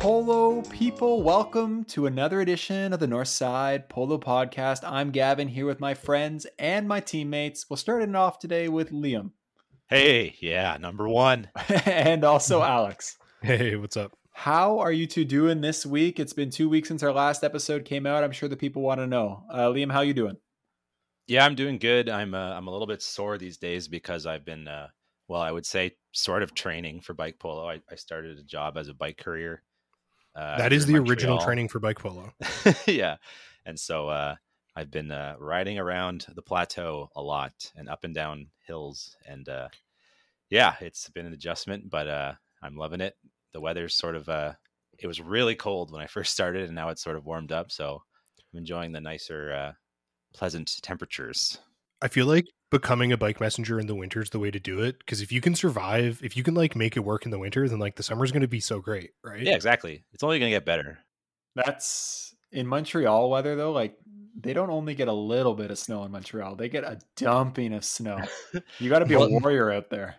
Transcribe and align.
What's 0.00 0.06
up, 0.06 0.24
Polo 0.24 0.62
people? 0.62 1.22
Welcome 1.22 1.84
to 1.84 2.06
another 2.06 2.40
edition 2.40 2.94
of 2.94 3.00
the 3.00 3.06
Northside 3.06 3.90
Polo 3.90 4.16
Podcast. 4.16 4.80
I'm 4.82 5.10
Gavin 5.10 5.46
here 5.46 5.66
with 5.66 5.78
my 5.78 5.92
friends 5.92 6.46
and 6.58 6.88
my 6.88 7.00
teammates. 7.00 7.68
We'll 7.68 7.76
start 7.76 8.02
it 8.02 8.16
off 8.16 8.38
today 8.38 8.70
with 8.70 8.92
Liam. 8.92 9.32
Hey, 9.90 10.36
yeah, 10.40 10.78
number 10.80 11.06
one. 11.06 11.50
and 11.84 12.24
also 12.24 12.62
Alex. 12.62 13.18
Hey, 13.42 13.76
what's 13.76 13.98
up? 13.98 14.16
How 14.32 14.78
are 14.78 14.90
you 14.90 15.06
two 15.06 15.26
doing 15.26 15.60
this 15.60 15.84
week? 15.84 16.18
It's 16.18 16.32
been 16.32 16.48
two 16.48 16.70
weeks 16.70 16.88
since 16.88 17.02
our 17.02 17.12
last 17.12 17.44
episode 17.44 17.84
came 17.84 18.06
out. 18.06 18.24
I'm 18.24 18.32
sure 18.32 18.48
the 18.48 18.56
people 18.56 18.80
want 18.80 19.00
to 19.00 19.06
know. 19.06 19.44
Uh, 19.52 19.68
Liam, 19.68 19.92
how 19.92 20.00
you 20.00 20.14
doing? 20.14 20.38
Yeah, 21.26 21.44
I'm 21.44 21.54
doing 21.54 21.76
good. 21.76 22.08
I'm 22.08 22.32
uh, 22.32 22.54
I'm 22.54 22.68
a 22.68 22.70
little 22.70 22.86
bit 22.86 23.02
sore 23.02 23.36
these 23.36 23.58
days 23.58 23.86
because 23.86 24.24
I've 24.24 24.46
been 24.46 24.66
uh, 24.66 24.88
well, 25.28 25.42
I 25.42 25.52
would 25.52 25.66
say 25.66 25.96
sort 26.12 26.42
of 26.42 26.54
training 26.54 27.02
for 27.02 27.12
bike 27.12 27.38
polo. 27.38 27.68
I, 27.68 27.82
I 27.90 27.96
started 27.96 28.38
a 28.38 28.42
job 28.42 28.78
as 28.78 28.88
a 28.88 28.94
bike 28.94 29.18
courier. 29.18 29.62
Uh, 30.34 30.58
that 30.58 30.72
is 30.72 30.86
the 30.86 30.92
Montreal. 30.92 31.10
original 31.10 31.38
training 31.38 31.68
for 31.68 31.80
bike 31.80 31.98
polo. 31.98 32.32
yeah, 32.86 33.16
and 33.66 33.78
so 33.78 34.08
uh, 34.08 34.36
I've 34.76 34.90
been 34.90 35.10
uh, 35.10 35.36
riding 35.38 35.78
around 35.78 36.26
the 36.34 36.42
plateau 36.42 37.10
a 37.16 37.22
lot 37.22 37.72
and 37.76 37.88
up 37.88 38.04
and 38.04 38.14
down 38.14 38.48
hills, 38.66 39.16
and 39.26 39.48
uh, 39.48 39.68
yeah, 40.50 40.74
it's 40.80 41.08
been 41.10 41.26
an 41.26 41.32
adjustment, 41.32 41.90
but 41.90 42.08
uh, 42.08 42.32
I'm 42.62 42.76
loving 42.76 43.00
it. 43.00 43.16
The 43.52 43.60
weather's 43.60 43.94
sort 43.94 44.14
of 44.14 44.28
uh, 44.28 44.52
it 44.98 45.06
was 45.06 45.20
really 45.20 45.54
cold 45.54 45.90
when 45.90 46.02
I 46.02 46.06
first 46.06 46.32
started, 46.32 46.64
and 46.66 46.74
now 46.74 46.90
it's 46.90 47.02
sort 47.02 47.16
of 47.16 47.26
warmed 47.26 47.52
up, 47.52 47.72
so 47.72 48.02
I'm 48.52 48.58
enjoying 48.58 48.92
the 48.92 49.00
nicer, 49.00 49.52
uh, 49.52 49.72
pleasant 50.34 50.78
temperatures. 50.82 51.58
I 52.02 52.08
feel 52.08 52.26
like 52.26 52.46
becoming 52.70 53.12
a 53.12 53.16
bike 53.16 53.40
messenger 53.40 53.80
in 53.80 53.86
the 53.86 53.94
winter 53.94 54.22
is 54.22 54.30
the 54.30 54.38
way 54.38 54.50
to 54.50 54.60
do 54.60 54.80
it 54.80 54.98
because 55.00 55.20
if 55.20 55.32
you 55.32 55.40
can 55.40 55.54
survive, 55.54 56.20
if 56.22 56.36
you 56.36 56.42
can 56.42 56.54
like 56.54 56.76
make 56.76 56.96
it 56.96 57.00
work 57.00 57.24
in 57.24 57.30
the 57.30 57.38
winter, 57.38 57.68
then 57.68 57.78
like 57.78 57.96
the 57.96 58.02
summer's 58.02 58.32
going 58.32 58.42
to 58.42 58.48
be 58.48 58.60
so 58.60 58.80
great, 58.80 59.10
right? 59.24 59.42
Yeah, 59.42 59.54
exactly. 59.54 60.04
It's 60.12 60.22
only 60.22 60.38
going 60.38 60.50
to 60.50 60.56
get 60.56 60.64
better. 60.64 60.98
That's 61.54 62.34
in 62.52 62.66
Montreal 62.66 63.30
weather 63.30 63.56
though. 63.56 63.72
Like 63.72 63.96
they 64.38 64.52
don't 64.52 64.70
only 64.70 64.94
get 64.94 65.08
a 65.08 65.12
little 65.12 65.54
bit 65.54 65.70
of 65.70 65.78
snow 65.78 66.04
in 66.04 66.12
Montreal; 66.12 66.56
they 66.56 66.68
get 66.68 66.84
a 66.84 67.00
dumping 67.16 67.72
of 67.72 67.84
snow. 67.84 68.20
You 68.78 68.88
got 68.88 69.00
to 69.00 69.06
be 69.06 69.14
a 69.14 69.18
warrior 69.18 69.70
out 69.70 69.90
there. 69.90 70.16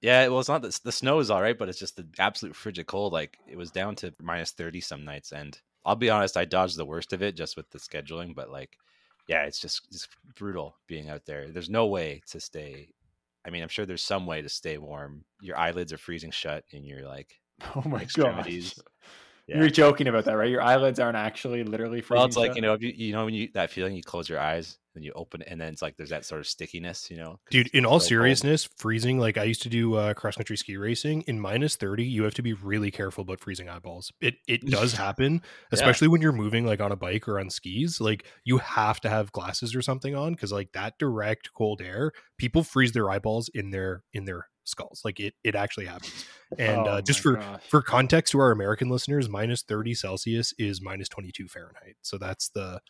Yeah, 0.00 0.28
well, 0.28 0.40
it's 0.40 0.50
not 0.50 0.60
the, 0.60 0.78
the 0.84 0.92
snow 0.92 1.18
is 1.20 1.30
all 1.30 1.40
right, 1.40 1.56
but 1.56 1.68
it's 1.70 1.78
just 1.78 1.96
the 1.96 2.06
absolute 2.18 2.54
frigid 2.54 2.86
cold. 2.86 3.12
Like 3.12 3.38
it 3.48 3.56
was 3.56 3.70
down 3.70 3.96
to 3.96 4.12
minus 4.20 4.50
thirty 4.50 4.80
some 4.80 5.04
nights, 5.04 5.32
and 5.32 5.58
I'll 5.84 5.96
be 5.96 6.10
honest, 6.10 6.36
I 6.36 6.44
dodged 6.44 6.76
the 6.76 6.84
worst 6.84 7.12
of 7.12 7.22
it 7.22 7.36
just 7.36 7.56
with 7.56 7.70
the 7.70 7.78
scheduling. 7.78 8.34
But 8.34 8.50
like, 8.50 8.76
yeah, 9.26 9.42
it's 9.44 9.58
just 9.58 9.82
it's 9.90 10.08
brutal 10.36 10.76
being 10.86 11.08
out 11.08 11.24
there. 11.26 11.48
There's 11.48 11.70
no 11.70 11.86
way 11.86 12.22
to 12.30 12.40
stay. 12.40 12.88
I 13.46 13.50
mean, 13.50 13.62
I'm 13.62 13.68
sure 13.68 13.86
there's 13.86 14.02
some 14.02 14.26
way 14.26 14.42
to 14.42 14.48
stay 14.48 14.78
warm. 14.78 15.24
Your 15.40 15.58
eyelids 15.58 15.92
are 15.92 15.98
freezing 15.98 16.30
shut, 16.30 16.64
and 16.72 16.84
you're 16.84 17.06
like, 17.06 17.40
oh 17.76 17.82
my 17.86 18.00
extremities. 18.00 18.78
Gosh. 19.48 19.54
Yeah. 19.54 19.60
You're 19.60 19.70
joking 19.70 20.08
about 20.08 20.24
that, 20.24 20.36
right? 20.36 20.50
Your 20.50 20.62
eyelids 20.62 20.98
aren't 20.98 21.16
actually 21.16 21.64
literally 21.64 22.00
freezing. 22.00 22.18
Well, 22.18 22.26
it's 22.26 22.36
like 22.36 22.50
shut? 22.50 22.56
you 22.56 22.62
know, 22.62 22.76
you, 22.80 22.92
you 22.94 23.12
know 23.12 23.24
when 23.24 23.34
you 23.34 23.48
that 23.54 23.70
feeling, 23.70 23.94
you 23.94 24.02
close 24.02 24.28
your 24.28 24.40
eyes 24.40 24.78
and 24.94 25.04
you 25.04 25.12
open 25.14 25.42
it, 25.42 25.48
and 25.50 25.60
then 25.60 25.72
it's 25.72 25.82
like 25.82 25.96
there's 25.96 26.10
that 26.10 26.24
sort 26.24 26.40
of 26.40 26.46
stickiness, 26.46 27.10
you 27.10 27.16
know. 27.16 27.38
Dude, 27.50 27.68
in 27.74 27.84
all 27.84 28.00
so 28.00 28.08
seriousness, 28.08 28.66
cold. 28.66 28.78
freezing. 28.78 29.18
Like 29.18 29.36
I 29.36 29.44
used 29.44 29.62
to 29.62 29.68
do 29.68 29.94
uh, 29.94 30.14
cross 30.14 30.36
country 30.36 30.56
ski 30.56 30.76
racing. 30.76 31.22
In 31.22 31.40
minus 31.40 31.76
thirty, 31.76 32.04
you 32.04 32.24
have 32.24 32.34
to 32.34 32.42
be 32.42 32.52
really 32.52 32.90
careful 32.90 33.22
about 33.22 33.40
freezing 33.40 33.68
eyeballs. 33.68 34.12
It 34.20 34.36
it 34.46 34.64
does 34.70 34.92
happen, 34.92 35.42
especially 35.72 36.06
yeah. 36.06 36.12
when 36.12 36.22
you're 36.22 36.32
moving 36.32 36.66
like 36.66 36.80
on 36.80 36.92
a 36.92 36.96
bike 36.96 37.28
or 37.28 37.38
on 37.38 37.50
skis. 37.50 38.00
Like 38.00 38.26
you 38.44 38.58
have 38.58 39.00
to 39.00 39.08
have 39.08 39.32
glasses 39.32 39.74
or 39.74 39.82
something 39.82 40.14
on 40.14 40.32
because 40.32 40.52
like 40.52 40.72
that 40.72 40.98
direct 40.98 41.52
cold 41.52 41.80
air, 41.82 42.12
people 42.38 42.62
freeze 42.62 42.92
their 42.92 43.10
eyeballs 43.10 43.50
in 43.52 43.70
their 43.70 44.04
in 44.12 44.24
their 44.24 44.48
skulls. 44.64 45.02
Like 45.04 45.20
it, 45.20 45.34
it 45.44 45.54
actually 45.54 45.86
happens. 45.86 46.24
And 46.58 46.80
uh, 46.80 46.84
oh 46.84 46.92
uh, 46.94 47.00
just 47.02 47.20
for 47.20 47.36
gosh. 47.36 47.62
for 47.68 47.82
context 47.82 48.32
to 48.32 48.40
our 48.40 48.50
American 48.50 48.88
listeners, 48.88 49.28
minus 49.28 49.62
thirty 49.62 49.94
Celsius 49.94 50.52
is 50.58 50.82
minus 50.82 51.08
twenty 51.08 51.30
two 51.32 51.48
Fahrenheit. 51.48 51.96
So 52.02 52.18
that's 52.18 52.48
the 52.48 52.80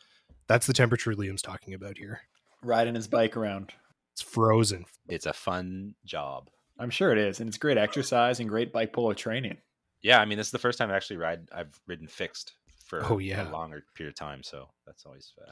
that's 0.48 0.66
the 0.66 0.74
temperature 0.74 1.12
Liam's 1.12 1.42
talking 1.42 1.74
about 1.74 1.98
here. 1.98 2.20
Riding 2.62 2.94
his 2.94 3.08
bike 3.08 3.36
around. 3.36 3.72
It's 4.12 4.22
frozen. 4.22 4.84
It's 5.08 5.26
a 5.26 5.32
fun 5.32 5.94
job. 6.04 6.48
I'm 6.78 6.90
sure 6.90 7.12
it 7.12 7.18
is, 7.18 7.40
and 7.40 7.48
it's 7.48 7.58
great 7.58 7.78
exercise 7.78 8.40
and 8.40 8.48
great 8.48 8.72
bike 8.72 8.92
polo 8.92 9.12
training. 9.12 9.58
Yeah, 10.02 10.20
I 10.20 10.24
mean, 10.24 10.38
this 10.38 10.48
is 10.48 10.52
the 10.52 10.58
first 10.58 10.78
time 10.78 10.90
I 10.90 10.96
actually 10.96 11.16
ride. 11.16 11.48
I've 11.52 11.80
ridden 11.86 12.08
fixed 12.08 12.52
for 12.84 13.02
oh 13.10 13.18
yeah 13.18 13.48
a 13.48 13.50
longer 13.50 13.84
period 13.94 14.12
of 14.12 14.16
time, 14.16 14.42
so 14.42 14.68
that's 14.86 15.06
always 15.06 15.32
uh, 15.40 15.50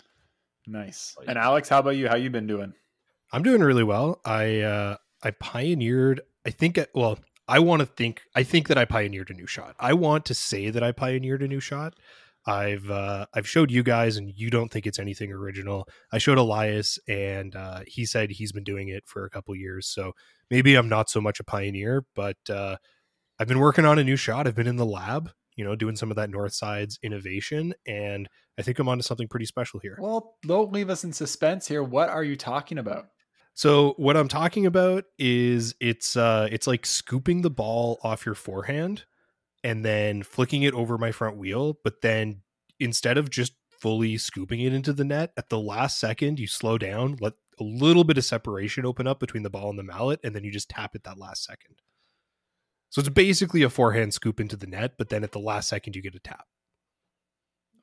nice. 0.66 1.16
And 1.26 1.38
Alex, 1.38 1.68
how 1.68 1.78
about 1.78 1.96
you? 1.96 2.08
How 2.08 2.16
you 2.16 2.30
been 2.30 2.46
doing? 2.46 2.72
I'm 3.32 3.42
doing 3.42 3.62
really 3.62 3.84
well. 3.84 4.20
I 4.24 4.60
uh, 4.60 4.96
I 5.22 5.30
pioneered, 5.30 6.20
I 6.46 6.50
think, 6.50 6.78
well, 6.94 7.18
I 7.48 7.58
want 7.58 7.80
to 7.80 7.86
think, 7.86 8.22
I 8.34 8.42
think 8.42 8.68
that 8.68 8.78
I 8.78 8.84
pioneered 8.84 9.30
a 9.30 9.34
new 9.34 9.46
shot. 9.46 9.76
I 9.78 9.92
want 9.92 10.24
to 10.26 10.34
say 10.34 10.70
that 10.70 10.82
I 10.82 10.92
pioneered 10.92 11.42
a 11.42 11.48
new 11.48 11.60
shot. 11.60 11.94
I've 12.44 12.90
uh, 12.90 13.26
I've 13.32 13.48
showed 13.48 13.70
you 13.70 13.82
guys, 13.82 14.16
and 14.16 14.32
you 14.34 14.50
don't 14.50 14.68
think 14.68 14.86
it's 14.86 14.98
anything 14.98 15.30
original. 15.30 15.88
I 16.12 16.18
showed 16.18 16.38
Elias, 16.38 16.98
and 17.06 17.54
uh, 17.54 17.82
he 17.86 18.04
said 18.04 18.30
he's 18.30 18.52
been 18.52 18.64
doing 18.64 18.88
it 18.88 19.04
for 19.06 19.24
a 19.24 19.30
couple 19.30 19.54
years. 19.54 19.86
So 19.86 20.12
maybe 20.50 20.74
I'm 20.74 20.88
not 20.88 21.08
so 21.08 21.20
much 21.20 21.38
a 21.38 21.44
pioneer, 21.44 22.04
but 22.14 22.38
uh, 22.50 22.76
I've 23.38 23.48
been 23.48 23.60
working 23.60 23.84
on 23.84 23.98
a 23.98 24.04
new 24.04 24.16
shot. 24.16 24.46
I've 24.46 24.56
been 24.56 24.66
in 24.66 24.76
the 24.76 24.86
lab, 24.86 25.30
you 25.54 25.64
know, 25.64 25.76
doing 25.76 25.94
some 25.94 26.10
of 26.10 26.16
that 26.16 26.30
North 26.30 26.52
Sides 26.52 26.98
innovation, 27.02 27.74
and 27.86 28.28
I 28.58 28.62
think 28.62 28.78
I'm 28.78 28.88
onto 28.88 29.02
something 29.02 29.28
pretty 29.28 29.46
special 29.46 29.78
here. 29.78 29.96
Well, 30.00 30.34
don't 30.42 30.72
leave 30.72 30.90
us 30.90 31.04
in 31.04 31.12
suspense 31.12 31.68
here. 31.68 31.82
What 31.82 32.08
are 32.08 32.24
you 32.24 32.36
talking 32.36 32.78
about? 32.78 33.06
So 33.54 33.94
what 33.96 34.16
I'm 34.16 34.28
talking 34.28 34.66
about 34.66 35.04
is 35.18 35.74
it's 35.80 36.16
uh 36.16 36.48
it's 36.50 36.66
like 36.66 36.86
scooping 36.86 37.42
the 37.42 37.50
ball 37.50 37.98
off 38.02 38.24
your 38.24 38.34
forehand 38.34 39.04
and 39.62 39.84
then 39.84 40.22
flicking 40.22 40.62
it 40.62 40.74
over 40.74 40.98
my 40.98 41.12
front 41.12 41.36
wheel, 41.36 41.78
but 41.84 42.00
then 42.00 42.42
instead 42.80 43.18
of 43.18 43.30
just 43.30 43.52
fully 43.70 44.16
scooping 44.16 44.60
it 44.60 44.72
into 44.72 44.92
the 44.92 45.04
net 45.04 45.32
at 45.36 45.48
the 45.48 45.58
last 45.58 46.00
second 46.00 46.38
you 46.38 46.46
slow 46.46 46.78
down, 46.78 47.16
let 47.20 47.34
a 47.60 47.64
little 47.64 48.04
bit 48.04 48.18
of 48.18 48.24
separation 48.24 48.86
open 48.86 49.06
up 49.06 49.20
between 49.20 49.42
the 49.42 49.50
ball 49.50 49.70
and 49.70 49.78
the 49.78 49.82
mallet 49.82 50.20
and 50.24 50.34
then 50.34 50.44
you 50.44 50.50
just 50.50 50.70
tap 50.70 50.94
it 50.94 51.04
that 51.04 51.19
last 51.19 51.44
second. 51.44 51.76
So 52.90 53.00
it's 53.00 53.08
basically 53.08 53.62
a 53.62 53.70
forehand 53.70 54.14
scoop 54.14 54.40
into 54.40 54.56
the 54.56 54.66
net, 54.66 54.94
but 54.98 55.08
then 55.08 55.24
at 55.24 55.32
the 55.32 55.38
last 55.38 55.69
second 55.69 55.94
you 55.94 56.02
get 56.02 56.14
a 56.14 56.20
tap. 56.20 56.46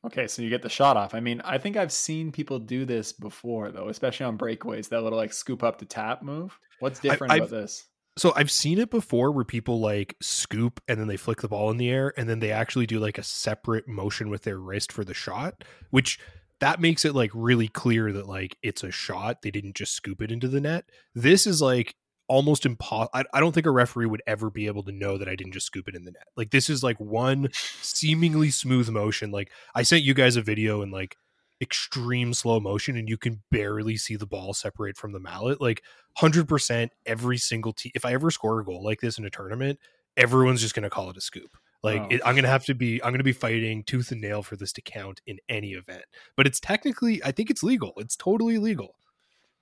Okay, 0.06 0.28
so 0.28 0.42
you 0.42 0.50
get 0.50 0.62
the 0.62 0.70
shot 0.70 0.96
off. 0.96 1.14
I 1.14 1.20
mean, 1.20 1.42
I 1.44 1.58
think 1.58 1.76
I've 1.76 1.92
seen 1.92 2.32
people 2.32 2.58
do 2.60 2.86
this 2.86 3.12
before, 3.12 3.72
though, 3.72 3.90
especially 3.90 4.26
on 4.26 4.38
breakaways. 4.38 4.90
That 4.90 5.04
little 5.04 5.18
like 5.18 5.34
scoop 5.34 5.62
up 5.62 5.78
the 5.78 5.86
tap 5.86 6.22
move. 6.24 6.58
What's 6.80 7.00
different 7.00 7.34
I, 7.34 7.38
about 7.38 7.50
this? 7.50 7.86
So 8.18 8.34
I've 8.36 8.52
seen 8.52 8.80
it 8.80 8.90
before 8.90 9.32
where 9.32 9.46
people 9.46 9.80
like 9.80 10.16
scoop 10.22 10.82
and 10.88 11.00
then 11.00 11.08
they 11.08 11.18
flick 11.18 11.42
the 11.42 11.48
ball 11.48 11.70
in 11.70 11.78
the 11.78 11.90
air 11.90 12.14
and 12.18 12.30
then 12.30 12.40
they 12.40 12.52
actually 12.52 12.86
do 12.86 13.00
like 13.00 13.18
a 13.18 13.24
separate 13.24 13.88
motion 13.88 14.30
with 14.30 14.44
their 14.44 14.58
wrist 14.58 14.92
for 14.92 15.04
the 15.04 15.14
shot, 15.14 15.64
which 15.90 16.20
that 16.60 16.82
makes 16.82 17.06
it 17.06 17.16
like 17.16 17.32
really 17.34 17.68
clear 17.68 18.12
that 18.12 18.28
like 18.28 18.58
it's 18.62 18.84
a 18.84 18.92
shot. 18.92 19.42
They 19.42 19.52
didn't 19.52 19.76
just 19.76 19.94
scoop 19.94 20.22
it 20.22 20.32
into 20.32 20.48
the 20.48 20.62
net. 20.62 20.86
This 21.16 21.48
is 21.48 21.62
like 21.62 21.96
almost 22.30 22.66
impossible. 22.66 23.10
I, 23.14 23.24
I, 23.34 23.40
don't 23.40 23.54
think 23.54 23.66
a 23.66 23.72
referee 23.72 24.06
would 24.06 24.22
ever 24.26 24.50
be 24.50 24.68
able 24.68 24.84
to 24.84 24.92
know 24.92 25.18
that 25.18 25.28
I 25.28 25.36
didn't 25.36 25.54
just 25.54 25.66
scoop 25.66 25.88
it 25.88 25.96
in 25.96 26.06
the 26.06 26.12
net. 26.12 26.28
Like 26.38 26.52
this 26.52 26.70
is 26.70 26.84
like 26.84 26.98
one 27.00 27.50
seemingly 27.82 28.52
smooth 28.52 28.90
motion. 28.90 29.32
Like 29.32 29.52
I 29.76 29.84
sent 29.84 30.04
you 30.04 30.14
guys 30.14 30.38
a 30.38 30.42
video 30.42 30.82
in 30.82 30.92
like 30.92 31.18
extreme 31.62 32.34
slow 32.34 32.60
motion 32.60 32.96
and 32.96 33.10
you 33.10 33.18
can 33.18 33.42
barely 33.52 33.98
see 33.98 34.16
the 34.16 34.26
ball 34.26 34.54
separate 34.54 34.96
from 34.96 35.12
the 35.12 35.20
mallet. 35.20 35.60
Like 35.60 35.84
100% 36.20 36.90
every 37.06 37.38
single 37.38 37.74
team. 37.74 37.92
If 37.96 38.06
I 38.06 38.14
ever 38.14 38.32
score 38.32 38.60
a 38.60 38.66
goal 38.66 38.84
like 38.84 39.02
this 39.02 39.18
in 39.18 39.26
a 39.26 39.30
tournament, 39.30 39.80
everyone's 40.16 40.62
just 40.62 40.76
going 40.76 40.84
to 40.84 40.90
call 40.90 41.10
it 41.10 41.18
a 41.18 41.22
scoop. 41.22 41.58
Like 41.82 42.02
oh. 42.02 42.08
it, 42.10 42.22
I'm 42.26 42.36
going 42.36 42.44
to 42.44 42.50
have 42.50 42.66
to 42.66 42.76
be 42.76 43.02
I'm 43.04 43.12
going 43.12 43.20
to 43.20 43.24
be 43.24 43.34
fighting 43.34 43.84
tooth 43.84 44.12
and 44.12 44.22
nail 44.22 44.44
for 44.44 44.56
this 44.56 44.74
to 44.74 44.82
count 44.82 45.22
in 45.26 45.40
any 45.50 45.72
event. 45.72 46.04
But 46.36 46.46
it's 46.46 46.60
technically 46.60 47.24
I 47.24 47.32
think 47.32 47.50
it's 47.50 47.64
legal. 47.64 47.94
It's 47.98 48.16
totally 48.16 48.58
legal. 48.58 48.96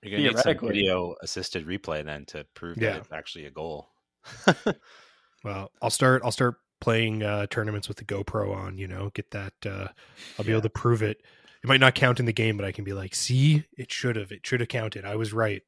You're 0.02 0.18
gonna 0.18 0.30
need 0.30 0.38
some 0.38 0.68
video 0.68 1.16
assisted 1.22 1.66
replay 1.66 2.04
then 2.04 2.24
to 2.26 2.44
prove 2.54 2.78
yeah. 2.78 2.92
that 2.92 2.98
it's 2.98 3.12
actually 3.12 3.46
a 3.46 3.50
goal. 3.50 3.88
well, 5.44 5.72
I'll 5.82 5.90
start. 5.90 6.22
I'll 6.24 6.30
start 6.30 6.56
playing 6.80 7.22
uh, 7.22 7.46
tournaments 7.50 7.88
with 7.88 7.96
the 7.96 8.04
GoPro 8.04 8.54
on. 8.54 8.78
You 8.78 8.86
know, 8.86 9.10
get 9.14 9.30
that. 9.32 9.54
Uh, 9.64 9.88
I'll 10.38 10.44
be 10.44 10.50
yeah. 10.50 10.52
able 10.52 10.62
to 10.62 10.70
prove 10.70 11.02
it. 11.02 11.20
It 11.62 11.66
might 11.66 11.80
not 11.80 11.96
count 11.96 12.20
in 12.20 12.26
the 12.26 12.32
game, 12.32 12.56
but 12.56 12.64
I 12.64 12.70
can 12.70 12.84
be 12.84 12.92
like, 12.92 13.14
see, 13.14 13.64
it 13.76 13.90
should 13.90 14.14
have. 14.14 14.30
It 14.30 14.46
should 14.46 14.60
have 14.60 14.68
counted. 14.68 15.04
I 15.04 15.16
was 15.16 15.32
right. 15.32 15.62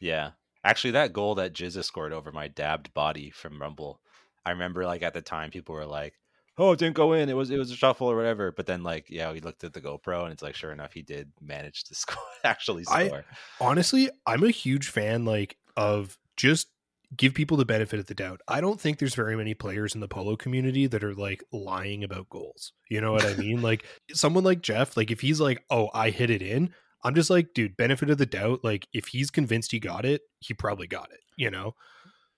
Yeah, 0.00 0.30
actually, 0.64 0.92
that 0.92 1.12
goal 1.12 1.34
that 1.34 1.52
Jizza 1.52 1.84
scored 1.84 2.12
over 2.12 2.32
my 2.32 2.48
dabbed 2.48 2.94
body 2.94 3.30
from 3.30 3.60
Rumble. 3.60 4.00
I 4.44 4.50
remember, 4.50 4.86
like 4.86 5.02
at 5.02 5.12
the 5.12 5.22
time, 5.22 5.50
people 5.50 5.74
were 5.74 5.86
like, 5.86 6.14
oh, 6.58 6.72
it 6.72 6.78
didn't 6.78 6.96
go 6.96 7.12
in. 7.12 7.28
It 7.28 7.36
was 7.36 7.50
it 7.50 7.58
was 7.58 7.70
a 7.70 7.76
shuffle 7.76 8.10
or 8.10 8.16
whatever. 8.16 8.52
But 8.52 8.66
then 8.66 8.82
like, 8.82 9.06
yeah, 9.08 9.32
we 9.32 9.40
looked 9.40 9.64
at 9.64 9.72
the 9.72 9.80
GoPro 9.80 10.24
and 10.24 10.32
it's 10.32 10.42
like, 10.42 10.54
sure 10.54 10.72
enough, 10.72 10.92
he 10.92 11.02
did 11.02 11.32
manage 11.40 11.84
to 11.84 11.94
score. 11.94 12.22
Actually, 12.44 12.84
score. 12.84 12.96
I, 12.96 13.22
honestly, 13.60 14.10
I'm 14.26 14.44
a 14.44 14.50
huge 14.50 14.88
fan 14.88 15.24
like 15.24 15.56
of 15.76 16.18
just 16.36 16.68
give 17.16 17.34
people 17.34 17.56
the 17.56 17.64
benefit 17.64 18.00
of 18.00 18.06
the 18.06 18.14
doubt. 18.14 18.40
I 18.48 18.60
don't 18.60 18.80
think 18.80 18.98
there's 18.98 19.14
very 19.14 19.36
many 19.36 19.54
players 19.54 19.94
in 19.94 20.00
the 20.00 20.08
polo 20.08 20.36
community 20.36 20.86
that 20.86 21.04
are 21.04 21.14
like 21.14 21.42
lying 21.52 22.04
about 22.04 22.28
goals. 22.30 22.72
You 22.88 23.00
know 23.00 23.12
what 23.12 23.24
I 23.24 23.34
mean? 23.34 23.62
like 23.62 23.84
someone 24.12 24.44
like 24.44 24.62
Jeff, 24.62 24.96
like 24.96 25.10
if 25.10 25.20
he's 25.20 25.40
like, 25.40 25.64
"Oh, 25.70 25.90
I 25.94 26.10
hit 26.10 26.30
it 26.30 26.42
in," 26.42 26.74
I'm 27.04 27.14
just 27.14 27.30
like, 27.30 27.54
dude, 27.54 27.76
benefit 27.76 28.10
of 28.10 28.18
the 28.18 28.26
doubt. 28.26 28.60
Like 28.62 28.86
if 28.92 29.08
he's 29.08 29.30
convinced 29.30 29.72
he 29.72 29.80
got 29.80 30.04
it, 30.04 30.22
he 30.40 30.54
probably 30.54 30.86
got 30.86 31.10
it. 31.12 31.20
You 31.36 31.50
know. 31.50 31.74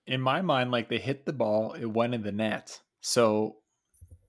In 0.07 0.21
my 0.21 0.41
mind, 0.41 0.69
like 0.71 0.87
they 0.87 0.99
hit 0.99 1.25
the 1.25 1.33
ball, 1.33 1.73
it 1.73 1.85
went 1.85 2.13
in 2.13 2.21
the 2.21 2.31
net. 2.31 2.79
So 3.01 3.57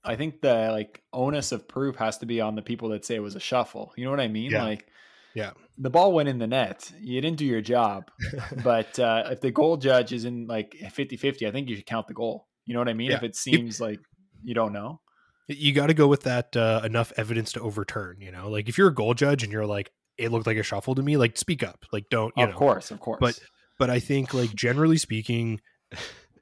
I 0.07 0.15
think 0.15 0.41
the 0.41 0.69
like 0.71 1.03
onus 1.13 1.51
of 1.51 1.67
proof 1.67 1.95
has 1.97 2.17
to 2.19 2.25
be 2.25 2.41
on 2.41 2.55
the 2.55 2.61
people 2.61 2.89
that 2.89 3.05
say 3.05 3.15
it 3.15 3.19
was 3.21 3.35
a 3.35 3.39
shuffle. 3.39 3.93
You 3.97 4.05
know 4.05 4.11
what 4.11 4.19
I 4.19 4.27
mean? 4.27 4.51
Yeah. 4.51 4.63
Like, 4.63 4.87
Yeah. 5.35 5.51
the 5.77 5.89
ball 5.89 6.13
went 6.13 6.29
in 6.29 6.39
the 6.39 6.47
net. 6.47 6.91
You 6.99 7.21
didn't 7.21 7.37
do 7.37 7.45
your 7.45 7.61
job. 7.61 8.09
but 8.63 8.97
uh, 8.99 9.29
if 9.31 9.41
the 9.41 9.51
goal 9.51 9.77
judge 9.77 10.13
is 10.13 10.25
in 10.25 10.47
like 10.47 10.75
50 10.91 11.17
50, 11.17 11.45
I 11.47 11.51
think 11.51 11.69
you 11.69 11.75
should 11.75 11.85
count 11.85 12.07
the 12.07 12.13
goal. 12.13 12.47
You 12.65 12.73
know 12.73 12.79
what 12.79 12.89
I 12.89 12.93
mean? 12.93 13.11
Yeah. 13.11 13.17
If 13.17 13.23
it 13.23 13.35
seems 13.35 13.79
like 13.81 13.99
you 14.43 14.53
don't 14.53 14.73
know. 14.73 15.01
you 15.47 15.73
got 15.73 15.87
to 15.87 15.93
go 15.93 16.07
with 16.07 16.23
that 16.23 16.55
uh, 16.55 16.81
enough 16.83 17.11
evidence 17.17 17.51
to 17.53 17.61
overturn. 17.61 18.17
You 18.21 18.31
know, 18.31 18.49
like 18.49 18.67
if 18.69 18.77
you're 18.77 18.89
a 18.89 18.93
goal 18.93 19.13
judge 19.13 19.43
and 19.43 19.51
you're 19.51 19.65
like, 19.65 19.91
it 20.17 20.31
looked 20.31 20.47
like 20.47 20.57
a 20.57 20.63
shuffle 20.63 20.95
to 20.95 21.01
me, 21.03 21.15
like 21.17 21.37
speak 21.37 21.63
up, 21.63 21.85
like 21.93 22.05
don't 22.09 22.33
you 22.35 22.43
of 22.43 22.49
know. 22.51 22.57
course, 22.57 22.91
of 22.91 22.99
course. 22.99 23.19
But 23.21 23.39
but 23.79 23.89
I 23.89 23.99
think 23.99 24.33
like 24.33 24.53
generally 24.55 24.97
speaking, 24.97 25.59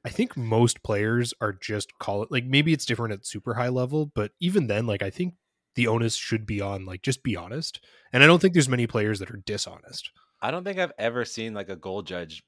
I 0.06 0.08
think 0.08 0.36
most 0.36 0.84
players 0.84 1.34
are 1.40 1.52
just 1.52 1.98
call 1.98 2.22
it 2.22 2.30
like 2.30 2.44
maybe 2.44 2.72
it's 2.72 2.84
different 2.86 3.12
at 3.12 3.26
super 3.26 3.54
high 3.54 3.70
level, 3.70 4.06
but 4.14 4.30
even 4.40 4.68
then, 4.68 4.86
like 4.86 5.02
I 5.02 5.10
think 5.10 5.34
the 5.74 5.88
onus 5.88 6.14
should 6.14 6.46
be 6.46 6.60
on 6.60 6.86
like 6.86 7.02
just 7.02 7.24
be 7.24 7.34
honest. 7.34 7.80
And 8.12 8.22
I 8.22 8.28
don't 8.28 8.40
think 8.40 8.54
there's 8.54 8.68
many 8.68 8.86
players 8.86 9.18
that 9.18 9.32
are 9.32 9.42
dishonest. 9.44 10.12
I 10.40 10.52
don't 10.52 10.62
think 10.62 10.78
I've 10.78 10.92
ever 10.96 11.24
seen 11.24 11.54
like 11.54 11.70
a 11.70 11.74
goal 11.74 12.02
judge. 12.02 12.44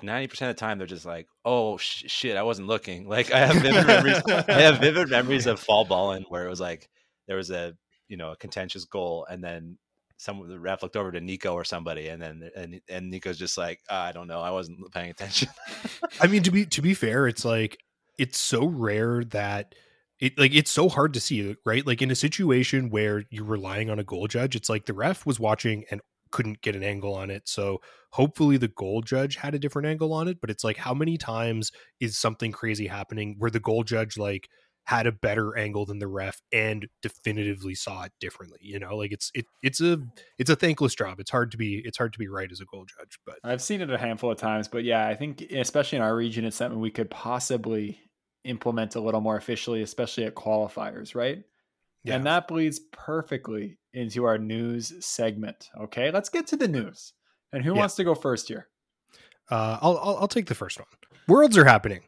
Ninety 0.00 0.28
percent 0.28 0.50
of 0.50 0.56
the 0.56 0.60
time, 0.60 0.78
they're 0.78 0.86
just 0.86 1.04
like, 1.04 1.26
"Oh 1.44 1.78
sh- 1.78 2.04
shit, 2.06 2.36
I 2.36 2.44
wasn't 2.44 2.68
looking." 2.68 3.08
Like 3.08 3.32
I 3.32 3.40
have 3.40 3.60
vivid 3.60 3.86
memories. 3.88 4.22
I 4.28 4.60
have 4.60 4.78
vivid 4.78 5.10
memories 5.10 5.46
of 5.46 5.58
fall 5.66 5.84
balling 5.84 6.24
where 6.28 6.46
it 6.46 6.48
was 6.48 6.60
like 6.60 6.88
there 7.26 7.36
was 7.36 7.50
a 7.50 7.74
you 8.06 8.18
know 8.18 8.30
a 8.30 8.36
contentious 8.36 8.84
goal, 8.84 9.26
and 9.28 9.42
then 9.42 9.78
some 10.20 10.38
of 10.42 10.48
the 10.48 10.60
ref 10.60 10.82
looked 10.82 10.96
over 10.96 11.10
to 11.10 11.20
Nico 11.20 11.54
or 11.54 11.64
somebody, 11.64 12.08
and 12.08 12.20
then 12.20 12.50
and 12.54 12.80
and 12.90 13.10
Nico's 13.10 13.38
just 13.38 13.56
like, 13.56 13.80
"Ah, 13.88 14.04
"I 14.04 14.12
don't 14.12 14.28
know, 14.28 14.40
I 14.40 14.50
wasn't 14.50 14.92
paying 14.92 15.10
attention." 15.10 15.48
I 16.20 16.26
mean, 16.26 16.42
to 16.42 16.50
be 16.50 16.66
to 16.66 16.82
be 16.82 16.92
fair, 16.92 17.26
it's 17.26 17.42
like 17.42 17.78
it's 18.18 18.38
so 18.38 18.66
rare 18.66 19.24
that 19.24 19.74
it 20.20 20.38
like 20.38 20.54
it's 20.54 20.70
so 20.70 20.90
hard 20.90 21.14
to 21.14 21.20
see, 21.20 21.40
it, 21.40 21.56
right? 21.64 21.86
Like 21.86 22.02
in 22.02 22.10
a 22.10 22.14
situation 22.14 22.90
where 22.90 23.24
you're 23.30 23.46
relying 23.46 23.88
on 23.88 23.98
a 23.98 24.04
goal 24.04 24.26
judge, 24.26 24.54
it's 24.54 24.68
like 24.68 24.84
the 24.84 24.92
ref 24.92 25.24
was 25.24 25.40
watching 25.40 25.84
and 25.90 26.02
couldn't 26.30 26.60
get 26.60 26.76
an 26.76 26.84
angle 26.84 27.14
on 27.14 27.30
it. 27.30 27.48
So 27.48 27.80
hopefully 28.12 28.58
the 28.58 28.68
goal 28.68 29.00
judge 29.00 29.36
had 29.36 29.54
a 29.54 29.58
different 29.58 29.88
angle 29.88 30.12
on 30.12 30.28
it. 30.28 30.38
But 30.38 30.50
it's 30.50 30.64
like 30.64 30.76
how 30.76 30.92
many 30.92 31.16
times 31.16 31.72
is 31.98 32.18
something 32.18 32.52
crazy 32.52 32.88
happening 32.88 33.36
where 33.38 33.50
the 33.50 33.58
goal 33.58 33.84
judge 33.84 34.18
like 34.18 34.50
had 34.84 35.06
a 35.06 35.12
better 35.12 35.56
angle 35.56 35.86
than 35.86 35.98
the 35.98 36.08
ref 36.08 36.40
and 36.52 36.88
definitively 37.02 37.74
saw 37.74 38.04
it 38.04 38.12
differently? 38.20 38.58
You 38.62 38.78
know, 38.78 38.96
like 38.96 39.12
it's 39.12 39.30
it 39.34 39.46
it's 39.62 39.80
a 39.80 39.98
it's 40.38 40.50
a 40.50 40.56
thankless 40.56 40.94
job. 40.94 41.20
It's 41.20 41.30
hard 41.30 41.50
to 41.52 41.56
be 41.56 41.82
it's 41.84 41.98
hard 41.98 42.12
to 42.12 42.18
be 42.18 42.28
right 42.28 42.50
as 42.50 42.60
a 42.60 42.64
goal 42.64 42.84
judge, 42.98 43.18
but 43.24 43.36
I've 43.44 43.62
seen 43.62 43.80
it 43.80 43.90
a 43.90 43.98
handful 43.98 44.30
of 44.32 44.38
times, 44.38 44.68
but 44.68 44.84
yeah, 44.84 45.06
I 45.06 45.14
think 45.14 45.42
especially 45.42 45.96
in 45.96 46.02
our 46.02 46.14
region, 46.16 46.44
it's 46.44 46.56
something 46.56 46.80
we 46.80 46.90
could 46.90 47.10
possibly 47.10 48.00
implement 48.44 48.94
a 48.96 49.00
little 49.00 49.20
more 49.20 49.36
officially, 49.36 49.82
especially 49.82 50.24
at 50.24 50.34
qualifiers, 50.34 51.14
right? 51.14 51.42
yeah. 52.04 52.14
And 52.16 52.24
that 52.26 52.48
bleeds 52.48 52.80
perfectly 52.92 53.78
into 53.92 54.24
our 54.24 54.38
news 54.38 54.92
segment. 55.04 55.68
Okay, 55.78 56.10
let's 56.10 56.30
get 56.30 56.46
to 56.48 56.56
the 56.56 56.68
news. 56.68 57.12
And 57.52 57.62
who 57.64 57.72
Yeah. 57.74 57.80
wants 57.80 57.96
to 57.96 58.04
go 58.04 58.14
first 58.14 58.48
here? 58.48 58.68
Uh, 59.50 59.78
I'll, 59.82 59.98
I'll 59.98 60.16
I'll 60.20 60.28
take 60.28 60.46
the 60.46 60.54
first 60.54 60.78
one. 60.78 60.86
Worlds 61.28 61.58
are 61.58 61.64
happening. 61.64 62.02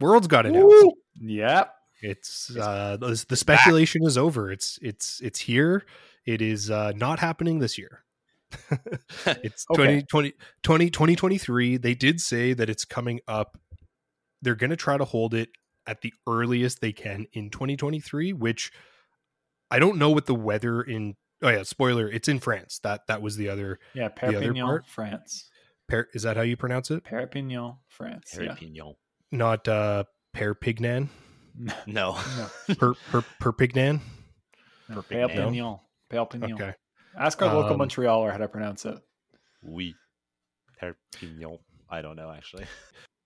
Worlds 0.00 0.26
got 0.26 0.46
announced. 0.46 0.86
Yep. 1.20 1.72
It's 2.02 2.54
uh 2.56 2.96
the, 3.00 3.24
the 3.28 3.36
speculation 3.36 4.02
is 4.04 4.18
over. 4.18 4.50
It's 4.50 4.78
it's 4.82 5.20
it's 5.22 5.40
here. 5.40 5.84
It 6.26 6.42
is 6.42 6.70
uh 6.70 6.92
not 6.96 7.18
happening 7.18 7.58
this 7.58 7.78
year. 7.78 8.04
it's 9.26 9.64
Okay. 9.70 10.02
2020 10.02 10.32
20 10.62 10.90
2023. 10.90 11.76
They 11.78 11.94
did 11.94 12.20
say 12.20 12.52
that 12.52 12.68
it's 12.68 12.84
coming 12.84 13.20
up. 13.26 13.58
They're 14.42 14.54
going 14.54 14.70
to 14.70 14.76
try 14.76 14.98
to 14.98 15.04
hold 15.04 15.34
it 15.34 15.48
at 15.86 16.02
the 16.02 16.12
earliest 16.26 16.80
they 16.80 16.92
can 16.92 17.26
in 17.32 17.48
2023, 17.50 18.32
which 18.32 18.72
I 19.70 19.78
don't 19.78 19.98
know 19.98 20.10
what 20.10 20.26
the 20.26 20.34
weather 20.34 20.82
in 20.82 21.16
Oh 21.42 21.48
yeah, 21.50 21.64
spoiler, 21.64 22.08
it's 22.08 22.28
in 22.28 22.38
France. 22.40 22.78
That 22.82 23.06
that 23.08 23.20
was 23.22 23.36
the 23.36 23.48
other 23.50 23.78
Yeah, 23.94 24.06
other 24.06 24.32
Perpignan, 24.32 24.64
part? 24.64 24.86
France. 24.86 25.50
Per, 25.88 26.08
is 26.14 26.22
that 26.22 26.36
how 26.36 26.42
you 26.42 26.56
pronounce 26.56 26.90
it? 26.90 27.04
Perpignan, 27.04 27.74
France. 27.88 28.32
Harry 28.32 28.50
Yeah. 28.72 28.92
Not 29.32 29.68
uh 29.68 30.04
Perpignan? 30.36 31.08
No, 31.86 32.18
No, 32.36 32.48
Per, 32.74 32.94
per, 33.10 33.22
Perpignan? 33.40 34.00
no, 34.90 34.96
Perpignan. 35.02 35.28
Perpignan. 35.30 35.80
Perpignan. 36.10 36.52
Okay. 36.54 36.74
Ask 37.18 37.40
our 37.40 37.54
local 37.54 37.72
Um, 37.80 37.88
Montrealer 37.88 38.30
how 38.30 38.36
to 38.38 38.46
pronounce 38.48 38.84
it. 38.84 38.98
oui, 39.62 39.94
Perpignan. 40.78 41.58
I 41.88 42.02
don't 42.02 42.16
know 42.16 42.30
actually. 42.30 42.66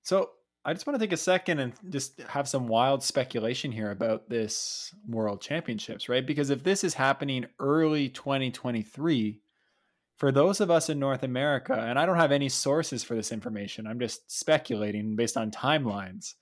So 0.03 0.31
I 0.65 0.73
just 0.73 0.87
want 0.87 0.99
to 0.99 1.05
take 1.07 1.13
a 1.13 1.17
second 1.17 1.59
and 1.59 1.73
just 1.91 2.21
have 2.23 2.49
some 2.49 2.69
wild 2.69 3.03
speculation 3.03 3.71
here 3.71 3.91
about 3.91 4.29
this 4.31 4.93
World 5.07 5.41
Championships, 5.43 6.09
right? 6.09 6.27
Because 6.27 6.51
if 6.51 6.65
this 6.65 6.83
is 6.85 6.95
happening 6.95 7.47
early 7.61 8.09
2023, 8.09 9.41
for 10.17 10.33
those 10.33 10.61
of 10.61 10.71
us 10.71 10.89
in 10.89 10.99
North 10.99 11.23
America, 11.23 11.75
and 11.75 11.99
I 11.99 12.07
don't 12.07 12.17
have 12.17 12.33
any 12.33 12.49
sources 12.49 13.05
for 13.05 13.15
this 13.15 13.31
information, 13.31 13.87
I'm 13.87 14.01
just 14.01 14.31
speculating 14.31 15.17
based 15.17 15.37
on 15.37 15.51
timelines. 15.51 16.35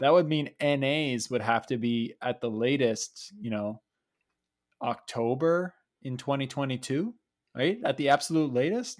That 0.00 0.12
would 0.12 0.28
mean 0.28 0.50
NAs 0.60 1.30
would 1.30 1.40
have 1.40 1.66
to 1.68 1.76
be 1.78 2.14
at 2.20 2.40
the 2.40 2.50
latest, 2.50 3.32
you 3.40 3.50
know, 3.50 3.80
October 4.82 5.74
in 6.02 6.16
2022, 6.16 7.14
right? 7.56 7.78
At 7.84 7.96
the 7.96 8.10
absolute 8.10 8.52
latest. 8.52 8.98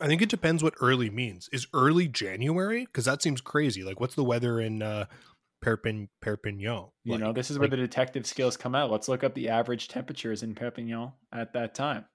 I 0.00 0.06
think 0.06 0.22
it 0.22 0.28
depends 0.28 0.62
what 0.62 0.74
early 0.80 1.10
means. 1.10 1.48
Is 1.52 1.66
early 1.72 2.08
January? 2.08 2.84
Because 2.86 3.04
that 3.04 3.22
seems 3.22 3.40
crazy. 3.40 3.84
Like, 3.84 4.00
what's 4.00 4.14
the 4.14 4.24
weather 4.24 4.60
in 4.60 4.82
uh, 4.82 5.06
Perpignan? 5.62 6.08
Perpignan? 6.20 6.88
You 7.04 7.12
Like- 7.12 7.20
know, 7.20 7.32
this 7.32 7.50
is 7.50 7.58
where 7.58 7.66
like- 7.68 7.72
the 7.72 7.76
detective 7.76 8.26
skills 8.26 8.56
come 8.56 8.74
out. 8.74 8.90
Let's 8.90 9.08
look 9.08 9.22
up 9.22 9.34
the 9.34 9.48
average 9.50 9.88
temperatures 9.88 10.42
in 10.42 10.54
Perpignan 10.54 11.12
at 11.32 11.52
that 11.52 11.74
time. 11.74 12.06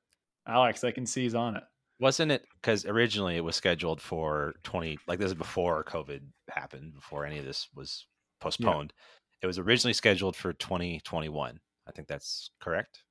Alex, 0.47 0.83
I 0.83 0.91
can 0.91 1.05
see 1.05 1.23
he's 1.23 1.35
on 1.35 1.55
it. 1.55 1.63
Wasn't 1.99 2.31
it 2.31 2.45
because 2.55 2.85
originally 2.85 3.35
it 3.35 3.43
was 3.43 3.55
scheduled 3.55 4.01
for 4.01 4.53
20, 4.63 4.97
like 5.07 5.19
this 5.19 5.27
is 5.27 5.33
before 5.35 5.83
COVID 5.83 6.21
happened, 6.49 6.93
before 6.95 7.25
any 7.25 7.39
of 7.39 7.45
this 7.45 7.67
was 7.75 8.05
postponed. 8.39 8.93
It 9.41 9.47
was 9.47 9.59
originally 9.59 9.93
scheduled 9.93 10.35
for 10.35 10.53
2021. 10.53 11.59
I 11.87 11.91
think 11.91 12.07
that's 12.07 12.51
correct. 12.59 13.03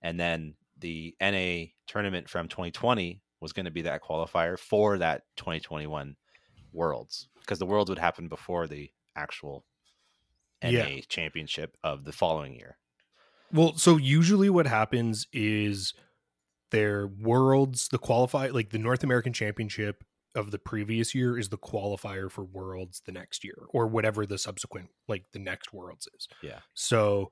And 0.00 0.18
then 0.18 0.54
the 0.78 1.14
NA 1.20 1.66
tournament 1.86 2.28
from 2.28 2.48
2020 2.48 3.20
was 3.40 3.52
going 3.52 3.64
to 3.66 3.70
be 3.70 3.82
that 3.82 4.02
qualifier 4.02 4.58
for 4.58 4.98
that 4.98 5.22
2021 5.36 6.16
Worlds 6.72 7.28
because 7.40 7.58
the 7.58 7.66
Worlds 7.66 7.90
would 7.90 7.98
happen 7.98 8.28
before 8.28 8.66
the 8.66 8.90
actual 9.14 9.64
NA 10.62 10.70
Yeah. 10.70 11.00
championship 11.08 11.76
of 11.84 12.04
the 12.04 12.12
following 12.12 12.54
year. 12.54 12.78
Well, 13.52 13.76
so 13.76 13.98
usually 13.98 14.48
what 14.48 14.66
happens 14.66 15.26
is 15.32 15.92
their 16.72 17.06
worlds, 17.06 17.88
the 17.88 17.98
qualify, 17.98 18.48
like 18.48 18.70
the 18.70 18.78
North 18.78 19.04
American 19.04 19.32
Championship 19.32 20.02
of 20.34 20.50
the 20.50 20.58
previous 20.58 21.14
year 21.14 21.38
is 21.38 21.50
the 21.50 21.58
qualifier 21.58 22.30
for 22.30 22.42
worlds 22.42 23.02
the 23.04 23.12
next 23.12 23.44
year 23.44 23.66
or 23.68 23.86
whatever 23.86 24.26
the 24.26 24.38
subsequent, 24.38 24.88
like 25.06 25.24
the 25.32 25.38
next 25.38 25.72
worlds 25.72 26.08
is. 26.16 26.26
Yeah. 26.42 26.60
So, 26.74 27.30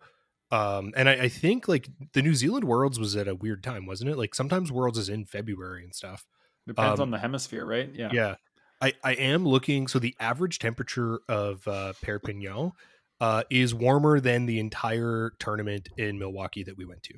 um, 0.52 0.92
and 0.96 1.08
I, 1.08 1.12
I 1.12 1.28
think 1.28 1.66
like 1.66 1.88
the 2.12 2.22
New 2.22 2.34
Zealand 2.34 2.64
worlds 2.64 2.98
was 2.98 3.16
at 3.16 3.26
a 3.26 3.34
weird 3.34 3.64
time, 3.64 3.86
wasn't 3.86 4.10
it? 4.10 4.18
Like 4.18 4.34
sometimes 4.34 4.70
worlds 4.70 4.98
is 4.98 5.08
in 5.08 5.24
February 5.24 5.82
and 5.82 5.94
stuff. 5.94 6.26
Depends 6.66 7.00
Um, 7.00 7.04
on 7.04 7.10
the 7.10 7.18
hemisphere, 7.18 7.64
right? 7.64 7.90
Yeah. 7.94 8.10
Yeah. 8.12 8.34
I, 8.82 8.92
I 9.02 9.12
am 9.14 9.46
looking. 9.46 9.88
So 9.88 9.98
the 9.98 10.14
average 10.20 10.58
temperature 10.58 11.20
of 11.28 11.66
uh, 11.66 11.94
Perpignan 12.02 12.72
uh, 13.20 13.44
is 13.50 13.74
warmer 13.74 14.20
than 14.20 14.46
the 14.46 14.58
entire 14.58 15.32
tournament 15.38 15.88
in 15.96 16.18
Milwaukee 16.18 16.64
that 16.64 16.76
we 16.76 16.84
went 16.84 17.02
to 17.04 17.14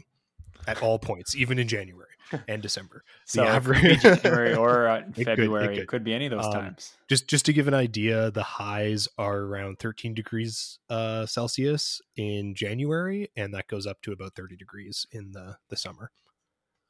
at 0.68 0.80
all 0.80 0.98
points, 0.98 1.34
even 1.34 1.58
in 1.58 1.66
January 1.66 2.06
and 2.48 2.62
December. 2.62 3.04
So 3.24 3.40
the 3.42 3.46
could 3.46 3.54
average- 3.54 4.00
January 4.22 4.54
or 4.54 4.88
uh, 4.88 5.02
could, 5.02 5.18
it 5.18 5.24
February. 5.24 5.74
It 5.74 5.78
could. 5.80 5.88
could. 5.88 6.04
be 6.04 6.14
any 6.14 6.26
of 6.26 6.30
those 6.32 6.46
Um, 6.46 6.52
times. 6.52 6.92
Just 7.08 7.28
just 7.28 7.44
to 7.46 7.52
give 7.52 7.68
an 7.68 7.74
idea, 7.74 8.30
the 8.30 8.42
highs 8.42 9.08
are 9.18 9.38
around 9.38 9.78
13 9.78 10.14
degrees 10.14 10.78
uh, 10.90 11.26
Celsius 11.26 12.00
in 12.16 12.54
January, 12.54 13.30
and 13.36 13.52
that 13.54 13.66
goes 13.68 13.86
up 13.86 14.00
to 14.02 14.12
about 14.12 14.34
30 14.34 14.56
degrees 14.56 15.06
in 15.12 15.32
the 15.32 15.56
the 15.68 15.76
summer. 15.76 16.10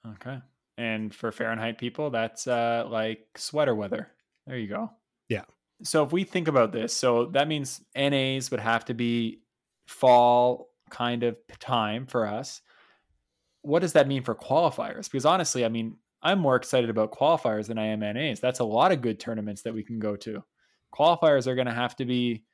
Okay. 0.07 0.39
And 0.79 1.15
for 1.15 1.31
Fahrenheit 1.31 1.79
people, 1.79 2.11
that's 2.11 2.47
uh, 2.47 2.87
like 2.89 3.27
sweater 3.37 3.75
weather. 3.75 4.09
There 4.47 4.57
you 4.59 4.69
go. 4.69 4.91
Yeah. 5.29 5.43
So 5.85 6.03
if 6.05 6.13
we 6.13 6.25
think 6.25 6.49
about 6.49 6.73
this, 6.73 6.93
so 6.95 7.27
that 7.27 7.47
means 7.49 7.83
NAs 7.95 8.51
would 8.51 8.61
have 8.61 8.85
to 8.87 8.95
be 8.95 9.41
fall 9.87 10.71
kind 10.91 11.23
of 11.23 11.37
time 11.59 12.07
for 12.07 12.27
us. 12.27 12.63
What 13.63 13.81
does 13.81 13.93
that 13.95 14.09
mean 14.09 14.23
for 14.23 14.35
qualifiers? 14.35 15.05
Because 15.11 15.25
honestly, 15.25 15.65
I 15.65 15.69
mean, 15.69 15.97
I'm 16.23 16.39
more 16.39 16.57
excited 16.57 16.91
about 16.91 17.13
qualifiers 17.13 17.67
than 17.67 17.79
I 17.79 17.87
am 17.87 18.01
NAs. 18.01 18.41
That's 18.41 18.61
a 18.61 18.65
lot 18.65 18.93
of 18.93 19.01
good 19.03 19.19
tournaments 19.19 19.63
that 19.63 19.75
we 19.75 19.83
can 19.83 19.99
go 19.99 20.15
to. 20.17 20.43
Qualifiers 20.95 21.47
are 21.47 21.55
going 21.55 21.67
to 21.67 21.73
have 21.75 21.97
to 21.97 22.05
be 22.05 22.45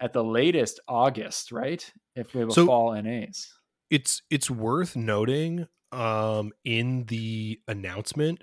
at 0.00 0.12
the 0.12 0.24
latest 0.24 0.80
August, 0.88 1.52
right? 1.52 1.88
If 2.16 2.34
we 2.34 2.40
have 2.40 2.48
a 2.50 2.52
So- 2.52 2.66
fall 2.66 2.92
NAs. 2.94 3.52
it's 3.90 4.22
it's 4.30 4.50
worth 4.50 4.96
noting 4.96 5.66
um 5.92 6.50
in 6.64 7.04
the 7.04 7.60
announcement 7.68 8.42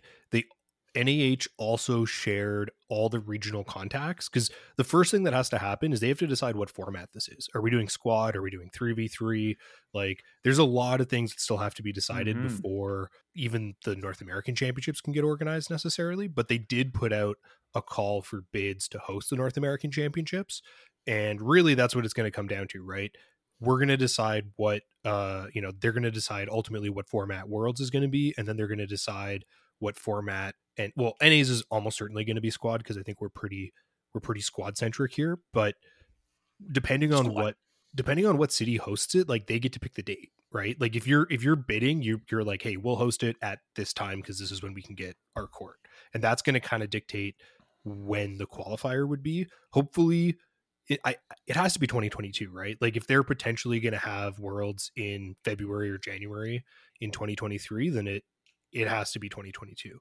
NAH 0.96 1.48
also 1.58 2.04
shared 2.06 2.72
all 2.90 3.08
the 3.08 3.20
regional 3.20 3.64
contacts 3.64 4.28
because 4.28 4.50
the 4.78 4.84
first 4.84 5.12
thing 5.12 5.24
that 5.24 5.34
has 5.34 5.50
to 5.50 5.58
happen 5.58 5.94
is 5.94 6.00
they 6.02 6.10
have 6.10 6.20
to 6.20 6.28
decide 6.28 6.56
what 6.56 6.70
format 6.70 7.10
this 7.14 7.30
is. 7.30 7.48
Are 7.56 7.62
we 7.62 7.70
doing 7.70 7.88
squad? 7.88 8.36
Are 8.36 8.42
we 8.42 8.50
doing 8.52 8.70
3v3? 8.74 9.56
Like, 9.94 10.24
there's 10.44 10.58
a 10.58 10.64
lot 10.66 11.00
of 11.00 11.10
things 11.10 11.32
that 11.32 11.40
still 11.40 11.58
have 11.58 11.74
to 11.76 11.84
be 11.84 11.94
decided 11.94 12.36
Mhm. 12.36 12.44
before 12.44 13.10
even 13.36 13.76
the 13.86 13.96
North 13.96 14.22
American 14.22 14.56
Championships 14.56 15.02
can 15.02 15.14
get 15.14 15.24
organized 15.24 15.70
necessarily. 15.70 16.28
But 16.28 16.50
they 16.50 16.58
did 16.58 16.94
put 16.94 17.14
out 17.14 17.38
a 17.74 17.82
call 17.82 18.22
for 18.22 18.42
bids 18.52 18.88
to 18.90 19.00
host 19.00 19.30
the 19.30 19.38
North 19.38 19.56
American 19.56 19.92
Championships. 19.92 20.62
And 21.08 21.42
really, 21.42 21.74
that's 21.74 21.96
what 21.96 22.04
it's 22.06 22.14
going 22.14 22.28
to 22.28 22.36
come 22.36 22.48
down 22.48 22.68
to, 22.70 22.84
right? 22.84 23.16
We're 23.62 23.78
going 23.78 23.88
to 23.90 23.98
decide 23.98 24.52
what, 24.58 24.84
uh, 25.06 25.48
you 25.54 25.62
know, 25.62 25.72
they're 25.72 25.92
going 25.94 26.04
to 26.04 26.12
decide 26.12 26.50
ultimately 26.50 26.90
what 26.90 27.08
format 27.08 27.48
Worlds 27.48 27.80
is 27.80 27.90
going 27.92 28.02
to 28.04 28.08
be. 28.10 28.34
And 28.38 28.48
then 28.48 28.58
they're 28.58 28.68
going 28.68 28.80
to 28.80 28.88
decide 28.88 29.46
what 29.82 29.98
format 29.98 30.56
and 30.78 30.94
well 30.96 31.16
NA's 31.22 31.50
is 31.50 31.64
almost 31.70 31.98
certainly 31.98 32.24
going 32.24 32.36
to 32.36 32.42
be 32.42 32.52
squad 32.52 32.78
because 32.78 32.98
I 32.98 33.02
think 33.02 33.20
we're 33.20 33.30
pretty 33.30 33.74
we're 34.14 34.22
pretty 34.22 34.42
squad 34.42 34.78
centric 34.78 35.14
here 35.14 35.40
but 35.54 35.76
depending 36.72 37.14
on 37.14 37.26
Squad. 37.26 37.36
what 37.36 37.56
depending 37.96 38.26
on 38.26 38.38
what 38.38 38.52
city 38.52 38.78
hosts 38.78 39.16
it 39.16 39.28
like 39.28 39.48
they 39.48 39.60
get 39.60 39.74
to 39.74 39.80
pick 39.80 39.96
the 39.96 40.04
date 40.04 40.30
right? 40.52 40.80
Like 40.80 40.96
if 40.96 41.08
you're 41.08 41.28
if 41.30 41.44
you're 41.44 41.56
bidding 41.56 42.02
you 42.02 42.22
you're 42.30 42.44
like 42.44 42.62
hey 42.62 42.78
we'll 42.78 42.96
host 42.96 43.24
it 43.24 43.38
at 43.42 43.60
this 43.76 43.94
time 43.94 44.20
because 44.20 44.40
this 44.40 44.52
is 44.52 44.62
when 44.62 44.74
we 44.74 44.82
can 44.82 44.96
get 44.96 45.16
our 45.36 45.48
court 45.48 45.78
and 46.14 46.24
that's 46.24 46.42
going 46.42 46.54
to 46.54 46.60
kind 46.60 46.84
of 46.84 46.90
dictate 46.90 47.36
when 47.84 48.38
the 48.38 48.46
qualifier 48.46 49.08
would 49.08 49.24
be. 49.24 49.48
Hopefully 49.72 50.38
it, 50.88 51.00
I, 51.06 51.16
it 51.48 51.56
has 51.56 51.74
to 51.74 51.80
be 51.80 51.88
2022 51.88 52.52
right? 52.52 52.78
Like 52.80 52.98
if 52.98 53.08
they're 53.08 53.24
potentially 53.24 53.80
going 53.80 53.94
to 53.94 54.00
have 54.00 54.40
worlds 54.40 54.92
in 54.96 55.36
february 55.44 55.90
or 55.90 55.98
january 55.98 56.64
in 57.00 57.12
2023 57.12 57.90
then 57.90 58.08
it 58.08 58.24
it 58.72 58.88
has 58.88 59.12
to 59.12 59.20
be 59.20 59.30
2022 59.30 60.00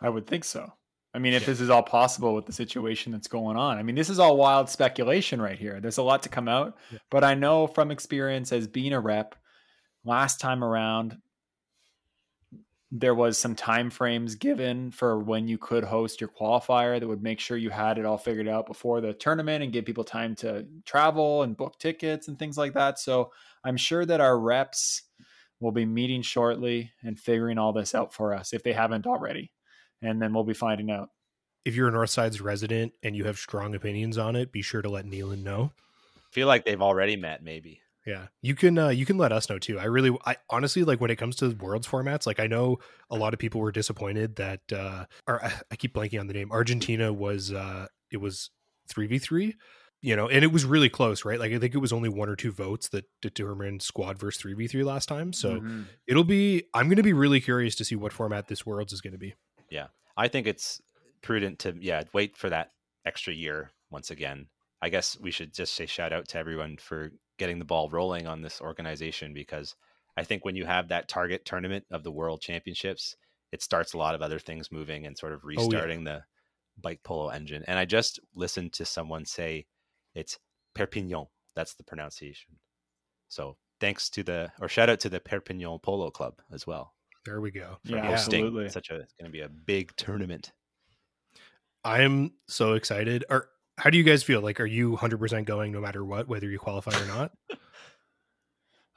I 0.00 0.08
would 0.08 0.26
think 0.26 0.42
so. 0.44 0.72
I 1.14 1.18
mean, 1.20 1.32
if 1.32 1.42
Yeah. 1.42 1.46
this 1.46 1.60
is 1.60 1.70
all 1.70 1.82
possible 1.82 2.34
with 2.34 2.46
the 2.46 2.52
situation 2.52 3.12
that's 3.12 3.28
going 3.28 3.56
on, 3.56 3.78
I 3.78 3.82
mean, 3.84 3.94
this 3.94 4.10
is 4.10 4.18
all 4.18 4.36
wild 4.36 4.68
speculation 4.68 5.40
right 5.40 5.58
here. 5.58 5.78
There's 5.80 5.98
a 5.98 6.02
lot 6.02 6.22
to 6.24 6.28
come 6.28 6.48
out, 6.48 6.76
Yeah. 6.90 6.98
but 7.10 7.22
I 7.22 7.34
know 7.34 7.66
from 7.68 7.90
experience 7.92 8.50
as 8.50 8.66
being 8.66 8.92
a 8.94 9.00
rep, 9.00 9.36
last 10.04 10.40
time 10.40 10.64
around, 10.64 11.18
there 12.90 13.14
was 13.14 13.38
some 13.38 13.54
time 13.54 13.88
frames 13.90 14.34
given 14.34 14.90
for 14.90 15.18
when 15.18 15.48
you 15.48 15.56
could 15.56 15.84
host 15.84 16.20
your 16.20 16.28
qualifier 16.28 17.00
that 17.00 17.06
would 17.08 17.22
make 17.22 17.40
sure 17.40 17.56
you 17.56 17.70
had 17.70 17.96
it 17.96 18.04
all 18.04 18.18
figured 18.18 18.48
out 18.48 18.66
before 18.66 19.00
the 19.00 19.14
tournament 19.14 19.62
and 19.64 19.72
give 19.72 19.86
people 19.86 20.04
time 20.04 20.34
to 20.34 20.66
travel 20.84 21.42
and 21.42 21.56
book 21.56 21.78
tickets 21.78 22.28
and 22.28 22.38
things 22.38 22.58
like 22.58 22.74
that. 22.74 22.98
So 22.98 23.32
I'm 23.64 23.78
sure 23.78 24.04
that 24.04 24.20
our 24.20 24.38
reps 24.38 25.02
will 25.62 25.72
be 25.72 25.86
meeting 25.86 26.20
shortly 26.20 26.92
and 27.02 27.18
figuring 27.18 27.56
all 27.56 27.72
this 27.72 27.94
out 27.94 28.12
for 28.12 28.34
us 28.34 28.52
if 28.52 28.62
they 28.62 28.72
haven't 28.74 29.06
already 29.06 29.50
and 30.02 30.20
then 30.20 30.34
we'll 30.34 30.44
be 30.44 30.52
finding 30.52 30.90
out. 30.90 31.08
if 31.64 31.76
you're 31.76 31.88
a 31.88 31.92
Northside's 31.92 32.40
resident 32.40 32.92
and 33.04 33.14
you 33.16 33.24
have 33.24 33.38
strong 33.38 33.74
opinions 33.74 34.18
on 34.18 34.34
it, 34.36 34.50
be 34.50 34.62
sure 34.62 34.82
to 34.82 34.88
let 34.90 35.06
Neelan 35.06 35.42
know. 35.44 35.70
feel 36.32 36.48
like 36.48 36.64
they've 36.64 36.82
already 36.82 37.14
met, 37.16 37.42
maybe. 37.44 37.80
Yeah, 38.04 38.26
you 38.40 38.56
can 38.56 38.78
uh, 38.78 38.88
you 38.88 39.06
can 39.06 39.16
let 39.16 39.30
us 39.30 39.48
know 39.48 39.60
too. 39.60 39.78
I 39.78 39.84
really, 39.84 40.10
I 40.26 40.34
honestly 40.50 40.82
like 40.82 41.00
when 41.00 41.12
it 41.12 41.16
comes 41.16 41.36
to 41.36 41.50
worlds 41.50 41.86
formats. 41.86 42.26
Like 42.26 42.40
I 42.40 42.48
know 42.48 42.78
a 43.10 43.16
lot 43.16 43.32
of 43.32 43.38
people 43.38 43.60
were 43.60 43.70
disappointed 43.70 44.34
that, 44.36 44.60
uh, 44.72 45.04
or 45.28 45.44
I, 45.44 45.52
I 45.70 45.76
keep 45.76 45.94
blanking 45.94 46.18
on 46.18 46.26
the 46.26 46.34
name. 46.34 46.50
Argentina 46.50 47.12
was 47.12 47.52
uh, 47.52 47.86
it 48.10 48.16
was 48.16 48.50
three 48.88 49.06
v 49.06 49.18
three, 49.18 49.54
you 50.02 50.16
know, 50.16 50.28
and 50.28 50.44
it 50.44 50.52
was 50.52 50.64
really 50.64 50.88
close, 50.88 51.24
right? 51.24 51.38
Like 51.38 51.52
I 51.52 51.58
think 51.58 51.74
it 51.74 51.78
was 51.78 51.92
only 51.92 52.08
one 52.08 52.28
or 52.28 52.36
two 52.36 52.50
votes 52.52 52.88
that 52.88 53.04
determined 53.22 53.82
squad 53.82 54.18
versus 54.18 54.40
three 54.42 54.52
v 54.54 54.66
three 54.66 54.82
last 54.84 55.06
time. 55.08 55.32
So 55.32 55.60
Mhm. 55.60 55.86
it'll 56.06 56.24
be. 56.24 56.64
I'm 56.74 56.86
going 56.88 56.96
to 56.96 57.02
be 57.02 57.12
really 57.12 57.40
curious 57.40 57.74
to 57.76 57.84
see 57.84 57.94
what 57.94 58.12
format 58.12 58.48
this 58.48 58.66
worlds 58.66 58.92
is 58.92 59.00
going 59.00 59.12
to 59.12 59.18
be. 59.18 59.34
Yeah, 59.70 59.86
I 60.16 60.28
think 60.28 60.46
it's 60.46 60.82
prudent 61.22 61.60
to 61.60 61.76
yeah 61.80 62.02
wait 62.12 62.36
for 62.36 62.50
that 62.50 62.72
extra 63.06 63.32
year 63.32 63.70
once 63.90 64.10
again. 64.10 64.48
I 64.82 64.88
guess 64.88 65.18
we 65.20 65.30
should 65.30 65.54
just 65.54 65.74
say 65.74 65.86
shout 65.86 66.12
out 66.12 66.26
to 66.28 66.38
everyone 66.38 66.76
for 66.76 67.12
getting 67.38 67.60
the 67.60 67.64
ball 67.64 67.88
rolling 67.88 68.26
on 68.26 68.42
this 68.42 68.60
organization 68.60 69.32
because 69.32 69.76
I 70.16 70.24
think 70.24 70.44
when 70.44 70.56
you 70.56 70.66
have 70.66 70.88
that 70.88 71.08
target 71.08 71.44
tournament 71.44 71.84
of 71.90 72.02
the 72.02 72.10
World 72.10 72.42
Championships, 72.42 73.16
it 73.52 73.62
starts 73.62 73.92
a 73.92 73.98
lot 73.98 74.16
of 74.16 74.22
other 74.22 74.40
things 74.40 74.72
moving 74.72 75.06
and 75.06 75.16
sort 75.16 75.32
of 75.32 75.42
yeah. 75.44 75.58
restarting 75.60 76.04
the 76.04 76.24
bike 76.80 77.00
polo 77.04 77.28
engine. 77.28 77.62
And 77.68 77.78
I 77.78 77.84
just 77.84 78.18
listened 78.34 78.72
to 78.74 78.84
someone 78.84 79.24
say 79.24 79.66
it's 80.14 80.38
Perpignan. 80.74 81.26
That's 81.54 81.74
the 81.74 81.84
pronunciation. 81.84 82.56
So 83.28 83.56
thanks 83.80 84.08
to 84.10 84.22
the 84.22 84.52
or 84.60 84.68
shout 84.68 84.88
out 84.90 85.00
to 85.00 85.08
the 85.08 85.20
Perpignan 85.20 85.78
Polo 85.80 86.10
Club 86.10 86.34
as 86.52 86.66
well 86.66 86.94
There 87.26 87.40
we 87.40 87.50
go. 87.50 87.78
for 87.84 87.96
Yeah, 87.96 88.06
hosting 88.06 88.44
absolutely. 88.46 88.68
such 88.70 88.90
a 88.90 88.96
it's 89.00 89.14
going 89.14 89.26
to 89.26 89.32
be 89.32 89.40
a 89.40 89.48
big 89.48 89.94
tournament. 89.96 90.52
I'm 91.84 92.32
so 92.48 92.74
excited. 92.74 93.24
Or 93.28 93.48
how 93.78 93.90
do 93.90 93.98
you 93.98 94.04
guys 94.04 94.22
feel? 94.22 94.40
Like, 94.40 94.60
are 94.60 94.66
you 94.66 94.96
100% 94.96 95.44
going 95.44 95.72
no 95.72 95.80
matter 95.80 96.04
what, 96.04 96.28
whether 96.28 96.48
you 96.48 96.58
qualify 96.58 96.92
or 97.00 97.06
not? 97.06 97.32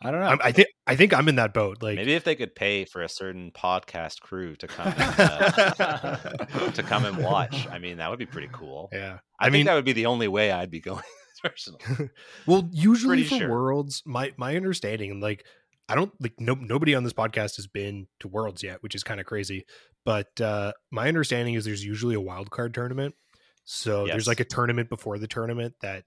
I 0.02 0.12
don't 0.12 0.20
know. 0.20 0.28
I'm, 0.28 0.40
I 0.44 0.52
think 0.52 0.68
I 0.86 0.96
think 0.96 1.14
I'm 1.14 1.28
in 1.30 1.36
that 1.38 1.54
boat. 1.54 1.82
Like, 1.82 1.96
Maybe 1.96 2.14
if 2.14 2.24
they 2.24 2.36
could 2.36 2.54
pay 2.54 2.86
for 2.86 3.02
a 3.02 3.10
certain 3.10 3.52
podcast 3.52 4.20
crew 4.20 4.56
to 4.58 4.68
come 4.68 4.94
uh, 4.98 6.16
to 6.72 6.84
come 6.84 7.06
and 7.06 7.18
watch, 7.18 7.68
I 7.72 7.80
mean 7.80 7.98
that 7.98 8.10
would 8.10 8.20
be 8.20 8.26
pretty 8.26 8.50
cool. 8.52 8.90
yeah. 8.92 9.20
I, 9.40 9.46
I 9.46 9.46
think 9.46 9.54
mean, 9.54 9.66
that 9.68 9.76
would 9.76 9.86
be 9.86 9.94
the 9.94 10.06
only 10.08 10.28
way 10.28 10.52
I'd 10.52 10.72
be 10.72 10.82
going 10.82 11.04
personally. 11.42 11.80
well, 12.46 12.68
usually 12.72 13.24
pretty 13.24 13.30
for 13.30 13.38
sure. 13.38 13.50
worlds, 13.50 14.04
my 14.06 14.34
my 14.38 14.56
understanding, 14.56 15.12
and 15.12 15.22
like, 15.22 15.46
I 15.88 15.96
don't 15.96 16.12
like 16.20 16.34
no 16.40 16.56
nobody 16.56 16.94
on 16.94 17.04
this 17.04 17.14
podcast 17.14 17.56
has 17.56 17.68
been 17.68 18.08
to 18.20 18.28
worlds 18.28 18.64
yet, 18.64 18.84
which 18.84 18.96
is 18.96 19.04
kind 19.04 19.20
of 19.20 19.26
crazy. 19.26 19.66
But 20.04 20.40
uh 20.42 20.74
my 20.92 21.08
understanding 21.08 21.56
is 21.56 21.66
there's 21.66 21.86
usually 21.86 22.16
a 22.16 22.22
wild 22.22 22.52
card 22.52 22.74
tournament. 22.74 23.16
So 23.64 24.06
there's 24.06 24.28
like 24.28 24.40
a 24.40 24.46
tournament 24.46 24.90
before 24.90 25.18
the 25.18 25.28
tournament 25.28 25.74
that 25.82 26.04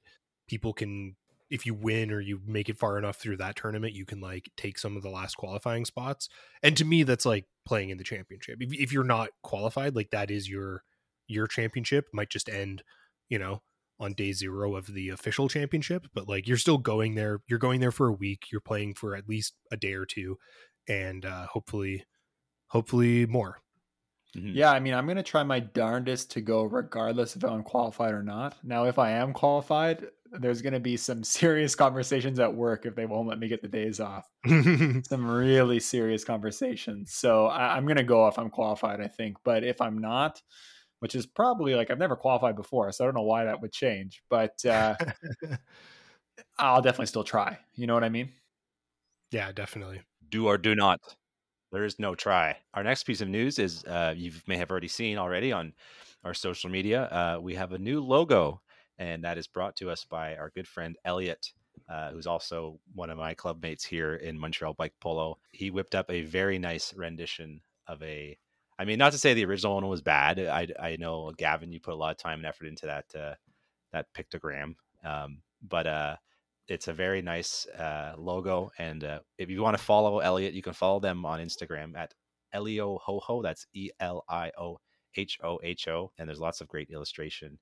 people 0.47 0.73
can 0.73 1.17
if 1.51 1.65
you 1.67 1.75
win 1.75 2.11
or 2.11 2.21
you 2.21 2.41
make 2.47 2.69
it 2.69 2.79
far 2.79 2.99
enough 2.99 3.17
through 3.17 3.39
that 3.39 3.57
tournament, 3.57 3.95
you 3.95 4.05
can 4.05 4.21
like 4.21 4.51
take 4.57 4.79
some 4.79 4.97
of 4.97 5.03
the 5.03 5.11
last 5.11 5.37
qualifying 5.37 5.85
spots. 5.85 6.29
And 6.63 6.77
to 6.77 6.85
me, 6.85 7.03
that's 7.03 7.27
like 7.27 7.47
playing 7.65 7.91
in 7.91 7.99
the 7.99 8.05
championship. 8.05 8.59
If, 8.61 8.73
if 8.73 8.93
you're 8.93 9.05
not 9.05 9.31
qualified, 9.43 9.97
like 9.97 10.11
that 10.11 10.31
is 10.31 10.49
your 10.49 10.83
your 11.27 11.47
championship 11.47 12.07
might 12.13 12.31
just 12.31 12.49
end, 12.49 12.83
you 13.29 13.39
know, 13.39 13.63
on 14.01 14.15
day 14.15 14.33
zero 14.33 14.77
of 14.77 14.87
the 14.87 15.09
official 15.11 15.49
championship. 15.49 16.07
But 16.15 16.29
like 16.29 16.47
you're 16.47 16.57
still 16.57 16.79
going 16.79 17.15
there. 17.15 17.41
You're 17.49 17.59
going 17.59 17.81
there 17.81 17.93
for 17.93 18.09
a 18.09 18.13
week. 18.13 18.47
You're 18.53 18.61
playing 18.61 18.95
for 18.95 19.15
at 19.17 19.29
least 19.29 19.55
a 19.73 19.77
day 19.77 19.95
or 19.95 20.07
two, 20.07 20.39
and 20.89 21.25
uh, 21.25 21.47
hopefully, 21.47 22.05
hopefully 22.69 23.27
more. 23.27 23.61
Mhm. 24.37 24.55
yeah, 24.55 24.71
I 24.71 24.81
mean, 24.81 24.93
I'm 24.95 25.07
going 25.07 25.17
to 25.17 25.23
try 25.23 25.43
my 25.43 25.61
darndest 25.61 26.31
to 26.33 26.41
go 26.41 26.63
regardless 26.65 27.35
if 27.35 27.45
I'm 27.45 27.63
qualified 27.63 28.13
or 28.13 28.23
not. 28.23 28.63
Now, 28.63 28.85
if 28.85 28.99
I 28.99 29.13
am 29.13 29.33
qualified, 29.33 30.11
there's 30.33 30.63
going 30.63 30.73
to 30.73 30.81
be 30.81 30.97
some 30.97 31.25
serious 31.25 31.75
conversations 31.75 32.39
at 32.39 32.55
work 32.55 32.87
if 32.87 32.95
they 32.95 33.07
won't 33.07 33.29
let 33.29 33.39
me 33.39 33.49
get 33.49 33.63
the 33.63 33.69
days 33.69 34.01
off. 34.01 34.29
Some 34.47 35.31
really 35.31 35.81
serious 35.81 36.25
conversations. 36.25 37.13
So 37.13 37.47
I, 37.47 37.77
I'm 37.77 37.85
going 37.85 37.97
to 37.97 38.05
go 38.05 38.29
if 38.29 38.39
I'm 38.39 38.51
qualified, 38.51 39.01
I 39.01 39.09
think. 39.09 39.37
But 39.45 39.65
if 39.65 39.81
I'm 39.81 39.99
not, 39.99 40.41
which 41.01 41.15
is 41.15 41.27
probably 41.27 41.75
like 41.75 41.91
I've 41.91 41.99
never 41.99 42.17
qualified 42.17 42.57
before, 42.57 42.91
so 42.93 43.05
I 43.05 43.07
don't 43.07 43.15
know 43.15 43.23
why 43.23 43.45
that 43.45 43.61
would 43.61 43.73
change. 43.73 44.23
But 44.29 44.65
uh, 44.65 44.95
I'll 46.59 46.83
definitely 46.83 47.07
still 47.07 47.25
try. 47.25 47.59
You 47.75 47.87
know 47.87 47.95
what 47.95 48.05
I 48.05 48.09
mean? 48.09 48.31
yeah, 49.31 49.53
definitely. 49.53 50.03
Do 50.31 50.47
or 50.47 50.59
do 50.59 50.75
not. 50.75 51.01
There 51.73 51.85
is 51.85 51.99
no 51.99 52.15
try. 52.15 52.57
Our 52.75 52.83
next 52.83 53.05
piece 53.05 53.21
of 53.21 53.29
news 53.29 53.59
is 53.59 53.85
uh, 53.85 54.15
you 54.17 54.33
may 54.47 54.57
have 54.57 54.71
already 54.71 54.89
seen 54.89 55.19
already 55.19 55.53
on 55.53 55.75
our 56.25 56.35
social 56.35 56.71
media. 56.71 57.03
Uh, 57.05 57.39
we 57.41 57.55
have 57.55 57.73
a 57.73 57.79
new 57.79 58.01
logo, 58.01 58.63
and 58.99 59.25
that 59.25 59.39
is 59.39 59.47
brought 59.47 59.77
to 59.77 59.91
us 59.91 60.05
by 60.05 60.37
our 60.37 60.51
good 60.51 60.69
friend 60.69 60.97
Elliot, 61.05 61.53
uh, 61.89 62.11
who's 62.11 62.27
also 62.27 62.81
one 62.95 63.11
of 63.11 63.19
my 63.19 63.35
clubmates 63.35 63.85
here 63.85 64.15
in 64.15 64.39
Montreal 64.39 64.75
Bike 64.75 64.95
Polo. 65.01 65.39
He 65.53 65.71
whipped 65.71 65.95
up 65.95 66.11
a 66.11 66.23
very 66.23 66.59
nice 66.59 66.95
rendition 66.95 67.61
of 67.87 68.03
a. 68.03 68.37
I 68.79 68.85
mean, 68.85 68.99
not 68.99 69.13
to 69.13 69.19
say 69.19 69.35
the 69.35 69.45
original 69.45 69.75
one 69.75 69.89
was 69.89 70.03
bad. 70.03 70.39
I, 70.39 70.69
I 70.81 70.97
know 70.97 71.33
Gavin, 71.37 71.73
you 71.73 71.81
put 71.81 71.95
a 71.95 71.97
lot 71.97 72.13
of 72.13 72.17
time 72.17 72.39
and 72.39 72.47
effort 72.47 72.67
into 72.67 72.87
that 72.87 73.07
uh, 73.19 73.35
that 73.93 74.07
pictogram, 74.15 74.75
um, 75.05 75.43
but 75.67 75.87
uh, 75.87 76.17
it's 76.69 76.89
a 76.89 76.93
very 76.93 77.23
nice 77.23 77.67
uh, 77.67 78.15
logo. 78.17 78.71
And 78.79 79.03
uh, 79.03 79.21
if 79.39 79.51
you 79.51 79.63
want 79.63 79.77
to 79.77 79.83
follow 79.83 80.19
Elliot, 80.19 80.55
you 80.55 80.63
can 80.63 80.75
follow 80.75 81.01
them 81.01 81.25
on 81.25 81.41
Instagram 81.41 81.97
at 81.97 82.15
Elio 82.53 82.99
Hoho. 83.07 83.43
That's 83.43 83.67
E 83.73 83.91
L 84.01 84.25
I 84.29 84.53
O 84.59 84.79
H 85.17 85.39
O 85.43 85.59
H 85.63 85.89
O. 85.89 86.13
And 86.19 86.29
there's 86.29 86.41
lots 86.41 86.61
of 86.61 86.69
great 86.69 86.91
illustration. 86.91 87.59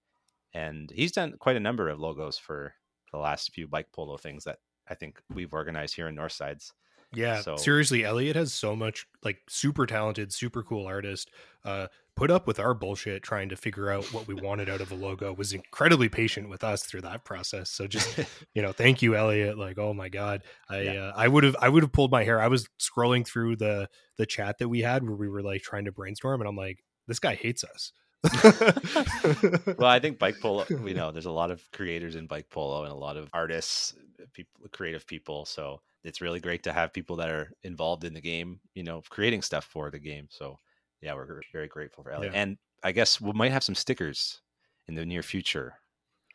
And 0.54 0.90
he's 0.90 1.12
done 1.12 1.34
quite 1.38 1.56
a 1.56 1.60
number 1.60 1.88
of 1.88 2.00
logos 2.00 2.38
for 2.38 2.74
the 3.12 3.18
last 3.18 3.52
few 3.52 3.66
bike 3.68 3.88
polo 3.92 4.16
things 4.16 4.44
that 4.44 4.58
I 4.88 4.94
think 4.94 5.20
we've 5.32 5.52
organized 5.52 5.94
here 5.96 6.08
in 6.08 6.16
Northsides. 6.16 6.72
Yeah, 7.14 7.40
So- 7.40 7.56
seriously, 7.56 8.04
Elliot 8.04 8.36
has 8.36 8.52
so 8.52 8.74
much 8.74 9.06
like 9.22 9.38
super 9.48 9.86
talented, 9.86 10.32
super 10.32 10.62
cool 10.62 10.86
artist. 10.86 11.30
Uh, 11.64 11.86
put 12.16 12.30
up 12.30 12.46
with 12.46 12.58
our 12.58 12.74
bullshit 12.74 13.22
trying 13.22 13.48
to 13.50 13.56
figure 13.56 13.90
out 13.90 14.04
what 14.12 14.26
we 14.26 14.34
wanted 14.34 14.68
out 14.68 14.80
of 14.80 14.90
a 14.90 14.94
logo. 14.94 15.32
Was 15.32 15.52
incredibly 15.52 16.08
patient 16.08 16.48
with 16.48 16.64
us 16.64 16.82
through 16.84 17.02
that 17.02 17.24
process. 17.24 17.70
So 17.70 17.86
just 17.86 18.18
you 18.54 18.62
know, 18.62 18.72
thank 18.72 19.02
you, 19.02 19.14
Elliot. 19.14 19.56
Like, 19.56 19.78
oh 19.78 19.94
my 19.94 20.08
god, 20.08 20.42
I 20.68 20.80
Yeah. 20.80 20.92
uh, 21.04 21.12
I 21.14 21.28
would 21.28 21.44
have 21.44 21.56
I 21.60 21.68
would 21.68 21.82
have 21.84 21.92
pulled 21.92 22.10
my 22.10 22.24
hair. 22.24 22.40
I 22.40 22.48
was 22.48 22.68
scrolling 22.80 23.26
through 23.26 23.56
the 23.56 23.88
the 24.16 24.26
chat 24.26 24.58
that 24.58 24.68
we 24.68 24.80
had 24.80 25.02
where 25.04 25.16
we 25.16 25.28
were 25.28 25.42
like 25.42 25.62
trying 25.62 25.84
to 25.84 25.92
brainstorm, 25.92 26.40
and 26.40 26.48
I'm 26.48 26.56
like, 26.56 26.82
this 27.06 27.20
guy 27.20 27.34
hates 27.36 27.62
us. 27.64 27.92
well, 29.78 29.88
I 29.88 29.98
think 30.00 30.18
bike 30.18 30.40
polo. 30.40 30.64
We 30.70 30.94
know 30.94 31.12
there's 31.12 31.26
a 31.26 31.30
lot 31.30 31.50
of 31.50 31.62
creators 31.72 32.16
in 32.16 32.26
bike 32.26 32.48
polo 32.50 32.84
and 32.84 32.92
a 32.92 32.96
lot 32.96 33.16
of 33.16 33.28
artists, 33.32 33.94
people, 34.32 34.66
creative 34.72 35.06
people. 35.06 35.44
So 35.44 35.80
it's 36.04 36.20
really 36.20 36.40
great 36.40 36.62
to 36.64 36.72
have 36.72 36.92
people 36.92 37.16
that 37.16 37.30
are 37.30 37.52
involved 37.62 38.04
in 38.04 38.14
the 38.14 38.20
game. 38.20 38.60
You 38.74 38.82
know, 38.82 39.02
creating 39.08 39.42
stuff 39.42 39.64
for 39.64 39.90
the 39.90 39.98
game. 39.98 40.28
So 40.30 40.58
yeah, 41.00 41.14
we're 41.14 41.42
very 41.52 41.68
grateful 41.68 42.04
for 42.04 42.10
Elliot. 42.10 42.32
Yeah. 42.34 42.40
And 42.40 42.58
I 42.82 42.92
guess 42.92 43.20
we 43.20 43.32
might 43.32 43.52
have 43.52 43.64
some 43.64 43.74
stickers 43.74 44.40
in 44.88 44.94
the 44.94 45.06
near 45.06 45.22
future. 45.22 45.74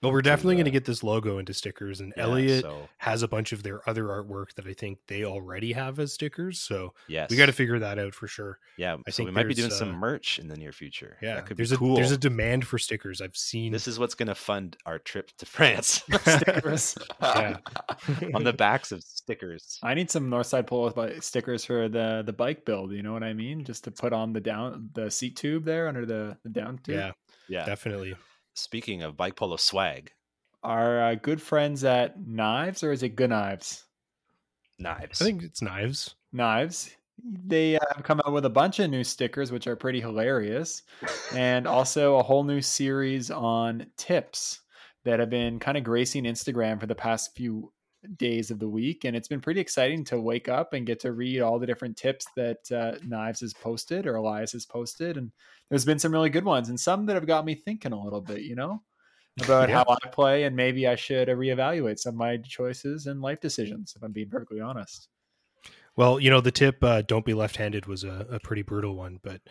Well, 0.01 0.11
we're 0.11 0.21
definitely 0.21 0.55
going 0.55 0.65
to 0.65 0.71
uh, 0.71 0.73
get 0.73 0.85
this 0.85 1.03
logo 1.03 1.37
into 1.37 1.53
stickers, 1.53 1.99
and 1.99 2.13
Yeah, 2.17 2.23
Elliot 2.23 2.61
So 2.63 2.89
has 2.97 3.21
a 3.23 3.27
bunch 3.27 3.51
of 3.51 3.63
their 3.63 3.87
other 3.89 4.05
artwork 4.05 4.53
that 4.55 4.65
I 4.65 4.73
think 4.73 4.99
they 5.07 5.23
already 5.25 5.73
have 5.73 5.99
as 5.99 6.13
stickers. 6.13 6.59
So 6.59 6.93
yes, 7.07 7.29
we 7.29 7.37
got 7.37 7.45
to 7.47 7.53
figure 7.53 7.79
that 7.79 7.99
out 7.99 8.13
for 8.13 8.27
sure. 8.27 8.59
Yeah, 8.77 8.97
I 9.07 9.11
so 9.11 9.17
think 9.17 9.29
we 9.29 9.35
might 9.35 9.47
be 9.47 9.53
doing 9.53 9.69
there's, 9.69 9.79
some 9.79 9.95
uh, 9.95 9.97
merch 9.97 10.39
in 10.39 10.47
the 10.47 10.57
near 10.57 10.71
future. 10.71 11.17
Yeah, 11.21 11.35
that 11.35 11.45
could 11.45 11.57
there's 11.57 11.69
be 11.69 11.75
a 11.75 11.79
cool. 11.79 11.95
there's 11.95 12.11
a 12.11 12.17
demand 12.17 12.65
for 12.67 12.77
stickers. 12.79 13.21
I've 13.21 13.37
seen. 13.37 13.71
this 13.71 13.87
is 13.87 13.99
what's 13.99 14.15
going 14.15 14.27
to 14.27 14.35
fund 14.35 14.77
our 14.85 14.99
trip 14.99 15.31
to 15.37 15.45
France 15.45 16.03
Stickers. 16.25 16.97
On 17.21 18.43
the 18.43 18.53
backs 18.53 18.91
of 18.91 19.03
stickers. 19.03 19.79
I 19.83 19.93
need 19.93 20.09
some 20.09 20.29
Northside 20.29 20.67
Polo 20.67 20.89
bi- 20.91 21.19
stickers 21.19 21.63
for 21.65 21.87
the 21.89 22.23
the 22.25 22.33
bike 22.33 22.65
build. 22.65 22.91
You 22.91 23.03
know 23.03 23.13
what 23.13 23.23
I 23.23 23.33
mean? 23.33 23.63
Just 23.63 23.83
to 23.85 23.91
put 23.91 24.13
on 24.13 24.33
the 24.33 24.39
down 24.41 24.89
the 24.93 25.09
seat 25.11 25.35
tube 25.35 25.63
there 25.65 25.87
under 25.87 26.05
the 26.05 26.37
the 26.43 26.49
down 26.49 26.79
tube. 26.79 26.95
yeah, 26.95 27.11
Yeah. 27.47 27.65
definitely. 27.65 28.15
Speaking 28.53 29.01
of 29.01 29.17
bike 29.17 29.35
polo 29.35 29.55
swag, 29.55 30.11
Our 30.63 31.01
uh, 31.01 31.15
good 31.15 31.41
friends 31.41 31.83
at 31.83 32.19
Knives, 32.27 32.83
or 32.83 32.91
is 32.91 33.03
it 33.03 33.15
Good 33.15 33.29
Knives? 33.29 33.85
knives. 34.79 35.21
I 35.21 35.25
think 35.25 35.43
it's 35.43 35.61
knives. 35.61 36.15
Knives. 36.33 36.95
They 37.23 37.75
uh, 37.75 37.79
have 37.95 38.03
come 38.03 38.19
out 38.25 38.33
with 38.33 38.45
a 38.45 38.49
bunch 38.49 38.79
of 38.79 38.89
new 38.89 39.03
stickers, 39.03 39.51
which 39.51 39.67
are 39.67 39.75
pretty 39.75 40.01
hilarious, 40.01 40.81
and 41.35 41.67
also 41.67 42.15
a 42.17 42.23
whole 42.23 42.43
new 42.43 42.61
series 42.61 43.29
on 43.29 43.85
tips 43.95 44.61
that 45.03 45.19
have 45.19 45.29
been 45.29 45.59
kind 45.59 45.77
of 45.77 45.83
gracing 45.83 46.23
Instagram 46.23 46.79
for 46.79 46.87
the 46.87 46.95
past 46.95 47.35
few 47.35 47.71
days 48.17 48.49
of 48.49 48.57
the 48.57 48.67
week. 48.67 49.03
And 49.03 49.15
it's 49.15 49.27
been 49.27 49.41
pretty 49.41 49.59
exciting 49.61 50.03
to 50.05 50.19
wake 50.19 50.49
up 50.49 50.73
and 50.73 50.85
get 50.87 50.99
to 51.01 51.11
read 51.11 51.41
all 51.41 51.59
the 51.59 51.67
different 51.67 51.95
tips 51.97 52.25
that 52.35 52.71
uh, 52.71 52.93
Knives 53.05 53.41
has 53.41 53.53
posted 53.53 54.07
or 54.07 54.15
Elias 54.15 54.53
has 54.53 54.65
posted. 54.65 55.17
And 55.17 55.31
there's 55.71 55.85
been 55.85 55.99
some 55.99 56.13
really 56.13 56.31
good 56.31 56.45
ones 56.45 56.69
and 56.69 56.79
some 56.79 57.07
that 57.07 57.15
have 57.15 57.27
got 57.27 57.45
me 57.45 57.55
thinking 57.55 57.93
a 57.93 58.03
little 58.03 58.21
bit, 58.21 58.43
you 58.43 58.55
know, 58.55 58.83
about 59.41 59.69
Yeah. 59.69 59.69
how 59.71 59.85
I 59.89 60.09
play. 60.09 60.45
And 60.45 60.55
maybe 60.55 60.87
I 60.87 60.95
should 60.95 61.29
uh, 61.29 61.35
reevaluate 61.35 61.99
some 61.99 62.15
of 62.15 62.19
my 62.19 62.37
choices 62.37 63.07
and 63.07 63.21
life 63.21 63.41
decisions, 63.41 63.95
if 63.97 64.03
I'm 64.03 64.13
being 64.13 64.29
perfectly 64.31 64.61
honest. 64.61 65.09
Well, 65.95 66.19
you 66.19 66.29
know, 66.29 66.41
the 66.41 66.51
tip 66.51 66.83
uh, 66.83 67.01
"don't 67.01 67.25
be 67.25 67.33
left-handed" 67.33 67.85
was 67.85 68.03
a, 68.03 68.25
a 68.29 68.39
pretty 68.39 68.61
brutal 68.61 68.95
one, 68.95 69.19
but 69.23 69.41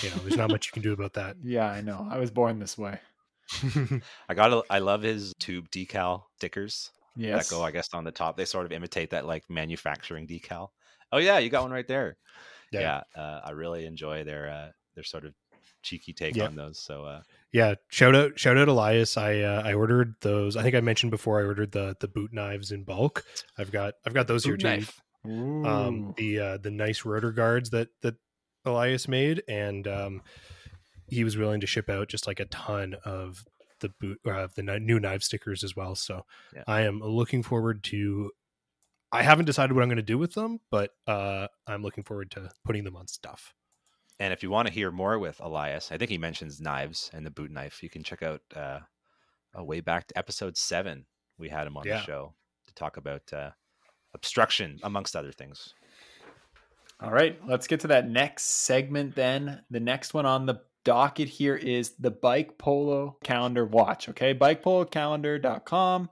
you 0.00 0.10
know, 0.10 0.20
there's 0.22 0.36
not 0.36 0.50
much 0.50 0.66
you 0.66 0.72
can 0.72 0.82
do 0.82 0.92
about 0.92 1.14
that. 1.14 1.36
Yeah, 1.42 1.66
I 1.70 1.80
know. 1.82 2.06
I 2.10 2.18
was 2.18 2.30
born 2.30 2.58
this 2.58 2.78
way. 2.78 3.00
I 4.28 4.34
got. 4.34 4.48
to 4.48 4.64
I 4.70 4.78
love 4.78 5.02
his 5.02 5.32
tube 5.38 5.70
decal 5.70 6.24
stickers 6.36 6.90
Yes. 7.16 7.48
that 7.48 7.48
go, 7.48 7.62
I 7.62 7.70
guess, 7.70 7.88
on 7.94 8.04
the 8.04 8.12
top. 8.12 8.36
They 8.36 8.44
sort 8.44 8.66
of 8.66 8.72
imitate 8.72 9.10
that 9.10 9.26
like 9.26 9.48
manufacturing 9.48 10.26
decal. 10.26 10.68
Oh 11.12 11.18
yeah, 11.18 11.38
you 11.38 11.48
got 11.50 11.62
one 11.62 11.70
right 11.70 11.86
there. 11.86 12.18
Yeah. 12.70 12.80
Yeah, 12.80 13.02
uh, 13.16 13.40
I 13.44 13.50
really 13.52 13.86
enjoy 13.86 14.24
their 14.24 14.48
uh, 14.50 14.72
their 14.94 15.04
sort 15.04 15.24
of 15.26 15.34
cheeky 15.86 16.12
take 16.12 16.36
Yeah. 16.36 16.44
on 16.46 16.56
those. 16.56 16.78
So 16.78 17.04
uh, 17.04 17.22
yeah, 17.52 17.76
shout 17.88 18.14
out, 18.14 18.38
shout 18.38 18.58
out, 18.58 18.68
Elias. 18.68 19.16
I 19.16 19.40
uh, 19.40 19.62
I 19.64 19.72
ordered 19.72 20.16
those. 20.20 20.56
I 20.56 20.62
think 20.62 20.74
I 20.74 20.80
mentioned 20.80 21.10
before. 21.10 21.40
I 21.40 21.44
ordered 21.44 21.72
the 21.72 21.96
the 22.00 22.08
boot 22.08 22.32
knives 22.32 22.72
in 22.72 22.84
bulk. 22.84 23.24
I've 23.56 23.70
got 23.72 23.94
I've 24.06 24.12
got 24.14 24.26
those 24.26 24.44
here 24.44 24.54
boot 24.54 24.60
too. 24.60 24.66
knife. 24.68 25.00
Um, 25.24 26.14
the 26.16 26.38
uh, 26.40 26.56
the 26.58 26.70
nice 26.70 27.04
rotor 27.04 27.32
guards 27.32 27.70
that 27.70 27.88
that 28.02 28.16
Elias 28.64 29.08
made, 29.08 29.42
and 29.48 29.86
um, 29.88 30.22
he 31.08 31.24
was 31.24 31.36
willing 31.36 31.60
to 31.60 31.66
ship 31.66 31.88
out 31.88 32.08
just 32.08 32.26
like 32.26 32.40
a 32.40 32.44
ton 32.46 32.94
of 33.04 33.44
the 33.80 33.88
boot 34.00 34.18
uh, 34.26 34.30
of 34.44 34.54
the 34.54 34.62
new 34.62 35.00
knife 35.00 35.22
stickers 35.22 35.62
as 35.64 35.74
well. 35.76 35.94
So 35.94 36.24
Yeah. 36.54 36.62
I 36.66 36.82
am 36.82 37.00
looking 37.00 37.42
forward 37.42 37.82
to. 37.84 38.30
I 39.12 39.22
haven't 39.22 39.44
decided 39.46 39.72
what 39.72 39.82
I'm 39.82 39.88
going 39.88 39.96
to 39.96 40.02
do 40.02 40.18
with 40.18 40.34
them, 40.34 40.58
but 40.70 40.90
uh, 41.06 41.46
I'm 41.66 41.82
looking 41.82 42.04
forward 42.04 42.30
to 42.32 42.50
putting 42.64 42.84
them 42.84 42.96
on 42.96 43.06
stuff. 43.06 43.54
And 44.18 44.32
if 44.32 44.42
you 44.42 44.50
want 44.50 44.66
to 44.68 44.72
hear 44.74 44.90
more 44.90 45.18
with 45.18 45.40
Elias, 45.40 45.92
I 45.92 45.98
think 45.98 46.10
he 46.10 46.18
mentions 46.18 46.60
knives 46.60 47.10
and 47.12 47.24
the 47.26 47.30
boot 47.30 47.50
knife. 47.50 47.82
You 47.82 47.90
can 47.90 48.02
check 48.02 48.22
out 48.22 48.40
uh, 48.54 48.80
uh, 49.58 49.62
way 49.62 49.80
back 49.80 50.06
to 50.08 50.18
episode 50.18 50.56
seven. 50.56 51.04
We 51.38 51.48
had 51.50 51.66
him 51.66 51.76
on 51.76 51.84
Yeah. 51.86 51.98
the 51.98 52.04
show 52.04 52.34
to 52.66 52.74
talk 52.74 52.96
about 52.96 53.30
uh, 53.32 53.50
obstruction, 54.14 54.78
amongst 54.82 55.14
other 55.16 55.32
things. 55.32 55.74
All 57.00 57.10
right, 57.10 57.38
let's 57.46 57.66
get 57.66 57.80
to 57.80 57.88
that 57.88 58.08
next 58.08 58.44
segment 58.44 59.14
then. 59.14 59.60
The 59.70 59.80
next 59.80 60.14
one 60.14 60.24
on 60.24 60.46
the 60.46 60.62
docket 60.86 61.28
here 61.28 61.54
is 61.56 61.90
the 61.98 62.10
Bike 62.10 62.56
Polo 62.56 63.18
Calendar 63.22 63.66
Watch. 63.66 64.08
Okay, 64.08 64.32
bikepolocalendar.com. 64.34 66.08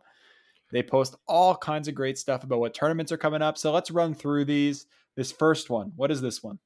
They 0.73 0.83
post 0.83 1.17
all 1.27 1.57
kinds 1.57 1.89
of 1.89 1.95
great 1.95 2.19
stuff 2.19 2.43
about 2.45 2.59
what 2.59 2.75
tournaments 2.75 3.13
are 3.13 3.17
coming 3.17 3.41
up. 3.43 3.57
So 3.57 3.73
let's 3.73 3.91
run 3.91 4.15
through 4.15 4.45
these. 4.45 4.87
This 5.17 5.31
first 5.33 5.71
one, 5.71 5.93
what 5.97 6.11
is 6.11 6.21
this 6.21 6.43
one? 6.43 6.59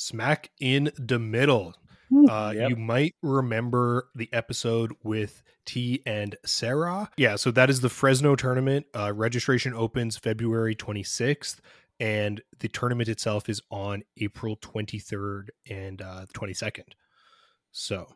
Smack 0.00 0.50
in 0.60 0.90
the 0.96 1.18
middle. 1.18 1.74
Uh, 2.28 2.52
Yep. 2.56 2.70
You 2.70 2.76
might 2.76 3.14
remember 3.22 4.08
the 4.14 4.28
episode 4.32 4.92
with 5.04 5.42
T 5.66 6.02
and 6.06 6.34
Sarah. 6.44 7.10
Yeah, 7.18 7.36
so 7.36 7.50
that 7.50 7.68
is 7.68 7.82
the 7.82 7.90
Fresno 7.90 8.34
tournament. 8.34 8.86
Uh, 8.96 9.12
registration 9.12 9.74
opens 9.74 10.16
February 10.16 10.74
26th, 10.74 11.58
and 12.00 12.40
the 12.60 12.68
tournament 12.68 13.08
itself 13.10 13.48
is 13.48 13.60
on 13.70 14.02
April 14.16 14.56
23rd 14.56 15.48
and 15.68 16.00
uh, 16.00 16.24
22nd. 16.34 16.88
So, 17.70 18.08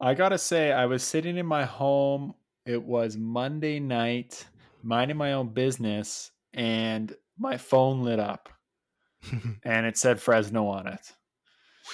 I 0.00 0.14
gotta 0.14 0.38
say, 0.38 0.72
I 0.72 0.86
was 0.86 1.02
sitting 1.02 1.36
in 1.36 1.44
my 1.44 1.64
home. 1.64 2.34
It 2.64 2.82
was 2.82 3.16
Monday 3.16 3.80
night, 3.80 4.46
minding 4.82 5.16
my 5.16 5.32
own 5.32 5.48
business, 5.48 6.30
and 6.54 7.14
my 7.36 7.56
phone 7.56 8.02
lit 8.02 8.20
up. 8.20 8.48
and 9.64 9.86
it 9.86 9.96
said 9.96 10.20
Fresno 10.20 10.66
on 10.66 10.86
it. 10.86 11.12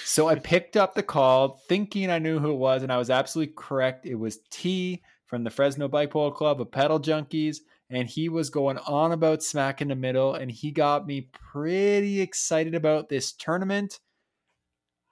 So 0.03 0.27
I 0.27 0.35
picked 0.35 0.77
up 0.77 0.93
the 0.93 1.03
call 1.03 1.61
thinking 1.67 2.09
I 2.09 2.19
knew 2.19 2.39
who 2.39 2.51
it 2.51 2.57
was, 2.57 2.83
and 2.83 2.91
I 2.91 2.97
was 2.97 3.09
absolutely 3.09 3.53
correct. 3.55 4.05
It 4.05 4.15
was 4.15 4.39
T 4.49 5.01
from 5.25 5.43
the 5.43 5.49
Fresno 5.49 5.87
Bike 5.87 6.11
Club 6.11 6.61
of 6.61 6.71
Pedal 6.71 6.99
Junkies, 6.99 7.59
and 7.89 8.07
he 8.07 8.29
was 8.29 8.49
going 8.49 8.77
on 8.79 9.11
about 9.11 9.43
smack 9.43 9.81
in 9.81 9.87
the 9.87 9.95
middle, 9.95 10.33
and 10.35 10.51
he 10.51 10.71
got 10.71 11.07
me 11.07 11.29
pretty 11.33 12.21
excited 12.21 12.75
about 12.75 13.09
this 13.09 13.31
tournament. 13.33 13.99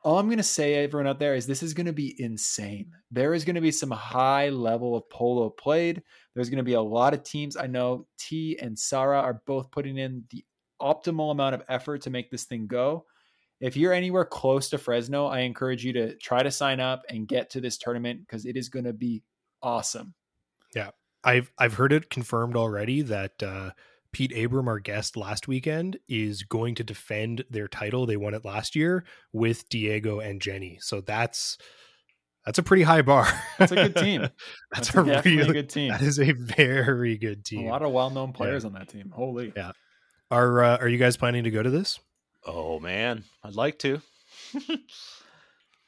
All 0.03 0.19
I'm 0.19 0.27
going 0.27 0.37
to 0.37 0.43
say, 0.43 0.75
everyone 0.75 1.07
out 1.07 1.19
there, 1.19 1.33
is 1.33 1.47
this 1.47 1.63
is 1.63 1.73
going 1.73 1.87
to 1.87 1.93
be 1.93 2.15
insane. 2.21 2.91
There 3.11 3.33
is 3.33 3.43
going 3.43 3.55
to 3.55 3.61
be 3.61 3.71
some 3.71 3.91
high 3.91 4.49
level 4.49 4.95
of 4.95 5.09
polo 5.09 5.49
played. 5.49 6.03
There's 6.35 6.49
going 6.49 6.57
to 6.57 6.63
be 6.63 6.73
a 6.73 6.81
lot 6.81 7.15
of 7.15 7.23
teams. 7.23 7.57
I 7.57 7.65
know 7.65 8.05
T 8.19 8.57
and 8.61 8.77
Sarah 8.77 9.19
are 9.19 9.41
both 9.47 9.71
putting 9.71 9.97
in 9.97 10.23
the 10.29 10.45
optimal 10.81 11.31
amount 11.31 11.55
of 11.55 11.63
effort 11.67 12.01
to 12.01 12.09
make 12.09 12.31
this 12.31 12.43
thing 12.43 12.67
go. 12.67 13.05
If 13.61 13.77
you're 13.77 13.93
anywhere 13.93 14.25
close 14.25 14.69
to 14.69 14.77
Fresno, 14.77 15.27
I 15.27 15.39
encourage 15.39 15.85
you 15.85 15.93
to 15.93 16.15
try 16.15 16.43
to 16.43 16.51
sign 16.51 16.79
up 16.79 17.03
and 17.09 17.27
get 17.27 17.49
to 17.51 17.61
this 17.61 17.77
tournament 17.77 18.21
because 18.21 18.45
it 18.45 18.57
is 18.57 18.69
going 18.69 18.85
to 18.85 18.93
be 18.93 19.23
awesome. 19.61 20.13
Yeah. 20.75 20.91
I've 21.23 21.51
I've 21.57 21.73
heard 21.73 21.91
it 21.91 22.09
confirmed 22.09 22.55
already 22.55 23.01
that 23.03 23.41
uh, 23.41 23.71
Pete 24.11 24.37
Abram, 24.37 24.67
our 24.67 24.79
guest 24.79 25.17
last 25.17 25.47
weekend, 25.47 25.97
is 26.07 26.43
going 26.43 26.75
to 26.75 26.83
defend 26.83 27.43
their 27.49 27.67
title. 27.67 28.05
They 28.05 28.15
won 28.15 28.33
it 28.33 28.45
last 28.45 28.75
year 28.75 29.03
with 29.33 29.67
Diego 29.69 30.19
and 30.19 30.39
Jenny. 30.41 30.77
So 30.81 31.01
that's 31.01 31.57
that's 32.45 32.59
a 32.59 32.63
pretty 32.63 32.83
high 32.83 33.01
bar. 33.01 33.27
That's 33.57 33.71
a 33.71 33.75
good 33.75 33.95
team. 33.95 34.21
that's, 34.71 34.91
That's 34.91 34.95
a 34.95 35.03
really 35.03 35.51
good 35.51 35.69
team. 35.69 35.89
That 35.89 36.01
is 36.03 36.19
a 36.19 36.31
very 36.31 37.17
good 37.17 37.43
team. 37.43 37.65
A 37.65 37.71
lot 37.71 37.81
of 37.81 37.91
well-known 37.91 38.33
players 38.33 38.65
on 38.65 38.73
that 38.73 38.87
team. 38.87 39.11
Holy. 39.13 39.51
Yeah. 39.55 39.71
Are 40.35 40.63
uh, 40.65 40.77
are 40.79 40.89
you 40.89 40.97
guys 40.97 41.15
planning 41.15 41.45
to 41.45 41.49
go 41.49 41.63
to 41.63 41.69
this? 41.69 41.97
Oh 42.45 42.77
man, 42.81 43.23
I'd 43.41 43.55
like 43.55 43.79
to. 43.79 44.01
I'd 44.69 44.79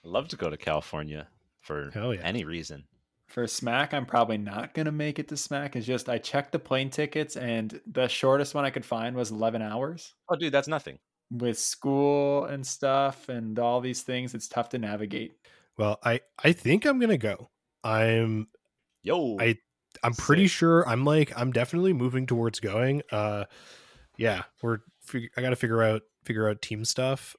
love 0.05 0.29
to 0.29 0.37
go 0.37 0.49
to 0.49 0.55
California 0.55 1.27
for 1.59 1.91
yeah. 1.93 2.21
any 2.23 2.45
reason. 2.45 2.85
For 3.27 3.45
Smack, 3.45 3.93
I'm 3.93 4.05
probably 4.05 4.37
not 4.37 4.73
going 4.73 4.85
to 4.85 4.93
make 4.93 5.19
it 5.19 5.27
to 5.27 5.37
Smack. 5.37 5.75
It's 5.75 5.85
just 5.85 6.07
I 6.07 6.17
checked 6.17 6.53
the 6.53 6.59
plane 6.59 6.89
tickets 6.89 7.35
and 7.35 7.81
the 7.87 8.07
shortest 8.07 8.55
one 8.55 8.63
I 8.63 8.69
could 8.69 8.85
find 8.85 9.17
was 9.17 9.31
11 9.31 9.61
hours. 9.61 10.13
Oh, 10.29 10.37
dude, 10.37 10.53
that's 10.53 10.69
nothing. 10.69 10.97
With 11.29 11.59
school 11.59 12.45
and 12.45 12.65
stuff 12.65 13.27
and 13.27 13.59
all 13.59 13.81
these 13.81 14.03
things, 14.03 14.33
it's 14.33 14.47
tough 14.47 14.69
to 14.69 14.79
navigate. 14.79 15.33
Well, 15.77 15.99
I 16.05 16.21
I 16.41 16.53
think 16.53 16.85
I'm 16.85 16.99
gonna 17.01 17.17
go. 17.17 17.49
I'm 17.83 18.47
Yo, 19.03 19.35
I- 19.41 19.57
I'm 20.03 20.13
pretty 20.13 20.47
Sick. 20.47 20.57
sure 20.57 20.87
I'm 20.87 21.03
like 21.03 21.33
I'm 21.35 21.51
definitely 21.51 21.91
moving 21.91 22.27
towards 22.27 22.61
going. 22.61 23.01
Uh, 23.11 23.43
yeah, 24.17 24.43
we're 24.61 24.79
I 25.37 25.41
got 25.41 25.51
to 25.51 25.55
figure 25.55 25.83
out 25.83 26.01
figure 26.23 26.49
out 26.49 26.61
team 26.61 26.85
stuff. 26.85 27.35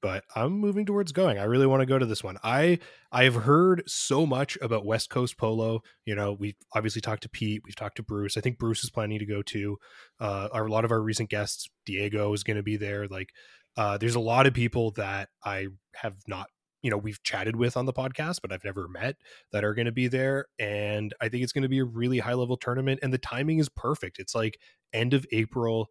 But 0.00 0.22
I'm 0.36 0.52
moving 0.52 0.86
towards 0.86 1.10
going. 1.10 1.38
I 1.38 1.44
really 1.44 1.66
want 1.66 1.80
to 1.80 1.86
go 1.86 1.98
to 1.98 2.06
this 2.06 2.22
one. 2.22 2.38
I 2.44 2.78
I've 3.10 3.34
heard 3.34 3.82
so 3.86 4.26
much 4.26 4.56
about 4.62 4.86
West 4.86 5.10
Coast 5.10 5.36
polo. 5.36 5.82
You 6.04 6.14
know, 6.14 6.34
we've 6.38 6.54
obviously 6.72 7.00
talked 7.00 7.24
to 7.24 7.28
Pete. 7.28 7.62
We've 7.64 7.74
talked 7.74 7.96
to 7.96 8.04
Bruce. 8.04 8.36
I 8.36 8.40
think 8.40 8.58
Bruce 8.58 8.84
is 8.84 8.90
planning 8.90 9.18
to 9.18 9.26
go 9.26 9.42
too. 9.42 9.78
Uh, 10.20 10.48
our, 10.52 10.66
a 10.66 10.70
lot 10.70 10.84
of 10.84 10.92
our 10.92 11.02
recent 11.02 11.30
guests, 11.30 11.68
Diego 11.84 12.32
is 12.32 12.44
going 12.44 12.58
to 12.58 12.62
be 12.62 12.76
there. 12.76 13.08
Like, 13.08 13.30
uh, 13.76 13.98
there's 13.98 14.14
a 14.14 14.20
lot 14.20 14.46
of 14.46 14.54
people 14.54 14.92
that 14.92 15.30
I 15.44 15.66
have 15.96 16.14
not 16.28 16.46
you 16.82 16.90
know 16.90 16.96
we've 16.96 17.22
chatted 17.22 17.56
with 17.56 17.76
on 17.76 17.86
the 17.86 17.92
podcast 17.92 18.38
but 18.40 18.52
i've 18.52 18.64
never 18.64 18.86
met 18.88 19.16
that 19.52 19.64
are 19.64 19.74
going 19.74 19.86
to 19.86 19.92
be 19.92 20.06
there 20.08 20.46
and 20.58 21.12
i 21.20 21.28
think 21.28 21.42
it's 21.42 21.52
going 21.52 21.62
to 21.62 21.68
be 21.68 21.80
a 21.80 21.84
really 21.84 22.18
high 22.18 22.34
level 22.34 22.56
tournament 22.56 23.00
and 23.02 23.12
the 23.12 23.18
timing 23.18 23.58
is 23.58 23.68
perfect. 23.68 24.18
It's 24.18 24.34
like 24.34 24.58
end 24.92 25.12
of 25.14 25.26
april 25.32 25.88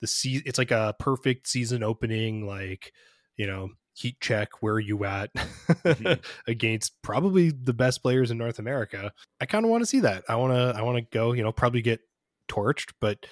the 0.00 0.06
sea 0.06 0.42
it's 0.46 0.58
like 0.58 0.70
a 0.70 0.94
perfect 0.98 1.48
season 1.48 1.82
opening 1.82 2.46
like 2.46 2.92
you 3.36 3.46
know 3.46 3.70
heat 3.94 4.20
check 4.20 4.50
where 4.60 4.74
are 4.74 4.80
you 4.80 5.04
at 5.04 5.30
Mhm. 5.34 6.22
against 6.46 6.92
probably 7.02 7.50
the 7.50 7.72
best 7.74 8.00
players 8.02 8.30
in 8.30 8.38
north 8.38 8.58
america. 8.60 9.12
I 9.40 9.46
kind 9.46 9.64
of 9.64 9.70
want 9.72 9.82
to 9.82 9.86
see 9.86 10.00
that. 10.00 10.22
I 10.28 10.36
want 10.36 10.52
to 10.52 10.78
i 10.78 10.82
want 10.82 10.98
to 10.98 11.02
go 11.10 11.32
you 11.32 11.42
know 11.42 11.50
probably 11.52 11.82
get 11.82 12.00
torched 12.48 12.92
but 13.00 13.26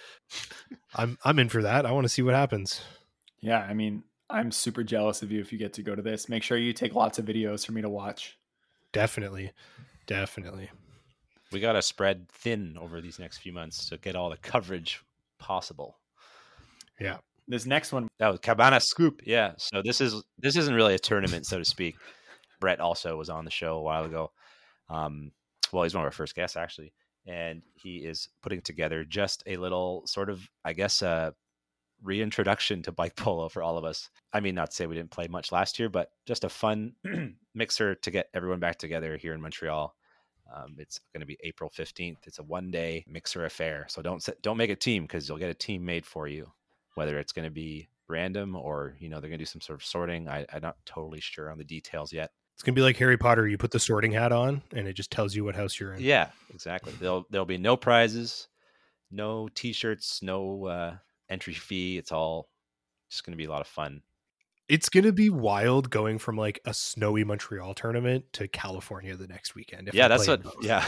i'm 0.94 1.18
i'm 1.24 1.38
in 1.38 1.48
for 1.48 1.62
that. 1.62 1.86
I 1.86 1.92
want 1.92 2.04
to 2.04 2.08
see 2.08 2.22
what 2.22 2.34
happens. 2.34 2.80
Yeah, 3.40 3.60
I 3.60 3.74
mean, 3.74 4.02
I'm 4.28 4.50
super 4.50 4.82
jealous 4.82 5.22
of 5.22 5.30
you 5.30 5.40
if 5.40 5.52
you 5.52 5.58
get 5.58 5.72
to 5.74 5.82
go 5.82 5.94
to 5.94 6.02
this. 6.02 6.28
Make 6.28 6.42
sure 6.42 6.58
you 6.58 6.72
take 6.72 6.94
lots 6.94 7.18
of 7.18 7.24
videos 7.24 7.64
for 7.64 7.72
me 7.72 7.82
to 7.82 7.88
watch. 7.88 8.38
definitely 8.92 9.52
definitely 10.06 10.70
We 11.52 11.60
got 11.60 11.72
to 11.72 11.82
spread 11.82 12.28
thin 12.28 12.76
over 12.80 13.00
these 13.00 13.18
next 13.18 13.38
few 13.38 13.52
months 13.52 13.88
to 13.88 13.98
get 13.98 14.16
all 14.16 14.30
the 14.30 14.36
coverage 14.36 15.02
possible. 15.38 15.98
Yeah. 17.00 17.18
This 17.48 17.66
next 17.66 17.92
one, 17.92 18.08
That 18.18 18.28
was 18.28 18.40
Cabana 18.40 18.80
Scoop. 18.80 19.22
Yeah. 19.24 19.52
So 19.58 19.82
this 19.82 20.00
is 20.00 20.22
this 20.38 20.56
isn't 20.56 20.74
really 20.74 20.94
a 20.94 20.98
tournament, 20.98 21.46
so 21.46 21.58
to 21.58 21.64
speak. 21.64 21.94
Brett 22.60 22.80
also 22.80 23.16
was 23.16 23.28
on 23.30 23.44
the 23.44 23.50
show 23.50 23.76
a 23.76 23.82
while 23.82 24.04
ago. 24.04 24.32
Um, 24.88 25.30
well, 25.72 25.82
he's 25.84 25.94
one 25.94 26.02
of 26.02 26.06
our 26.06 26.12
first 26.12 26.34
guests 26.34 26.56
actually, 26.56 26.92
and 27.26 27.62
he 27.74 27.98
is 27.98 28.28
putting 28.42 28.62
together 28.62 29.04
just 29.04 29.42
a 29.46 29.56
little 29.56 30.02
sort 30.06 30.30
of, 30.30 30.48
I 30.64 30.72
guess, 30.72 31.02
uh, 31.02 31.32
reintroduction 32.06 32.82
to 32.84 32.92
bike 32.92 33.16
polo 33.24 33.48
for 33.48 33.62
all 33.62 33.76
of 33.76 33.84
us. 33.84 34.08
I 34.32 34.40
mean, 34.40 34.54
not 34.54 34.70
to 34.70 34.76
say 34.76 34.86
we 34.86 34.94
didn't 34.94 35.10
play 35.10 35.26
much 35.28 35.52
last 35.52 35.78
year, 35.78 35.88
but 35.88 36.10
just 36.26 36.44
a 36.44 36.48
fun 36.48 36.92
mixer 37.54 37.94
to 37.96 38.10
get 38.10 38.28
everyone 38.32 38.60
back 38.60 38.78
together 38.78 39.16
here 39.16 39.34
in 39.34 39.40
Montreal. 39.40 39.94
Um, 40.54 40.76
it's 40.78 41.00
going 41.12 41.20
to 41.20 41.26
be 41.26 41.36
April 41.42 41.68
fifteenth. 41.74 42.20
It's 42.26 42.38
a 42.38 42.42
one-day 42.44 43.04
mixer 43.08 43.44
affair, 43.44 43.86
so 43.88 44.00
don't 44.00 44.22
set, 44.22 44.40
don't 44.42 44.56
make 44.56 44.70
a 44.70 44.76
team 44.76 45.02
because 45.02 45.28
you'll 45.28 45.38
get 45.38 45.50
a 45.50 45.54
team 45.54 45.84
made 45.84 46.06
for 46.06 46.28
you 46.28 46.50
whether 46.94 47.18
it's 47.18 47.32
going 47.32 47.44
to 47.44 47.50
be 47.50 47.88
random 48.08 48.56
or 48.56 48.96
you 49.00 49.10
know 49.10 49.20
they're 49.20 49.28
going 49.28 49.38
to 49.38 49.44
do 49.44 49.50
some 49.50 49.60
sort 49.60 49.78
of 49.78 49.84
sorting 49.84 50.28
I, 50.28 50.46
i'm 50.50 50.62
not 50.62 50.76
totally 50.86 51.20
sure 51.20 51.50
on 51.50 51.58
the 51.58 51.64
details 51.64 52.10
yet 52.10 52.30
It's 52.54 52.62
gonna 52.62 52.74
be 52.74 52.80
like 52.80 52.96
Harry 52.96 53.18
Potter. 53.18 53.46
You 53.46 53.58
put 53.58 53.70
the 53.70 53.78
sorting 53.78 54.12
hat 54.12 54.32
on, 54.32 54.62
and 54.72 54.88
it 54.88 54.94
just 54.94 55.10
tells 55.10 55.34
you 55.36 55.44
what 55.44 55.54
house 55.56 55.78
you're 55.78 55.92
in. 55.92 56.00
yeah 56.00 56.28
exactly 56.54 56.94
there'll 57.00 57.26
there'll 57.28 57.44
be 57.44 57.58
no 57.58 57.76
prizes 57.76 58.48
no 59.10 59.48
t-shirts 59.54 60.22
no 60.22 60.64
uh 60.64 60.96
entry 61.28 61.54
fee 61.54 61.98
it's 61.98 62.12
all 62.12 62.48
just 63.10 63.24
going 63.24 63.32
to 63.32 63.36
be 63.36 63.44
a 63.44 63.50
lot 63.50 63.60
of 63.60 63.66
fun 63.66 64.02
It's 64.68 64.88
gonna 64.88 65.12
be 65.12 65.30
wild 65.30 65.90
going 65.90 66.18
from 66.18 66.36
like 66.36 66.60
a 66.64 66.74
snowy 66.74 67.22
Montreal 67.24 67.74
tournament 67.74 68.24
to 68.32 68.48
California 68.48 69.14
the 69.16 69.28
next 69.28 69.54
weekend. 69.54 69.88
if 69.88 69.94
yeah 69.94 70.08
that's 70.08 70.26
what 70.26 70.42
both. 70.42 70.56
yeah 70.62 70.84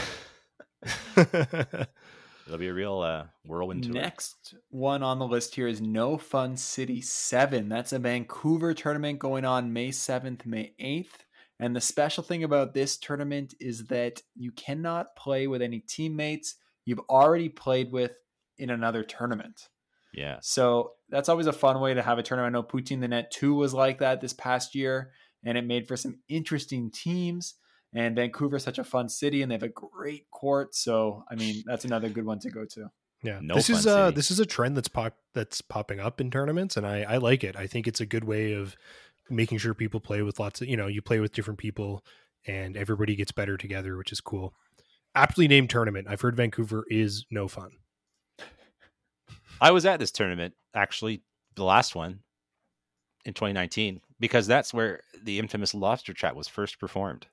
it'll 1.17 2.57
be 2.57 2.67
a 2.67 2.73
real 2.73 2.99
uh 2.99 3.25
whirlwind 3.45 3.83
tour. 3.83 3.93
next 3.93 4.55
one 4.69 5.03
on 5.03 5.19
the 5.19 5.27
list 5.27 5.55
here 5.55 5.67
is 5.67 5.81
No 5.81 6.17
Fun 6.17 6.57
City 6.57 7.01
7. 7.01 7.69
That's 7.69 7.93
a 7.93 7.99
Vancouver 7.99 8.73
tournament 8.73 9.19
going 9.19 9.45
on 9.45 9.73
May 9.73 9.89
7th, 9.89 10.45
May 10.45 10.73
8th. 10.81 11.25
And 11.59 11.75
the 11.75 11.81
special 11.81 12.23
thing 12.23 12.43
about 12.45 12.73
this 12.73 12.97
tournament 12.97 13.53
is 13.59 13.87
that 13.87 14.21
you 14.35 14.51
cannot 14.53 15.15
play 15.17 15.47
with 15.47 15.61
any 15.61 15.79
teammates 15.79 16.55
you've 16.85 17.01
already 17.09 17.49
played 17.49 17.91
with 17.91 18.11
in 18.57 18.69
another 18.69 19.03
tournament. 19.03 19.67
Yeah 20.13 20.37
So 20.41 20.91
that's 21.09 21.29
always 21.29 21.47
a 21.47 21.53
fun 21.53 21.79
way 21.79 21.93
to 21.93 22.01
have 22.01 22.17
a 22.19 22.23
tournament. 22.23 22.55
I 22.55 22.59
know 22.59 22.63
Poutine 22.63 23.01
the 23.01 23.07
Net 23.07 23.31
2 23.31 23.53
was 23.53 23.73
like 23.73 23.99
that 23.99 24.21
this 24.21 24.33
past 24.33 24.75
year, 24.75 25.11
and 25.43 25.57
it 25.57 25.65
made 25.65 25.87
for 25.87 25.97
some 25.97 26.19
interesting 26.27 26.91
teams. 26.91 27.55
And 27.93 28.15
Vancouver's 28.15 28.63
such 28.63 28.77
a 28.77 28.83
fun 28.83 29.09
city, 29.09 29.41
and 29.41 29.49
they 29.49 29.55
have 29.55 29.63
a 29.63 29.69
great 29.69 30.29
court. 30.29 30.75
So, 30.75 31.23
I 31.31 31.33
mean, 31.33 31.63
that's 31.65 31.85
another 31.85 32.07
good 32.09 32.25
one 32.25 32.37
to 32.41 32.51
go 32.51 32.63
to. 32.65 32.91
Yeah, 33.23 33.39
No 33.41 33.55
this 33.55 33.69
is 33.69 33.85
fun 33.85 33.93
uh 33.93 34.05
city. 34.05 34.15
this 34.15 34.31
is 34.31 34.39
a 34.39 34.45
trend 34.45 34.77
that's 34.77 34.87
pop 34.87 35.15
that's 35.33 35.61
popping 35.61 35.99
up 35.99 36.21
in 36.21 36.29
tournaments, 36.31 36.77
and 36.77 36.85
I 36.85 37.01
I 37.01 37.17
like 37.17 37.43
it. 37.43 37.55
I 37.55 37.65
think 37.67 37.87
it's 37.87 37.99
a 37.99 38.05
good 38.05 38.23
way 38.23 38.53
of 38.53 38.75
making 39.29 39.57
sure 39.57 39.73
people 39.73 39.99
play 39.99 40.21
with 40.21 40.39
lots 40.39 40.61
of 40.61 40.67
you 40.67 40.77
know 40.77 40.87
you 40.87 41.01
play 41.01 41.19
with 41.19 41.33
different 41.33 41.59
people, 41.59 42.03
and 42.45 42.77
everybody 42.77 43.15
gets 43.15 43.31
better 43.31 43.57
together, 43.57 43.97
which 43.97 44.11
is 44.11 44.21
cool. 44.21 44.53
Aptly 45.15 45.47
named 45.47 45.69
tournament. 45.71 46.07
I've 46.09 46.21
heard 46.21 46.35
Vancouver 46.37 46.85
is 46.89 47.25
no 47.31 47.47
fun. 47.47 47.71
I 49.61 49.71
was 49.71 49.85
at 49.85 49.99
this 49.99 50.11
tournament 50.11 50.53
actually 50.73 51.21
the 51.55 51.63
last 51.63 51.95
one 51.95 52.19
in 53.25 53.33
2019 53.33 54.01
because 54.19 54.47
that's 54.47 54.73
where 54.73 55.01
the 55.23 55.39
infamous 55.39 55.73
lobster 55.73 56.13
trap 56.13 56.35
was 56.35 56.47
first 56.47 56.79
performed 56.79 57.27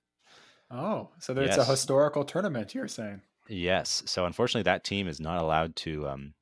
Oh, 0.70 1.10
so 1.18 1.32
there's 1.32 1.56
a 1.56 1.64
historical 1.64 2.24
tournament, 2.24 2.74
you're 2.74 2.88
saying? 2.88 3.22
Yes. 3.48 4.02
So 4.06 4.26
unfortunately, 4.26 4.64
that 4.64 4.84
team 4.84 5.06
is 5.06 5.20
not 5.20 5.40
allowed 5.40 5.76
to 5.76 6.08
um, 6.08 6.34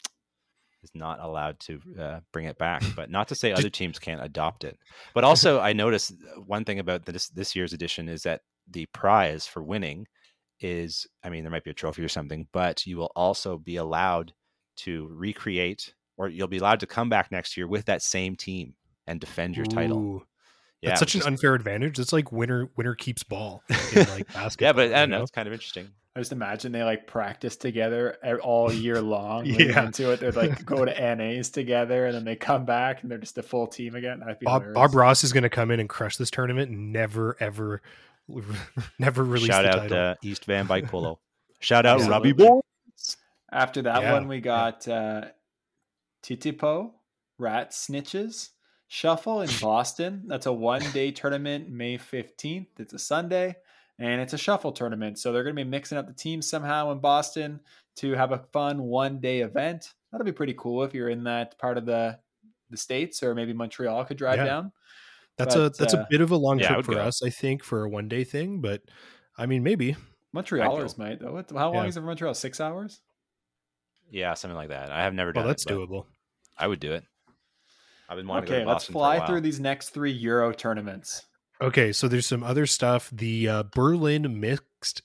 is 0.82 0.90
not 0.94 1.20
allowed 1.20 1.60
to 1.60 1.80
uh, 1.98 2.20
bring 2.32 2.46
it 2.46 2.56
back. 2.58 2.82
But 2.96 3.10
not 3.10 3.28
to 3.28 3.34
say 3.34 3.52
other 3.52 3.68
teams 3.68 3.98
can't 3.98 4.22
adopt 4.22 4.64
it. 4.64 4.78
But 5.12 5.24
also, 5.24 5.60
I 5.60 5.72
noticed 5.72 6.14
one 6.46 6.64
thing 6.64 6.78
about 6.78 7.04
this 7.04 7.28
this 7.28 7.54
year's 7.54 7.74
edition 7.74 8.08
is 8.08 8.22
that 8.22 8.40
the 8.70 8.86
prize 8.86 9.46
for 9.46 9.62
winning 9.62 10.06
is, 10.60 11.06
I 11.22 11.28
mean, 11.28 11.44
there 11.44 11.50
might 11.50 11.64
be 11.64 11.70
a 11.70 11.74
trophy 11.74 12.02
or 12.02 12.08
something, 12.08 12.46
but 12.52 12.86
you 12.86 12.96
will 12.96 13.12
also 13.14 13.58
be 13.58 13.76
allowed 13.76 14.32
to 14.76 15.08
recreate, 15.10 15.94
or 16.16 16.28
you'll 16.28 16.48
be 16.48 16.58
allowed 16.58 16.80
to 16.80 16.86
come 16.86 17.08
back 17.08 17.30
next 17.32 17.56
year 17.56 17.66
with 17.66 17.86
that 17.86 18.02
same 18.02 18.36
team 18.36 18.74
and 19.06 19.20
defend 19.20 19.56
your 19.56 19.66
title. 19.66 19.98
Ooh, 19.98 20.22
Yeah, 20.80 20.90
That's 20.90 21.00
such 21.00 21.08
which 21.14 21.14
an 21.16 21.20
is- 21.20 21.26
unfair 21.26 21.54
advantage. 21.54 21.98
It's 21.98 22.12
like 22.12 22.30
winner 22.32 22.68
winner 22.76 22.94
keeps 22.94 23.22
ball 23.22 23.62
in 23.68 23.76
like 24.08 24.32
basketball. 24.32 24.66
yeah, 24.66 24.72
but 24.72 24.94
I 24.94 25.00
don't 25.00 25.10
know. 25.10 25.16
know? 25.18 25.22
It's 25.22 25.30
kind 25.30 25.46
of 25.46 25.52
interesting. 25.52 25.88
I 26.16 26.20
just 26.20 26.30
imagine 26.30 26.70
they 26.70 26.84
like 26.84 27.08
practice 27.08 27.56
together 27.56 28.16
all 28.40 28.72
year 28.72 29.00
long. 29.02 29.44
leading 29.46 29.70
Yeah. 29.70 29.86
Into 29.86 30.12
it, 30.12 30.20
they're 30.20 30.30
like 30.30 30.64
go 30.64 30.84
to 30.84 30.92
NAs 31.16 31.50
together, 31.50 32.06
and 32.06 32.14
then 32.14 32.24
they 32.24 32.36
come 32.36 32.64
back, 32.64 33.02
and 33.02 33.10
they're 33.10 33.18
just 33.18 33.36
a 33.38 33.42
full 33.42 33.66
team 33.66 33.96
again. 33.96 34.20
That'd 34.20 34.38
be 34.38 34.44
Bob. 34.44 34.62
Bob 34.74 34.94
Ross 34.94 35.24
is 35.24 35.32
going 35.32 35.42
to 35.42 35.50
come 35.50 35.70
in 35.72 35.80
and 35.80 35.88
crush 35.88 36.16
this 36.16 36.30
tournament 36.30 36.70
and 36.70 36.92
never 36.92 37.36
ever 37.40 37.82
never 38.98 39.24
release 39.24 39.48
Shout 39.48 39.64
the 39.64 39.68
out 39.70 39.82
title. 39.88 39.98
uh, 39.98 40.14
East 40.22 40.44
Van 40.44 40.66
Bike 40.66 40.86
Polo. 40.88 41.18
Shout 41.60 41.84
out 41.86 42.00
Robbie 42.02 42.30
Absolutely. 42.30 42.46
Boy. 42.46 42.60
After 43.54 43.82
that 43.82 44.02
Yeah. 44.02 44.12
one, 44.12 44.26
we 44.28 44.40
got 44.40 44.86
uh, 44.88 45.26
Titipo, 46.22 46.92
Rat 47.38 47.70
Snitches, 47.70 48.50
Shuffle 48.88 49.40
in 49.42 49.50
Boston. 49.60 50.24
That's 50.26 50.46
a 50.46 50.52
one 50.52 50.82
day 50.92 51.10
tournament, 51.10 51.70
May 51.70 51.96
15th. 51.96 52.68
It's 52.78 52.92
a 52.94 52.98
Sunday, 52.98 53.56
and 53.98 54.20
it's 54.20 54.32
a 54.32 54.38
shuffle 54.38 54.72
tournament. 54.72 55.18
So 55.18 55.32
they're 55.32 55.42
going 55.44 55.56
to 55.56 55.64
be 55.64 55.68
mixing 55.70 55.98
up 55.98 56.06
the 56.06 56.12
teams 56.12 56.48
somehow 56.48 56.92
in 56.92 56.98
Boston 56.98 57.60
to 57.96 58.12
have 58.14 58.32
a 58.32 58.38
fun 58.52 58.82
one 58.82 59.20
day 59.20 59.40
event. 59.40 59.94
That'll 60.10 60.24
be 60.24 60.32
pretty 60.32 60.54
cool 60.54 60.82
if 60.84 60.92
you're 60.94 61.08
in 61.08 61.24
that 61.24 61.58
part 61.58 61.78
of 61.78 61.86
the 61.86 62.18
the 62.70 62.76
states, 62.76 63.22
or 63.22 63.34
maybe 63.34 63.52
Montreal 63.52 64.04
could 64.04 64.16
drive 64.16 64.38
Yeah. 64.38 64.44
down. 64.44 64.72
That's 65.36 65.54
a 65.56 65.70
that's 65.70 65.94
uh, 65.94 65.98
a 65.98 66.06
bit 66.10 66.20
of 66.20 66.30
a 66.30 66.36
long 66.36 66.58
yeah, 66.58 66.68
trip 66.74 66.86
for 66.86 66.94
go. 66.94 67.00
us, 67.00 67.22
I 67.22 67.30
think, 67.30 67.62
for 67.64 67.84
a 67.84 67.88
one 67.88 68.08
day 68.08 68.24
thing. 68.24 68.60
But 68.60 68.82
I 69.36 69.46
mean, 69.46 69.62
maybe 69.62 69.96
Montrealers 70.34 70.96
might 70.98 71.20
though. 71.20 71.32
What, 71.32 71.50
how 71.50 71.72
long 71.72 71.84
Yeah. 71.84 71.88
is 71.88 71.96
it 71.96 72.00
from 72.00 72.06
Montreal? 72.06 72.34
Six 72.34 72.60
hours? 72.60 73.00
Yeah, 74.14 74.34
something 74.34 74.56
like 74.56 74.68
that. 74.68 74.92
I 74.92 75.02
have 75.02 75.12
never 75.12 75.32
done 75.32 75.42
that. 75.42 75.46
well, 75.46 75.48
that's 75.48 75.66
it. 75.66 75.70
doable. 75.70 76.04
I 76.56 76.68
would 76.68 76.78
do 76.78 76.92
it. 76.92 77.02
I've 78.08 78.16
been 78.16 78.28
wanting 78.28 78.46
to 78.46 78.50
go 78.50 78.54
Okay, 78.54 78.64
to 78.64 78.68
let's 78.68 78.84
Boston 78.84 78.92
for 78.92 78.98
a 78.98 79.00
fly 79.00 79.26
through 79.26 79.40
these 79.40 79.58
next 79.58 79.90
three 79.90 80.12
Euro 80.12 80.52
tournaments. 80.52 81.26
Okay, 81.60 81.92
so 81.92 82.06
there's 82.06 82.26
some 82.26 82.44
other 82.44 82.64
stuff. 82.64 83.10
The 83.12 83.48
uh, 83.48 83.62
Berlin 83.74 84.40
mixed 84.40 85.02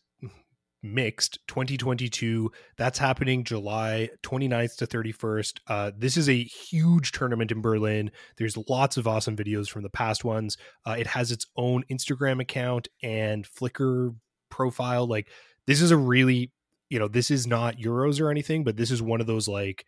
mixed 0.81 1.39
2022 1.49 2.49
that's 2.77 2.97
happening 2.97 3.43
july 3.43 4.07
29th 4.23 4.77
to 4.77 4.87
31st 4.87 5.59
uh, 5.67 5.91
this 5.97 6.15
is 6.15 6.29
a 6.29 6.41
huge 6.41 7.11
tournament 7.11 7.51
in 7.51 7.61
berlin 7.61 8.09
there's 8.37 8.55
lots 8.69 8.95
of 8.95 9.05
awesome 9.05 9.35
videos 9.35 9.69
from 9.69 9.83
the 9.83 9.89
past 9.89 10.23
ones 10.23 10.55
uh, 10.87 10.95
it 10.97 11.05
has 11.05 11.33
its 11.33 11.45
own 11.57 11.83
instagram 11.91 12.39
account 12.39 12.87
and 13.03 13.45
flickr 13.45 14.15
profile 14.49 15.05
like 15.05 15.27
this 15.67 15.81
is 15.81 15.91
a 15.91 15.97
really 15.97 16.49
you 16.89 16.99
know 16.99 17.07
this 17.07 17.29
is 17.31 17.45
not 17.47 17.77
euros 17.77 18.19
or 18.19 18.29
anything 18.31 18.63
but 18.63 18.77
this 18.77 18.91
is 18.91 19.01
one 19.01 19.21
of 19.21 19.27
those 19.27 19.47
like 19.47 19.85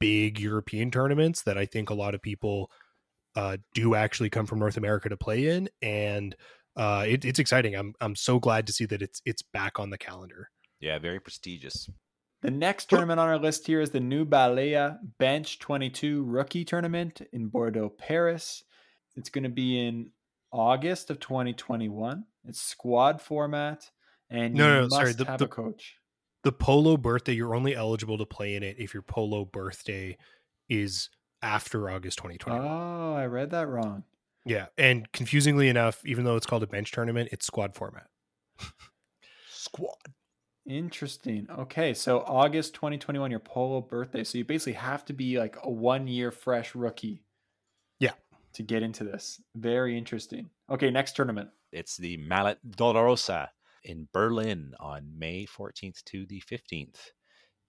big 0.00 0.38
european 0.38 0.90
tournaments 0.90 1.42
that 1.42 1.58
i 1.58 1.66
think 1.66 1.90
a 1.90 1.94
lot 1.94 2.14
of 2.14 2.22
people 2.22 2.70
uh, 3.36 3.56
do 3.74 3.94
actually 3.94 4.30
come 4.30 4.46
from 4.46 4.58
north 4.58 4.76
america 4.76 5.08
to 5.08 5.16
play 5.16 5.48
in 5.48 5.68
and 5.82 6.34
uh, 6.76 7.04
it, 7.08 7.24
it's 7.24 7.40
exciting. 7.40 7.74
I'm 7.74 7.92
I'm 8.00 8.14
so 8.14 8.38
glad 8.38 8.68
to 8.68 8.72
see 8.72 8.84
that 8.86 9.02
it's 9.02 9.20
it's 9.24 9.42
back 9.42 9.80
on 9.80 9.90
the 9.90 9.98
calendar. 9.98 10.48
Yeah, 10.78 11.00
very 11.00 11.18
prestigious. 11.18 11.90
The 12.42 12.52
next 12.52 12.88
tournament 12.88 13.18
on 13.18 13.26
our 13.26 13.36
list 13.38 13.66
here 13.66 13.80
is 13.80 13.90
the 13.90 13.98
New 13.98 14.24
Balea 14.24 14.98
Bench 15.18 15.58
22 15.58 16.22
Rookie 16.22 16.64
Tournament 16.64 17.20
in 17.32 17.48
Bordeaux, 17.48 17.88
Paris. 17.88 18.62
It's 19.16 19.28
going 19.28 19.42
to 19.42 19.50
be 19.50 19.84
in 19.88 20.12
August 20.52 21.10
of 21.10 21.18
2021. 21.18 22.22
It's 22.44 22.60
squad 22.62 23.20
format, 23.20 23.90
and 24.30 24.54
No, 24.54 24.68
you 24.68 24.74
no, 24.74 24.80
must 24.82 24.94
sorry, 24.94 25.12
the- 25.14 25.24
have 25.24 25.40
the- 25.40 25.46
a 25.46 25.48
coach. 25.48 25.96
The 26.44 26.52
polo 26.52 26.96
birthday, 26.96 27.32
you're 27.32 27.54
only 27.54 27.74
eligible 27.74 28.16
to 28.18 28.26
play 28.26 28.54
in 28.54 28.62
it 28.62 28.76
if 28.78 28.94
your 28.94 29.02
polo 29.02 29.44
birthday 29.44 30.16
is 30.68 31.10
after 31.42 31.90
August 31.90 32.18
2020. 32.18 32.58
Oh, 32.60 33.14
I 33.14 33.26
read 33.26 33.50
that 33.50 33.68
wrong. 33.68 34.04
yeah. 34.44 34.66
And 34.76 35.10
confusingly 35.12 35.68
enough, 35.68 36.00
even 36.04 36.24
though 36.24 36.36
it's 36.36 36.46
called 36.46 36.62
a 36.62 36.66
bench 36.66 36.92
tournament, 36.92 37.30
it's 37.32 37.46
squad 37.46 37.74
format. 37.74 38.06
Squad. 39.50 39.96
Interesting. 40.66 41.48
Okay, 41.50 41.94
so 41.94 42.20
August 42.20 42.74
2021, 42.74 43.30
your 43.30 43.40
polo 43.40 43.80
birthday. 43.80 44.22
So 44.22 44.38
you 44.38 44.44
basically 44.44 44.74
have 44.74 45.04
to 45.06 45.12
be 45.12 45.38
like 45.38 45.56
a 45.62 45.70
one 45.70 46.06
year 46.06 46.30
fresh 46.30 46.74
rookie. 46.74 47.22
Yeah. 47.98 48.12
To 48.54 48.62
get 48.62 48.82
into 48.82 49.04
this. 49.04 49.40
Very 49.56 49.96
interesting. 49.96 50.50
Okay, 50.70 50.90
next 50.90 51.16
tournament. 51.16 51.48
It's 51.72 51.96
the 51.96 52.16
Mallet 52.18 52.58
Dolorosa 52.68 53.48
in 53.84 54.08
Berlin 54.12 54.74
on 54.80 55.18
May 55.18 55.46
14th 55.46 56.02
to 56.04 56.26
the 56.26 56.42
15th. 56.50 57.12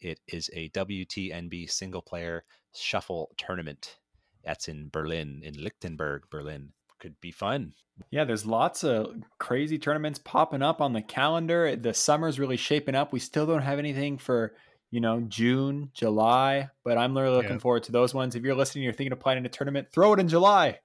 It 0.02 0.20
is 0.28 0.50
a 0.54 0.70
WTNB 0.70 1.70
single 1.70 2.02
player 2.02 2.44
shuffle 2.74 3.32
tournament. 3.38 3.98
That's 4.44 4.68
in 4.68 4.90
Berlin, 4.90 5.42
in 5.44 5.62
Lichtenberg, 5.62 6.24
Berlin. 6.30 6.70
Could 7.00 7.20
be 7.22 7.32
fun. 7.32 7.74
Yeah, 8.12 8.26
there's 8.26 8.46
lots 8.46 8.84
of 8.84 9.16
crazy 9.40 9.78
tournaments 9.78 10.20
popping 10.20 10.62
up 10.62 10.82
on 10.82 10.94
the 10.94 11.02
calendar. 11.02 11.76
The 11.76 11.94
summer's 11.94 12.40
really 12.40 12.58
shaping 12.58 12.96
up. 12.96 13.14
We 13.14 13.20
still 13.20 13.46
don't 13.46 13.62
have 13.62 13.80
anything 13.80 14.18
for, 14.18 14.54
you 14.92 15.00
know, 15.00 15.22
June, 15.22 15.92
July, 15.94 16.70
but 16.84 16.98
I'm 16.98 17.18
really 17.18 17.30
looking 17.36 17.52
Yeah. 17.52 17.58
forward 17.60 17.84
to 17.84 17.92
those 17.92 18.14
ones. 18.14 18.36
If 18.36 18.44
you're 18.44 18.56
listening, 18.56 18.84
you're 18.84 18.94
thinking 18.94 19.14
of 19.14 19.20
playing 19.20 19.38
in 19.40 19.46
a 19.46 19.50
tournament, 19.50 19.92
throw 19.94 20.14
it 20.14 20.20
in 20.20 20.28
July. 20.28 20.80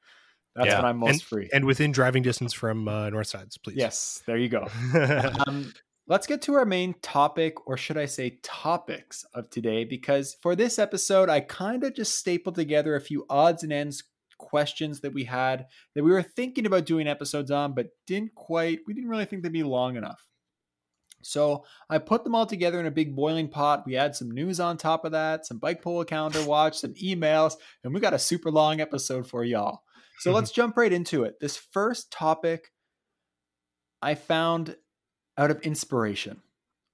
That's 0.54 0.68
Yeah. 0.68 0.76
when 0.76 0.84
I'm 0.86 0.98
most 0.98 1.10
and, 1.10 1.22
free. 1.22 1.50
and 1.52 1.64
within 1.64 1.92
driving 1.92 2.22
distance 2.22 2.52
from 2.52 2.86
uh, 2.88 3.10
North 3.10 3.26
Sides, 3.26 3.58
please. 3.58 3.76
yes, 3.76 4.22
there 4.26 4.36
you 4.36 4.48
go. 4.48 4.66
um, 5.46 5.72
let's 6.06 6.26
get 6.26 6.42
to 6.42 6.54
our 6.54 6.64
main 6.64 6.94
topic, 7.02 7.66
or 7.66 7.76
should 7.76 7.96
I 7.96 8.06
say 8.06 8.38
topics 8.42 9.24
of 9.34 9.50
today, 9.50 9.84
because 9.84 10.36
for 10.42 10.54
this 10.54 10.78
episode, 10.78 11.28
I 11.28 11.40
kind 11.40 11.82
of 11.82 11.94
just 11.94 12.16
stapled 12.16 12.54
together 12.54 12.94
a 12.94 13.00
few 13.00 13.26
odds 13.28 13.62
and 13.62 13.72
ends 13.72 14.04
questions 14.38 15.00
that 15.00 15.14
we 15.14 15.24
had 15.24 15.66
that 15.94 16.04
we 16.04 16.10
were 16.10 16.22
thinking 16.22 16.66
about 16.66 16.84
doing 16.86 17.06
episodes 17.08 17.50
on, 17.50 17.72
but 17.74 17.88
didn't 18.06 18.34
quite, 18.34 18.80
we 18.86 18.94
didn't 18.94 19.08
really 19.08 19.24
think 19.24 19.42
they'd 19.42 19.52
be 19.52 19.62
long 19.62 19.96
enough. 19.96 20.24
So 21.22 21.64
I 21.88 21.98
put 21.98 22.22
them 22.22 22.34
all 22.34 22.44
together 22.44 22.78
in 22.78 22.86
a 22.86 22.90
big 22.90 23.16
boiling 23.16 23.48
pot. 23.48 23.84
We 23.86 23.94
had 23.94 24.14
some 24.14 24.30
news 24.30 24.60
on 24.60 24.76
top 24.76 25.04
of 25.06 25.12
that, 25.12 25.46
some 25.46 25.58
bike 25.58 25.80
polo 25.82 26.04
calendar 26.04 26.44
watch, 26.44 26.78
some 26.78 26.92
emails, 26.94 27.54
and 27.82 27.94
we 27.94 28.00
got 28.00 28.12
a 28.12 28.18
super 28.18 28.50
long 28.50 28.80
episode 28.80 29.26
for 29.26 29.42
y'all. 29.42 29.82
So 30.18 30.32
let's 30.32 30.50
mm-hmm. 30.50 30.56
jump 30.56 30.76
right 30.76 30.92
into 30.92 31.24
it. 31.24 31.40
This 31.40 31.56
first 31.56 32.10
topic 32.10 32.72
I 34.00 34.14
found 34.14 34.76
out 35.36 35.50
of 35.50 35.60
inspiration. 35.62 36.42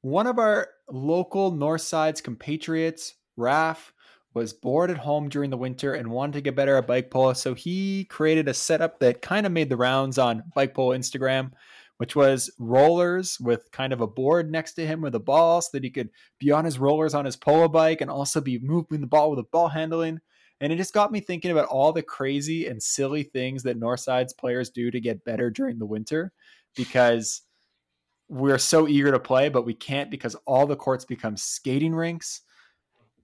One 0.03 0.27
of 0.27 0.39
our 0.39 0.69
local 0.89 1.51
North 1.51 1.83
Sides 1.83 2.21
compatriots, 2.21 3.15
Raf, 3.37 3.93
was 4.33 4.53
bored 4.53 4.91
at 4.91 4.99
home 4.99 5.29
during 5.29 5.51
the 5.51 5.57
winter 5.57 5.95
and 5.95 6.11
wanted 6.11 6.35
to 6.35 6.41
get 6.41 6.57
better 6.57 6.77
at 6.77 6.87
bike 6.87 7.11
polo. 7.11 7.33
So 7.33 7.55
he 7.55 8.05
created 8.05 8.49
a 8.49 8.55
setup 8.55 9.01
that 9.01 9.23
kind 9.23 9.45
of 9.45 9.53
made 9.53 9.69
the 9.69 9.77
rounds 9.77 10.19
on 10.19 10.45
bike 10.55 10.73
polo 10.73 10.97
Instagram, 10.97 11.51
which 11.97 12.15
was 12.15 12.51
rollers 12.59 13.39
with 13.41 13.71
kind 13.73 13.93
of 13.93 14.01
a 14.01 14.07
board 14.07 14.51
next 14.51 14.75
to 14.75 14.87
him 14.87 15.01
with 15.01 15.15
a 15.15 15.21
ball 15.21 15.61
so 15.61 15.71
that 15.73 15.85
he 15.85 15.91
could 15.91 16.11
be 16.39 16.53
on 16.53 16.65
his 16.65 16.79
rollers 16.79 17.13
on 17.13 17.25
his 17.25 17.37
polo 17.37 17.69
bike 17.69 18.01
and 18.01 18.11
also 18.11 18.41
be 18.41 18.59
moving 18.61 19.01
the 19.01 19.07
ball 19.07 19.31
with 19.31 19.41
a 19.41 19.45
ball 19.45 19.69
handling. 19.69 20.21
And 20.61 20.73
it 20.73 20.77
just 20.77 20.93
got 20.93 21.11
me 21.11 21.21
thinking 21.21 21.51
about 21.51 21.69
all 21.69 21.93
the 21.93 22.03
crazy 22.03 22.67
and 22.67 22.83
silly 22.83 23.23
things 23.23 23.63
that 23.63 23.79
Northside's 23.79 24.35
players 24.35 24.71
do 24.71 24.91
to 24.91 25.01
get 25.01 25.25
better 25.25 25.51
during 25.51 25.79
the 25.79 25.87
winter 25.87 26.33
because 26.77 27.43
we're 28.29 28.59
so 28.59 28.87
eager 28.87 29.11
to 29.11 29.19
play, 29.19 29.49
but 29.49 29.65
we 29.65 29.75
can't 29.75 30.11
because 30.11 30.37
all 30.47 30.67
the 30.67 30.77
courts 30.77 31.05
become 31.05 31.37
skating 31.37 31.95
rinks. 31.95 32.43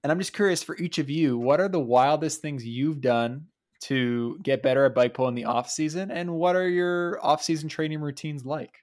And 0.03 0.11
I'm 0.11 0.18
just 0.18 0.33
curious 0.33 0.62
for 0.62 0.77
each 0.79 0.99
of 0.99 1.11
you, 1.11 1.38
what 1.38 1.61
are 1.61 1.68
the 1.68 1.81
wildest 1.81 2.40
things 2.40 2.64
you've 2.64 3.01
done 3.01 3.46
to 3.83 4.38
get 4.42 4.62
better 4.62 4.85
at 4.85 4.94
bike 4.94 5.14
polo 5.14 5.29
in 5.29 5.35
the 5.35 5.44
off 5.44 5.70
season? 5.70 6.11
And 6.11 6.33
what 6.33 6.57
are 6.57 6.68
your 6.68 7.25
off 7.25 7.42
season 7.42 7.68
training 7.68 8.01
routines 8.01 8.44
like? 8.44 8.83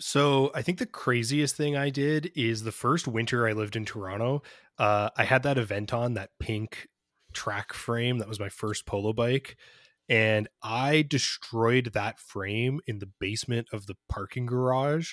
So 0.00 0.50
I 0.54 0.62
think 0.62 0.78
the 0.78 0.86
craziest 0.86 1.54
thing 1.56 1.76
I 1.76 1.88
did 1.88 2.32
is 2.34 2.64
the 2.64 2.72
first 2.72 3.06
winter 3.06 3.46
I 3.46 3.52
lived 3.52 3.76
in 3.76 3.84
Toronto. 3.84 4.42
Uh, 4.76 5.10
I 5.16 5.24
had 5.24 5.44
that 5.44 5.56
event 5.56 5.94
on 5.94 6.14
that 6.14 6.30
pink 6.40 6.88
track 7.34 7.72
frame 7.72 8.18
that 8.18 8.28
was 8.28 8.40
my 8.40 8.48
first 8.48 8.86
polo 8.86 9.12
bike, 9.12 9.56
and 10.08 10.48
I 10.62 11.02
destroyed 11.02 11.92
that 11.92 12.18
frame 12.18 12.80
in 12.86 12.98
the 12.98 13.10
basement 13.20 13.68
of 13.72 13.86
the 13.86 13.96
parking 14.08 14.46
garage 14.46 15.12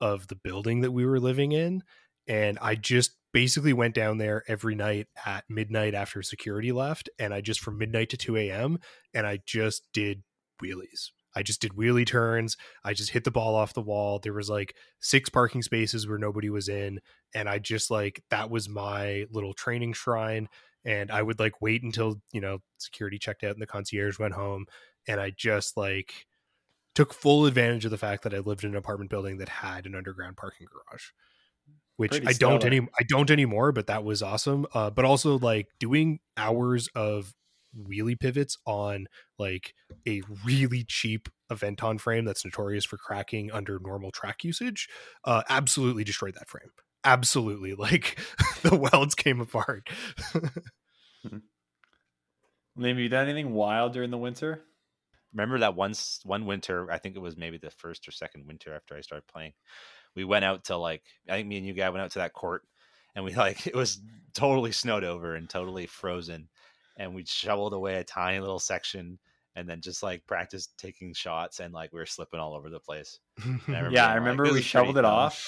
of 0.00 0.28
the 0.28 0.36
building 0.36 0.80
that 0.80 0.92
we 0.92 1.04
were 1.04 1.20
living 1.20 1.52
in. 1.52 1.82
And 2.26 2.58
I 2.60 2.74
just 2.74 3.16
basically 3.32 3.72
went 3.72 3.94
down 3.94 4.18
there 4.18 4.42
every 4.48 4.74
night 4.74 5.08
at 5.26 5.44
midnight 5.48 5.94
after 5.94 6.22
security 6.22 6.72
left, 6.72 7.08
and 7.18 7.34
I 7.34 7.40
just 7.40 7.60
from 7.60 7.78
midnight 7.78 8.10
to 8.10 8.16
two 8.16 8.36
a.m. 8.36 8.78
and 9.14 9.26
I 9.26 9.40
just 9.46 9.84
did 9.92 10.22
wheelies. 10.62 11.10
I 11.34 11.42
just 11.42 11.60
did 11.60 11.72
wheelie 11.72 12.06
turns. 12.06 12.56
I 12.82 12.92
just 12.92 13.10
hit 13.10 13.24
the 13.24 13.30
ball 13.30 13.54
off 13.54 13.74
the 13.74 13.80
wall. 13.80 14.18
There 14.18 14.32
was 14.32 14.50
like 14.50 14.74
six 15.00 15.28
parking 15.28 15.62
spaces 15.62 16.08
where 16.08 16.18
nobody 16.18 16.50
was 16.50 16.68
in, 16.68 17.00
and 17.34 17.48
I 17.48 17.58
just 17.58 17.90
like 17.90 18.22
that 18.30 18.50
was 18.50 18.68
my 18.68 19.26
little 19.30 19.54
training 19.54 19.92
shrine. 19.92 20.48
And 20.84 21.10
I 21.10 21.22
would 21.22 21.38
like 21.38 21.60
wait 21.60 21.82
until 21.82 22.20
you 22.32 22.40
know 22.40 22.58
security 22.78 23.18
checked 23.18 23.44
out 23.44 23.52
and 23.52 23.62
the 23.62 23.66
concierge 23.66 24.18
went 24.18 24.34
home, 24.34 24.66
and 25.06 25.20
I 25.20 25.30
just 25.30 25.76
like 25.76 26.26
took 26.94 27.14
full 27.14 27.46
advantage 27.46 27.84
of 27.84 27.90
the 27.90 27.98
fact 27.98 28.24
that 28.24 28.34
I 28.34 28.38
lived 28.38 28.64
in 28.64 28.70
an 28.70 28.76
apartment 28.76 29.10
building 29.10 29.38
that 29.38 29.48
had 29.48 29.86
an 29.86 29.94
underground 29.94 30.36
parking 30.36 30.66
garage. 30.70 31.10
Which 31.96 32.12
Pretty 32.12 32.26
I 32.26 32.32
don't 32.32 32.64
any 32.64 32.80
I 32.80 33.04
don't 33.08 33.30
anymore, 33.30 33.72
but 33.72 33.86
that 33.88 34.04
was 34.04 34.22
awesome. 34.22 34.66
Uh, 34.72 34.90
but 34.90 35.04
also 35.04 35.38
like 35.38 35.68
doing 35.78 36.20
hours 36.36 36.88
of 36.94 37.34
wheelie 37.78 38.18
pivots 38.18 38.56
on 38.66 39.06
like 39.38 39.74
a 40.06 40.22
really 40.44 40.84
cheap 40.84 41.28
Aventon 41.50 42.00
frame 42.00 42.24
that's 42.24 42.44
notorious 42.44 42.84
for 42.84 42.96
cracking 42.96 43.50
under 43.52 43.78
normal 43.78 44.10
track 44.10 44.44
usage, 44.44 44.88
uh, 45.24 45.42
absolutely 45.48 46.04
destroyed 46.04 46.34
that 46.34 46.48
frame. 46.48 46.70
Absolutely, 47.04 47.74
like 47.74 48.18
the 48.62 48.76
welds 48.76 49.14
came 49.14 49.40
apart. 49.40 49.88
Hmm. 51.26 51.38
Liam, 52.78 52.88
have 52.90 52.98
you 52.98 53.08
done 53.08 53.28
anything 53.28 53.52
wild 53.52 53.92
during 53.92 54.10
the 54.10 54.18
winter? 54.18 54.62
Remember 55.32 55.58
that 55.60 55.76
once 55.76 56.20
one 56.24 56.46
winter, 56.46 56.90
I 56.90 56.98
think 56.98 57.16
it 57.16 57.20
was 57.20 57.36
maybe 57.36 57.58
the 57.58 57.70
first 57.70 58.08
or 58.08 58.10
second 58.10 58.46
winter 58.46 58.74
after 58.74 58.96
I 58.96 59.00
started 59.00 59.26
playing. 59.28 59.52
We 60.16 60.24
went 60.24 60.44
out 60.44 60.64
to 60.64 60.76
like 60.76 61.02
I 61.28 61.34
think 61.36 61.48
me 61.48 61.58
and 61.58 61.66
you 61.66 61.72
guy 61.72 61.88
went 61.90 62.02
out 62.02 62.10
to 62.12 62.18
that 62.20 62.32
court 62.32 62.62
and 63.14 63.24
we 63.24 63.34
like 63.36 63.66
it 63.66 63.74
was 63.76 64.00
totally 64.34 64.72
snowed 64.72 65.04
over 65.04 65.34
and 65.34 65.48
totally 65.48 65.86
frozen. 65.86 66.48
And 66.96 67.14
we 67.14 67.24
shoveled 67.24 67.72
away 67.72 67.96
a 67.96 68.04
tiny 68.04 68.40
little 68.40 68.58
section 68.58 69.18
and 69.60 69.68
then 69.68 69.80
just 69.80 70.02
like 70.02 70.26
practice 70.26 70.68
taking 70.78 71.12
shots 71.14 71.60
and 71.60 71.72
like 71.72 71.92
we 71.92 72.00
were 72.00 72.06
slipping 72.06 72.40
all 72.40 72.54
over 72.54 72.68
the 72.70 72.80
place. 72.80 73.18
I 73.38 73.42
Yeah, 73.68 73.76
I 73.76 73.82
being 73.82 73.92
like, 73.94 74.14
remember 74.16 74.44
we 74.44 74.62
shoveled 74.62 74.98
it 74.98 75.02
fun." 75.02 75.12
off. 75.12 75.46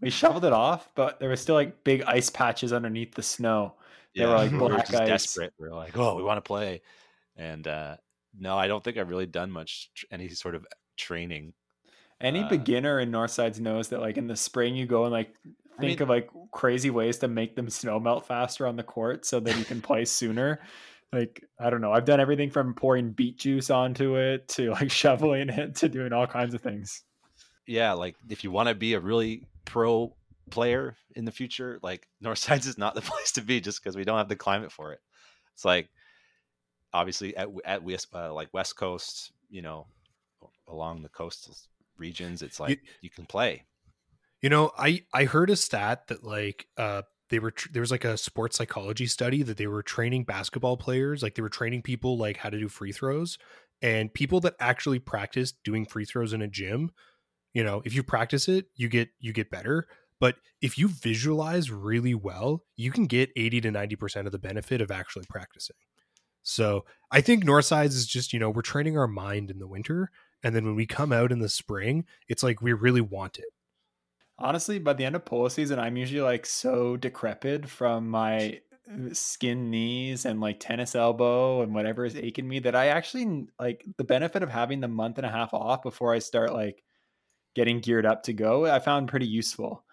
We 0.00 0.10
shoveled 0.10 0.44
it 0.44 0.52
off, 0.52 0.88
but 0.94 1.20
there 1.20 1.28
was 1.28 1.40
still 1.40 1.54
like 1.56 1.84
big 1.84 2.02
ice 2.02 2.30
patches 2.30 2.72
underneath 2.72 3.14
the 3.14 3.22
snow. 3.22 3.74
They 4.16 4.24
were 4.24 4.34
like 4.34 4.52
we 4.52 4.58
were 4.58 4.76
just 4.78 4.94
ice. 4.94 5.08
desperate. 5.08 5.52
We 5.58 5.68
were 5.68 5.74
like, 5.74 5.96
oh, 5.98 6.14
we 6.14 6.22
want 6.22 6.38
to 6.38 6.42
play. 6.48 6.82
And 7.36 7.66
uh 7.68 7.96
no, 8.38 8.56
I 8.56 8.68
don't 8.68 8.82
think 8.84 8.96
I've 8.96 9.08
really 9.10 9.26
done 9.26 9.50
much 9.50 9.90
any 10.10 10.28
sort 10.28 10.54
of 10.54 10.64
training. 10.96 11.52
Any 12.20 12.42
Uh, 12.42 12.48
beginner 12.48 13.00
in 13.00 13.10
Northsides 13.10 13.58
knows 13.60 13.88
that 13.88 14.00
like 14.00 14.16
in 14.16 14.26
the 14.28 14.36
spring 14.36 14.74
you 14.76 14.86
go 14.86 15.04
and 15.04 15.12
like 15.12 15.34
I 15.78 15.80
think 15.82 16.00
mean- 16.00 16.02
of 16.02 16.08
like 16.08 16.28
crazy 16.52 16.90
ways 16.90 17.18
to 17.18 17.28
make 17.28 17.54
them 17.56 17.70
snow 17.70 18.00
melt 18.00 18.26
faster 18.26 18.66
on 18.66 18.76
the 18.76 18.82
court 18.82 19.24
so 19.24 19.38
that 19.40 19.56
you 19.56 19.64
can 19.64 19.80
play 19.80 20.04
sooner. 20.04 20.60
Like 21.12 21.42
I 21.58 21.70
don't 21.70 21.80
know, 21.80 21.92
I've 21.92 22.04
done 22.04 22.20
everything 22.20 22.50
from 22.50 22.74
pouring 22.74 23.12
beet 23.12 23.38
juice 23.38 23.70
onto 23.70 24.16
it 24.16 24.48
to 24.48 24.70
like 24.72 24.90
shoveling 25.02 25.48
it 25.48 25.76
to 25.76 25.88
doing 25.88 26.12
all 26.12 26.26
kinds 26.26 26.54
of 26.54 26.60
things. 26.60 27.02
yeah, 27.66 27.92
like 27.92 28.16
if 28.28 28.44
you 28.44 28.50
want 28.50 28.68
to 28.68 28.74
be 28.74 28.94
a 28.94 29.00
really 29.00 29.44
pro 29.64 30.14
player 30.50 30.96
in 31.14 31.24
the 31.24 31.32
future, 31.32 31.78
like 31.82 32.06
Northsides 32.24 32.66
is 32.66 32.78
not 32.78 32.94
the 32.94 33.00
place 33.02 33.32
to 33.32 33.42
be 33.42 33.60
just 33.60 33.82
because 33.82 33.96
we 33.96 34.04
don't 34.04 34.18
have 34.18 34.28
the 34.28 34.36
climate 34.36 34.72
for 34.72 34.92
it. 34.92 35.00
It's 35.54 35.64
like 35.64 35.88
obviously 36.92 37.36
at 37.36 37.48
at 37.64 37.82
West 37.82 38.08
uh, 38.14 38.32
like 38.32 38.52
West 38.52 38.76
Coast, 38.76 39.32
you 39.50 39.62
know, 39.62 39.86
along 40.66 41.02
the 41.02 41.08
coastal 41.08 41.56
regions, 41.96 42.42
it's 42.42 42.60
like 42.60 42.80
you, 43.00 43.10
can 43.10 43.26
play. 43.26 43.64
You 44.40 44.50
know, 44.50 44.70
I 44.78 45.04
I 45.12 45.24
heard 45.24 45.50
a 45.50 45.56
stat 45.56 46.08
that 46.08 46.22
like 46.22 46.66
uh 46.76 47.02
they 47.30 47.38
were 47.38 47.52
there 47.72 47.82
was 47.82 47.90
like 47.90 48.04
a 48.04 48.16
sports 48.16 48.56
psychology 48.56 49.06
study 49.06 49.42
that 49.42 49.56
they 49.56 49.66
were 49.66 49.82
training 49.82 50.24
basketball 50.24 50.76
players 50.76 51.22
like 51.22 51.34
they 51.34 51.42
were 51.42 51.48
training 51.48 51.82
people 51.82 52.16
like 52.18 52.38
how 52.38 52.50
to 52.50 52.58
do 52.58 52.68
free 52.68 52.92
throws 52.92 53.38
and 53.82 54.12
people 54.12 54.40
that 54.40 54.54
actually 54.60 54.98
practice 54.98 55.52
doing 55.64 55.86
free 55.86 56.04
throws 56.04 56.32
in 56.32 56.42
a 56.42 56.48
gym, 56.48 56.90
you 57.54 57.62
know, 57.62 57.82
if 57.84 57.94
you 57.94 58.02
practice 58.02 58.48
it, 58.48 58.66
you 58.74 58.88
get 58.88 59.10
you 59.20 59.32
get 59.32 59.50
better, 59.50 59.86
But 60.20 60.36
if 60.60 60.78
you 60.78 60.88
visualize 60.88 61.70
really 61.70 62.14
well, 62.14 62.64
you 62.76 62.90
can 62.90 63.06
get 63.06 63.30
80 63.36 63.60
to 63.62 63.70
90% 63.70 64.26
of 64.26 64.32
the 64.32 64.38
benefit 64.38 64.80
of 64.80 64.90
actually 64.90 65.26
practicing. 65.28 65.76
So 66.42 66.84
I 67.10 67.20
think 67.20 67.44
Northsides 67.44 67.94
is 67.94 68.06
just, 68.06 68.32
you 68.32 68.40
know, 68.40 68.50
we're 68.50 68.62
training 68.62 68.98
our 68.98 69.06
mind 69.08 69.50
in 69.50 69.58
the 69.58 69.68
winter. 69.68 70.10
And 70.42 70.54
then 70.54 70.64
when 70.64 70.74
we 70.76 70.86
come 70.86 71.12
out 71.12 71.32
in 71.32 71.40
the 71.40 71.48
spring, 71.48 72.04
it's 72.28 72.42
like 72.42 72.62
we 72.62 72.72
really 72.72 73.00
want 73.00 73.38
it. 73.38 73.46
Honestly, 74.38 74.78
by 74.78 74.92
the 74.92 75.04
end 75.04 75.16
of 75.16 75.24
polo 75.24 75.48
season, 75.48 75.78
I'm 75.78 75.96
usually 75.96 76.20
like 76.20 76.46
so 76.46 76.96
decrepit 76.96 77.68
from 77.68 78.08
my 78.08 78.60
skin 79.12 79.70
knees 79.70 80.24
and 80.24 80.40
like 80.40 80.60
tennis 80.60 80.94
elbow 80.94 81.62
and 81.62 81.74
whatever 81.74 82.04
is 82.04 82.16
aching 82.16 82.48
me 82.48 82.58
that 82.60 82.74
I 82.74 82.88
actually 82.88 83.46
like 83.58 83.84
the 83.98 84.04
benefit 84.04 84.42
of 84.42 84.48
having 84.48 84.80
the 84.80 84.88
month 84.88 85.18
and 85.18 85.26
a 85.26 85.30
half 85.30 85.52
off 85.52 85.82
before 85.82 86.14
I 86.14 86.20
start 86.20 86.52
like 86.52 86.82
getting 87.54 87.80
geared 87.80 88.06
up 88.06 88.22
to 88.24 88.32
go, 88.32 88.66
I 88.66 88.78
found 88.78 89.08
pretty 89.08 89.26
useful. 89.26 89.84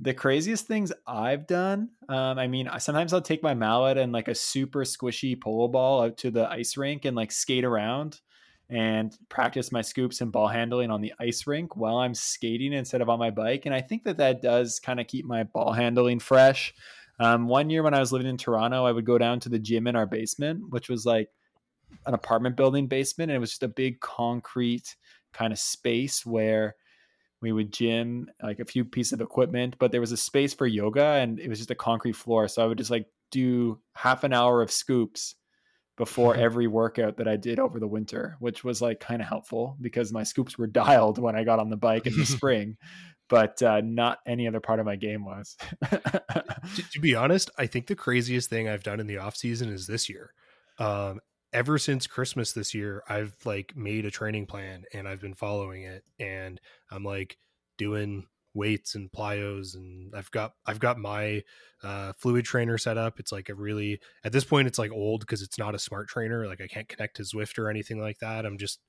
The 0.00 0.14
craziest 0.14 0.66
things 0.66 0.92
I've 1.06 1.46
done, 1.46 1.90
um, 2.08 2.38
I 2.38 2.46
mean, 2.46 2.68
sometimes 2.78 3.12
I'll 3.12 3.20
take 3.20 3.42
my 3.42 3.54
mallet 3.54 3.96
and 3.96 4.12
like 4.12 4.28
a 4.28 4.34
super 4.34 4.80
squishy 4.80 5.40
polo 5.40 5.68
ball 5.68 6.02
out 6.02 6.18
to 6.18 6.30
the 6.30 6.50
ice 6.50 6.76
rink 6.76 7.04
and 7.04 7.16
like 7.16 7.32
skate 7.32 7.64
around 7.64 8.20
and 8.70 9.16
practice 9.28 9.70
my 9.70 9.82
scoops 9.82 10.20
and 10.20 10.32
ball 10.32 10.48
handling 10.48 10.90
on 10.90 11.00
the 11.00 11.12
ice 11.20 11.46
rink 11.46 11.76
while 11.76 11.96
I'm 11.96 12.14
skating 12.14 12.72
instead 12.72 13.02
of 13.02 13.08
on 13.08 13.18
my 13.18 13.30
bike. 13.30 13.66
And 13.66 13.74
I 13.74 13.80
think 13.80 14.04
that 14.04 14.16
that 14.18 14.40
does 14.40 14.78
kind 14.78 15.00
of 15.00 15.06
keep 15.06 15.26
my 15.26 15.44
ball 15.44 15.72
handling 15.72 16.18
fresh. 16.18 16.74
Um, 17.20 17.46
one 17.46 17.70
year 17.70 17.82
when 17.82 17.94
I 17.94 18.00
was 18.00 18.12
living 18.12 18.26
in 18.26 18.36
Toronto, 18.36 18.84
I 18.84 18.92
would 18.92 19.04
go 19.04 19.18
down 19.18 19.38
to 19.40 19.48
the 19.48 19.58
gym 19.58 19.86
in 19.86 19.96
our 19.96 20.06
basement, 20.06 20.70
which 20.70 20.88
was 20.88 21.04
like 21.04 21.28
an 22.06 22.14
apartment 22.14 22.56
building 22.56 22.86
basement. 22.86 23.30
And 23.30 23.36
it 23.36 23.40
was 23.40 23.50
just 23.50 23.62
a 23.62 23.68
big 23.68 24.00
concrete 24.00 24.96
kind 25.32 25.52
of 25.52 25.58
space 25.58 26.24
where 26.24 26.74
we 27.40 27.52
would 27.52 27.72
gym 27.72 28.30
like 28.42 28.58
a 28.60 28.64
few 28.64 28.84
pieces 28.84 29.12
of 29.12 29.20
equipment, 29.20 29.76
but 29.78 29.92
there 29.92 30.00
was 30.00 30.12
a 30.12 30.16
space 30.16 30.54
for 30.54 30.66
yoga 30.66 31.04
and 31.04 31.38
it 31.38 31.48
was 31.48 31.58
just 31.58 31.70
a 31.70 31.76
concrete 31.76 32.16
floor. 32.16 32.48
So 32.48 32.62
I 32.62 32.66
would 32.66 32.78
just 32.78 32.90
like 32.90 33.06
do 33.30 33.78
half 33.94 34.24
an 34.24 34.32
hour 34.32 34.62
of 34.62 34.70
scoops 34.70 35.34
before 35.96 36.34
every 36.36 36.66
workout 36.66 37.16
that 37.18 37.28
I 37.28 37.36
did 37.36 37.58
over 37.58 37.78
the 37.78 37.86
winter, 37.86 38.36
which 38.40 38.64
was 38.64 38.82
like 38.82 39.00
kind 39.00 39.22
of 39.22 39.28
helpful 39.28 39.76
because 39.80 40.12
my 40.12 40.22
scoops 40.22 40.58
were 40.58 40.66
dialed 40.84 41.18
when 41.18 41.36
I 41.36 41.44
got 41.44 41.58
on 41.58 41.70
the 41.70 41.76
bike 41.76 42.06
in 42.06 42.16
the 42.16 42.26
spring, 42.26 42.76
but 43.28 43.62
uh, 43.62 43.80
not 43.82 44.18
any 44.26 44.46
other 44.46 44.60
part 44.60 44.80
of 44.80 44.86
my 44.86 44.96
game 44.96 45.24
was. 45.24 45.56
to, 45.90 46.90
to, 46.92 47.00
be 47.00 47.14
honest, 47.14 47.50
I 47.58 47.66
think 47.66 47.86
the 47.86 47.96
craziest 47.96 48.50
thing 48.50 48.68
I've 48.68 48.82
done 48.82 49.00
in 49.00 49.06
the 49.06 49.18
off 49.18 49.36
season 49.36 49.70
is 49.70 49.86
this 49.86 50.08
year. 50.08 50.32
Um, 50.78 51.20
ever 51.52 51.78
since 51.78 52.06
Christmas 52.06 52.52
this 52.52 52.74
year, 52.74 53.02
I've 53.08 53.34
like 53.44 53.76
made 53.76 54.04
a 54.04 54.10
training 54.10 54.46
plan 54.46 54.84
and 54.92 55.08
I've 55.08 55.20
been 55.20 55.34
following 55.34 55.84
it, 55.84 56.04
and 56.18 56.60
I'm 56.90 57.04
like 57.04 57.38
doing 57.78 58.26
weights 58.54 58.94
and 58.94 59.10
plyos 59.10 59.74
and 59.74 60.14
I've 60.14 60.30
got 60.30 60.52
I've 60.66 60.78
got 60.78 60.98
my 60.98 61.42
uh, 61.82 62.12
fluid 62.18 62.44
trainer 62.44 62.78
set 62.78 62.96
up. 62.96 63.20
It's 63.20 63.32
like 63.32 63.48
a 63.48 63.54
really 63.54 64.00
at 64.24 64.32
this 64.32 64.44
point 64.44 64.68
it's 64.68 64.78
like 64.78 64.92
old 64.92 65.20
because 65.20 65.42
it's 65.42 65.58
not 65.58 65.74
a 65.74 65.78
smart 65.78 66.08
trainer. 66.08 66.46
Like 66.46 66.60
I 66.60 66.66
can't 66.66 66.88
connect 66.88 67.16
to 67.16 67.22
Zwift 67.22 67.58
or 67.58 67.68
anything 67.68 68.00
like 68.00 68.18
that. 68.20 68.46
I'm 68.46 68.58
just 68.58 68.80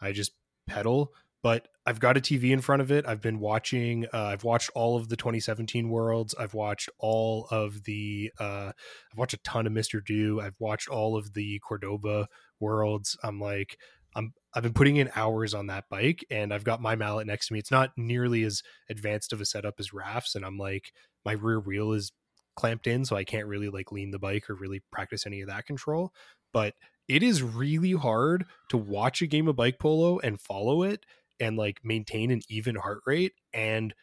I 0.00 0.12
just 0.12 0.32
pedal. 0.66 1.12
But 1.42 1.66
I've 1.84 1.98
got 1.98 2.16
a 2.16 2.20
TV 2.20 2.52
in 2.52 2.60
front 2.60 2.82
of 2.82 2.92
it. 2.92 3.04
I've 3.04 3.20
been 3.20 3.40
watching. 3.40 4.06
Uh, 4.14 4.26
I've 4.26 4.44
watched 4.44 4.70
all 4.76 4.96
of 4.96 5.08
the 5.08 5.16
2017 5.16 5.88
Worlds. 5.88 6.36
I've 6.38 6.54
watched 6.54 6.88
all 7.00 7.48
of 7.50 7.82
the. 7.82 8.30
Uh, 8.38 8.70
I've 9.10 9.18
watched 9.18 9.34
a 9.34 9.38
ton 9.38 9.66
of 9.66 9.72
Mr. 9.72 10.04
Do. 10.04 10.40
I've 10.40 10.54
watched 10.60 10.88
all 10.88 11.16
of 11.16 11.34
the 11.34 11.58
Cordoba 11.58 12.28
Worlds. 12.60 13.16
I'm 13.24 13.40
like, 13.40 13.76
I'm 14.14 14.34
I've 14.54 14.62
been 14.62 14.74
putting 14.74 14.96
in 14.96 15.10
hours 15.16 15.54
on 15.54 15.68
that 15.68 15.88
bike 15.88 16.24
and 16.30 16.52
I've 16.52 16.64
got 16.64 16.82
my 16.82 16.94
mallet 16.94 17.26
next 17.26 17.48
to 17.48 17.54
me. 17.54 17.58
It's 17.58 17.70
not 17.70 17.92
nearly 17.96 18.42
as 18.44 18.62
advanced 18.90 19.32
of 19.32 19.40
a 19.40 19.46
setup 19.46 19.74
as 19.78 19.92
Raf's 19.92 20.34
and 20.34 20.44
I'm 20.44 20.58
like 20.58 20.92
my 21.24 21.32
rear 21.32 21.60
wheel 21.60 21.92
is 21.92 22.12
clamped 22.54 22.86
in 22.86 23.04
so 23.04 23.16
I 23.16 23.24
can't 23.24 23.46
really 23.46 23.68
like 23.68 23.92
lean 23.92 24.10
the 24.10 24.18
bike 24.18 24.50
or 24.50 24.54
really 24.54 24.82
practice 24.92 25.26
any 25.26 25.40
of 25.40 25.48
that 25.48 25.66
control. 25.66 26.12
But 26.52 26.74
it 27.08 27.22
is 27.22 27.42
really 27.42 27.92
hard 27.92 28.44
to 28.68 28.76
watch 28.76 29.22
a 29.22 29.26
game 29.26 29.48
of 29.48 29.56
bike 29.56 29.78
polo 29.78 30.18
and 30.18 30.40
follow 30.40 30.82
it 30.82 31.04
and 31.40 31.56
like 31.56 31.80
maintain 31.82 32.30
an 32.30 32.42
even 32.48 32.76
heart 32.76 33.00
rate 33.06 33.32
and 33.54 33.94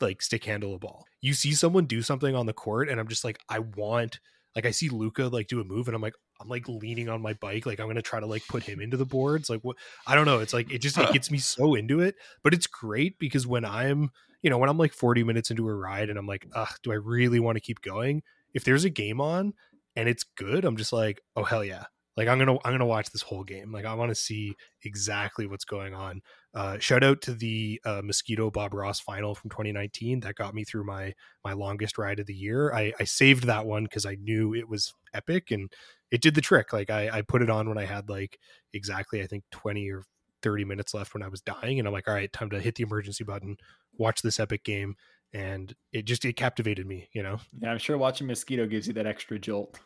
like 0.00 0.22
stick 0.22 0.44
handle 0.44 0.74
a 0.74 0.78
ball. 0.78 1.04
You 1.20 1.34
see 1.34 1.52
someone 1.52 1.86
do 1.86 2.00
something 2.02 2.34
on 2.34 2.46
the 2.46 2.52
court 2.52 2.88
and 2.88 3.00
I'm 3.00 3.08
just 3.08 3.24
like 3.24 3.40
I 3.48 3.58
want 3.58 4.20
like 4.54 4.66
I 4.66 4.70
see 4.70 4.88
Luca 4.88 5.24
like 5.24 5.48
do 5.48 5.60
a 5.60 5.64
move 5.64 5.88
and 5.88 5.94
I'm 5.94 6.02
like 6.02 6.14
I'm 6.40 6.48
like 6.48 6.68
leaning 6.68 7.08
on 7.08 7.20
my 7.20 7.34
bike 7.34 7.66
like 7.66 7.80
I'm 7.80 7.86
gonna 7.86 8.02
try 8.02 8.20
to 8.20 8.26
like 8.26 8.46
put 8.48 8.62
him 8.62 8.80
into 8.80 8.96
the 8.96 9.04
boards 9.04 9.50
like 9.50 9.60
what 9.60 9.76
I 10.06 10.14
don't 10.14 10.24
know 10.24 10.38
it's 10.38 10.52
like 10.52 10.72
it 10.72 10.78
just 10.78 10.98
it 10.98 11.12
gets 11.12 11.30
me 11.30 11.38
so 11.38 11.74
into 11.74 12.00
it 12.00 12.16
but 12.42 12.54
it's 12.54 12.66
great 12.66 13.18
because 13.18 13.46
when 13.46 13.64
I'm 13.64 14.10
you 14.42 14.50
know 14.50 14.58
when 14.58 14.70
I'm 14.70 14.78
like 14.78 14.92
40 14.92 15.22
minutes 15.24 15.50
into 15.50 15.68
a 15.68 15.74
ride 15.74 16.08
and 16.08 16.18
I'm 16.18 16.26
like 16.26 16.46
ugh 16.54 16.70
do 16.82 16.92
I 16.92 16.96
really 16.96 17.40
want 17.40 17.56
to 17.56 17.60
keep 17.60 17.82
going? 17.82 18.22
If 18.54 18.64
there's 18.64 18.84
a 18.84 18.90
game 18.90 19.20
on 19.20 19.54
and 19.96 20.08
it's 20.08 20.24
good 20.24 20.64
I'm 20.64 20.76
just 20.76 20.92
like 20.92 21.20
oh 21.36 21.44
hell 21.44 21.64
yeah 21.64 21.84
like 22.20 22.28
I'm 22.28 22.38
gonna 22.38 22.58
I'm 22.66 22.72
gonna 22.72 22.84
watch 22.84 23.10
this 23.12 23.22
whole 23.22 23.44
game. 23.44 23.72
Like 23.72 23.86
I 23.86 23.94
want 23.94 24.10
to 24.10 24.14
see 24.14 24.54
exactly 24.84 25.46
what's 25.46 25.64
going 25.64 25.94
on. 25.94 26.20
Uh, 26.52 26.78
shout 26.78 27.02
out 27.02 27.22
to 27.22 27.32
the 27.32 27.80
uh, 27.86 28.02
Mosquito 28.04 28.50
Bob 28.50 28.74
Ross 28.74 29.00
final 29.00 29.34
from 29.34 29.48
2019 29.48 30.20
that 30.20 30.34
got 30.34 30.52
me 30.52 30.64
through 30.64 30.84
my 30.84 31.14
my 31.42 31.54
longest 31.54 31.96
ride 31.96 32.20
of 32.20 32.26
the 32.26 32.34
year. 32.34 32.74
I, 32.74 32.92
I 33.00 33.04
saved 33.04 33.44
that 33.44 33.64
one 33.64 33.84
because 33.84 34.04
I 34.04 34.16
knew 34.16 34.54
it 34.54 34.68
was 34.68 34.92
epic 35.14 35.50
and 35.50 35.72
it 36.10 36.20
did 36.20 36.34
the 36.34 36.42
trick. 36.42 36.74
Like 36.74 36.90
I, 36.90 37.08
I 37.08 37.22
put 37.22 37.40
it 37.40 37.48
on 37.48 37.70
when 37.70 37.78
I 37.78 37.86
had 37.86 38.10
like 38.10 38.38
exactly 38.74 39.22
I 39.22 39.26
think 39.26 39.44
20 39.52 39.90
or 39.90 40.02
30 40.42 40.66
minutes 40.66 40.92
left 40.92 41.14
when 41.14 41.22
I 41.22 41.28
was 41.28 41.40
dying, 41.40 41.78
and 41.78 41.88
I'm 41.88 41.94
like, 41.94 42.06
all 42.06 42.12
right, 42.12 42.30
time 42.30 42.50
to 42.50 42.60
hit 42.60 42.74
the 42.74 42.82
emergency 42.82 43.24
button, 43.24 43.56
watch 43.96 44.20
this 44.20 44.38
epic 44.38 44.62
game, 44.62 44.94
and 45.32 45.74
it 45.90 46.04
just 46.04 46.26
it 46.26 46.36
captivated 46.36 46.86
me. 46.86 47.08
You 47.14 47.22
know. 47.22 47.40
Yeah, 47.62 47.70
I'm 47.70 47.78
sure 47.78 47.96
watching 47.96 48.26
Mosquito 48.26 48.66
gives 48.66 48.86
you 48.86 48.92
that 48.92 49.06
extra 49.06 49.38
jolt. 49.38 49.80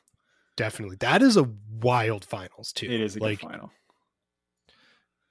Definitely. 0.56 0.96
That 1.00 1.22
is 1.22 1.36
a 1.36 1.48
wild 1.80 2.24
finals 2.24 2.72
too. 2.72 2.86
It 2.86 3.00
is 3.00 3.16
a 3.16 3.20
like, 3.20 3.40
good 3.40 3.48
final. 3.48 3.72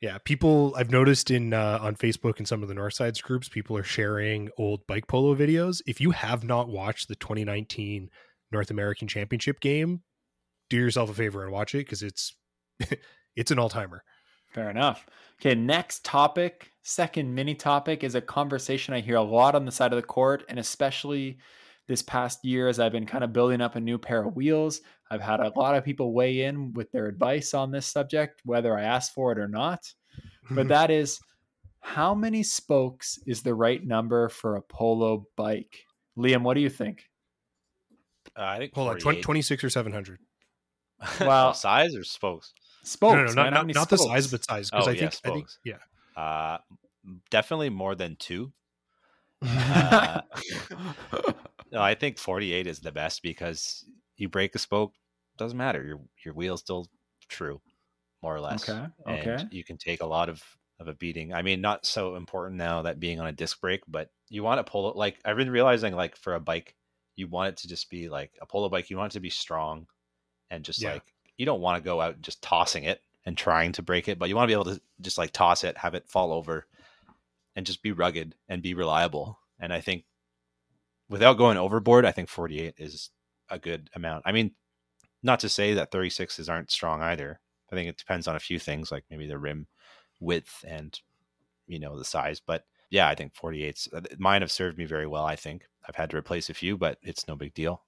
Yeah, 0.02 0.18
people 0.18 0.74
I've 0.76 0.92
noticed 0.92 1.32
in 1.32 1.54
uh, 1.54 1.80
on 1.82 1.96
Facebook 1.96 2.38
and 2.38 2.48
some 2.48 2.62
of 2.62 2.68
the 2.68 2.76
Northsides 2.76 3.22
groups, 3.22 3.48
people 3.48 3.78
are 3.78 3.84
sharing 3.84 4.50
old 4.58 4.86
bike 4.86 5.08
polo 5.08 5.34
videos. 5.34 5.82
If 5.88 6.02
you 6.02 6.12
have 6.12 6.44
not 6.44 6.68
watched 6.68 7.08
the 7.08 7.16
2019 7.16 8.10
North 8.52 8.70
American 8.70 9.08
Championship 9.08 9.62
game, 9.62 10.02
do 10.70 10.76
yourself 10.76 11.10
a 11.10 11.14
favor 11.14 11.44
and 11.44 11.54
watch 11.54 11.74
it 11.74 11.80
because 11.80 12.04
it's 12.04 12.36
it's 13.36 13.52
an 13.52 13.60
all 13.60 13.70
timer. 13.70 14.04
Fair 14.48 14.70
enough. 14.70 15.06
Okay, 15.40 15.56
next 15.56 16.04
topic, 16.04 16.74
second 16.84 17.34
mini 17.34 17.56
topic 17.56 18.04
is 18.04 18.14
a 18.14 18.22
conversation 18.22 18.94
I 18.94 19.00
hear 19.00 19.16
a 19.16 19.22
lot 19.22 19.56
on 19.56 19.66
the 19.66 19.72
side 19.72 19.94
of 19.94 19.96
the 19.96 20.08
court, 20.08 20.44
and 20.50 20.60
especially 20.60 21.38
this 21.88 22.02
past 22.02 22.43
year 22.46 22.67
as 22.67 22.80
I've 22.80 22.91
been 22.91 23.06
kind 23.06 23.24
of 23.24 23.34
building 23.34 23.62
up 23.62 23.76
a 23.76 23.82
new 23.82 23.98
pair 23.98 24.24
of 24.24 24.36
wheels. 24.36 24.82
I've 25.12 25.22
had 25.22 25.39
a 25.39 25.52
lot 25.56 25.76
of 25.76 25.84
people 25.84 26.13
weigh 26.13 26.43
in 26.43 26.74
with 26.74 26.91
their 26.91 27.08
advice 27.08 27.54
on 27.54 27.72
this 27.72 27.86
subject, 27.86 28.41
whether 28.46 28.78
I 28.78 28.84
asked 28.84 29.13
for 29.13 29.32
it 29.32 29.38
or 29.38 29.48
not. 29.48 29.80
But 30.50 30.67
that 30.69 30.91
is 30.91 31.19
how 31.82 32.15
many 32.15 32.43
spokes 32.43 33.19
is 33.28 33.41
the 33.41 33.54
right 33.54 33.86
number 33.86 34.30
for 34.30 34.56
a 34.56 34.62
polo 34.62 35.28
bike? 35.36 35.86
Liam, 36.17 36.41
what 36.43 36.54
do 36.54 36.62
you 36.62 36.69
think? 36.69 37.04
Uh, 38.38 38.43
I 38.43 38.58
think 38.58 38.74
hold 38.74 38.89
on, 38.89 38.98
20, 38.98 39.22
26 39.22 39.63
or 39.63 39.69
700. 39.69 40.19
Well, 41.19 41.54
size 41.54 41.96
or 41.96 42.04
spokes? 42.06 42.54
Spokes. 42.84 43.36
No, 43.36 43.43
no, 43.43 43.50
no 43.50 43.63
not, 43.63 43.76
not 43.76 43.89
the 43.89 43.98
size, 43.98 44.28
but 44.28 44.46
size. 44.46 44.69
Because 44.69 44.88
oh, 44.88 44.91
I, 44.91 44.98
think, 44.98 45.13
yeah, 45.13 45.30
I 45.30 45.34
think, 45.34 45.48
yeah. 45.65 46.22
Uh, 46.22 46.58
definitely 47.30 47.69
more 47.69 47.96
than 47.96 48.15
two. 48.17 48.54
Uh, 49.46 50.22
no, 51.74 51.82
I 51.82 51.96
think 51.96 52.20
48 52.20 52.68
is 52.68 52.80
the 52.80 52.92
best 52.92 53.24
because 53.24 53.84
you 54.16 54.30
break 54.30 54.54
a 54.56 54.60
spoke, 54.60 54.94
doesn't 55.38 55.58
matter. 55.58 55.84
Your 55.84 56.00
your 56.24 56.34
wheel's 56.36 56.62
still 56.62 56.88
true, 57.28 57.60
more 58.22 58.36
or 58.36 58.40
less. 58.40 58.70
Okay. 58.70 58.86
And 59.08 59.28
okay. 59.28 59.48
you 59.52 59.64
can 59.64 59.78
take 59.78 60.02
a 60.02 60.06
lot 60.06 60.30
of 60.30 60.42
of 60.80 60.88
a 60.88 60.94
beating. 60.94 61.34
I 61.34 61.42
mean, 61.42 61.62
not 61.62 61.86
so 61.86 62.16
important 62.16 62.58
now 62.58 62.84
that 62.84 63.00
being 63.00 63.20
on 63.20 63.28
a 63.28 63.32
disc 63.32 63.60
brake, 63.60 63.82
but 63.88 64.10
you 64.30 64.44
want 64.44 64.60
to 64.64 64.72
pull 64.72 64.90
it 64.92 64.96
like 64.96 65.20
I've 65.26 65.38
been 65.38 65.50
realizing 65.50 65.96
like 65.96 66.16
for 66.16 66.36
a 66.36 66.40
bike, 66.40 66.76
you 67.16 67.28
want 67.28 67.50
it 67.50 67.58
to 67.58 67.68
just 67.68 67.90
be 67.90 68.08
like 68.08 68.32
a 68.40 68.46
polo 68.46 68.70
bike, 68.70 68.90
you 68.90 68.98
want 68.98 69.14
it 69.14 69.16
to 69.16 69.20
be 69.20 69.30
strong 69.32 69.88
and 70.52 70.64
just 70.64 70.82
yeah. 70.82 70.94
like 70.94 71.14
you 71.38 71.46
don't 71.48 71.62
want 71.62 71.82
to 71.82 71.88
go 71.88 72.00
out 72.00 72.22
just 72.22 72.43
tossing 72.43 72.84
it 72.84 73.02
and 73.26 73.36
trying 73.36 73.72
to 73.72 73.82
break 73.82 74.08
it, 74.08 74.20
but 74.20 74.30
you 74.30 74.36
want 74.36 74.43
to 74.47 74.56
be 74.56 74.60
able 74.62 74.76
to 74.76 74.82
just 75.02 75.18
like 75.18 75.32
toss 75.32 75.64
it, 75.64 75.78
have 75.78 75.95
it 75.95 76.08
fall 76.08 76.32
over 76.32 76.68
and 77.56 77.66
just 77.66 77.82
be 77.82 77.91
rugged 77.91 78.36
and 78.47 78.62
be 78.62 78.76
reliable. 78.76 79.39
And 79.60 79.74
I 79.74 79.82
think 79.82 80.04
without 81.10 81.38
going 81.38 81.58
overboard, 81.58 82.06
I 82.06 82.12
think 82.12 82.30
48 82.30 82.76
is 82.78 83.10
a 83.49 83.60
good 83.60 83.89
amount. 83.95 84.24
I 84.26 84.32
mean, 84.32 84.51
not 85.22 85.39
to 85.41 85.49
say 85.49 85.74
that 85.74 85.91
36s 85.91 86.49
aren't 86.49 86.72
strong 86.72 87.01
either. 87.01 87.39
I 87.72 87.76
think 87.76 87.89
it 87.89 87.97
depends 87.97 88.28
on 88.28 88.36
a 88.36 88.41
few 88.41 88.60
things 88.60 88.91
like 88.91 89.06
maybe 89.10 89.28
the 89.28 89.38
rim 89.38 89.68
width 90.20 90.64
and 90.68 90.99
you 91.68 91.80
know 91.80 91.97
the 91.97 92.06
size, 92.06 92.39
but 92.39 92.66
yeah, 92.89 93.08
I 93.08 93.16
think 93.16 93.34
48s 93.34 93.88
uh, 93.93 94.01
mine 94.20 94.41
have 94.41 94.51
served 94.51 94.78
me 94.78 94.86
very 94.86 95.08
well, 95.08 95.26
I 95.26 95.36
think. 95.36 95.64
I've 95.88 95.95
had 95.95 96.12
to 96.12 96.18
replace 96.18 96.49
a 96.49 96.54
few, 96.54 96.78
but 96.78 96.99
it's 97.01 97.28
no 97.28 97.36
big 97.36 97.54
deal. 97.54 97.84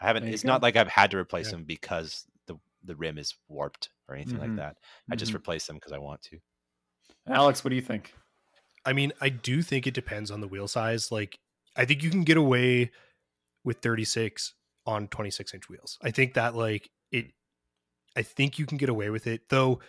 I 0.00 0.06
haven't 0.06 0.24
it's 0.24 0.42
go. 0.42 0.48
not 0.48 0.62
like 0.62 0.76
I've 0.76 0.88
had 0.88 1.10
to 1.12 1.16
replace 1.16 1.46
yeah. 1.46 1.52
them 1.52 1.64
because 1.64 2.26
the 2.46 2.56
the 2.84 2.96
rim 2.96 3.16
is 3.16 3.34
warped 3.48 3.90
or 4.08 4.14
anything 4.14 4.34
mm-hmm. 4.34 4.42
like 4.42 4.56
that. 4.56 4.76
I 5.08 5.12
mm-hmm. 5.12 5.18
just 5.18 5.34
replace 5.34 5.66
them 5.66 5.76
because 5.76 5.92
I 5.92 5.98
want 5.98 6.22
to. 6.22 6.38
Alex, 7.26 7.64
what 7.64 7.70
do 7.70 7.76
you 7.76 7.82
think? 7.82 8.12
I 8.84 8.92
mean, 8.92 9.12
I 9.20 9.30
do 9.30 9.62
think 9.62 9.86
it 9.86 9.94
depends 9.94 10.30
on 10.30 10.40
the 10.40 10.48
wheel 10.48 10.68
size. 10.68 11.10
Like 11.10 11.38
I 11.76 11.84
think 11.84 12.02
you 12.02 12.10
can 12.10 12.24
get 12.24 12.36
away 12.36 12.90
with 13.64 13.78
36 13.78 14.54
on 14.86 15.08
26 15.08 15.54
inch 15.54 15.68
wheels. 15.68 15.98
I 16.02 16.10
think 16.10 16.34
that 16.34 16.54
like 16.54 16.90
it 17.10 17.26
I 18.16 18.22
think 18.22 18.58
you 18.58 18.66
can 18.66 18.78
get 18.78 18.88
away 18.88 19.10
with 19.10 19.26
it 19.26 19.48
though 19.48 19.80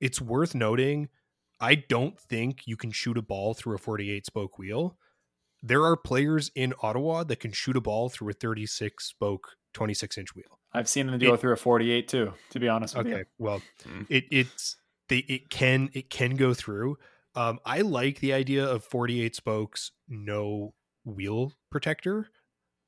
it's 0.00 0.20
worth 0.20 0.54
noting 0.54 1.08
I 1.60 1.74
don't 1.76 2.18
think 2.18 2.66
you 2.66 2.76
can 2.76 2.90
shoot 2.90 3.16
a 3.18 3.22
ball 3.22 3.54
through 3.54 3.76
a 3.76 3.78
48 3.78 4.26
spoke 4.26 4.58
wheel. 4.58 4.96
There 5.62 5.84
are 5.84 5.96
players 5.96 6.50
in 6.56 6.74
Ottawa 6.82 7.22
that 7.24 7.36
can 7.38 7.52
shoot 7.52 7.76
a 7.76 7.80
ball 7.80 8.08
through 8.08 8.30
a 8.30 8.32
36 8.32 9.04
spoke 9.04 9.50
26 9.74 10.18
inch 10.18 10.34
wheel. 10.34 10.58
I've 10.72 10.88
seen 10.88 11.06
them 11.06 11.18
go 11.20 11.34
It- 11.34 11.40
through 11.40 11.52
a 11.52 11.56
48 11.56 12.08
too, 12.08 12.32
to 12.50 12.58
be 12.58 12.68
honest 12.68 12.96
with 12.96 13.06
Okay, 13.06 13.18
you. 13.18 13.24
well, 13.38 13.62
Mm. 13.84 14.06
it 14.08 14.24
it's 14.32 14.76
they 15.08 15.18
it 15.18 15.50
can 15.50 15.88
it 15.92 16.10
can 16.10 16.34
go 16.36 16.52
through. 16.54 16.96
Um, 17.36 17.60
I 17.64 17.82
like 17.82 18.18
the 18.20 18.32
idea 18.32 18.64
of 18.66 18.82
48 18.84 19.36
spokes, 19.36 19.92
no 20.08 20.74
wheel 21.04 21.52
protector, 21.70 22.28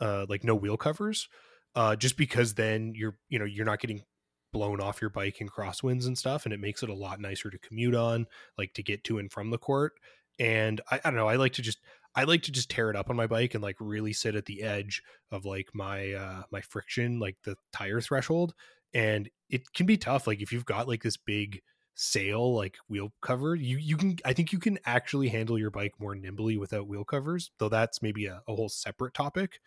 uh, 0.00 0.26
like 0.28 0.44
no 0.44 0.54
wheel 0.54 0.76
covers, 0.76 1.28
uh, 1.74 1.96
just 1.96 2.16
because 2.16 2.54
then 2.54 2.92
you're 2.94 3.16
you 3.28 3.38
know 3.38 3.44
you're 3.44 3.64
not 3.64 3.80
getting 3.80 4.02
blown 4.52 4.80
off 4.80 5.00
your 5.00 5.10
bike 5.10 5.40
in 5.40 5.48
crosswinds 5.48 6.06
and 6.06 6.16
stuff, 6.16 6.44
and 6.44 6.52
it 6.54 6.60
makes 6.60 6.82
it 6.82 6.88
a 6.88 6.94
lot 6.94 7.20
nicer 7.20 7.50
to 7.50 7.58
commute 7.58 7.94
on, 7.94 8.26
like 8.56 8.72
to 8.74 8.82
get 8.82 9.04
to 9.04 9.18
and 9.18 9.32
from 9.32 9.50
the 9.50 9.58
court. 9.58 9.92
And 10.38 10.80
I, 10.90 11.00
I 11.04 11.10
don't 11.10 11.16
know, 11.16 11.28
I 11.28 11.36
like 11.36 11.54
to 11.54 11.62
just 11.62 11.78
I 12.14 12.24
like 12.24 12.42
to 12.42 12.52
just 12.52 12.70
tear 12.70 12.90
it 12.90 12.96
up 12.96 13.10
on 13.10 13.16
my 13.16 13.26
bike 13.26 13.54
and 13.54 13.62
like 13.62 13.76
really 13.80 14.12
sit 14.12 14.36
at 14.36 14.46
the 14.46 14.62
edge 14.62 15.02
of 15.32 15.44
like 15.44 15.68
my 15.74 16.12
uh 16.12 16.42
my 16.50 16.60
friction, 16.60 17.18
like 17.18 17.36
the 17.44 17.56
tire 17.72 18.00
threshold. 18.00 18.54
And 18.92 19.28
it 19.50 19.72
can 19.74 19.86
be 19.86 19.96
tough. 19.96 20.26
Like 20.26 20.40
if 20.40 20.52
you've 20.52 20.64
got 20.64 20.86
like 20.88 21.02
this 21.02 21.16
big 21.16 21.60
sail 21.94 22.54
like 22.54 22.76
wheel 22.88 23.12
cover, 23.22 23.54
you 23.54 23.78
you 23.78 23.96
can 23.96 24.16
I 24.24 24.32
think 24.32 24.52
you 24.52 24.58
can 24.58 24.78
actually 24.86 25.28
handle 25.28 25.58
your 25.58 25.70
bike 25.70 25.94
more 25.98 26.14
nimbly 26.14 26.56
without 26.56 26.88
wheel 26.88 27.04
covers, 27.04 27.50
though 27.58 27.68
that's 27.68 28.02
maybe 28.02 28.26
a, 28.26 28.42
a 28.48 28.54
whole 28.54 28.68
separate 28.68 29.14
topic. 29.14 29.60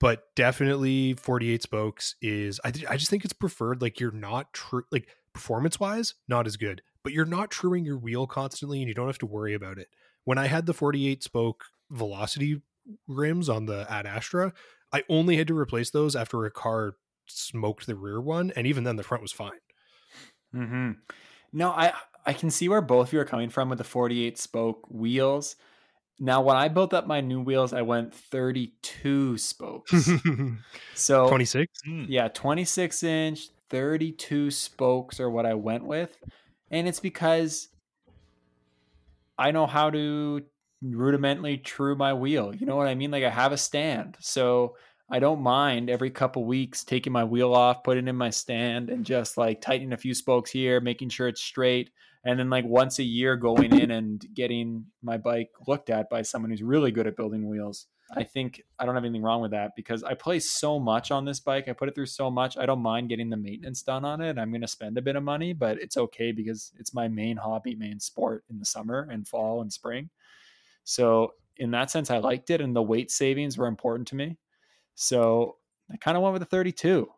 But 0.00 0.34
definitely 0.34 1.14
48 1.14 1.62
spokes 1.62 2.16
is 2.22 2.60
I 2.64 2.70
th- 2.70 2.86
I 2.88 2.96
just 2.96 3.10
think 3.10 3.24
it's 3.24 3.34
preferred. 3.34 3.82
Like 3.82 4.00
you're 4.00 4.12
not 4.12 4.52
true 4.52 4.84
like 4.90 5.08
performance 5.34 5.78
wise, 5.78 6.14
not 6.28 6.46
as 6.46 6.56
good, 6.56 6.82
but 7.04 7.12
you're 7.12 7.26
not 7.26 7.50
truing 7.50 7.84
your 7.84 7.98
wheel 7.98 8.26
constantly 8.26 8.80
and 8.80 8.88
you 8.88 8.94
don't 8.94 9.06
have 9.08 9.18
to 9.18 9.26
worry 9.26 9.54
about 9.54 9.78
it. 9.78 9.88
When 10.24 10.38
I 10.38 10.46
had 10.46 10.66
the 10.66 10.74
48 10.74 11.22
spoke 11.22 11.64
velocity 11.90 12.62
rims 13.08 13.48
on 13.48 13.66
the 13.66 13.86
Ad 13.90 14.06
Astra, 14.06 14.52
I 14.92 15.04
only 15.08 15.36
had 15.36 15.48
to 15.48 15.58
replace 15.58 15.90
those 15.90 16.16
after 16.16 16.44
a 16.44 16.50
car 16.50 16.96
smoked 17.26 17.86
the 17.86 17.94
rear 17.94 18.20
one, 18.20 18.52
and 18.56 18.66
even 18.66 18.84
then 18.84 18.96
the 18.96 19.02
front 19.02 19.22
was 19.22 19.32
fine. 19.32 19.60
hmm 20.52 20.92
No, 21.52 21.70
I 21.70 21.92
I 22.26 22.32
can 22.32 22.50
see 22.50 22.68
where 22.68 22.80
both 22.80 23.08
of 23.08 23.12
you 23.12 23.20
are 23.20 23.24
coming 23.24 23.48
from 23.48 23.68
with 23.68 23.78
the 23.78 23.84
48 23.84 24.38
spoke 24.38 24.86
wheels. 24.90 25.56
Now, 26.18 26.42
when 26.42 26.56
I 26.56 26.68
built 26.68 26.92
up 26.92 27.06
my 27.06 27.22
new 27.22 27.40
wheels, 27.40 27.72
I 27.72 27.80
went 27.80 28.14
32 28.14 29.38
spokes. 29.38 30.10
so 30.94 31.28
26. 31.28 31.72
Mm. 31.88 32.06
yeah, 32.08 32.28
26 32.28 33.02
inch, 33.02 33.48
32 33.70 34.50
spokes 34.50 35.18
are 35.18 35.30
what 35.30 35.46
I 35.46 35.54
went 35.54 35.84
with. 35.84 36.18
And 36.70 36.86
it's 36.86 37.00
because 37.00 37.68
I 39.38 39.50
know 39.50 39.66
how 39.66 39.88
to 39.90 40.42
rudimentally 40.82 41.56
true 41.56 41.96
my 41.96 42.12
wheel. 42.12 42.54
You 42.54 42.66
know 42.66 42.76
what 42.76 42.88
I 42.88 42.94
mean? 42.94 43.10
Like 43.10 43.24
I 43.24 43.30
have 43.30 43.52
a 43.52 43.56
stand. 43.56 44.18
So 44.20 44.76
I 45.10 45.18
don't 45.18 45.40
mind 45.40 45.90
every 45.90 46.10
couple 46.10 46.44
weeks 46.44 46.84
taking 46.84 47.12
my 47.12 47.24
wheel 47.24 47.52
off, 47.52 47.82
putting 47.82 48.06
in 48.06 48.16
my 48.16 48.30
stand 48.30 48.90
and 48.90 49.04
just 49.04 49.36
like 49.36 49.60
tightening 49.60 49.92
a 49.92 49.96
few 49.96 50.14
spokes 50.14 50.50
here, 50.50 50.80
making 50.80 51.08
sure 51.08 51.26
it's 51.26 51.40
straight. 51.40 51.90
And 52.24 52.38
then 52.38 52.50
like 52.50 52.64
once 52.64 52.98
a 52.98 53.02
year 53.02 53.36
going 53.36 53.76
in 53.76 53.90
and 53.90 54.24
getting 54.34 54.84
my 55.02 55.16
bike 55.16 55.50
looked 55.66 55.90
at 55.90 56.08
by 56.10 56.22
someone 56.22 56.50
who's 56.50 56.62
really 56.62 56.92
good 56.92 57.06
at 57.06 57.16
building 57.16 57.48
wheels. 57.48 57.86
I 58.16 58.24
think 58.24 58.62
I 58.78 58.84
don't 58.84 58.94
have 58.94 59.04
anything 59.04 59.22
wrong 59.22 59.40
with 59.40 59.52
that 59.52 59.72
because 59.76 60.02
I 60.02 60.14
play 60.14 60.40
so 60.40 60.78
much 60.78 61.10
on 61.10 61.24
this 61.24 61.40
bike. 61.40 61.68
I 61.68 61.72
put 61.72 61.88
it 61.88 61.94
through 61.94 62.06
so 62.06 62.30
much. 62.30 62.56
I 62.56 62.66
don't 62.66 62.82
mind 62.82 63.08
getting 63.08 63.30
the 63.30 63.36
maintenance 63.36 63.82
done 63.82 64.04
on 64.04 64.20
it. 64.20 64.36
I'm 64.36 64.50
going 64.50 64.60
to 64.62 64.68
spend 64.68 64.98
a 64.98 65.02
bit 65.02 65.16
of 65.16 65.22
money, 65.22 65.52
but 65.52 65.80
it's 65.80 65.96
okay 65.96 66.32
because 66.32 66.72
it's 66.78 66.92
my 66.92 67.08
main 67.08 67.36
hobby, 67.36 67.76
main 67.76 68.00
sport 68.00 68.44
in 68.50 68.58
the 68.58 68.64
summer 68.64 69.08
and 69.10 69.26
fall 69.26 69.62
and 69.62 69.72
spring. 69.72 70.10
So, 70.84 71.34
in 71.56 71.70
that 71.72 71.90
sense, 71.90 72.10
I 72.10 72.18
liked 72.18 72.50
it 72.50 72.60
and 72.60 72.74
the 72.74 72.82
weight 72.82 73.10
savings 73.10 73.56
were 73.56 73.68
important 73.68 74.08
to 74.08 74.16
me. 74.16 74.36
So, 75.02 75.56
I 75.90 75.96
kind 75.96 76.14
of 76.14 76.22
went 76.22 76.34
with 76.34 76.42
a 76.42 76.46
32. 76.46 77.08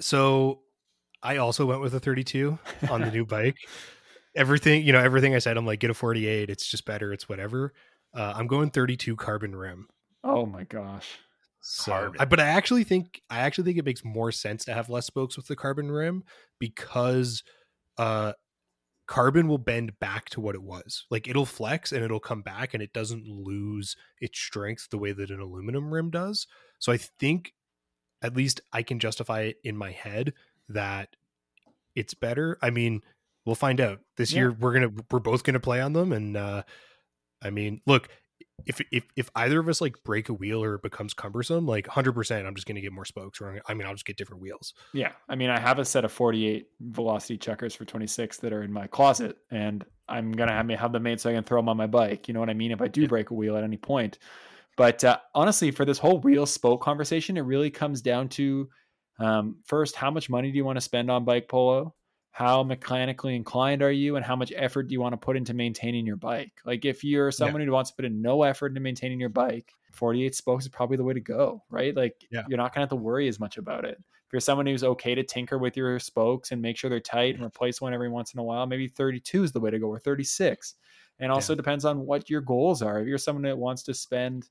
So 0.00 0.60
I 1.20 1.38
also 1.38 1.66
went 1.66 1.80
with 1.80 1.92
a 1.92 1.98
32 1.98 2.56
on 2.88 3.00
the 3.00 3.10
new 3.12 3.26
bike. 3.26 3.56
Everything, 4.36 4.84
you 4.84 4.92
know, 4.92 5.00
everything 5.00 5.34
I 5.34 5.40
said, 5.40 5.56
I'm 5.56 5.66
like, 5.66 5.80
get 5.80 5.90
a 5.90 5.94
48. 5.94 6.48
It's 6.48 6.68
just 6.68 6.84
better. 6.84 7.12
It's 7.12 7.28
whatever. 7.28 7.72
Uh, 8.14 8.32
I'm 8.36 8.46
going 8.46 8.70
32 8.70 9.16
carbon 9.16 9.56
rim. 9.56 9.88
Oh 10.22 10.46
my 10.46 10.62
gosh. 10.62 11.18
So, 11.62 11.90
Carbon. 11.90 12.20
I, 12.20 12.24
but 12.26 12.38
I 12.38 12.46
actually 12.46 12.84
think 12.84 13.22
I 13.28 13.40
actually 13.40 13.64
think 13.64 13.78
it 13.78 13.84
makes 13.84 14.04
more 14.04 14.30
sense 14.30 14.64
to 14.66 14.74
have 14.74 14.88
less 14.88 15.06
spokes 15.06 15.36
with 15.36 15.48
the 15.48 15.56
carbon 15.56 15.90
rim 15.90 16.22
because 16.60 17.42
uh 17.98 18.34
carbon 19.06 19.46
will 19.48 19.58
bend 19.58 19.98
back 20.00 20.28
to 20.30 20.40
what 20.40 20.54
it 20.54 20.62
was. 20.62 21.04
Like 21.10 21.28
it'll 21.28 21.46
flex 21.46 21.92
and 21.92 22.04
it'll 22.04 22.20
come 22.20 22.42
back 22.42 22.74
and 22.74 22.82
it 22.82 22.92
doesn't 22.92 23.26
lose 23.26 23.96
its 24.20 24.38
strength 24.38 24.88
the 24.90 24.98
way 24.98 25.12
that 25.12 25.30
an 25.30 25.40
aluminum 25.40 25.92
rim 25.92 26.10
does. 26.10 26.46
So 26.78 26.92
I 26.92 26.96
think 26.96 27.52
at 28.22 28.36
least 28.36 28.60
I 28.72 28.82
can 28.82 28.98
justify 28.98 29.42
it 29.42 29.56
in 29.62 29.76
my 29.76 29.92
head 29.92 30.32
that 30.68 31.14
it's 31.94 32.14
better. 32.14 32.58
I 32.62 32.70
mean, 32.70 33.00
we'll 33.44 33.54
find 33.54 33.80
out. 33.80 34.00
This 34.16 34.32
Yeah. 34.32 34.40
year 34.40 34.52
we're 34.52 34.72
going 34.72 34.96
to 34.96 35.04
we're 35.10 35.20
both 35.20 35.44
going 35.44 35.54
to 35.54 35.60
play 35.60 35.80
on 35.80 35.92
them 35.92 36.12
and 36.12 36.36
uh 36.36 36.62
I 37.42 37.50
mean, 37.50 37.82
look, 37.86 38.08
if 38.64 38.80
if 38.90 39.04
if 39.16 39.30
either 39.36 39.60
of 39.60 39.68
us 39.68 39.80
like 39.80 40.02
break 40.04 40.28
a 40.28 40.32
wheel 40.32 40.62
or 40.64 40.74
it 40.76 40.82
becomes 40.82 41.14
cumbersome, 41.14 41.66
like 41.66 41.86
100% 41.86 42.46
I'm 42.46 42.54
just 42.54 42.66
going 42.66 42.76
to 42.76 42.80
get 42.80 42.92
more 42.92 43.04
spokes 43.04 43.40
or 43.40 43.60
I 43.66 43.74
mean, 43.74 43.86
I'll 43.86 43.94
just 43.94 44.06
get 44.06 44.16
different 44.16 44.42
wheels. 44.42 44.72
Yeah. 44.92 45.12
I 45.28 45.36
mean, 45.36 45.50
I 45.50 45.58
have 45.58 45.78
a 45.78 45.84
set 45.84 46.04
of 46.04 46.12
48 46.12 46.68
velocity 46.80 47.38
Chukkers 47.38 47.76
for 47.76 47.84
26 47.84 48.38
that 48.38 48.52
are 48.52 48.62
in 48.62 48.72
my 48.72 48.86
closet, 48.86 49.36
and 49.50 49.84
I'm 50.08 50.32
going 50.32 50.48
to 50.48 50.54
have 50.54 50.66
me 50.66 50.74
have 50.74 50.92
them 50.92 51.02
made 51.02 51.20
so 51.20 51.30
I 51.30 51.34
can 51.34 51.44
throw 51.44 51.58
them 51.60 51.68
on 51.68 51.76
my 51.76 51.86
bike. 51.86 52.28
You 52.28 52.34
know 52.34 52.40
what 52.40 52.50
I 52.50 52.54
mean? 52.54 52.72
If 52.72 52.80
I 52.80 52.88
do 52.88 53.02
Yeah. 53.02 53.06
break 53.06 53.30
a 53.30 53.34
wheel 53.34 53.56
at 53.56 53.64
any 53.64 53.76
point. 53.76 54.18
But 54.76 55.04
uh, 55.04 55.18
honestly, 55.34 55.70
for 55.70 55.84
this 55.84 55.98
whole 55.98 56.20
wheel 56.20 56.46
spoke 56.46 56.82
conversation, 56.82 57.36
it 57.36 57.42
really 57.42 57.70
comes 57.70 58.02
down 58.02 58.28
to 58.30 58.68
um, 59.18 59.56
first, 59.66 59.96
how 59.96 60.10
much 60.10 60.28
money 60.28 60.50
do 60.50 60.56
you 60.56 60.64
want 60.64 60.76
to 60.76 60.82
spend 60.82 61.10
on 61.10 61.24
bike 61.24 61.48
polo? 61.48 61.94
How 62.36 62.62
mechanically 62.62 63.34
inclined 63.34 63.80
are 63.82 63.90
you, 63.90 64.16
and 64.16 64.22
how 64.24 64.36
much 64.36 64.52
effort 64.54 64.88
do 64.88 64.92
you 64.92 65.00
want 65.00 65.14
to 65.14 65.16
put 65.16 65.38
into 65.38 65.54
maintaining 65.54 66.04
your 66.04 66.16
bike? 66.16 66.52
Like, 66.66 66.84
if 66.84 67.02
you're 67.02 67.32
someone 67.32 67.62
who 67.62 67.72
wants 67.72 67.88
to 67.88 67.96
put 67.96 68.04
in 68.04 68.20
no 68.20 68.42
effort 68.42 68.66
into 68.72 68.80
maintaining 68.82 69.18
your 69.18 69.30
bike, 69.30 69.72
48 69.92 70.34
spokes 70.34 70.66
is 70.66 70.68
probably 70.68 70.98
the 70.98 71.02
way 71.02 71.14
to 71.14 71.20
go, 71.20 71.64
right? 71.70 71.96
Like, 71.96 72.26
Yeah. 72.30 72.42
you're 72.46 72.58
not 72.58 72.74
going 72.74 72.80
to 72.80 72.80
have 72.80 72.88
to 72.90 72.96
worry 72.96 73.26
as 73.26 73.40
much 73.40 73.56
about 73.56 73.86
it. 73.86 73.96
If 73.98 74.32
you're 74.34 74.40
someone 74.40 74.66
who's 74.66 74.84
okay 74.84 75.14
to 75.14 75.22
tinker 75.22 75.56
with 75.56 75.78
your 75.78 75.98
spokes 75.98 76.52
and 76.52 76.60
make 76.60 76.76
sure 76.76 76.90
they're 76.90 77.00
tight 77.00 77.30
and 77.30 77.36
mm-hmm. 77.36 77.46
replace 77.46 77.80
one 77.80 77.94
every 77.94 78.10
once 78.10 78.34
in 78.34 78.38
a 78.38 78.44
while, 78.44 78.66
maybe 78.66 78.86
32 78.86 79.44
is 79.44 79.52
the 79.52 79.60
way 79.60 79.70
to 79.70 79.78
go, 79.78 79.86
or 79.86 79.98
36. 79.98 80.74
And 81.18 81.32
also 81.32 81.54
depends 81.54 81.86
on 81.86 82.04
what 82.04 82.28
your 82.28 82.42
goals 82.42 82.82
are. 82.82 83.00
If 83.00 83.08
you're 83.08 83.16
someone 83.16 83.44
that 83.44 83.56
wants 83.56 83.82
to 83.84 83.94
spend, 83.94 84.50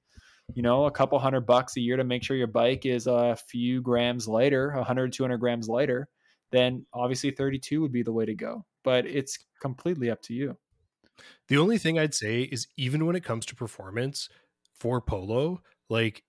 you 0.56 0.64
know, 0.64 0.86
a 0.86 0.92
couple 0.92 1.20
hundred 1.20 1.42
bucks 1.42 1.78
a 1.78 1.82
year 1.82 1.98
to 1.98 2.04
make 2.04 2.24
sure 2.24 2.36
your 2.36 2.48
bike 2.48 2.88
is 2.88 3.06
a 3.06 3.36
few 3.36 3.80
grams 3.84 4.28
lighter, 4.28 4.72
100, 4.74 5.14
200 5.14 5.38
grams 5.38 5.70
lighter, 5.70 6.10
then 6.56 6.86
obviously 6.94 7.32
32 7.32 7.82
would 7.82 7.92
be 7.92 8.04
the 8.04 8.14
way 8.14 8.26
to 8.26 8.34
go. 8.34 8.66
But 8.84 9.06
it's 9.06 9.38
completely 9.62 10.10
up 10.10 10.22
to 10.24 10.34
you. 10.34 10.58
The 11.48 11.58
only 11.58 11.78
thing 11.78 11.98
I'd 11.98 12.14
say 12.14 12.42
is 12.42 12.68
even 12.78 13.06
when 13.06 13.16
it 13.16 13.24
comes 13.24 13.46
to 13.48 13.56
performance 13.56 14.30
for 14.76 15.02
polo, 15.02 15.62
like 15.90 16.24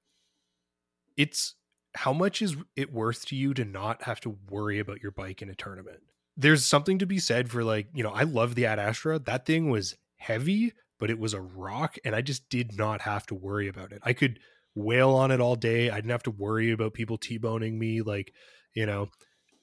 it's 1.16 1.54
how 1.94 2.12
much 2.12 2.42
is 2.42 2.56
it 2.76 2.92
worth 2.92 3.24
to 3.26 3.36
you 3.36 3.54
to 3.54 3.64
not 3.64 4.02
have 4.02 4.20
to 4.20 4.36
worry 4.50 4.78
about 4.78 5.02
your 5.02 5.12
bike 5.12 5.42
in 5.42 5.48
a 5.48 5.54
tournament? 5.54 6.00
There's 6.36 6.64
something 6.64 6.98
to 6.98 7.06
be 7.06 7.18
said 7.18 7.50
for 7.50 7.64
like, 7.64 7.88
you 7.94 8.02
know, 8.02 8.10
I 8.10 8.24
love 8.24 8.54
the 8.54 8.66
Ad 8.66 8.78
Astra. 8.78 9.18
That 9.18 9.46
thing 9.46 9.70
was 9.70 9.96
heavy, 10.18 10.74
but 11.00 11.10
it 11.10 11.18
was 11.18 11.32
a 11.32 11.40
rock 11.40 11.96
and 12.04 12.14
I 12.14 12.20
just 12.20 12.48
did 12.50 12.76
not 12.76 13.00
have 13.02 13.26
to 13.26 13.34
worry 13.34 13.68
about 13.68 13.92
it. 13.92 14.00
I 14.02 14.12
could 14.12 14.38
wail 14.74 15.10
on 15.10 15.30
it 15.30 15.40
all 15.40 15.56
day. 15.56 15.90
I 15.90 15.96
didn't 15.96 16.10
have 16.10 16.22
to 16.24 16.30
worry 16.30 16.70
about 16.70 16.92
people 16.92 17.16
T-boning 17.16 17.78
me 17.78 18.02
like, 18.02 18.32
you 18.74 18.84
know, 18.84 19.08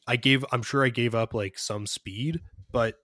I 0.07 0.15
gave 0.15 0.43
I'm 0.51 0.63
sure 0.63 0.85
I 0.85 0.89
gave 0.89 1.15
up 1.15 1.33
like 1.33 1.57
some 1.57 1.85
speed, 1.87 2.41
but 2.71 2.95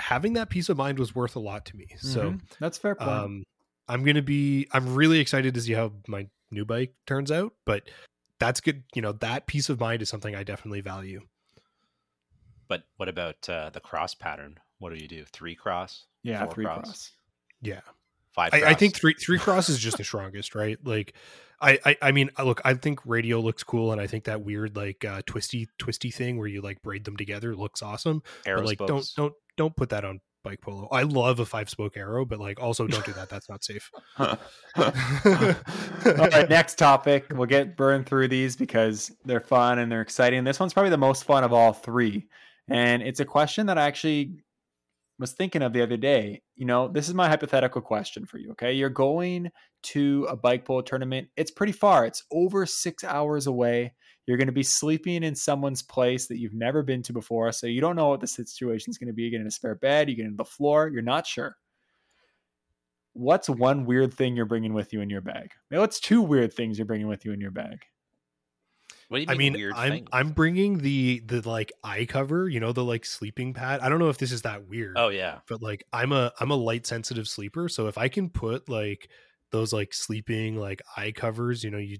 having 0.00 0.32
that 0.34 0.50
peace 0.50 0.68
of 0.68 0.76
mind 0.76 0.98
was 0.98 1.14
worth 1.14 1.36
a 1.36 1.40
lot 1.40 1.64
to 1.66 1.76
me. 1.76 1.86
So 1.98 2.32
Mhm. 2.32 2.40
that's 2.58 2.78
fair 2.78 2.94
point. 2.94 3.10
um, 3.10 3.42
I'm 3.88 4.04
gonna 4.04 4.22
be. 4.22 4.66
I'm 4.72 4.94
really 4.94 5.18
excited 5.18 5.54
to 5.54 5.60
see 5.60 5.72
how 5.72 5.92
my 6.08 6.28
new 6.50 6.64
bike 6.64 6.94
turns 7.06 7.30
out. 7.30 7.54
But 7.64 7.88
that's 8.38 8.60
good. 8.60 8.84
You 8.94 9.02
know, 9.02 9.12
that 9.12 9.46
peace 9.46 9.68
of 9.68 9.78
mind 9.80 10.02
is 10.02 10.08
something 10.08 10.34
I 10.34 10.44
definitely 10.44 10.80
value. 10.80 11.20
But 12.68 12.84
what 12.96 13.08
about 13.08 13.48
uh, 13.48 13.70
the 13.70 13.80
cross 13.80 14.14
pattern? 14.14 14.58
What 14.78 14.92
do 14.94 15.00
you 15.00 15.08
do? 15.08 15.24
Three 15.32 15.54
cross? 15.54 16.04
yeah, 16.22 16.44
four 16.44 16.54
three 16.54 16.64
cross? 16.64 16.84
cross. 16.84 17.10
Yeah, 17.60 17.80
Five. 18.34 18.54
I, 18.54 18.70
I 18.70 18.74
think 18.74 18.94
three 18.96 19.14
three 19.14 19.38
cross 19.38 19.68
is 19.68 19.78
just 19.78 19.98
the 19.98 20.04
strongest, 20.12 20.54
right? 20.54 20.78
Like, 20.84 21.14
I, 21.62 21.78
I 21.84 21.96
I 22.02 22.12
mean, 22.12 22.30
look, 22.44 22.60
I 22.64 22.74
think 22.74 23.00
radial 23.06 23.42
looks 23.42 23.62
cool, 23.62 23.92
and 23.92 24.00
I 24.00 24.06
think 24.06 24.24
that 24.24 24.42
weird 24.42 24.76
like 24.76 25.04
uh, 25.04 25.22
twisty 25.26 25.68
twisty 25.78 26.10
thing 26.10 26.38
where 26.38 26.48
you 26.48 26.60
like 26.60 26.82
braid 26.82 27.04
them 27.04 27.16
together 27.16 27.54
looks 27.54 27.82
awesome. 27.82 28.22
Arrow 28.44 28.60
but 28.60 28.66
like, 28.66 28.78
don't 28.78 29.08
don't 29.16 29.34
don't 29.56 29.76
put 29.76 29.90
that 29.90 30.04
on 30.04 30.20
bike 30.42 30.60
polo. 30.60 30.88
I 30.90 31.02
love 31.02 31.38
a 31.38 31.46
five 31.46 31.70
spoke 31.70 31.96
arrow, 31.96 32.24
but 32.24 32.40
like 32.40 32.60
also 32.60 32.86
don't 32.86 33.04
do 33.04 33.12
that. 33.12 33.28
That's 33.28 33.48
not 33.48 33.64
safe. 33.64 33.90
all 34.18 34.36
right, 34.76 36.48
next 36.48 36.76
topic. 36.76 37.26
We'll 37.30 37.46
get 37.46 37.76
burned 37.76 38.06
through 38.06 38.28
these 38.28 38.56
because 38.56 39.12
they're 39.24 39.40
fun 39.40 39.78
and 39.78 39.90
they're 39.90 40.00
exciting. 40.00 40.44
This 40.44 40.60
one's 40.60 40.72
probably 40.72 40.90
the 40.90 40.98
most 40.98 41.24
fun 41.24 41.44
of 41.44 41.52
all 41.52 41.72
three. 41.72 42.26
And 42.68 43.02
it's 43.02 43.20
a 43.20 43.24
question 43.24 43.66
that 43.66 43.78
I 43.78 43.86
actually 43.86 44.42
was 45.18 45.32
thinking 45.32 45.62
of 45.62 45.72
the 45.72 45.82
other 45.82 45.96
day. 45.96 46.42
You 46.56 46.66
know, 46.66 46.88
this 46.88 47.08
is 47.08 47.14
my 47.14 47.28
hypothetical 47.28 47.80
question 47.80 48.26
for 48.26 48.38
you. 48.38 48.52
Okay. 48.52 48.72
You're 48.72 48.90
going 48.90 49.50
to 49.82 50.26
a 50.28 50.36
bike 50.36 50.64
polo 50.64 50.80
tournament. 50.80 51.28
It's 51.36 51.50
pretty 51.50 51.72
far, 51.72 52.06
it's 52.06 52.24
over 52.30 52.66
six 52.66 53.04
hours 53.04 53.46
away. 53.46 53.94
You're 54.26 54.36
going 54.36 54.46
to 54.46 54.52
be 54.52 54.62
sleeping 54.62 55.24
in 55.24 55.34
someone's 55.34 55.82
place 55.82 56.28
that 56.28 56.38
you've 56.38 56.54
never 56.54 56.82
been 56.82 57.02
to 57.04 57.12
before. 57.12 57.50
So 57.50 57.66
you 57.66 57.80
don't 57.80 57.96
know 57.96 58.08
what 58.08 58.20
the 58.20 58.28
situation 58.28 58.90
is 58.90 58.98
going 58.98 59.08
to 59.08 59.12
be. 59.12 59.24
You 59.24 59.30
get 59.30 59.40
in 59.40 59.46
a 59.48 59.50
spare 59.50 59.74
bed, 59.74 60.08
you 60.08 60.14
get 60.14 60.26
in 60.26 60.36
the 60.36 60.44
floor, 60.44 60.88
you're 60.88 61.02
not 61.02 61.26
sure. 61.26 61.56
What's 63.14 63.48
one 63.50 63.84
weird 63.84 64.14
thing 64.14 64.36
you're 64.36 64.46
bringing 64.46 64.74
with 64.74 64.92
you 64.92 65.00
in 65.00 65.10
your 65.10 65.20
bag? 65.20 65.50
Maybe 65.70 65.80
what's 65.80 66.00
two 66.00 66.22
weird 66.22 66.52
things 66.54 66.78
you're 66.78 66.86
bringing 66.86 67.08
with 67.08 67.24
you 67.24 67.32
in 67.32 67.40
your 67.40 67.50
bag? 67.50 67.84
What 69.08 69.18
do 69.18 69.22
you 69.24 69.28
I 69.28 69.34
mean, 69.34 69.52
mean, 69.52 69.60
weird 69.60 69.74
I'm 69.76 69.90
things? 69.90 70.08
I'm 70.10 70.30
bringing 70.30 70.78
the 70.78 71.20
the 71.26 71.46
like 71.46 71.70
eye 71.84 72.06
cover, 72.06 72.48
you 72.48 72.60
know, 72.60 72.72
the 72.72 72.82
like 72.82 73.04
sleeping 73.04 73.52
pad. 73.52 73.80
I 73.80 73.90
don't 73.90 73.98
know 73.98 74.08
if 74.08 74.16
this 74.16 74.32
is 74.32 74.40
that 74.42 74.68
weird. 74.68 74.96
Oh 74.96 75.08
yeah. 75.10 75.40
but 75.48 75.60
like 75.60 75.84
I'm 75.92 76.12
a 76.12 76.32
I'm 76.40 76.50
a 76.50 76.56
light 76.56 76.86
sensitive 76.86 77.28
sleeper, 77.28 77.68
so 77.68 77.88
if 77.88 77.98
I 77.98 78.08
can 78.08 78.30
put 78.30 78.70
like 78.70 79.10
those 79.52 79.72
like 79.72 79.94
sleeping 79.94 80.56
like 80.56 80.82
eye 80.96 81.12
covers, 81.12 81.62
you 81.62 81.70
know, 81.70 81.78
you 81.78 81.98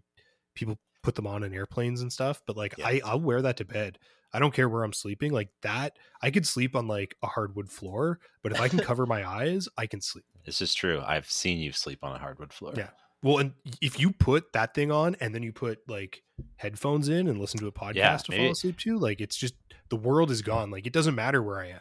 people 0.54 0.78
put 1.02 1.14
them 1.14 1.26
on 1.26 1.42
in 1.42 1.52
airplanes 1.54 2.00
and 2.02 2.12
stuff, 2.12 2.42
but 2.46 2.56
like 2.56 2.74
Yeah. 2.78 2.86
I 2.86 3.00
I'll 3.04 3.20
wear 3.20 3.42
that 3.42 3.56
to 3.58 3.64
bed. 3.64 3.98
I 4.34 4.38
don't 4.38 4.54
care 4.54 4.68
where 4.68 4.82
I'm 4.82 4.92
sleeping. 4.94 5.30
Like 5.32 5.50
that, 5.62 5.92
I 6.22 6.30
could 6.30 6.46
sleep 6.46 6.74
on 6.74 6.88
like 6.88 7.14
a 7.22 7.26
hardwood 7.26 7.70
floor, 7.70 8.18
but 8.42 8.52
if 8.52 8.60
I 8.60 8.68
can 8.68 8.78
cover 8.78 9.04
my 9.04 9.28
eyes, 9.28 9.68
I 9.76 9.86
can 9.86 10.00
sleep. 10.00 10.24
This 10.46 10.62
is 10.62 10.72
true. 10.74 11.02
I've 11.06 11.30
seen 11.30 11.58
you 11.58 11.70
sleep 11.72 11.98
on 12.02 12.16
a 12.16 12.18
hardwood 12.18 12.52
floor. 12.52 12.72
Yeah. 12.76 12.88
Well, 13.22 13.38
and 13.38 13.52
if 13.80 14.00
you 14.00 14.10
put 14.10 14.52
that 14.54 14.74
thing 14.74 14.90
on 14.90 15.16
and 15.20 15.34
then 15.34 15.42
you 15.42 15.52
put 15.52 15.78
like 15.86 16.22
headphones 16.56 17.08
in 17.08 17.28
and 17.28 17.38
listen 17.38 17.60
to 17.60 17.66
a 17.68 17.72
podcast 17.72 17.94
Yeah, 17.94 18.16
to 18.16 18.30
maybe- 18.30 18.42
fall 18.44 18.52
asleep 18.52 18.78
to, 18.78 18.98
like 18.98 19.20
it's 19.20 19.36
just 19.36 19.54
the 19.90 19.96
world 19.96 20.30
is 20.30 20.40
gone. 20.42 20.70
Like 20.70 20.86
it 20.86 20.92
doesn't 20.94 21.14
matter 21.14 21.42
where 21.42 21.60
I 21.60 21.68
am. 21.68 21.80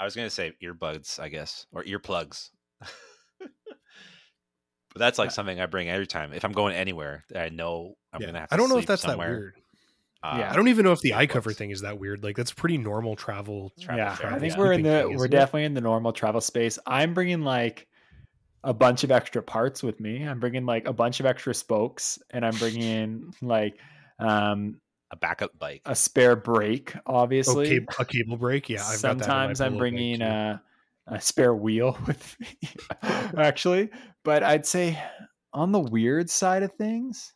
I 0.00 0.04
was 0.04 0.16
gonna 0.16 0.30
say 0.30 0.52
earbuds, 0.62 1.20
I 1.20 1.28
guess, 1.28 1.66
or 1.72 1.84
earplugs. 1.84 2.48
but 4.94 5.00
that's 5.00 5.18
like 5.18 5.30
something 5.32 5.60
I 5.60 5.66
bring 5.66 5.88
every 5.90 6.06
time. 6.06 6.32
If 6.32 6.44
I'm 6.44 6.52
going 6.52 6.74
anywhere, 6.74 7.24
I 7.36 7.50
know 7.50 7.96
I'm 8.12 8.20
Yeah. 8.22 8.28
gonna 8.28 8.40
have 8.40 8.48
to 8.48 8.54
I 8.54 8.56
don't 8.56 8.68
know 8.70 8.78
if 8.78 8.86
that's 8.86 9.02
somewhere. 9.02 9.28
that 9.28 9.34
weird. 9.38 9.54
Uh, 10.22 10.36
Yeah. 10.38 10.50
I 10.52 10.56
don't 10.56 10.68
even 10.68 10.84
know 10.86 10.92
if 10.92 11.00
the 11.00 11.12
eye 11.14 11.26
cover 11.26 11.52
thing 11.52 11.70
is 11.70 11.82
that 11.82 11.98
weird. 11.98 12.24
Like 12.24 12.36
that's 12.36 12.52
pretty 12.52 12.78
normal 12.78 13.14
travel. 13.16 13.72
Travel 13.80 13.98
yeah, 14.02 14.14
fair, 14.14 14.32
I 14.32 14.38
think 14.38 14.54
yeah. 14.54 14.58
we're 14.58 14.72
in 14.72 14.82
the 14.82 14.88
thing, 15.02 15.08
we're 15.10 15.14
isn't 15.16 15.26
it? 15.26 15.30
definitely 15.30 15.64
in 15.64 15.74
the 15.74 15.80
normal 15.82 16.12
travel 16.12 16.40
space. 16.40 16.78
I'm 16.86 17.12
bringing 17.12 17.42
like 17.42 17.86
a 18.62 18.72
bunch 18.72 19.04
of 19.04 19.10
extra 19.10 19.42
parts 19.42 19.82
with 19.82 20.00
me. 20.00 20.22
I'm 20.26 20.40
bringing 20.40 20.64
like 20.64 20.86
a 20.88 20.92
bunch 20.94 21.20
of 21.20 21.26
extra 21.26 21.52
spokes, 21.52 22.18
and 22.30 22.46
I'm 22.46 22.54
bringing 22.56 23.34
like 23.42 23.78
um, 24.18 24.80
a 25.10 25.16
backup 25.16 25.58
bike. 25.58 25.82
a 25.84 25.94
spare 25.94 26.36
brake. 26.36 26.94
Oh, 27.06 27.16
Obviously, 27.16 27.68
cable, 27.68 27.92
a 27.98 28.04
cable 28.06 28.36
brake. 28.38 28.70
Yeah, 28.70 28.76
I've 28.80 29.02
got 29.02 29.18
that 29.18 29.24
sometimes 29.24 29.60
I'm 29.60 29.76
bringing 29.76 30.20
too. 30.20 30.24
a, 30.24 30.62
a 31.06 31.20
spare 31.20 31.54
wheel 31.54 31.98
with 32.06 32.36
me, 32.40 32.58
actually. 33.36 33.90
But 34.24 34.42
I'd 34.42 34.66
say 34.66 34.98
on 35.52 35.72
the 35.72 35.80
weird 35.80 36.30
side 36.30 36.62
of 36.62 36.72
things, 36.72 37.32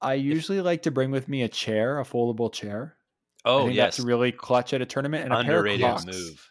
I 0.00 0.14
usually 0.14 0.60
like 0.60 0.82
to 0.82 0.90
bring 0.90 1.10
with 1.10 1.28
me 1.28 1.42
a 1.42 1.48
chair, 1.48 1.98
a 1.98 2.04
foldable 2.04 2.52
chair. 2.52 2.96
I 3.44 3.48
oh 3.50 3.64
think 3.64 3.76
yes, 3.76 3.96
that's 3.96 4.00
really 4.06 4.32
clutch 4.32 4.72
at 4.74 4.82
a 4.82 4.86
tournament. 4.86 5.24
And 5.24 5.32
underrated 5.32 5.80
a 5.80 5.84
pair 5.84 5.94
of 5.94 6.04
Crocs. 6.04 6.16
move. 6.16 6.50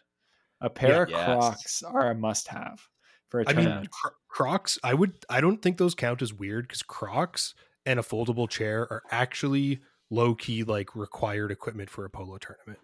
A 0.62 0.70
pair 0.70 1.02
of 1.04 1.10
Yes. 1.10 1.24
Crocs 1.24 1.82
are 1.82 2.10
a 2.10 2.14
must-have 2.14 2.80
for 3.28 3.40
a 3.40 3.44
I 3.46 3.52
mean, 3.52 3.64
tournament. 3.66 3.90
cro- 3.90 4.12
Crocs. 4.28 4.78
I 4.82 4.94
would. 4.94 5.12
I 5.28 5.40
don't 5.40 5.62
think 5.62 5.78
those 5.78 5.94
count 5.94 6.22
as 6.22 6.32
weird 6.34 6.66
because 6.66 6.82
Crocs 6.82 7.54
and 7.84 8.00
a 8.00 8.02
foldable 8.02 8.48
chair 8.48 8.80
are 8.90 9.02
actually 9.10 9.80
low 10.10 10.34
key 10.34 10.64
like 10.64 10.96
required 10.96 11.50
equipment 11.50 11.90
for 11.90 12.04
a 12.04 12.10
polo 12.10 12.38
tournament. 12.38 12.78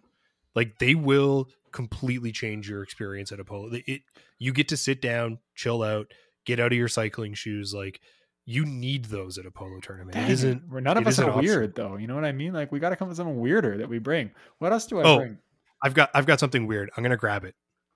Like 0.55 0.78
they 0.78 0.94
will 0.94 1.48
completely 1.72 2.32
change 2.32 2.68
your 2.68 2.82
experience 2.82 3.32
at 3.32 3.40
a 3.40 3.44
polo. 3.44 3.68
It, 3.72 3.84
it 3.86 4.03
you 4.38 4.53
get 4.53 4.68
to 4.68 4.76
sit 4.76 5.00
down, 5.00 5.38
chill 5.55 5.82
out, 5.82 6.12
get 6.44 6.61
out 6.61 6.72
of 6.72 6.78
your 6.78 6.88
cycling 6.88 7.34
shoes. 7.34 7.72
Like 7.74 8.00
you 8.44 8.64
need 8.66 9.07
those 9.07 9.38
at 9.38 9.46
a 9.46 9.50
polo 9.50 9.80
tournament. 9.80 10.12
Dang 10.14 10.24
it 10.24 10.30
isn't. 10.30 10.68
We're 10.68 10.80
none 10.80 10.96
of 10.98 11.07
us 11.07 11.18
are 11.18 11.30
optional. 11.30 11.42
weird 11.44 11.74
though. 11.74 11.96
You 11.96 12.07
know 12.07 12.14
what 12.14 12.24
I 12.24 12.32
mean? 12.32 12.53
Like 12.53 12.72
we 12.72 12.80
got 12.80 12.90
to 12.90 12.96
come 12.96 13.09
with 13.09 13.16
something 13.16 13.40
weirder 13.40 13.78
that 13.78 13.88
we 13.88 13.98
bring. 13.98 14.30
What 14.59 14.72
else 14.72 14.86
do 14.86 15.00
I 15.00 15.03
Oh. 15.05 15.18
bring? 15.18 15.38
I've 15.84 15.94
got. 15.94 16.11
I've 16.14 16.26
got 16.26 16.38
something 16.40 16.66
weird. 16.66 16.90
I'm 16.96 17.03
gonna 17.03 17.16
grab 17.16 17.44
it. 17.44 17.55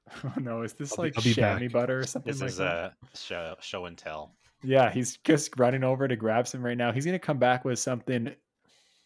Oh 0.25 0.33
no, 0.41 0.63
is 0.63 0.73
this 0.73 0.93
I'll 0.99 1.05
like 1.05 1.15
I'll 1.17 1.23
be 1.25 1.35
chamois 1.35 1.59
back. 1.61 1.73
butter 1.73 1.99
or 2.01 2.07
something 2.07 2.33
This 2.33 2.41
like 2.41 2.51
is 2.51 2.57
that? 2.59 2.93
a 3.13 3.17
show, 3.17 3.57
show 3.61 3.87
and 3.87 3.99
tell. 3.99 4.35
Yeah, 4.63 4.91
he's 4.91 5.17
just 5.19 5.59
running 5.59 5.83
over 5.85 6.07
to 6.09 6.15
grab 6.17 6.47
some 6.49 6.65
right 6.65 6.77
now. 6.79 6.93
He's 6.93 7.05
gonna 7.05 7.19
come 7.19 7.39
back 7.39 7.65
with 7.65 7.79
something. 7.81 8.33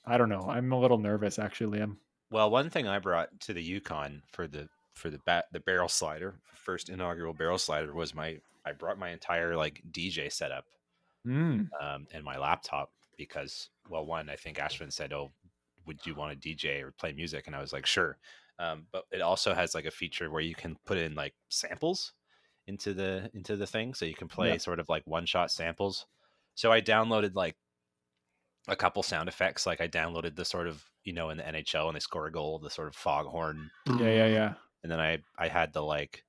I 0.07 0.19
don't 0.19 0.29
know. 0.29 0.43
I'm 0.49 0.71
a 0.73 0.79
little 0.79 0.99
nervous 0.99 1.39
actually, 1.39 1.79
Liam. 1.79 1.97
Well, 2.31 2.51
one 2.51 2.71
thing 2.71 2.87
I 2.89 2.99
brought 2.99 3.41
to 3.41 3.53
the 3.53 3.63
Yukon 3.63 4.23
for 4.33 4.47
the 4.47 4.71
for 4.95 5.11
the 5.11 5.19
bat 5.19 5.47
the 5.53 5.61
barrel 5.61 5.89
slider, 5.89 6.41
first 6.55 6.89
inaugural 6.89 7.35
barrel 7.35 7.59
slider, 7.59 7.93
was 7.95 8.15
my 8.15 8.41
I 8.65 8.73
brought 8.73 8.99
my 8.99 9.11
entire 9.11 9.55
like 9.57 9.83
DJ 9.91 10.29
setup 10.31 10.67
Mm. 11.27 11.71
um, 11.81 12.07
and 12.13 12.25
my 12.25 12.37
laptop 12.39 12.93
because 13.17 13.71
well, 13.89 14.05
one 14.07 14.29
I 14.29 14.37
think 14.37 14.59
Ashwin 14.59 14.93
said, 14.93 15.13
"Oh, 15.13 15.33
would 15.87 16.05
you 16.07 16.15
want 16.15 16.33
to 16.33 16.37
DJ 16.37 16.83
or 16.83 16.93
play 16.93 17.13
music?" 17.13 17.47
And 17.47 17.57
I 17.57 17.61
was 17.61 17.73
like, 17.73 17.87
"Sure." 17.87 18.19
Um, 18.59 18.87
but 18.93 19.07
it 19.11 19.21
also 19.23 19.55
has 19.55 19.75
like 19.75 19.87
a 19.87 19.91
feature 19.91 20.31
where 20.31 20.43
you 20.43 20.55
can 20.55 20.77
put 20.85 20.99
in 20.99 21.15
like 21.15 21.35
samples 21.49 22.13
into 22.67 22.95
the 22.95 23.31
into 23.35 23.57
the 23.57 23.67
thing, 23.67 23.95
so 23.95 24.07
you 24.07 24.15
can 24.15 24.29
play 24.29 24.59
Yeah. 24.59 24.59
sort 24.59 24.81
of 24.81 24.89
like 24.89 25.07
one 25.07 25.27
shot 25.27 25.51
samples. 25.53 26.07
So 26.55 26.73
I 26.73 26.81
downloaded 26.83 27.35
like 27.35 27.57
a 28.69 28.77
couple 28.77 29.03
sound 29.03 29.29
effects. 29.29 29.67
Like 29.67 29.81
I 29.81 29.89
downloaded 29.89 30.37
the 30.37 30.45
sort 30.45 30.67
of 30.67 30.91
you 31.11 31.17
know 31.17 31.31
in 31.31 31.39
the 31.39 31.43
NHL 31.43 31.87
when 31.87 31.95
they 31.95 32.01
score 32.01 32.29
a 32.29 32.31
goal, 32.31 32.61
the 32.61 32.71
sort 32.71 32.87
of 32.87 32.95
foghorn, 32.95 33.69
Yeah, 33.89 34.13
yeah, 34.13 34.27
yeah. 34.27 34.55
and 34.85 34.93
then 34.93 35.01
I 35.01 35.19
I 35.37 35.49
had 35.49 35.73
the 35.73 35.83
like 35.83 36.23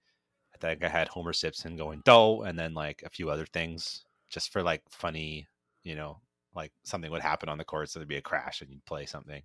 I 0.55 0.57
think 0.57 0.83
I 0.83 0.89
had 0.89 1.07
Homer 1.07 1.33
Simpson 1.33 1.77
going 1.77 2.01
dough, 2.03 2.41
and 2.41 2.57
then 2.57 2.73
like 2.73 3.03
a 3.05 3.11
few 3.11 3.29
other 3.29 3.45
things 3.45 4.03
just 4.27 4.51
for 4.51 4.63
like 4.63 4.81
funny, 4.89 5.47
you 5.83 5.93
know, 5.93 6.19
like 6.55 6.71
something 6.83 7.11
would 7.11 7.21
happen 7.21 7.47
on 7.47 7.59
the 7.59 7.63
court, 7.63 7.91
so 7.91 7.99
there'd 7.99 8.07
be 8.09 8.17
a 8.17 8.21
crash 8.21 8.61
and 8.61 8.71
you'd 8.71 8.83
play 8.85 9.05
something. 9.05 9.43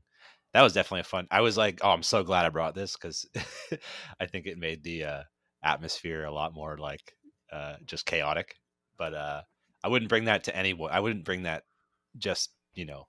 That 0.55 0.62
was 0.62 0.72
definitely 0.72 1.01
a 1.01 1.05
fun. 1.05 1.26
I 1.30 1.43
was 1.43 1.59
like, 1.59 1.80
oh, 1.82 1.91
I'm 1.91 2.03
so 2.03 2.22
glad 2.24 2.47
I 2.47 2.49
brought 2.49 2.74
this 2.74 2.97
because 2.97 3.26
I 4.20 4.24
think 4.24 4.47
it 4.47 4.57
made 4.57 4.82
the 4.82 5.05
uh, 5.05 5.22
atmosphere 5.62 6.24
a 6.24 6.32
lot 6.32 6.55
more 6.55 6.78
like 6.78 7.12
uh, 7.53 7.76
just 7.84 8.07
chaotic. 8.07 8.57
But 8.97 9.12
uh, 9.12 9.43
I 9.84 9.89
wouldn't 9.89 10.09
bring 10.09 10.24
that 10.24 10.45
to 10.45 10.57
anyone. 10.57 10.91
I 10.91 11.01
wouldn't 11.01 11.26
bring 11.26 11.43
that 11.43 11.64
just 12.16 12.53
you 12.72 12.87
know 12.87 13.07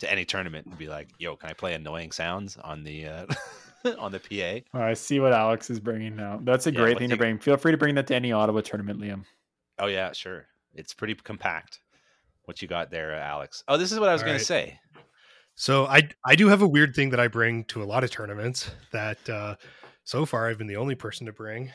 to 0.00 0.10
any 0.10 0.24
tournament 0.24 0.66
and 0.66 0.76
be 0.76 0.88
like, 0.88 1.08
yo, 1.18 1.36
can 1.36 1.50
I 1.50 1.52
play 1.52 1.74
annoying 1.74 2.12
sounds 2.12 2.56
on 2.56 2.82
the 2.84 3.06
uh, 3.06 3.26
on 3.98 4.12
the 4.12 4.20
PA? 4.20 4.66
Oh, 4.78 4.82
I 4.82 4.94
see 4.94 5.20
what 5.20 5.32
Alex 5.32 5.70
is 5.70 5.80
bringing 5.80 6.16
now. 6.16 6.40
That's 6.42 6.66
a 6.66 6.72
Yeah, 6.72 6.80
great 6.80 6.98
thing 6.98 7.10
to 7.10 7.16
bring. 7.16 7.38
Feel 7.38 7.56
free 7.56 7.72
to 7.72 7.78
bring 7.78 7.94
that 7.94 8.06
to 8.08 8.14
any 8.14 8.32
Ottawa 8.32 8.60
tournament, 8.60 9.00
Liam. 9.00 9.24
Oh 9.78 9.86
yeah, 9.86 10.12
sure. 10.12 10.46
It's 10.74 10.94
pretty 10.94 11.14
compact. 11.14 11.80
What 12.44 12.62
you 12.62 12.68
got 12.68 12.90
there, 12.90 13.14
uh, 13.14 13.20
Alex? 13.20 13.62
Oh, 13.68 13.76
this 13.76 13.92
is 13.92 14.00
what 14.00 14.08
I 14.08 14.12
was 14.12 14.22
going 14.22 14.34
right. 14.34 14.40
to 14.40 14.44
say. 14.44 14.80
So 15.54 15.86
I 15.86 16.08
I 16.24 16.36
do 16.36 16.48
have 16.48 16.62
a 16.62 16.68
weird 16.68 16.94
thing 16.94 17.10
that 17.10 17.20
I 17.20 17.28
bring 17.28 17.64
to 17.66 17.82
a 17.82 17.84
lot 17.84 18.02
of 18.02 18.10
tournaments 18.10 18.70
that 18.92 19.28
uh, 19.28 19.56
so 20.04 20.24
far 20.24 20.48
I've 20.48 20.58
been 20.58 20.66
the 20.66 20.76
only 20.76 20.94
person 20.94 21.26
to 21.26 21.32
bring, 21.32 21.70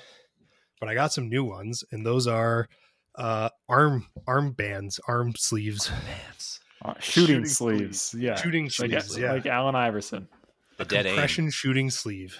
but 0.79 0.89
I 0.89 0.95
got 0.95 1.13
some 1.13 1.29
new 1.29 1.43
ones, 1.43 1.83
and 1.91 2.05
those 2.05 2.27
are 2.27 2.67
uh, 3.15 3.49
arm 3.69 4.07
arm 4.27 4.53
bands, 4.53 4.99
arm 5.07 5.33
sleeves, 5.37 5.89
Mans. 5.89 6.59
Uh, 6.85 6.93
shooting, 6.99 7.35
Shooting 7.37 7.45
sleeves. 7.45 8.15
Yeah. 8.17 8.35
shooting 8.35 8.65
Like, 8.65 8.71
sleeves, 8.73 9.17
yeah, 9.17 9.33
like 9.33 9.45
Allen 9.45 9.75
Iverson. 9.75 10.27
The 10.77 10.85
dead 10.85 11.05
aim. 11.05 11.13
compression 11.13 11.49
shooting 11.51 11.89
sleeve. 11.89 12.39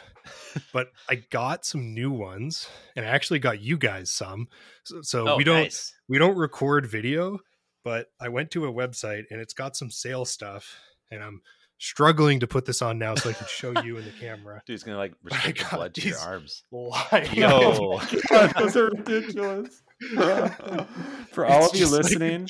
but 0.73 0.87
I 1.09 1.15
got 1.15 1.65
some 1.65 1.93
new 1.93 2.11
ones, 2.11 2.67
and 2.95 3.05
I 3.05 3.09
actually 3.09 3.39
got 3.39 3.61
you 3.61 3.77
guys 3.77 4.11
some. 4.11 4.47
So, 4.83 5.01
so 5.01 5.27
Oh, 5.29 5.37
we 5.37 5.43
don't 5.43 5.63
nice. 5.63 5.93
we 6.09 6.17
don't 6.17 6.35
record 6.37 6.85
video, 6.85 7.39
but 7.83 8.07
I 8.19 8.29
went 8.29 8.51
to 8.51 8.65
a 8.65 8.71
website 8.73 9.23
and 9.31 9.39
it's 9.39 9.53
got 9.53 9.75
some 9.77 9.89
sale 9.91 10.25
stuff, 10.25 10.77
and 11.11 11.23
I'm 11.23 11.41
struggling 11.77 12.39
to 12.39 12.47
put 12.47 12.65
this 12.65 12.81
on 12.81 12.97
now 12.97 13.15
so 13.15 13.29
I 13.29 13.33
can 13.33 13.47
show 13.47 13.73
you 13.83 13.97
in 13.97 14.05
the 14.05 14.11
camera. 14.19 14.61
Dude's 14.65 14.83
gonna 14.83 14.97
like 14.97 15.13
I 15.31 15.35
restrict 15.35 15.71
blood 15.71 15.93
to 15.95 16.07
your 16.09 16.19
arms. 16.19 16.63
Live. 16.71 17.33
Yo, 17.33 17.99
God, 18.29 18.53
those 18.57 18.75
are 18.77 18.87
ridiculous. 18.87 19.81
For 21.31 21.45
all 21.45 21.63
It's 21.65 21.73
of 21.73 21.79
you 21.79 21.85
just 21.85 21.93
like 21.93 22.03
listening, 22.03 22.47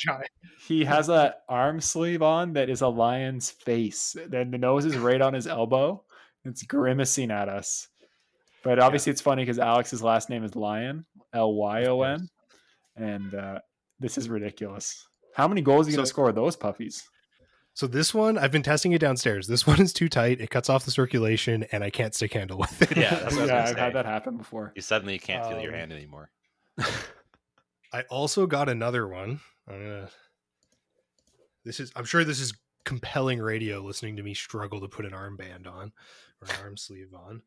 he 0.68 0.84
has 0.86 1.10
a 1.10 1.36
arm 1.48 1.80
sleeve 1.82 2.22
on 2.22 2.54
that 2.54 2.70
is 2.70 2.82
a 2.82 2.88
lion's 2.88 3.52
face. 3.52 4.16
Then 4.28 4.52
the 4.52 4.58
nose 4.58 4.86
is 4.86 4.98
right 4.98 5.22
on 5.22 5.34
his 5.34 5.48
elbow. 5.48 6.04
It's 6.44 6.64
grimacing 6.64 7.32
at 7.32 7.50
us. 7.50 7.88
But 8.64 8.80
obviously, 8.80 9.12
it's 9.12 9.22
funny 9.22 9.44
because 9.44 9.60
Alex's 9.60 10.02
last 10.02 10.30
name 10.30 10.44
is 10.44 10.56
Lion, 10.56 11.06
L 11.34 11.54
Y 11.54 11.86
O 11.86 12.02
N, 12.02 12.30
and 12.96 13.34
uh, 13.36 13.60
this 14.00 14.18
is 14.18 14.28
ridiculous. 14.28 15.08
How 15.36 15.48
many 15.48 15.62
goals 15.62 15.88
are 15.88 15.92
you 15.92 15.98
going 15.98 16.06
to 16.06 16.10
score 16.10 16.26
with 16.26 16.36
those 16.36 16.56
puppies? 16.56 17.08
So 17.74 17.88
this 17.88 18.14
one, 18.14 18.38
I've 18.38 18.52
been 18.54 18.64
testing 18.64 18.94
it 18.94 19.00
downstairs. 19.00 19.48
This 19.48 19.68
one 19.68 19.80
is 19.82 19.94
too 19.94 20.10
tight. 20.10 20.42
It 20.42 20.50
cuts 20.50 20.70
off 20.70 20.84
the 20.86 20.92
circulation, 20.92 21.64
and 21.72 21.84
I 21.84 21.92
can't 21.92 22.16
stick 22.16 22.34
handle 22.34 22.58
with 22.58 22.82
it. 22.82 22.98
Yeah, 22.98 23.14
that's 23.16 23.36
what 23.36 23.48
yeah, 23.48 23.64
I've 23.64 23.70
say. 23.70 23.80
had 23.80 23.94
that 23.94 24.06
happen 24.08 24.38
before. 24.38 24.72
You 24.76 24.82
suddenly 24.82 25.20
can't 25.20 25.46
feel 25.48 25.60
your 25.62 25.74
Um, 25.74 25.78
hand 25.80 25.94
anymore. 25.94 26.32
I 27.96 28.02
also 28.10 28.46
got 28.46 28.68
another 28.68 29.08
one. 29.08 29.40
I'm 29.70 29.80
gonna. 29.80 30.10
This 31.64 31.80
is. 31.80 31.94
I'm 31.96 32.04
sure 32.04 32.26
this 32.26 32.42
is 32.42 32.54
compelling 32.84 33.40
radio. 33.40 33.80
Listening 33.80 34.18
to 34.18 34.24
me 34.24 34.34
struggle 34.34 34.82
to 34.82 34.90
put 34.90 35.06
an 35.06 35.12
armband 35.12 35.66
on 35.66 35.94
or 36.42 36.50
an 36.50 36.56
arm 36.62 36.76
sleeve 36.76 37.14
on. 37.14 37.42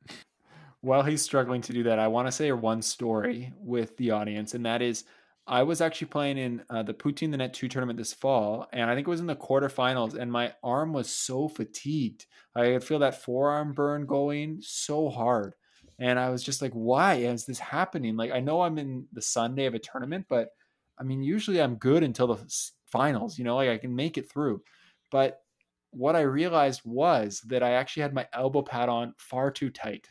While 0.81 1.03
he's 1.03 1.21
struggling 1.21 1.61
to 1.63 1.75
do 1.75 1.83
that, 1.83 1.99
I 1.99 2.09
want 2.09 2.29
to 2.29 2.33
say 2.33 2.51
one 2.53 2.81
story 2.81 3.53
with 3.59 3.95
the 3.99 4.13
audience, 4.13 4.55
and 4.55 4.65
that 4.65 4.81
is 4.81 5.05
I 5.47 5.65
was 5.65 5.83
actually 5.83 6.07
playing 6.07 6.39
in 6.39 6.63
uh, 6.71 6.83
the 6.83 6.95
Poutine 6.95 7.31
the 7.31 7.37
Net 7.37 7.53
2 7.53 7.69
tournament 7.69 7.99
this 7.99 8.15
fall, 8.15 8.69
and 8.73 8.89
I 8.89 8.95
think 8.95 9.07
it 9.07 9.11
was 9.11 9.21
in 9.21 9.27
the 9.27 9.37
quarterfinals, 9.37 10.15
and 10.15 10.33
my 10.33 10.55
arm 10.63 10.95
was 10.95 11.11
so 11.11 11.49
fatigued. 11.49 12.25
I 12.55 12.73
could 12.73 12.85
feel 12.85 13.01
that 13.01 13.23
forearm 13.23 13.75
burn 13.75 14.07
going 14.07 14.61
so 14.63 15.11
hard. 15.11 15.53
And 15.99 16.19
I 16.19 16.31
was 16.31 16.43
just 16.45 16.63
like, 16.63 16.73
why 16.73 17.15
is 17.15 17.45
this 17.45 17.59
happening? 17.59 18.17
Like, 18.17 18.31
I 18.31 18.41
know 18.41 18.63
I'm 18.63 18.79
in 18.79 19.07
the 19.13 19.23
Sunday 19.23 19.67
of 19.67 19.75
a 19.75 19.79
tournament, 19.79 20.27
but 20.29 20.51
I 20.99 21.03
mean, 21.03 21.23
usually 21.23 21.61
I'm 21.61 21.77
good 21.77 22.03
until 22.03 22.29
the 22.29 22.71
finals, 22.87 23.39
you 23.39 23.45
know, 23.45 23.57
like 23.57 23.69
I 23.69 23.79
can 23.79 23.95
make 23.95 24.19
it 24.19 24.31
through. 24.31 24.63
But 25.11 25.43
what 25.91 26.17
I 26.17 26.21
realized 26.21 26.83
was 26.85 27.41
that 27.49 27.63
I 27.63 27.73
actually 27.73 28.03
had 28.03 28.15
my 28.15 28.29
elbow 28.33 28.63
pad 28.63 28.89
on 28.89 29.15
far 29.19 29.51
too 29.51 29.71
tight 29.71 30.09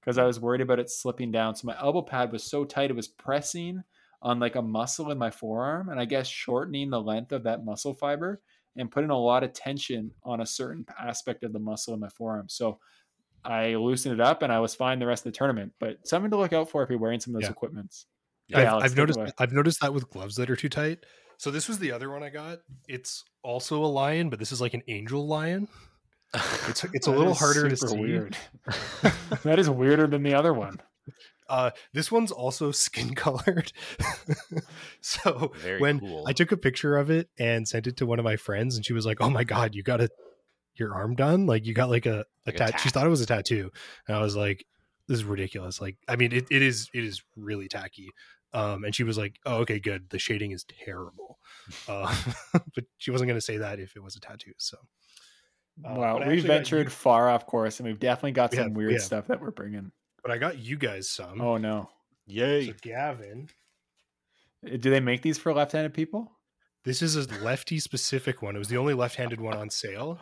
because 0.00 0.18
I 0.18 0.24
was 0.24 0.40
worried 0.40 0.60
about 0.60 0.80
it 0.80 0.90
slipping 0.90 1.30
down. 1.30 1.54
So 1.54 1.66
my 1.66 1.78
elbow 1.80 2.02
pad 2.02 2.32
was 2.32 2.42
so 2.44 2.64
tight, 2.64 2.90
it 2.90 2.96
was 2.96 3.08
pressing 3.08 3.82
on 4.20 4.40
like 4.40 4.56
a 4.56 4.62
muscle 4.62 5.10
in 5.10 5.18
my 5.18 5.30
forearm 5.30 5.88
and 5.88 6.00
I 6.00 6.04
guess 6.04 6.26
shortening 6.28 6.90
the 6.90 7.00
length 7.00 7.32
of 7.32 7.44
that 7.44 7.64
muscle 7.64 7.94
fiber 7.94 8.40
and 8.76 8.90
putting 8.90 9.10
a 9.10 9.18
lot 9.18 9.44
of 9.44 9.52
tension 9.52 10.12
on 10.22 10.40
a 10.40 10.46
certain 10.46 10.86
aspect 10.98 11.44
of 11.44 11.52
the 11.52 11.58
muscle 11.58 11.94
in 11.94 12.00
my 12.00 12.08
forearm. 12.08 12.48
So 12.48 12.80
I 13.44 13.74
loosened 13.74 14.14
it 14.14 14.20
up 14.20 14.42
and 14.42 14.52
I 14.52 14.60
was 14.60 14.74
fine 14.74 14.98
the 14.98 15.06
rest 15.06 15.26
of 15.26 15.32
the 15.32 15.36
tournament. 15.36 15.72
But 15.80 16.06
something 16.06 16.30
to 16.30 16.36
look 16.36 16.52
out 16.52 16.70
for 16.70 16.82
if 16.82 16.90
you're 16.90 16.98
wearing 16.98 17.20
some 17.20 17.34
of 17.34 17.40
those 17.40 17.48
Yeah. 17.48 17.52
equipments. 17.52 18.06
Yeah, 18.48 18.58
I've, 18.60 18.66
Alex, 18.66 18.84
I've 18.84 18.96
noticed. 18.96 19.18
away. 19.18 19.32
I've 19.38 19.52
noticed 19.52 19.80
that 19.80 19.94
with 19.94 20.10
gloves 20.10 20.36
that 20.36 20.50
are 20.50 20.56
too 20.56 20.68
tight. 20.68 21.04
So 21.38 21.50
this 21.50 21.68
was 21.68 21.78
the 21.78 21.90
other 21.92 22.10
one 22.10 22.22
I 22.22 22.28
got. 22.28 22.60
It's 22.88 23.24
also 23.42 23.84
a 23.84 23.86
lion, 23.86 24.30
but 24.30 24.38
this 24.38 24.52
is 24.52 24.60
like 24.60 24.74
an 24.74 24.82
angel 24.88 25.26
lion. 25.26 25.68
It's 26.68 26.84
it's 26.92 27.06
a 27.06 27.10
little 27.10 27.34
harder 27.34 27.68
to 27.68 27.76
see. 27.76 27.98
Weird. 27.98 28.36
that 29.42 29.58
is 29.58 29.68
weirder 29.68 30.06
than 30.06 30.22
the 30.22 30.34
other 30.34 30.52
one. 30.54 30.80
Uh, 31.48 31.70
this 31.92 32.10
one's 32.12 32.30
also 32.30 32.70
skin 32.72 33.14
colored. 33.14 33.72
so 35.00 35.52
Very 35.56 35.80
when 35.80 36.00
cool. 36.00 36.24
I 36.26 36.32
took 36.32 36.52
a 36.52 36.56
picture 36.56 36.96
of 36.96 37.10
it 37.10 37.28
and 37.38 37.66
sent 37.66 37.86
it 37.86 37.96
to 37.98 38.06
one 38.06 38.18
of 38.18 38.24
my 38.24 38.36
friends, 38.36 38.76
and 38.76 38.84
she 38.86 38.92
was 38.92 39.04
like, 39.06 39.20
"Oh 39.20 39.30
my 39.30 39.44
god, 39.44 39.74
you 39.74 39.82
got 39.82 40.00
a 40.00 40.08
your 40.74 40.94
arm 40.94 41.14
done? 41.14 41.46
Like 41.46 41.66
you 41.66 41.74
got 41.74 41.90
like 41.90 42.06
a, 42.06 42.20
a 42.20 42.24
Like 42.46 42.54
a 42.54 42.58
tat." 42.58 42.80
She 42.80 42.88
thought 42.90 43.06
it 43.06 43.10
was 43.10 43.20
a 43.20 43.26
tattoo, 43.26 43.70
and 44.08 44.16
I 44.16 44.20
was 44.20 44.36
like, 44.36 44.64
"This 45.08 45.16
is 45.16 45.24
ridiculous." 45.24 45.80
Like, 45.80 45.96
I 46.08 46.16
mean, 46.16 46.32
it, 46.32 46.46
it 46.50 46.62
is 46.62 46.88
it 46.94 47.04
is 47.04 47.22
really 47.36 47.68
tacky. 47.68 48.10
Um, 48.54 48.84
and 48.84 48.94
she 48.94 49.02
was 49.04 49.16
like, 49.16 49.38
"Oh, 49.46 49.56
okay, 49.58 49.78
good. 49.80 50.10
The 50.10 50.18
shading 50.18 50.50
is 50.52 50.64
terrible," 50.84 51.38
uh, 51.88 52.14
but 52.74 52.84
she 52.98 53.10
wasn't 53.10 53.28
going 53.28 53.38
to 53.38 53.44
say 53.44 53.56
that 53.58 53.80
if 53.80 53.96
it 53.96 54.02
was 54.02 54.14
a 54.16 54.20
tattoo. 54.20 54.52
So, 54.58 54.76
Uh, 55.84 55.94
wow, 55.94 56.16
we 56.18 56.24
actually 56.24 56.40
got 56.42 56.46
ventured 56.48 56.86
you- 56.86 56.90
far 56.90 57.30
off 57.30 57.46
course, 57.46 57.80
and 57.80 57.88
we've 57.88 57.98
definitely 58.00 58.32
got 58.32 58.50
We 58.50 58.56
some 58.58 58.64
have- 58.68 58.76
weird 58.76 58.92
have. 58.92 59.02
stuff 59.02 59.26
that 59.28 59.40
we're 59.40 59.50
bringing. 59.52 59.90
but 60.22 60.30
I 60.32 60.38
got 60.38 60.58
you 60.58 60.76
guys 60.76 61.08
some. 61.10 61.40
Oh 61.40 61.56
no, 61.56 61.88
Yay. 62.26 62.66
So 62.66 62.74
Gavin, 62.82 63.48
do 64.64 64.90
they 64.90 65.00
make 65.00 65.22
these 65.22 65.38
for 65.38 65.52
left-handed 65.54 65.94
people? 65.94 66.30
this 66.84 67.00
is 67.00 67.14
a 67.16 67.28
lefty 67.44 67.78
specific 67.78 68.42
one. 68.42 68.56
It 68.56 68.58
was 68.58 68.68
the 68.68 68.76
only 68.76 68.92
left-handed 68.94 69.40
one 69.40 69.56
on 69.56 69.70
sale. 69.70 70.18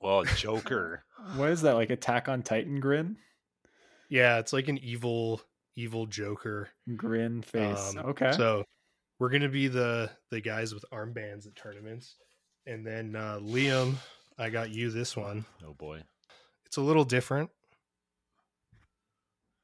Well, 0.00 0.24
Joker. 0.24 1.04
What 1.36 1.50
is 1.50 1.62
that? 1.62 1.74
Like 1.74 1.90
Attack 1.90 2.28
on 2.28 2.42
Titan 2.42 2.78
grin? 2.78 3.16
Yeah, 4.08 4.38
it's 4.38 4.52
like 4.52 4.68
an 4.68 4.78
evil, 4.78 5.42
evil 5.76 6.06
Joker. 6.06 6.68
Grin 6.96 7.42
face. 7.42 7.94
Um, 7.98 8.06
okay. 8.10 8.32
So 8.32 8.64
we're 9.18 9.28
gonna 9.30 9.48
be 9.48 9.66
the 9.68 10.10
the 10.30 10.40
guys 10.40 10.72
with 10.72 10.84
armbands 10.92 11.46
at 11.46 11.56
tournaments, 11.56 12.14
and 12.66 12.86
then 12.86 13.16
uh, 13.16 13.40
Liam, 13.42 13.96
I 14.38 14.48
got 14.48 14.70
you 14.70 14.90
this 14.90 15.16
one. 15.16 15.44
oh 15.66 15.74
boy. 15.74 16.02
It's 16.66 16.76
a 16.76 16.82
little 16.82 17.04
different. 17.04 17.50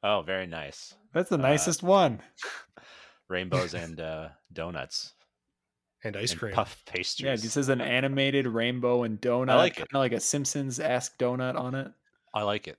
Oh, 0.02 0.22
very 0.22 0.46
nice. 0.46 0.94
That's 1.14 1.30
the 1.30 1.36
uh, 1.38 1.42
nicest 1.42 1.82
one. 1.82 2.20
Rainbows 3.28 3.74
and 3.74 4.00
uh, 4.00 4.28
donuts. 4.52 5.13
And 6.04 6.16
ice 6.16 6.32
and 6.32 6.40
cream. 6.40 6.54
Puff 6.54 6.82
pastries. 6.86 7.24
Yeah, 7.24 7.36
this 7.36 7.56
is 7.56 7.68
an 7.70 7.80
animated 7.80 8.46
rainbow 8.46 9.02
and 9.04 9.20
donut. 9.20 9.50
I 9.50 9.56
like 9.56 9.72
it. 9.72 9.76
Kind 9.78 9.88
of 9.94 9.98
like 10.00 10.12
a 10.12 10.20
Simpsons 10.20 10.78
esque 10.78 11.16
donut 11.18 11.58
on 11.58 11.74
it. 11.74 11.90
I 12.32 12.42
like 12.42 12.68
it. 12.68 12.78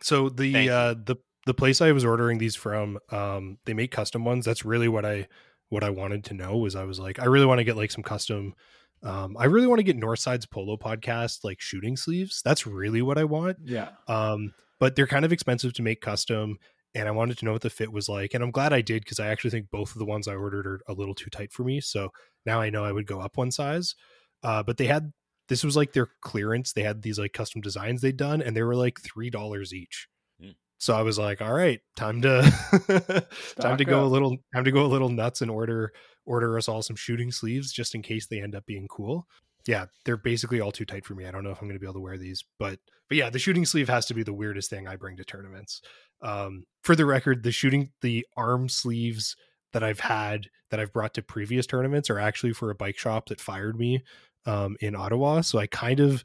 So 0.00 0.28
the 0.28 0.52
Thank 0.52 0.66
you. 0.66 0.72
uh, 0.72 0.94
the 0.94 1.16
the 1.46 1.54
place 1.54 1.80
I 1.80 1.92
was 1.92 2.04
ordering 2.04 2.36
these 2.38 2.54
from, 2.54 2.98
um, 3.10 3.58
they 3.64 3.72
make 3.72 3.90
custom 3.90 4.24
ones. 4.24 4.44
That's 4.44 4.64
really 4.64 4.88
what 4.88 5.04
I 5.06 5.28
what 5.70 5.82
I 5.82 5.90
wanted 5.90 6.24
to 6.26 6.34
know 6.34 6.56
was 6.58 6.76
I 6.76 6.84
was 6.84 6.98
like, 7.00 7.18
I 7.18 7.24
really 7.24 7.46
want 7.46 7.58
to 7.58 7.64
get 7.64 7.76
like 7.76 7.90
some 7.90 8.04
custom. 8.04 8.54
Um, 9.02 9.36
I 9.38 9.44
really 9.44 9.66
want 9.66 9.78
to 9.78 9.84
get 9.84 9.96
Northside's 9.96 10.46
Polo 10.46 10.76
podcast 10.76 11.44
like 11.44 11.60
shooting 11.60 11.96
sleeves. 11.96 12.42
That's 12.44 12.66
really 12.66 13.00
what 13.02 13.16
I 13.18 13.24
want. 13.24 13.58
Yeah. 13.64 13.90
um 14.06 14.52
but 14.80 14.94
they're 14.94 15.08
kind 15.08 15.24
of 15.24 15.32
expensive 15.32 15.72
to 15.74 15.82
make 15.82 16.00
custom 16.00 16.58
and 16.94 17.08
i 17.08 17.10
wanted 17.10 17.38
to 17.38 17.44
know 17.44 17.52
what 17.52 17.62
the 17.62 17.70
fit 17.70 17.92
was 17.92 18.08
like 18.08 18.34
and 18.34 18.42
i'm 18.42 18.50
glad 18.50 18.72
i 18.72 18.80
did 18.80 19.02
because 19.02 19.20
i 19.20 19.26
actually 19.26 19.50
think 19.50 19.70
both 19.70 19.92
of 19.92 19.98
the 19.98 20.04
ones 20.04 20.28
i 20.28 20.34
ordered 20.34 20.66
are 20.66 20.80
a 20.88 20.92
little 20.92 21.14
too 21.14 21.30
tight 21.30 21.52
for 21.52 21.64
me 21.64 21.80
so 21.80 22.10
now 22.46 22.60
i 22.60 22.70
know 22.70 22.84
i 22.84 22.92
would 22.92 23.06
go 23.06 23.20
up 23.20 23.36
one 23.36 23.50
size 23.50 23.94
uh 24.42 24.62
but 24.62 24.76
they 24.76 24.86
had 24.86 25.12
this 25.48 25.64
was 25.64 25.76
like 25.76 25.92
their 25.92 26.08
clearance 26.20 26.72
they 26.72 26.82
had 26.82 27.02
these 27.02 27.18
like 27.18 27.32
custom 27.32 27.60
designs 27.60 28.00
they'd 28.00 28.16
done 28.16 28.42
and 28.42 28.56
they 28.56 28.62
were 28.62 28.76
like 28.76 29.00
three 29.00 29.30
dollars 29.30 29.72
each. 29.72 30.08
Hmm. 30.40 30.50
so 30.78 30.94
i 30.94 31.02
was 31.02 31.18
like 31.18 31.40
all 31.40 31.52
right 31.52 31.80
time 31.96 32.22
to 32.22 32.42
time 33.60 33.76
to 33.76 33.84
Stock 33.84 33.86
go 33.86 34.04
a 34.04 34.06
little 34.06 34.36
time 34.54 34.64
to 34.64 34.72
go 34.72 34.84
a 34.84 34.88
little 34.88 35.08
nuts 35.08 35.42
and 35.42 35.50
order 35.50 35.92
order 36.26 36.58
us 36.58 36.68
all 36.68 36.82
some 36.82 36.96
shooting 36.96 37.32
sleeves 37.32 37.72
just 37.72 37.94
in 37.94 38.02
case 38.02 38.26
they 38.26 38.40
end 38.40 38.54
up 38.54 38.66
being 38.66 38.86
cool 38.88 39.26
yeah, 39.68 39.84
they're 40.06 40.16
basically 40.16 40.62
all 40.62 40.72
too 40.72 40.86
tight 40.86 41.04
for 41.04 41.14
me. 41.14 41.26
I 41.26 41.30
don't 41.30 41.44
know 41.44 41.50
if 41.50 41.60
I'm 41.60 41.68
going 41.68 41.76
to 41.76 41.80
be 41.80 41.84
able 41.84 42.00
to 42.00 42.00
wear 42.00 42.16
these, 42.16 42.42
but 42.58 42.78
but 43.06 43.18
yeah, 43.18 43.28
the 43.28 43.38
shooting 43.38 43.66
sleeve 43.66 43.90
has 43.90 44.06
to 44.06 44.14
be 44.14 44.22
the 44.22 44.32
weirdest 44.32 44.70
thing 44.70 44.88
I 44.88 44.96
bring 44.96 45.18
to 45.18 45.24
tournaments. 45.24 45.82
Um, 46.22 46.64
for 46.82 46.96
the 46.96 47.04
record, 47.04 47.42
the 47.42 47.52
shooting 47.52 47.90
the 48.00 48.26
arm 48.34 48.70
sleeves 48.70 49.36
that 49.74 49.82
I've 49.82 50.00
had 50.00 50.46
that 50.70 50.80
I've 50.80 50.92
brought 50.94 51.12
to 51.14 51.22
previous 51.22 51.66
tournaments 51.66 52.08
are 52.08 52.18
actually 52.18 52.54
for 52.54 52.70
a 52.70 52.74
bike 52.74 52.96
shop 52.96 53.28
that 53.28 53.42
fired 53.42 53.78
me 53.78 54.02
um, 54.46 54.74
in 54.80 54.96
Ottawa. 54.96 55.42
So 55.42 55.58
I 55.58 55.66
kind 55.66 56.00
of 56.00 56.24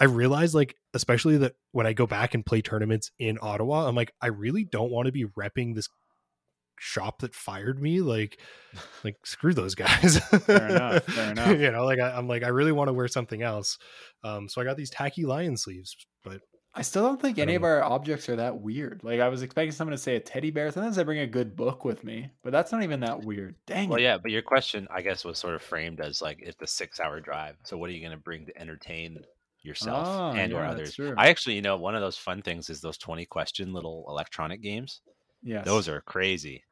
I 0.00 0.04
realized 0.04 0.54
like 0.54 0.74
especially 0.94 1.36
that 1.36 1.56
when 1.72 1.86
I 1.86 1.92
go 1.92 2.06
back 2.06 2.32
and 2.32 2.44
play 2.44 2.62
tournaments 2.62 3.10
in 3.18 3.36
Ottawa, 3.42 3.86
I'm 3.86 3.96
like 3.96 4.14
I 4.22 4.28
really 4.28 4.64
don't 4.64 4.90
want 4.90 5.04
to 5.04 5.12
be 5.12 5.26
repping 5.26 5.74
this 5.74 5.90
shop 6.80 7.20
that 7.20 7.34
fired 7.34 7.80
me 7.82 8.00
like 8.00 8.40
like 9.04 9.16
screw 9.24 9.52
those 9.54 9.74
guys 9.74 10.18
Fair 10.18 10.68
enough, 10.68 11.04
fair 11.04 11.30
enough. 11.32 11.58
you 11.58 11.70
know 11.70 11.84
like 11.84 11.98
I, 12.00 12.10
i'm 12.10 12.28
like 12.28 12.42
i 12.42 12.48
really 12.48 12.72
want 12.72 12.88
to 12.88 12.92
wear 12.92 13.08
something 13.08 13.42
else 13.42 13.78
um 14.24 14.48
so 14.48 14.60
i 14.60 14.64
got 14.64 14.76
these 14.76 14.90
tacky 14.90 15.24
lion 15.24 15.56
sleeves 15.56 15.96
but 16.24 16.40
I 16.74 16.82
still 16.82 17.02
don't 17.02 17.20
think 17.20 17.38
I 17.38 17.42
any 17.42 17.52
don't 17.54 17.62
of 17.62 17.64
our 17.64 17.82
objects 17.82 18.28
are 18.28 18.36
that 18.36 18.60
weird. 18.60 19.02
Like 19.02 19.18
I 19.18 19.28
was 19.28 19.42
expecting 19.42 19.72
someone 19.72 19.96
to 19.96 19.98
say 19.98 20.14
a 20.14 20.20
teddy 20.20 20.50
bear. 20.50 20.70
Sometimes 20.70 20.96
I 20.96 21.02
bring 21.02 21.18
a 21.18 21.26
good 21.26 21.56
book 21.56 21.84
with 21.84 22.04
me, 22.04 22.30
but 22.44 22.52
that's 22.52 22.70
not 22.70 22.84
even 22.84 23.00
that 23.00 23.24
weird. 23.24 23.56
Dang 23.66 23.88
Well, 23.88 23.98
it. 23.98 24.02
yeah, 24.02 24.16
but 24.18 24.30
your 24.30 24.42
question, 24.42 24.86
I 24.88 25.00
guess, 25.02 25.24
was 25.24 25.38
sort 25.38 25.54
of 25.54 25.62
framed 25.62 26.00
as 26.00 26.22
like 26.22 26.38
it's 26.40 26.60
a 26.62 26.68
six-hour 26.68 27.20
drive. 27.20 27.56
So, 27.64 27.76
what 27.78 27.90
are 27.90 27.94
you 27.94 28.00
going 28.00 28.12
to 28.16 28.22
bring 28.22 28.46
to 28.46 28.56
entertain 28.60 29.18
yourself 29.62 30.06
Ah, 30.06 30.32
and 30.34 30.52
or 30.52 30.60
yeah, 30.60 30.74
that's 30.74 31.00
others? 31.00 31.14
I 31.18 31.30
actually, 31.30 31.56
you 31.56 31.62
know, 31.62 31.76
one 31.78 31.96
of 31.96 32.00
those 32.00 32.18
fun 32.18 32.42
things 32.42 32.70
is 32.70 32.80
those 32.80 32.98
twenty-question 32.98 33.72
little 33.72 34.04
electronic 34.08 34.60
games. 34.62 35.00
yeah, 35.42 35.62
Those 35.62 35.88
are 35.88 36.02
crazy. 36.02 36.62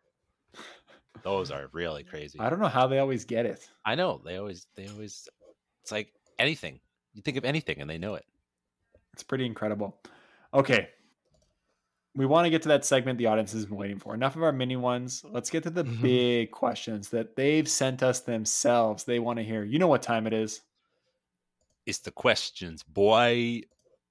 Those 1.22 1.50
are 1.50 1.68
really 1.72 2.04
crazy. 2.04 2.38
I 2.40 2.48
don't 2.50 2.60
know 2.60 2.68
how 2.68 2.86
they 2.86 2.98
always 2.98 3.24
get 3.24 3.46
it. 3.46 3.68
I 3.84 3.94
know 3.94 4.20
they 4.24 4.36
always, 4.36 4.66
they 4.76 4.86
always. 4.88 5.28
It's 5.82 5.92
like 5.92 6.12
anything. 6.38 6.80
You 7.14 7.22
think 7.22 7.36
of 7.36 7.44
anything, 7.44 7.80
and 7.80 7.88
they 7.88 7.98
know 7.98 8.14
it. 8.14 8.24
It's 9.12 9.22
pretty 9.22 9.46
incredible. 9.46 9.96
Okay. 10.52 10.88
We 12.14 12.24
want 12.26 12.46
to 12.46 12.50
get 12.50 12.62
to 12.62 12.68
that 12.68 12.84
segment 12.84 13.18
the 13.18 13.26
audience 13.26 13.52
has 13.52 13.66
been 13.66 13.76
waiting 13.76 13.98
for. 13.98 14.14
Enough 14.14 14.36
of 14.36 14.42
our 14.42 14.52
mini 14.52 14.76
ones. 14.76 15.22
Let's 15.28 15.50
get 15.50 15.62
to 15.64 15.70
the 15.70 15.84
Mhm. 15.84 16.00
big 16.02 16.50
questions 16.50 17.10
that 17.10 17.36
they've 17.36 17.68
sent 17.68 18.02
us 18.02 18.20
themselves. 18.20 19.04
They 19.04 19.18
want 19.18 19.38
to 19.38 19.42
hear. 19.44 19.64
You 19.64 19.78
know 19.78 19.88
what 19.88 20.02
time 20.02 20.26
it 20.26 20.32
is? 20.32 20.62
It's 21.84 21.98
the 21.98 22.10
questions, 22.10 22.82
boy. 22.82 23.62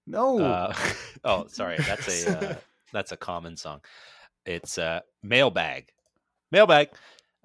No. 0.07 0.39
Uh, 0.39 0.73
oh, 1.23 1.47
sorry. 1.47 1.77
That's 1.79 2.25
a 2.27 2.37
uh, 2.51 2.55
that's 2.93 3.11
a 3.11 3.17
common 3.17 3.57
song. 3.57 3.81
It's 4.45 4.77
uh, 4.77 5.01
mailbag. 5.23 5.89
Mailbag. 6.51 6.89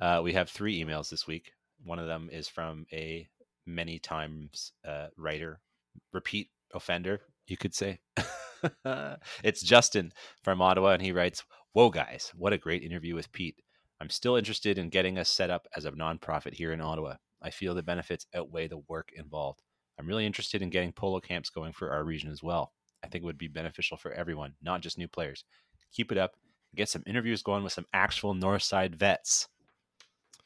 Uh, 0.01 0.21
we 0.23 0.33
have 0.35 0.49
three 0.49 0.83
emails 0.83 1.11
this 1.11 1.27
week. 1.27 1.53
One 1.85 1.99
of 1.99 2.07
them 2.07 2.29
is 2.31 2.49
from 2.49 2.87
a 2.93 3.29
many 3.67 3.99
times 3.99 4.73
uh, 4.87 5.09
writer, 5.17 5.61
repeat 6.13 6.51
offender, 6.75 7.21
you 7.47 7.57
could 7.57 7.75
say. 7.75 8.01
it's 9.43 9.63
Justin 9.63 10.13
from 10.43 10.61
Ottawa, 10.61 10.91
and 10.91 11.03
he 11.03 11.13
writes, 11.13 11.45
"Whoa, 11.73 11.91
guys! 11.91 12.31
What 12.35 12.53
a 12.53 12.59
great 12.59 12.83
interview 12.83 13.15
with 13.15 13.33
Pete. 13.33 13.57
I'm 14.01 14.11
still 14.11 14.37
interested 14.37 14.79
in 14.79 14.89
getting 14.89 15.19
us 15.19 15.29
set 15.29 15.51
up 15.51 15.67
as 15.77 15.85
a 15.85 15.93
nonprofit 15.93 16.55
here 16.55 16.73
in 16.73 16.81
Ottawa. 16.81 17.17
I 17.43 17.51
feel 17.51 17.75
the 17.75 17.83
benefits 17.83 18.27
outweigh 18.35 18.69
the 18.69 18.83
work 18.89 19.11
involved. 19.15 19.63
I'm 19.99 20.07
really 20.07 20.27
interested 20.27 20.63
in 20.63 20.71
getting 20.71 20.93
polo 20.93 21.21
camps 21.21 21.51
going 21.51 21.73
for 21.73 21.91
our 21.91 22.05
region 22.05 22.31
as 22.31 22.43
well. 22.43 22.73
I 23.03 23.09
think 23.09 23.23
it 23.23 23.27
would 23.27 23.39
be 23.39 23.49
beneficial 23.49 23.97
for 23.97 24.13
everyone, 24.13 24.55
not 24.63 24.83
just 24.83 24.99
new 24.99 25.09
players. 25.09 25.45
Keep 25.93 26.13
it 26.13 26.19
up. 26.19 26.33
Get 26.75 26.89
some 26.89 27.03
interviews 27.07 27.43
going 27.43 27.65
with 27.65 27.73
some 27.73 27.87
actual 27.93 28.35
Northside 28.35 28.95
vets. 28.95 29.49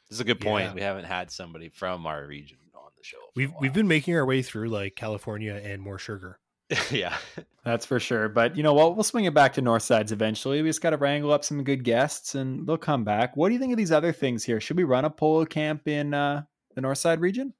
This 0.08 0.16
is 0.16 0.20
a 0.20 0.24
good 0.24 0.40
point. 0.40 0.66
Yeah. 0.66 0.74
We 0.74 0.80
haven't 0.80 1.04
had 1.04 1.30
somebody 1.30 1.68
from 1.68 2.06
our 2.06 2.26
region 2.26 2.58
on 2.74 2.90
the 2.96 3.04
show. 3.04 3.18
We've 3.36 3.52
we've 3.60 3.72
been 3.72 3.88
making 3.88 4.14
our 4.16 4.24
way 4.24 4.42
through 4.42 4.68
like 4.68 4.96
California 4.96 5.60
and 5.62 5.82
more 5.82 5.98
sugar. 5.98 6.38
yeah. 6.90 7.16
That's 7.64 7.86
for 7.86 8.00
sure. 8.00 8.28
But 8.28 8.56
you 8.56 8.62
know 8.62 8.74
what? 8.74 8.96
We'll 8.96 9.04
swing 9.04 9.26
it 9.26 9.34
back 9.34 9.52
to 9.54 9.62
North 9.62 9.82
Sides 9.82 10.12
eventually. 10.12 10.62
We 10.62 10.68
just 10.68 10.80
got 10.80 10.90
to 10.90 10.96
wrangle 10.96 11.32
up 11.32 11.44
some 11.44 11.62
good 11.62 11.84
guests 11.84 12.34
and 12.34 12.66
they'll 12.66 12.76
come 12.76 13.04
back. 13.04 13.36
What 13.36 13.48
do 13.48 13.54
you 13.54 13.60
think 13.60 13.72
of 13.72 13.78
these 13.78 13.92
other 13.92 14.12
things 14.12 14.44
here? 14.44 14.60
Should 14.60 14.76
we 14.76 14.84
run 14.84 15.04
a 15.04 15.10
polo 15.10 15.44
camp 15.44 15.86
in 15.88 16.14
uh, 16.14 16.42
the 16.74 16.80
North 16.80 16.98
Side 16.98 17.20
region? 17.20 17.52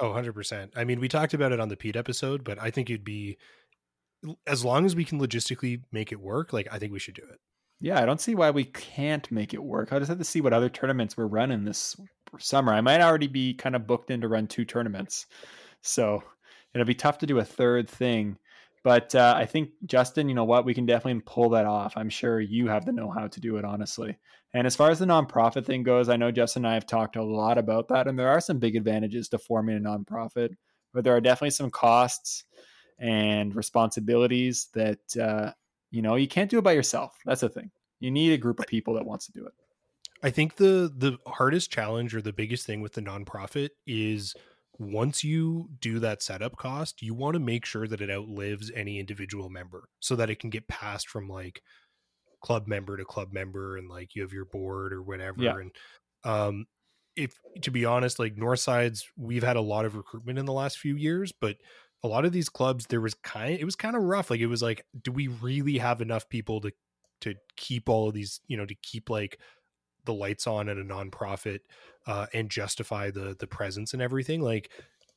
Oh, 0.00 0.10
100%. 0.10 0.70
I 0.76 0.84
mean, 0.84 1.00
we 1.00 1.08
talked 1.08 1.34
about 1.34 1.52
it 1.52 1.60
on 1.60 1.68
the 1.68 1.76
Pete 1.76 1.96
episode, 1.96 2.42
but 2.42 2.60
I 2.60 2.70
think 2.70 2.90
it'd 2.90 3.04
be 3.04 3.38
as 4.46 4.64
long 4.64 4.86
as 4.86 4.96
we 4.96 5.04
can 5.04 5.20
logistically 5.20 5.82
make 5.92 6.10
it 6.10 6.20
work, 6.20 6.52
like 6.52 6.66
I 6.72 6.78
think 6.78 6.92
we 6.92 6.98
should 6.98 7.14
do 7.14 7.22
it. 7.22 7.38
Yeah, 7.80 8.00
I 8.00 8.06
don't 8.06 8.20
see 8.20 8.34
why 8.34 8.50
we 8.50 8.64
can't 8.64 9.30
make 9.30 9.52
it 9.52 9.62
work. 9.62 9.92
I 9.92 9.98
just 9.98 10.08
have 10.08 10.18
to 10.18 10.24
see 10.24 10.40
what 10.40 10.52
other 10.52 10.68
tournaments 10.68 11.16
we're 11.16 11.26
running 11.26 11.64
this 11.64 11.96
summer. 12.38 12.72
I 12.72 12.80
might 12.80 13.00
already 13.00 13.26
be 13.26 13.54
kind 13.54 13.76
of 13.76 13.86
booked 13.86 14.10
in 14.10 14.20
to 14.22 14.28
run 14.28 14.46
two 14.46 14.64
tournaments. 14.64 15.26
So 15.82 16.22
it'll 16.72 16.86
be 16.86 16.94
tough 16.94 17.18
to 17.18 17.26
do 17.26 17.38
a 17.38 17.44
third 17.44 17.88
thing. 17.88 18.38
But 18.84 19.14
uh, 19.14 19.34
I 19.36 19.46
think, 19.46 19.70
Justin, 19.86 20.28
you 20.28 20.34
know 20.34 20.44
what? 20.44 20.66
We 20.66 20.74
can 20.74 20.84
definitely 20.84 21.22
pull 21.26 21.50
that 21.50 21.64
off. 21.64 21.94
I'm 21.96 22.10
sure 22.10 22.40
you 22.40 22.68
have 22.68 22.84
the 22.84 22.92
know 22.92 23.10
how 23.10 23.28
to 23.28 23.40
do 23.40 23.56
it, 23.56 23.64
honestly. 23.64 24.18
And 24.52 24.66
as 24.66 24.76
far 24.76 24.90
as 24.90 24.98
the 24.98 25.06
nonprofit 25.06 25.64
thing 25.64 25.82
goes, 25.82 26.08
I 26.08 26.16
know 26.16 26.30
Justin 26.30 26.64
and 26.64 26.70
I 26.70 26.74
have 26.74 26.86
talked 26.86 27.16
a 27.16 27.24
lot 27.24 27.56
about 27.56 27.88
that. 27.88 28.06
And 28.06 28.18
there 28.18 28.28
are 28.28 28.40
some 28.40 28.58
big 28.58 28.76
advantages 28.76 29.28
to 29.30 29.38
forming 29.38 29.76
a 29.76 29.80
nonprofit, 29.80 30.50
but 30.92 31.02
there 31.02 31.16
are 31.16 31.20
definitely 31.20 31.50
some 31.50 31.70
costs 31.70 32.44
and 32.98 33.56
responsibilities 33.56 34.68
that, 34.74 35.16
uh, 35.20 35.52
you 35.94 36.02
know, 36.02 36.16
you 36.16 36.26
can't 36.26 36.50
do 36.50 36.58
it 36.58 36.64
by 36.64 36.72
yourself. 36.72 37.16
That's 37.24 37.42
the 37.42 37.48
thing. 37.48 37.70
You 38.00 38.10
need 38.10 38.32
a 38.32 38.36
group 38.36 38.58
of 38.58 38.66
people 38.66 38.94
that 38.94 39.06
wants 39.06 39.26
to 39.26 39.32
do 39.32 39.46
it. 39.46 39.52
I 40.24 40.30
think 40.30 40.56
the 40.56 40.92
the 40.96 41.18
hardest 41.26 41.70
challenge 41.70 42.14
or 42.14 42.20
the 42.20 42.32
biggest 42.32 42.66
thing 42.66 42.80
with 42.80 42.94
the 42.94 43.00
nonprofit 43.00 43.70
is 43.86 44.34
once 44.78 45.22
you 45.22 45.68
do 45.80 46.00
that 46.00 46.20
setup 46.20 46.56
cost, 46.56 47.00
you 47.00 47.14
want 47.14 47.34
to 47.34 47.40
make 47.40 47.64
sure 47.64 47.86
that 47.86 48.00
it 48.00 48.10
outlives 48.10 48.72
any 48.74 48.98
individual 48.98 49.48
member 49.48 49.88
so 50.00 50.16
that 50.16 50.30
it 50.30 50.40
can 50.40 50.50
get 50.50 50.66
passed 50.66 51.08
from 51.08 51.28
like 51.28 51.62
club 52.42 52.66
member 52.66 52.96
to 52.96 53.04
club 53.04 53.32
member 53.32 53.76
and 53.76 53.88
like 53.88 54.16
you 54.16 54.22
have 54.22 54.32
your 54.32 54.46
board 54.46 54.92
or 54.92 55.00
whatever. 55.00 55.40
Yeah. 55.40 55.58
And 55.58 55.70
um 56.24 56.66
if 57.14 57.38
to 57.62 57.70
be 57.70 57.84
honest, 57.84 58.18
like 58.18 58.36
Northside's 58.36 59.06
we've 59.16 59.44
had 59.44 59.56
a 59.56 59.60
lot 59.60 59.84
of 59.84 59.94
recruitment 59.94 60.40
in 60.40 60.44
the 60.44 60.52
last 60.52 60.78
few 60.78 60.96
years, 60.96 61.30
but 61.30 61.56
a 62.04 62.08
lot 62.08 62.26
of 62.26 62.32
these 62.32 62.50
clubs 62.50 62.86
there 62.86 63.00
was 63.00 63.14
kind 63.14 63.58
it 63.58 63.64
was 63.64 63.74
kind 63.74 63.96
of 63.96 64.02
rough. 64.02 64.30
Like 64.30 64.40
it 64.40 64.46
was 64.46 64.62
like, 64.62 64.84
do 65.02 65.10
we 65.10 65.26
really 65.26 65.78
have 65.78 66.00
enough 66.00 66.28
people 66.28 66.60
to 66.60 66.72
to 67.22 67.34
keep 67.56 67.88
all 67.88 68.08
of 68.08 68.14
these, 68.14 68.40
you 68.46 68.56
know, 68.56 68.66
to 68.66 68.74
keep 68.82 69.08
like 69.08 69.38
the 70.04 70.12
lights 70.12 70.46
on 70.46 70.68
at 70.68 70.76
a 70.76 70.82
nonprofit 70.82 71.60
uh, 72.06 72.26
and 72.34 72.50
justify 72.50 73.10
the 73.10 73.34
the 73.38 73.46
presence 73.46 73.94
and 73.94 74.02
everything. 74.02 74.42
Like 74.42 74.70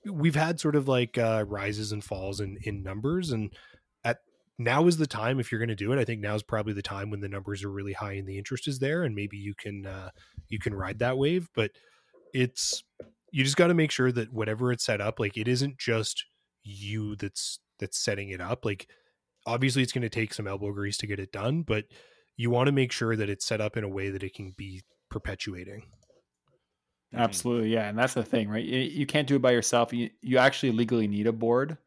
we've 0.05 0.35
had 0.35 0.61
sort 0.61 0.77
of 0.77 0.87
like 0.87 1.17
uh, 1.17 1.43
rises 1.47 1.91
and 1.91 2.03
falls 2.03 2.39
in 2.39 2.57
in 2.63 2.83
numbers, 2.83 3.31
and 3.31 3.53
at 4.05 4.19
now 4.57 4.87
is 4.87 4.97
the 4.97 5.07
time 5.07 5.41
if 5.41 5.51
you're 5.51 5.59
going 5.59 5.67
to 5.67 5.75
do 5.75 5.91
it. 5.91 5.99
I 5.99 6.05
think 6.05 6.21
now 6.21 6.35
is 6.35 6.43
probably 6.43 6.73
the 6.73 6.81
time 6.81 7.09
when 7.09 7.19
the 7.19 7.27
numbers 7.27 7.65
are 7.65 7.71
really 7.71 7.93
high 7.93 8.13
and 8.13 8.27
the 8.27 8.37
interest 8.37 8.67
is 8.67 8.79
there, 8.79 9.03
and 9.03 9.13
maybe 9.13 9.37
you 9.37 9.53
can 9.55 9.85
uh, 9.85 10.11
you 10.47 10.59
can 10.59 10.73
ride 10.73 10.99
that 10.99 11.17
wave. 11.17 11.49
But 11.53 11.71
it's 12.33 12.83
you 13.31 13.43
just 13.43 13.57
got 13.57 13.67
to 13.67 13.73
make 13.73 13.91
sure 13.91 14.11
that 14.13 14.31
whatever 14.31 14.71
it's 14.71 14.85
set 14.85 15.01
up, 15.01 15.19
like 15.19 15.35
it 15.35 15.49
isn't 15.49 15.77
just 15.77 16.23
you 16.63 17.15
that's 17.15 17.59
that's 17.79 17.97
setting 17.97 18.29
it 18.29 18.41
up. 18.41 18.65
Like 18.65 18.87
obviously 19.45 19.83
it's 19.83 19.93
going 19.93 20.01
to 20.01 20.09
take 20.09 20.33
some 20.33 20.47
elbow 20.47 20.71
grease 20.73 20.97
to 20.97 21.07
get 21.07 21.19
it 21.19 21.31
done, 21.31 21.61
but 21.61 21.85
you 22.35 22.49
want 22.49 22.67
to 22.67 22.71
make 22.71 22.91
sure 22.91 23.15
that 23.15 23.29
it's 23.29 23.45
set 23.45 23.61
up 23.61 23.77
in 23.77 23.83
a 23.83 23.89
way 23.89 24.09
that 24.09 24.23
it 24.23 24.33
can 24.33 24.51
be 24.51 24.83
perpetuating. 25.09 25.83
Mhm. 27.13 27.19
Absolutely, 27.19 27.69
yeah, 27.73 27.87
and 27.87 27.97
that's 27.97 28.13
the 28.13 28.23
thing, 28.23 28.49
right? 28.49 28.63
You, 28.65 28.79
you 28.79 29.05
can't 29.05 29.27
do 29.27 29.37
it 29.37 29.41
by 29.41 29.51
yourself. 29.51 29.93
You 29.93 30.09
you 30.21 30.37
actually 30.37 30.71
legally 30.73 31.07
need 31.07 31.25
a 31.27 31.31
board 31.31 31.77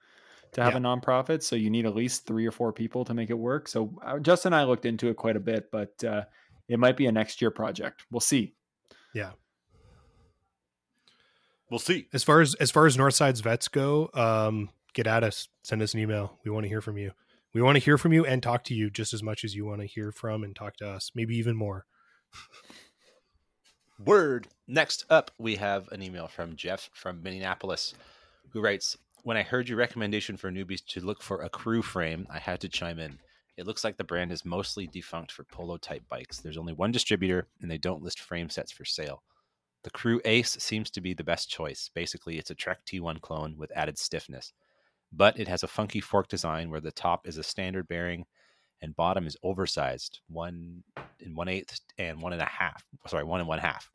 to 0.53 0.63
have 0.63 0.73
Yeah. 0.73 0.79
a 0.79 0.81
nonprofit, 0.81 1.43
so 1.43 1.55
you 1.57 1.71
need 1.71 1.85
at 1.87 1.95
least 1.95 2.27
three 2.27 2.47
or 2.47 2.51
four 2.51 2.73
people 2.73 3.05
to 3.05 3.15
make 3.15 3.31
it 3.31 3.35
work. 3.39 3.69
So 3.69 3.95
uh, 4.03 4.19
Justin 4.19 4.53
and 4.55 4.61
I 4.61 4.65
looked 4.65 4.87
into 4.87 5.09
it 5.09 5.17
quite 5.17 5.37
a 5.37 5.41
bit, 5.41 5.71
but 5.71 6.03
uh, 6.03 6.25
it 6.69 6.79
might 6.79 6.97
be 6.97 7.07
a 7.07 7.13
next 7.13 7.41
year 7.43 7.51
project. 7.51 8.05
We'll 8.11 8.21
see. 8.21 8.55
We'll 11.71 11.79
see. 11.79 12.09
As 12.13 12.25
far 12.25 12.41
as 12.41 12.55
as 12.57 12.71
far 12.71 12.87
as 12.87 12.97
Northside's 12.97 13.41
vets 13.41 13.69
go, 13.69 14.11
um, 14.15 14.71
get 14.93 15.07
at 15.07 15.23
us. 15.23 15.49
Send 15.63 15.83
us 15.83 15.95
an 15.95 16.01
email. 16.01 16.39
We 16.45 16.51
want 16.51 16.65
to 16.65 16.69
hear 16.69 16.81
from 16.81 16.99
you. 16.99 17.13
We 17.55 17.63
want 17.63 17.77
to 17.77 17.85
hear 17.85 17.99
from 17.99 18.13
you 18.13 18.25
and 18.25 18.43
talk 18.43 18.65
to 18.65 18.75
you 18.75 18.91
just 18.91 19.15
as 19.15 19.23
much 19.23 19.45
as 19.45 19.55
you 19.55 19.65
want 19.65 19.81
to 19.81 19.87
hear 19.87 20.13
from 20.13 20.45
and 20.45 20.55
talk 20.55 20.77
to 20.79 20.89
us. 20.89 21.11
Maybe 21.15 21.37
even 21.37 21.57
more. 21.57 21.87
Word. 24.05 24.49
Next 24.67 25.05
up, 25.11 25.31
we 25.39 25.57
have 25.57 25.89
an 25.89 26.03
email 26.03 26.27
from 26.27 26.57
Jeff 26.57 26.91
from 26.93 27.23
Minneapolis 27.23 27.95
who 28.51 28.61
writes 28.61 28.97
When 29.23 29.37
I 29.37 29.43
heard 29.43 29.69
your 29.69 29.79
recommendation 29.79 30.37
for 30.37 30.51
newbies 30.51 30.85
to 30.87 31.01
look 31.01 31.23
for 31.23 31.43
a 31.43 31.49
crew 31.49 31.83
frame, 31.83 32.27
I 32.31 32.39
had 32.39 32.61
to 32.61 32.69
chime 32.69 32.99
in. 32.99 33.19
It 33.57 33.67
looks 33.67 33.85
like 33.85 33.97
the 33.97 34.05
brand 34.05 34.33
is 34.33 34.45
mostly 34.45 34.87
defunct 34.87 35.33
for 35.33 35.45
polo 35.45 35.77
type 35.77 36.03
bikes. 36.09 36.39
There's 36.39 36.57
only 36.57 36.73
one 36.73 36.93
distributor 36.93 37.47
and 37.61 37.71
they 37.71 37.79
don't 37.79 38.03
list 38.03 38.21
frame 38.21 38.49
sets 38.49 38.73
for 38.73 38.85
sale. 38.85 39.23
The 39.83 39.91
Crew 39.91 40.21
Ace 40.25 40.57
seems 40.59 40.91
to 40.91 41.01
be 41.01 41.15
the 41.15 41.25
best 41.25 41.49
choice. 41.49 41.91
Basically, 41.95 42.39
it's 42.39 42.51
a 42.51 42.55
Trek 42.55 42.85
T1 42.85 43.21
clone 43.21 43.57
with 43.57 43.73
added 43.75 43.99
stiffness. 43.99 44.53
But 45.13 45.39
it 45.39 45.49
has 45.49 45.63
a 45.63 45.69
funky 45.69 46.01
fork 46.01 46.29
design 46.29 46.71
where 46.71 46.81
the 46.81 46.93
top 46.93 47.27
is 47.27 47.39
a 47.39 47.43
standard 47.43 47.89
bearing 47.89 48.27
and 48.83 48.97
bottom 48.97 49.27
is 49.27 49.37
oversized, 49.43 50.21
one 50.29 50.83
and 51.21 51.37
one 51.37 51.49
eighth 51.49 51.81
and 51.99 52.21
one 52.21 52.33
and 52.33 52.43
a 52.43 52.47
half. 52.47 52.85
Sorry, 53.07 53.25
one 53.25 53.41
and 53.41 53.49
one 53.49 53.59
half. 53.59 53.91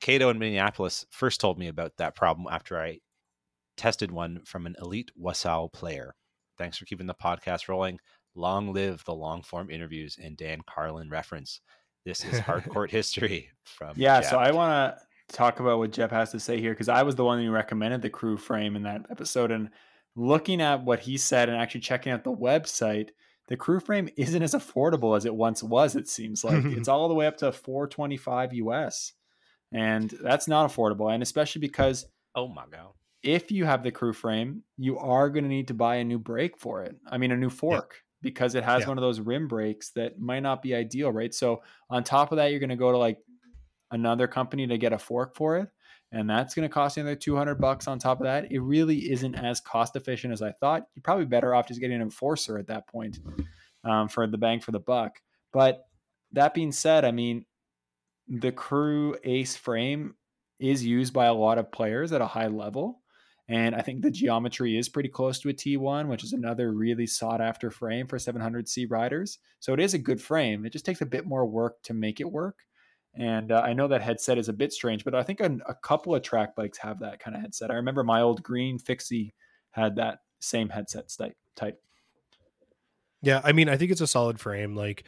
Cato 0.00 0.30
in 0.30 0.38
Minneapolis 0.38 1.06
first 1.10 1.40
told 1.40 1.58
me 1.58 1.68
about 1.68 1.96
that 1.96 2.16
problem 2.16 2.46
after 2.50 2.80
I 2.80 2.98
tested 3.76 4.10
one 4.10 4.40
from 4.44 4.66
an 4.66 4.76
elite 4.80 5.10
Wausau 5.20 5.72
player. 5.72 6.14
Thanks 6.58 6.78
for 6.78 6.84
keeping 6.84 7.06
the 7.06 7.14
podcast 7.14 7.68
rolling. 7.68 7.98
Long 8.34 8.72
live 8.72 9.04
the 9.04 9.14
long 9.14 9.42
form 9.42 9.70
interviews 9.70 10.18
and 10.22 10.36
Dan 10.36 10.60
Carlin 10.68 11.10
reference. 11.10 11.60
This 12.04 12.24
is 12.24 12.40
hardcourt 12.40 12.90
history 12.90 13.50
from 13.64 13.94
Yeah, 13.96 14.20
so 14.20 14.38
I 14.38 14.50
want 14.50 14.98
to 14.98 15.34
talk 15.34 15.60
about 15.60 15.78
what 15.78 15.90
Jeff 15.90 16.10
has 16.10 16.30
to 16.32 16.40
say 16.40 16.60
here 16.60 16.72
because 16.72 16.88
I 16.88 17.02
was 17.02 17.14
the 17.14 17.24
one 17.24 17.42
who 17.42 17.50
recommended 17.50 18.02
the 18.02 18.10
crew 18.10 18.36
frame 18.36 18.76
in 18.76 18.82
that 18.82 19.06
episode. 19.10 19.50
And 19.50 19.70
looking 20.14 20.60
at 20.60 20.84
what 20.84 21.00
he 21.00 21.16
said 21.16 21.48
and 21.48 21.58
actually 21.58 21.80
checking 21.80 22.12
out 22.12 22.24
the 22.24 22.32
website, 22.32 23.10
the 23.48 23.56
crew 23.56 23.80
frame 23.80 24.08
isn't 24.16 24.42
as 24.42 24.54
affordable 24.54 25.16
as 25.16 25.24
it 25.24 25.34
once 25.34 25.62
was. 25.62 25.96
It 25.96 26.08
seems 26.08 26.44
like 26.44 26.64
it's 26.64 26.88
all 26.88 27.08
the 27.08 27.14
way 27.14 27.26
up 27.26 27.38
to 27.38 27.52
425 27.52 28.54
US, 28.54 29.12
and 29.72 30.10
that's 30.22 30.48
not 30.48 30.70
affordable. 30.70 31.12
And 31.12 31.22
especially 31.22 31.60
because 31.60 32.06
oh 32.34 32.48
my 32.48 32.64
god. 32.70 32.92
if 33.22 33.50
you 33.50 33.64
have 33.64 33.82
the 33.82 33.90
crew 33.90 34.12
frame, 34.12 34.62
you 34.76 34.98
are 34.98 35.28
going 35.30 35.44
to 35.44 35.50
need 35.50 35.68
to 35.68 35.74
buy 35.74 35.96
a 35.96 36.04
new 36.04 36.18
brake 36.18 36.58
for 36.58 36.82
it. 36.82 36.96
I 37.06 37.18
mean, 37.18 37.32
a 37.32 37.36
new 37.36 37.50
fork 37.50 38.03
because 38.24 38.56
it 38.56 38.64
has 38.64 38.82
Yeah. 38.82 38.88
one 38.88 38.98
of 38.98 39.02
those 39.02 39.20
rim 39.20 39.46
brakes 39.46 39.90
that 39.90 40.18
might 40.18 40.40
not 40.40 40.60
be 40.62 40.74
ideal, 40.74 41.12
right? 41.12 41.32
So 41.32 41.62
on 41.90 42.02
top 42.02 42.32
of 42.32 42.36
that, 42.36 42.50
you're 42.50 42.58
going 42.58 42.70
to 42.70 42.76
go 42.76 42.90
to 42.90 42.98
like 42.98 43.18
another 43.92 44.26
company 44.26 44.66
to 44.66 44.76
get 44.78 44.92
a 44.92 44.98
fork 44.98 45.36
for 45.36 45.58
it, 45.58 45.68
and 46.10 46.28
that's 46.28 46.54
going 46.54 46.68
to 46.68 46.72
cost 46.72 46.96
you 46.96 47.02
another 47.02 47.14
200 47.16 47.56
bucks 47.56 47.86
on 47.86 47.98
top 47.98 48.18
of 48.20 48.24
that. 48.24 48.50
It 48.50 48.58
really 48.60 49.12
isn't 49.12 49.34
as 49.36 49.60
cost 49.60 49.94
efficient 49.94 50.32
as 50.32 50.42
I 50.42 50.50
thought. 50.52 50.88
You're 50.96 51.02
probably 51.02 51.26
better 51.26 51.54
off 51.54 51.68
just 51.68 51.80
getting 51.80 51.96
an 51.96 52.02
enforcer 52.02 52.58
at 52.58 52.66
that 52.66 52.88
point 52.88 53.20
um, 53.84 54.08
for 54.08 54.26
the 54.26 54.38
bang 54.38 54.58
for 54.60 54.72
the 54.72 54.80
buck. 54.80 55.20
But 55.52 55.86
that 56.32 56.54
being 56.54 56.72
said, 56.72 57.04
I 57.04 57.12
mean, 57.12 57.44
the 58.26 58.50
crew 58.50 59.16
ace 59.22 59.54
frame 59.54 60.14
is 60.58 60.84
used 60.84 61.12
by 61.12 61.26
a 61.26 61.34
lot 61.34 61.58
of 61.58 61.70
players 61.70 62.10
at 62.12 62.20
a 62.22 62.26
high 62.26 62.46
level. 62.48 63.02
And 63.48 63.74
I 63.74 63.82
think 63.82 64.00
the 64.02 64.10
geometry 64.10 64.76
is 64.78 64.88
pretty 64.88 65.10
close 65.10 65.38
to 65.40 65.50
a 65.50 65.54
T1, 65.54 66.08
which 66.08 66.24
is 66.24 66.32
another 66.32 66.72
really 66.72 67.06
sought 67.06 67.42
after 67.42 67.70
frame 67.70 68.06
for 68.06 68.18
700C 68.18 68.86
riders. 68.86 69.38
So 69.60 69.74
it 69.74 69.80
is 69.80 69.92
a 69.92 69.98
good 69.98 70.20
frame. 70.22 70.64
It 70.64 70.70
just 70.70 70.86
takes 70.86 71.02
a 71.02 71.06
bit 71.06 71.26
more 71.26 71.44
work 71.46 71.82
to 71.82 71.94
make 71.94 72.20
it 72.20 72.32
work. 72.32 72.60
And 73.14 73.52
uh, 73.52 73.60
I 73.60 73.74
know 73.74 73.86
that 73.88 74.02
headset 74.02 74.38
is 74.38 74.48
a 74.48 74.52
bit 74.52 74.72
strange, 74.72 75.04
but 75.04 75.14
I 75.14 75.22
think 75.22 75.40
a, 75.40 75.58
a 75.66 75.74
couple 75.74 76.14
of 76.14 76.22
track 76.22 76.56
bikes 76.56 76.78
have 76.78 76.98
that 77.00 77.20
kind 77.20 77.36
of 77.36 77.42
headset. 77.42 77.70
I 77.70 77.74
remember 77.74 78.02
my 78.02 78.20
old 78.22 78.42
green 78.42 78.78
fixie 78.78 79.34
had 79.70 79.96
that 79.96 80.20
same 80.40 80.70
headset 80.70 81.08
type. 81.10 81.36
type. 81.54 81.80
Yeah, 83.22 83.40
I 83.44 83.52
mean, 83.52 83.68
I 83.68 83.76
think 83.76 83.90
it's 83.90 84.00
a 84.00 84.06
solid 84.06 84.38
frame. 84.40 84.74
Like, 84.74 85.04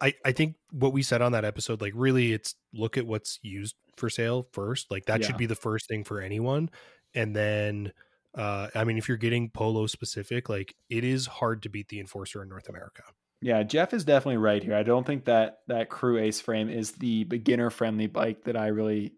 I 0.00 0.14
I 0.24 0.32
think 0.32 0.56
what 0.72 0.92
we 0.92 1.02
said 1.02 1.22
on 1.22 1.32
that 1.32 1.44
episode, 1.44 1.80
like, 1.82 1.92
really, 1.96 2.32
it's 2.32 2.54
look 2.74 2.98
at 2.98 3.06
what's 3.06 3.38
used 3.42 3.76
for 3.96 4.10
sale 4.10 4.48
first. 4.52 4.90
Like, 4.90 5.06
that 5.06 5.22
Yeah. 5.22 5.24
should 5.24 5.36
be 5.36 5.46
the 5.46 5.56
first 5.56 5.88
thing 5.88 6.04
for 6.04 6.20
anyone, 6.20 6.70
and 7.16 7.34
then, 7.34 7.92
uh, 8.36 8.68
I 8.74 8.84
mean, 8.84 8.98
if 8.98 9.08
you're 9.08 9.16
getting 9.16 9.50
polo 9.50 9.86
specific, 9.88 10.48
like, 10.48 10.76
it 10.88 11.02
is 11.02 11.26
hard 11.26 11.62
to 11.64 11.68
beat 11.68 11.88
the 11.88 11.98
enforcer 11.98 12.42
in 12.42 12.48
North 12.48 12.68
America. 12.68 13.02
Yeah, 13.40 13.62
Jeff 13.64 13.92
is 13.92 14.04
definitely 14.04 14.36
right 14.38 14.62
here. 14.62 14.74
I 14.74 14.82
don't 14.82 15.06
think 15.06 15.24
that 15.24 15.58
that 15.66 15.88
Crew 15.90 16.18
Ace 16.18 16.40
frame 16.40 16.68
is 16.68 16.92
the 16.92 17.24
beginner 17.24 17.70
friendly 17.70 18.06
bike 18.06 18.44
that 18.44 18.56
I 18.56 18.68
really 18.68 19.12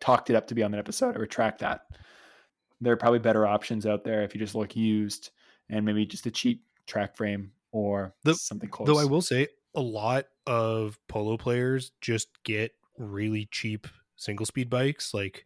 talked 0.00 0.30
it 0.30 0.36
up 0.36 0.46
to 0.48 0.54
be 0.54 0.62
on 0.62 0.70
that 0.70 0.78
episode. 0.78 1.16
I 1.16 1.18
retract 1.18 1.58
that. 1.60 1.82
there 2.80 2.92
are 2.92 2.96
probably 2.96 3.18
better 3.18 3.44
options 3.44 3.84
out 3.86 4.04
there 4.04 4.22
if 4.22 4.34
you 4.34 4.38
just 4.38 4.54
look 4.54 4.76
used 4.76 5.30
and 5.68 5.84
maybe 5.84 6.06
just 6.06 6.26
a 6.26 6.30
cheap 6.30 6.62
track 6.86 7.16
frame 7.16 7.50
or 7.72 8.14
The- 8.22 8.34
something 8.34 8.70
close. 8.70 8.86
Though 8.86 8.98
I 9.00 9.04
will 9.04 9.20
say 9.20 9.48
a 9.74 9.80
lot 9.80 10.26
of 10.46 10.96
polo 11.08 11.36
players 11.36 11.90
just 12.00 12.28
get 12.44 12.72
really 12.96 13.48
cheap 13.50 13.86
single 14.16 14.46
speed 14.46 14.70
bikes, 14.70 15.12
like 15.12 15.44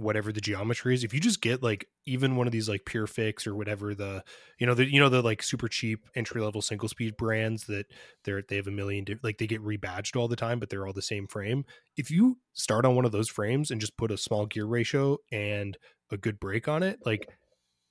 whatever 0.00 0.32
the 0.32 0.40
geometry 0.40 0.94
is. 0.94 1.04
If 1.04 1.12
you 1.12 1.20
just 1.20 1.40
get 1.40 1.62
like 1.62 1.86
even 2.06 2.36
one 2.36 2.46
of 2.46 2.52
these 2.52 2.68
like 2.68 2.84
Pure 2.84 3.06
Fix 3.08 3.46
or 3.46 3.54
whatever 3.54 3.94
the 3.94 4.24
you 4.58 4.66
know 4.66 4.74
the 4.74 4.90
you 4.90 4.98
know 4.98 5.08
the 5.08 5.22
like 5.22 5.42
super 5.42 5.68
cheap 5.68 6.06
entry 6.14 6.40
level 6.40 6.62
single 6.62 6.88
speed 6.88 7.16
brands 7.16 7.64
that 7.64 7.86
they're 8.24 8.42
they 8.48 8.56
have 8.56 8.66
a 8.66 8.72
million 8.72 9.04
di- 9.04 9.18
like 9.22 9.38
they 9.38 9.46
get 9.46 9.62
rebadged 9.62 10.16
all 10.16 10.28
the 10.28 10.36
time, 10.36 10.58
but 10.58 10.70
they're 10.70 10.86
all 10.86 10.92
the 10.92 11.02
same 11.02 11.26
frame. 11.26 11.64
If 11.96 12.10
you 12.10 12.38
start 12.54 12.84
on 12.84 12.96
one 12.96 13.04
of 13.04 13.12
those 13.12 13.28
frames 13.28 13.70
and 13.70 13.80
just 13.80 13.96
put 13.96 14.10
a 14.10 14.16
small 14.16 14.46
gear 14.46 14.66
ratio 14.66 15.18
and 15.30 15.76
a 16.10 16.16
good 16.16 16.40
brake 16.40 16.66
on 16.66 16.82
it, 16.82 16.98
like 17.04 17.28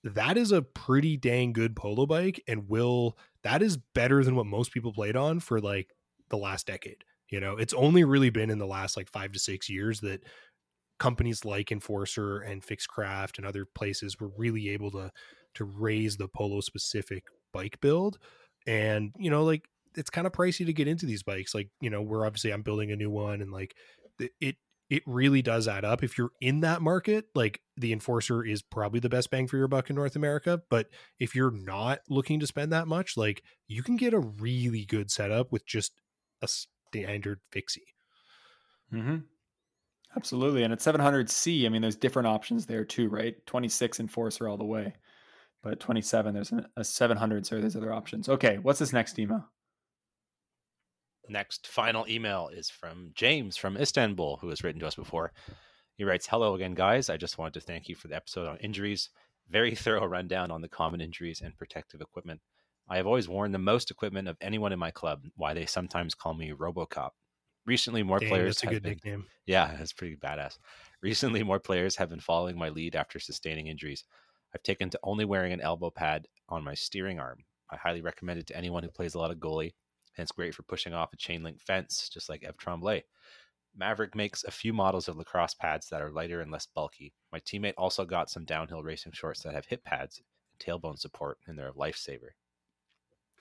that 0.04 0.38
is 0.38 0.52
a 0.52 0.62
pretty 0.62 1.18
dang 1.18 1.54
good 1.54 1.76
polo 1.76 2.06
bike 2.06 2.42
and 2.48 2.70
will 2.70 3.18
that 3.44 3.62
is 3.62 3.78
better 3.94 4.24
than 4.24 4.36
what 4.36 4.46
most 4.46 4.72
people 4.72 4.94
played 4.94 5.16
on 5.16 5.40
for 5.40 5.60
like 5.60 5.94
the 6.30 6.38
last 6.38 6.68
decade 6.68 7.04
you 7.30 7.40
know 7.40 7.58
it's 7.58 7.74
only 7.74 8.04
really 8.04 8.30
been 8.30 8.50
in 8.50 8.60
the 8.60 8.66
last 8.66 8.96
like 8.96 9.10
five 9.10 9.32
to 9.32 9.40
six 9.40 9.70
years 9.70 10.00
that 10.00 10.24
companies 11.00 11.46
like 11.46 11.72
enforcer 11.72 12.40
and 12.40 12.64
fixcraft 12.64 13.38
and 13.38 13.46
other 13.48 13.66
places 13.66 14.20
were 14.20 14.30
really 14.38 14.70
able 14.70 14.92
to 14.92 15.12
to 15.56 15.66
raise 15.66 16.18
the 16.18 16.28
polo 16.28 16.62
specific 16.62 17.26
bike 17.54 17.80
build. 17.82 18.20
And 18.68 19.14
you 19.18 19.30
know 19.30 19.44
like 19.44 19.68
it's 19.96 20.10
kind 20.10 20.28
of 20.28 20.34
pricey 20.34 20.66
to 20.66 20.74
get 20.74 20.88
into 20.88 21.06
these 21.06 21.24
bikes. 21.24 21.56
Like 21.56 21.72
you 21.82 21.90
know 21.90 22.02
we're 22.02 22.26
obviously 22.26 22.52
i'm 22.52 22.62
building 22.64 22.92
a 22.92 22.96
new 22.96 23.10
one 23.10 23.42
and 23.42 23.52
like 23.52 23.76
it- 24.40 24.58
it 24.90 25.04
really 25.06 25.44
does 25.44 25.68
add 25.68 25.86
up. 25.86 26.02
If 26.02 26.18
you're 26.18 26.32
in 26.42 26.62
that 26.62 26.82
market 26.82 27.26
like 27.36 27.62
the 27.78 27.94
enforcer 27.94 28.44
is 28.44 28.62
probably 28.64 29.00
the 29.00 29.10
best 29.10 29.30
bang 29.30 29.48
for 29.48 29.56
your 29.58 29.68
buck 29.68 29.90
in 29.90 29.96
north 29.96 30.16
america 30.16 30.62
but 30.70 30.90
if 31.20 31.36
you're 31.36 31.52
not 31.52 32.00
looking 32.10 32.40
to 32.40 32.48
spend 32.48 32.74
that 32.74 32.88
much 32.88 33.16
like 33.16 33.44
you 33.68 33.84
can 33.84 33.96
get 33.98 34.14
a 34.14 34.20
really 34.20 34.86
good 34.86 35.12
setup 35.12 35.52
with 35.52 35.66
just 35.66 36.02
a 36.42 36.48
standard 36.48 37.40
fixie. 37.52 37.86
Hmm 38.92 39.20
Absolutely. 40.16 40.64
And 40.64 40.74
at 40.74 40.80
700C, 40.80 41.66
I 41.66 41.70
mean, 41.70 41.82
there's 41.82 41.96
different 41.96 42.28
options 42.28 42.66
there 42.66 42.84
too, 42.84 43.10
right? 43.10 43.36
26 43.46 44.00
Enforcer 44.00 44.48
all 44.48 44.58
the 44.58 44.66
way. 44.66 44.96
But 45.62 45.80
27, 45.80 46.34
there's 46.34 46.54
a 46.78 46.84
700, 46.84 47.46
so 47.46 47.60
there's 47.60 47.76
other 47.76 47.94
options. 47.94 48.30
Okay, 48.30 48.58
what's 48.58 48.80
this 48.80 48.94
next 48.94 49.20
email? 49.20 49.46
Next 51.28 51.68
final 51.68 52.08
email 52.08 52.50
is 52.52 52.70
from 52.70 53.12
James 53.14 53.58
from 53.58 53.78
Istanbul, 53.78 54.38
who 54.42 54.50
has 54.50 54.64
written 54.64 54.80
to 54.80 54.88
us 54.88 54.96
before. 54.96 55.32
He 55.96 56.06
writes, 56.06 56.28
Hello 56.28 56.56
again, 56.56 56.74
guys. 56.74 57.10
I 57.10 57.18
just 57.18 57.38
wanted 57.38 57.56
to 57.56 57.66
thank 57.66 57.90
you 57.90 57.96
for 57.96 58.08
the 58.08 58.16
episode 58.16 58.48
on 58.48 58.58
injuries. 58.58 59.10
Very 59.50 59.76
thorough 59.76 60.08
rundown 60.08 60.50
on 60.50 60.62
the 60.62 60.70
common 60.70 61.02
injuries 61.02 61.42
and 61.44 61.58
protective 61.58 62.02
equipment. 62.02 62.40
I 62.90 62.98
have 62.98 63.06
always 63.06 63.30
worn 63.30 63.52
the 63.52 63.60
most 63.60 63.92
equipment 63.92 64.28
of 64.28 64.38
anyone 64.42 64.72
in 64.72 64.80
my 64.80 64.92
club, 64.92 65.24
why 65.36 65.54
they 65.54 65.68
sometimes 65.68 66.16
call 66.16 66.34
me 66.34 66.52
Robocop. 66.52 67.12
Recently, 67.70 68.02
more 68.02 68.20
Dang, 68.20 68.30
players 68.30 68.46
that's 68.46 68.64
a 68.64 68.68
have 68.68 68.74
good 68.74 68.84
been, 68.84 68.92
nickname 68.96 69.28
Yeah, 69.46 69.76
that's 69.78 69.94
pretty 69.94 70.16
badass. 70.18 70.58
Recently, 71.04 71.44
more 71.44 71.60
players 71.60 71.96
have 71.98 72.10
been 72.10 72.20
following 72.20 72.58
my 72.58 72.70
lead 72.70 72.96
after 72.96 73.20
sustaining 73.20 73.68
injuries. 73.68 74.06
I've 74.56 74.64
taken 74.64 74.90
to 74.90 75.00
only 75.04 75.24
wearing 75.24 75.54
an 75.54 75.62
elbow 75.62 75.92
pad 75.92 76.28
on 76.48 76.64
my 76.64 76.74
steering 76.74 77.20
arm. 77.20 77.46
I 77.70 77.78
highly 77.78 78.02
recommend 78.02 78.40
it 78.40 78.48
to 78.48 78.58
anyone 78.58 78.82
who 78.82 78.90
plays 78.90 79.14
a 79.14 79.20
lot 79.20 79.30
of 79.30 79.38
goalie, 79.38 79.76
and 80.18 80.24
it's 80.24 80.32
great 80.32 80.56
for 80.56 80.64
pushing 80.64 80.94
off 80.96 81.14
a 81.14 81.18
chain 81.18 81.44
link 81.44 81.62
fence, 81.62 82.10
just 82.10 82.28
like 82.28 82.44
Ev 82.44 82.58
Tremblay. 82.58 83.04
Maverik 83.80 84.16
makes 84.16 84.44
a 84.44 84.52
few 84.52 84.74
models 84.74 85.08
of 85.08 85.18
lacrosse 85.18 85.54
pads 85.54 85.90
that 85.90 86.02
are 86.02 86.12
lighter 86.12 86.42
and 86.42 86.52
less 86.52 86.66
bulky. 86.66 87.14
My 87.32 87.40
teammate 87.40 87.76
also 87.78 88.04
got 88.04 88.32
some 88.32 88.46
downhill 88.46 88.82
racing 88.82 89.12
shorts 89.12 89.44
that 89.44 89.54
have 89.54 89.68
hip 89.68 89.84
pads 89.84 90.18
and 90.18 90.26
tailbone 90.60 90.98
support, 90.98 91.38
and 91.46 91.56
they're 91.56 91.70
a 91.70 91.74
lifesaver. 91.74 92.32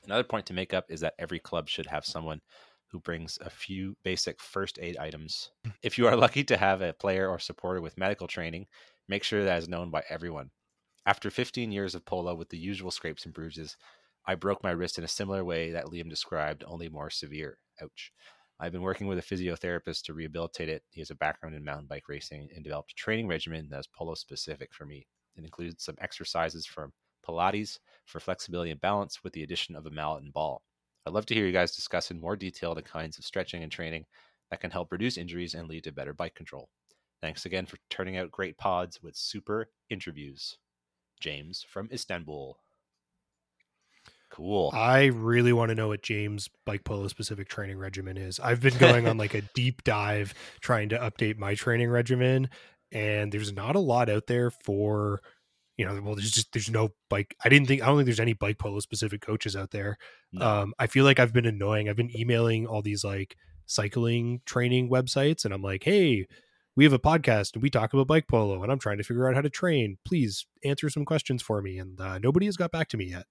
Another 0.04 0.24
point 0.24 0.46
to 0.46 0.52
make 0.52 0.74
up 0.74 0.90
is 0.90 1.00
that 1.00 1.14
every 1.18 1.38
club 1.38 1.68
should 1.68 1.86
have 1.86 2.04
someone 2.04 2.42
who 2.90 3.00
brings 3.00 3.38
a 3.40 3.50
few 3.50 3.96
basic 4.02 4.40
first 4.40 4.78
aid 4.80 4.96
items. 4.96 5.50
Hmm. 5.64 5.70
If 5.82 5.98
you 5.98 6.06
are 6.06 6.16
lucky 6.24 6.44
to 6.44 6.56
have 6.56 6.80
a 6.80 6.92
player 6.92 7.28
or 7.28 7.38
supporter 7.38 7.80
with 7.80 7.98
medical 7.98 8.26
training, 8.26 8.66
make 9.08 9.24
sure 9.24 9.44
that 9.44 9.58
is 9.58 9.68
known 9.68 9.90
by 9.90 10.02
everyone. 10.08 10.50
After 11.06 11.30
15 11.30 11.72
years 11.72 11.94
of 11.94 12.04
polo 12.04 12.34
with 12.34 12.50
the 12.50 12.58
usual 12.58 12.90
scrapes 12.90 13.24
and 13.24 13.32
bruises, 13.32 13.76
I 14.26 14.34
broke 14.34 14.62
my 14.62 14.72
wrist 14.72 14.98
in 14.98 15.04
a 15.04 15.08
similar 15.08 15.42
way 15.44 15.72
that 15.72 15.86
Liam 15.86 16.10
described, 16.10 16.64
only 16.66 16.88
more 16.88 17.08
severe. 17.08 17.58
Ouch. 17.80 18.12
I've 18.60 18.72
been 18.72 18.82
working 18.82 19.06
with 19.06 19.18
a 19.18 19.22
physiotherapist 19.22 20.02
to 20.04 20.14
rehabilitate 20.14 20.68
it. 20.68 20.82
He 20.90 21.00
has 21.00 21.10
a 21.10 21.14
background 21.14 21.54
in 21.54 21.64
mountain 21.64 21.86
bike 21.86 22.08
racing 22.08 22.50
and 22.54 22.64
developed 22.64 22.92
a 22.92 22.94
training 22.94 23.28
regimen 23.28 23.68
that's 23.70 23.86
polo 23.86 24.14
specific 24.14 24.74
for 24.74 24.84
me. 24.84 25.06
It 25.36 25.44
includes 25.44 25.84
some 25.84 25.94
exercises 26.00 26.66
from 26.66 26.92
Pilates 27.26 27.78
for 28.04 28.20
flexibility 28.20 28.70
and 28.70 28.80
balance 28.80 29.22
with 29.22 29.32
the 29.32 29.42
addition 29.42 29.76
of 29.76 29.86
a 29.86 29.90
mallet 29.90 30.24
and 30.24 30.32
ball. 30.32 30.62
I'd 31.08 31.14
love 31.14 31.26
to 31.26 31.34
hear 31.34 31.46
you 31.46 31.52
guys 31.52 31.74
discuss 31.74 32.10
in 32.10 32.20
more 32.20 32.36
detail 32.36 32.74
the 32.74 32.82
kinds 32.82 33.16
of 33.16 33.24
stretching 33.24 33.62
and 33.62 33.72
training 33.72 34.04
that 34.50 34.60
can 34.60 34.70
help 34.70 34.92
reduce 34.92 35.16
injuries 35.16 35.54
and 35.54 35.66
lead 35.66 35.84
to 35.84 35.92
better 35.92 36.12
bike 36.12 36.34
control. 36.34 36.68
Thanks 37.22 37.46
again 37.46 37.64
for 37.64 37.78
turning 37.88 38.18
out 38.18 38.30
great 38.30 38.58
pods 38.58 39.02
with 39.02 39.16
super 39.16 39.70
interviews. 39.88 40.58
James 41.18 41.64
from 41.66 41.88
Istanbul. 41.90 42.58
Cool. 44.30 44.70
I 44.74 45.06
really 45.06 45.54
want 45.54 45.70
to 45.70 45.74
know 45.74 45.88
what 45.88 46.02
James 46.02 46.50
bike 46.66 46.84
polo 46.84 47.08
specific 47.08 47.48
training 47.48 47.78
regimen 47.78 48.18
is. 48.18 48.38
I've 48.38 48.60
been 48.60 48.76
going 48.76 49.08
on 49.08 49.16
like 49.16 49.32
a 49.32 49.40
deep 49.54 49.84
dive 49.84 50.34
trying 50.60 50.90
to 50.90 50.98
update 50.98 51.38
my 51.38 51.54
training 51.54 51.88
regimen, 51.88 52.50
and 52.92 53.32
there's 53.32 53.52
not 53.52 53.76
a 53.76 53.80
lot 53.80 54.10
out 54.10 54.26
there 54.26 54.50
for 54.50 55.22
you 55.78 55.86
know. 55.86 55.98
Well, 56.02 56.14
there's 56.16 56.30
just 56.30 56.52
there's 56.52 56.68
no 56.70 56.90
bike. 57.08 57.34
I 57.42 57.48
didn't 57.48 57.68
think 57.68 57.80
I 57.82 57.86
don't 57.86 57.96
think 57.96 58.04
there's 58.06 58.20
any 58.20 58.34
bike 58.34 58.58
polo 58.58 58.80
specific 58.80 59.22
coaches 59.22 59.56
out 59.56 59.70
there. 59.70 59.96
No. 60.32 60.44
Um, 60.46 60.74
I 60.78 60.86
feel 60.86 61.04
like 61.06 61.18
I've 61.18 61.32
been 61.32 61.46
annoying. 61.46 61.88
I've 61.88 61.96
been 61.96 62.14
emailing 62.14 62.66
all 62.66 62.82
these 62.82 63.02
like 63.04 63.36
cycling 63.64 64.40
training 64.46 64.90
websites, 64.90 65.44
and 65.44 65.54
I'm 65.54 65.62
like, 65.62 65.84
hey. 65.84 66.26
We 66.76 66.84
have 66.84 66.92
a 66.92 66.98
podcast 67.00 67.54
and 67.54 67.62
we 67.64 67.70
talk 67.70 67.92
about 67.92 68.06
bike 68.06 68.28
polo, 68.28 68.62
and 68.62 68.70
I'm 68.70 68.78
trying 68.78 68.98
to 68.98 69.02
figure 69.02 69.28
out 69.28 69.34
how 69.34 69.40
to 69.40 69.50
train. 69.50 69.98
Please 70.04 70.46
answer 70.64 70.88
some 70.88 71.04
questions 71.04 71.42
for 71.42 71.60
me. 71.60 71.76
And 71.80 72.00
uh, 72.00 72.18
nobody 72.18 72.46
has 72.46 72.56
got 72.56 72.70
back 72.70 72.86
to 72.90 72.96
me 72.96 73.06
yet. 73.06 73.26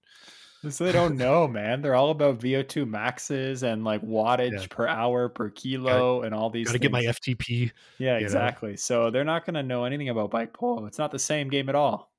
So 0.68 0.84
they 0.84 0.92
don't 0.92 1.16
know, 1.16 1.48
man. 1.48 1.80
They're 1.80 1.94
all 1.94 2.10
about 2.10 2.40
VO2 2.40 2.86
maxes 2.86 3.62
and 3.62 3.84
like 3.84 4.02
wattage 4.02 4.52
Yeah. 4.60 4.66
per 4.68 4.86
hour 4.86 5.30
per 5.30 5.48
kilo 5.48 6.24
and 6.24 6.34
all 6.34 6.50
these 6.50 6.66
Got 6.66 6.74
to 6.74 6.78
get 6.78 6.92
my. 6.92 7.04
FTP. 7.04 7.70
Yeah, 7.96 8.16
you 8.16 8.20
know? 8.20 8.24
exactly. 8.26 8.76
So 8.76 9.10
they're 9.10 9.24
not 9.24 9.46
going 9.46 9.54
to 9.54 9.62
know 9.62 9.84
anything 9.84 10.10
about 10.10 10.30
bike 10.30 10.52
polo. 10.52 10.84
It's 10.84 10.98
not 10.98 11.10
the 11.10 11.18
same 11.18 11.48
game 11.48 11.70
at 11.70 11.74
all. 11.74 12.12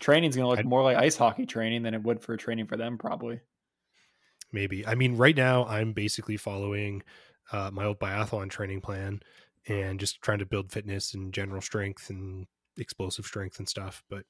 Training's 0.00 0.34
going 0.34 0.44
to 0.46 0.50
look 0.50 0.58
I'd- 0.60 0.68
more 0.68 0.82
like 0.82 0.96
ice 0.96 1.16
hockey 1.16 1.46
training 1.46 1.82
than 1.84 1.94
it 1.94 2.02
would 2.02 2.20
for 2.22 2.36
training 2.36 2.66
for 2.66 2.76
them, 2.76 2.98
probably. 2.98 3.40
maybe 4.52 4.84
i 4.86 4.94
mean 4.96 5.16
right 5.16 5.36
now 5.36 5.64
i'm 5.66 5.92
basically 5.92 6.36
following 6.36 7.02
uh, 7.52 7.70
my 7.72 7.84
old 7.84 8.00
biathlon 8.00 8.48
training 8.50 8.80
plan 8.80 9.20
and 9.68 10.00
just 10.00 10.20
trying 10.22 10.38
to 10.40 10.46
build 10.46 10.72
fitness 10.72 11.14
and 11.14 11.32
general 11.32 11.60
strength 11.60 12.10
and 12.10 12.46
explosive 12.76 13.24
strength 13.24 13.58
and 13.58 13.68
stuff 13.68 14.02
but 14.08 14.24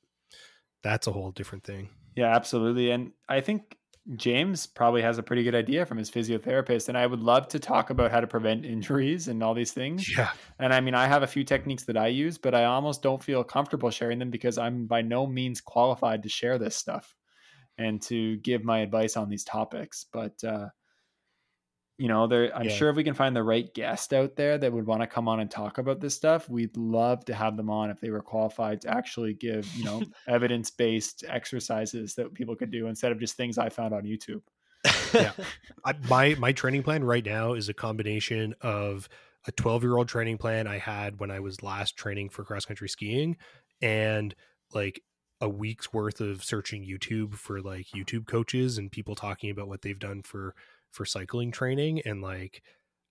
that's 0.82 1.06
a 1.06 1.12
whole 1.12 1.30
different 1.30 1.64
thing 1.64 1.88
Yeah, 2.16 2.34
absolutely. 2.34 2.90
And 2.90 3.12
I 3.28 3.40
think 3.40 3.76
James 4.16 4.66
probably 4.66 5.02
has 5.02 5.18
a 5.18 5.22
pretty 5.22 5.42
good 5.42 5.54
idea 5.54 5.86
from 5.86 5.98
his 5.98 6.10
physiotherapist. 6.10 6.88
And 6.88 6.98
I 6.98 7.06
would 7.06 7.20
love 7.20 7.48
to 7.48 7.58
talk 7.58 7.90
about 7.90 8.10
how 8.10 8.20
to 8.20 8.26
prevent 8.26 8.64
injuries 8.64 9.28
and 9.28 9.42
all 9.42 9.54
these 9.54 9.72
things. 9.72 10.08
yeah 10.16 10.30
And 10.58 10.72
I 10.74 10.80
mean, 10.80 10.94
I 10.94 11.06
have 11.06 11.22
a 11.22 11.28
few 11.28 11.44
techniques 11.44 11.84
that 11.84 11.96
I 11.96 12.08
use, 12.08 12.38
but 12.38 12.54
I 12.54 12.64
almost 12.64 13.02
don't 13.02 13.22
feel 13.22 13.44
comfortable 13.44 13.90
sharing 13.90 14.18
them 14.18 14.30
because 14.30 14.58
I'm 14.58 14.86
by 14.86 15.02
no 15.02 15.26
means 15.26 15.60
qualified 15.60 16.22
to 16.24 16.28
share 16.28 16.58
this 16.58 16.76
stuff 16.76 17.14
and 17.78 18.02
to 18.02 18.36
give 18.38 18.64
my 18.64 18.80
advice 18.80 19.16
on 19.16 19.28
these 19.28 19.44
topics. 19.44 20.06
But, 20.12 20.42
uh, 20.44 20.68
you 22.00 22.08
know, 22.08 22.26
there, 22.26 22.56
I'm 22.56 22.64
Yeah. 22.64 22.70
sure 22.70 22.88
if 22.88 22.96
we 22.96 23.04
can 23.04 23.12
find 23.12 23.36
the 23.36 23.42
right 23.42 23.72
guest 23.74 24.14
out 24.14 24.34
there 24.34 24.56
that 24.56 24.72
would 24.72 24.86
want 24.86 25.02
to 25.02 25.06
come 25.06 25.28
on 25.28 25.38
and 25.38 25.50
talk 25.50 25.76
about 25.76 26.00
this 26.00 26.14
stuff, 26.14 26.48
we'd 26.48 26.74
love 26.78 27.26
to 27.26 27.34
have 27.34 27.58
them 27.58 27.68
on 27.68 27.90
if 27.90 28.00
they 28.00 28.08
were 28.10 28.22
qualified 28.22 28.80
to 28.80 28.88
actually 28.88 29.34
give, 29.34 29.70
you 29.74 29.84
know, 29.84 30.02
evidence 30.26 30.70
based 30.70 31.24
exercises 31.28 32.14
that 32.14 32.32
people 32.32 32.56
could 32.56 32.70
do 32.70 32.86
instead 32.86 33.12
of 33.12 33.20
just 33.20 33.36
things 33.36 33.58
I 33.58 33.68
found 33.68 33.92
on 33.92 34.04
YouTube. 34.04 34.40
yeah. 35.12 35.32
I, 35.84 35.92
my 36.08 36.34
my 36.38 36.52
training 36.52 36.82
plan 36.84 37.04
right 37.04 37.24
now 37.24 37.52
is 37.52 37.68
a 37.68 37.74
combination 37.74 38.54
of 38.62 39.06
a 39.46 39.52
12 39.52 39.82
year 39.82 39.96
old 39.98 40.08
training 40.08 40.38
plan 40.38 40.66
I 40.66 40.78
had 40.78 41.20
when 41.20 41.30
I 41.30 41.40
was 41.40 41.62
last 41.62 41.98
training 41.98 42.30
for 42.30 42.44
cross 42.44 42.64
country 42.64 42.88
skiing 42.88 43.36
and 43.82 44.34
like 44.72 45.02
a 45.42 45.48
week's 45.50 45.92
worth 45.92 46.22
of 46.22 46.42
searching 46.42 46.82
YouTube 46.86 47.34
for 47.34 47.60
like 47.60 47.88
YouTube 47.94 48.26
coaches 48.26 48.78
and 48.78 48.90
people 48.90 49.14
talking 49.14 49.50
about 49.50 49.68
what 49.68 49.82
they've 49.82 49.98
done 49.98 50.22
for 50.22 50.54
for 50.92 51.04
cycling 51.04 51.50
training 51.52 52.00
and 52.04 52.22
like 52.22 52.62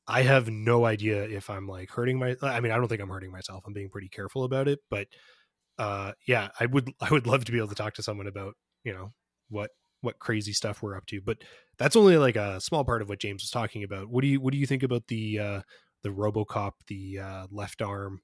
I 0.07 0.23
have 0.23 0.49
no 0.49 0.85
idea 0.85 1.23
if 1.23 1.49
I'm 1.49 1.67
like 1.67 1.89
hurting 1.91 2.17
my 2.17 2.35
I 2.41 2.59
mean 2.59 2.71
I 2.71 2.77
don't 2.77 2.87
think 2.87 3.01
I'm 3.01 3.09
hurting 3.09 3.31
myself. 3.31 3.63
I'm 3.65 3.73
being 3.73 3.89
pretty 3.89 4.09
careful 4.09 4.43
about 4.43 4.67
it, 4.67 4.79
but 4.89 5.07
uh 5.77 6.13
yeah, 6.27 6.49
I 6.59 6.65
would 6.65 6.89
I 7.01 7.09
would 7.09 7.27
love 7.27 7.45
to 7.45 7.51
be 7.51 7.57
able 7.57 7.69
to 7.69 7.75
talk 7.75 7.93
to 7.95 8.03
someone 8.03 8.27
about, 8.27 8.55
you 8.83 8.93
know, 8.93 9.13
what 9.49 9.71
what 10.01 10.19
crazy 10.19 10.53
stuff 10.53 10.81
we're 10.81 10.95
up 10.95 11.05
to. 11.07 11.21
But 11.21 11.37
that's 11.77 11.95
only 11.95 12.17
like 12.17 12.35
a 12.35 12.59
small 12.61 12.83
part 12.83 13.01
of 13.01 13.09
what 13.09 13.19
James 13.19 13.43
was 13.43 13.51
talking 13.51 13.83
about. 13.83 14.09
What 14.09 14.21
do 14.21 14.27
you 14.27 14.41
what 14.41 14.53
do 14.53 14.59
you 14.59 14.65
think 14.65 14.83
about 14.83 15.07
the 15.07 15.39
uh 15.39 15.61
the 16.03 16.09
RoboCop, 16.09 16.71
the 16.87 17.19
uh 17.19 17.47
left 17.51 17.81
arm 17.81 18.21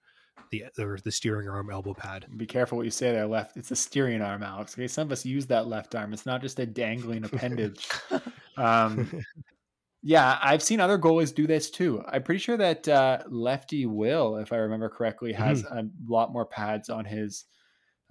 the 0.51 0.65
or 0.79 0.97
the 1.03 1.11
steering 1.11 1.49
arm 1.49 1.69
elbow 1.69 1.93
pad. 1.93 2.25
Be 2.37 2.45
careful 2.45 2.77
what 2.77 2.85
you 2.85 2.91
say 2.91 3.11
there. 3.11 3.27
Left. 3.27 3.57
It's 3.57 3.71
a 3.71 3.75
steering 3.75 4.21
arm, 4.21 4.43
Alex. 4.43 4.73
Okay, 4.73 4.87
some 4.87 5.07
of 5.07 5.11
us 5.11 5.25
use 5.25 5.47
that 5.47 5.67
left 5.67 5.95
arm. 5.95 6.13
It's 6.13 6.25
not 6.25 6.41
just 6.41 6.59
a 6.59 6.65
dangling 6.65 7.23
appendage. 7.25 7.87
Um, 8.57 9.13
yeah, 10.03 10.39
I've 10.41 10.63
seen 10.63 10.79
other 10.79 10.99
goalies 10.99 11.33
do 11.33 11.47
this 11.47 11.71
too. 11.71 12.03
I'm 12.07 12.23
pretty 12.23 12.39
sure 12.39 12.57
that 12.57 12.87
uh, 12.87 13.23
Lefty 13.27 13.85
Will, 13.85 14.37
if 14.37 14.53
I 14.53 14.57
remember 14.57 14.89
correctly, 14.89 15.33
has 15.33 15.63
Mm-hmm. 15.63 15.65
a 15.65 15.85
lot 16.07 16.31
more 16.33 16.45
pads 16.45 16.89
on 16.89 17.05
his 17.05 17.45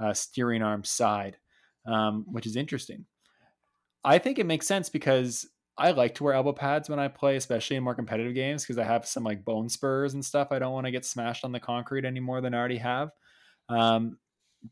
uh, 0.00 0.14
steering 0.14 0.62
arm 0.62 0.84
side, 0.84 1.38
um, 1.86 2.24
which 2.32 2.46
is 2.46 2.56
interesting. 2.56 3.06
I 4.04 4.18
think 4.18 4.38
it 4.38 4.46
makes 4.46 4.66
sense 4.66 4.88
because 4.88 5.48
I 5.76 5.90
like 5.92 6.14
to 6.16 6.24
wear 6.24 6.34
elbow 6.34 6.52
pads 6.52 6.88
when 6.88 6.98
I 6.98 7.08
play, 7.08 7.36
especially 7.36 7.76
in 7.76 7.84
more 7.84 7.94
competitive 7.94 8.34
games, 8.34 8.62
because 8.62 8.78
I 8.78 8.84
have 8.84 9.06
some 9.06 9.24
like 9.24 9.44
bone 9.44 9.68
spurs 9.68 10.14
and 10.14 10.24
stuff. 10.24 10.48
I 10.50 10.58
don't 10.58 10.72
want 10.72 10.86
to 10.86 10.90
get 10.92 11.04
smashed 11.04 11.44
on 11.44 11.52
the 11.52 11.60
concrete 11.60 12.04
any 12.04 12.20
more 12.20 12.40
than 12.40 12.54
I 12.54 12.58
already 12.58 12.78
have. 12.78 13.10
Um, 13.68 14.18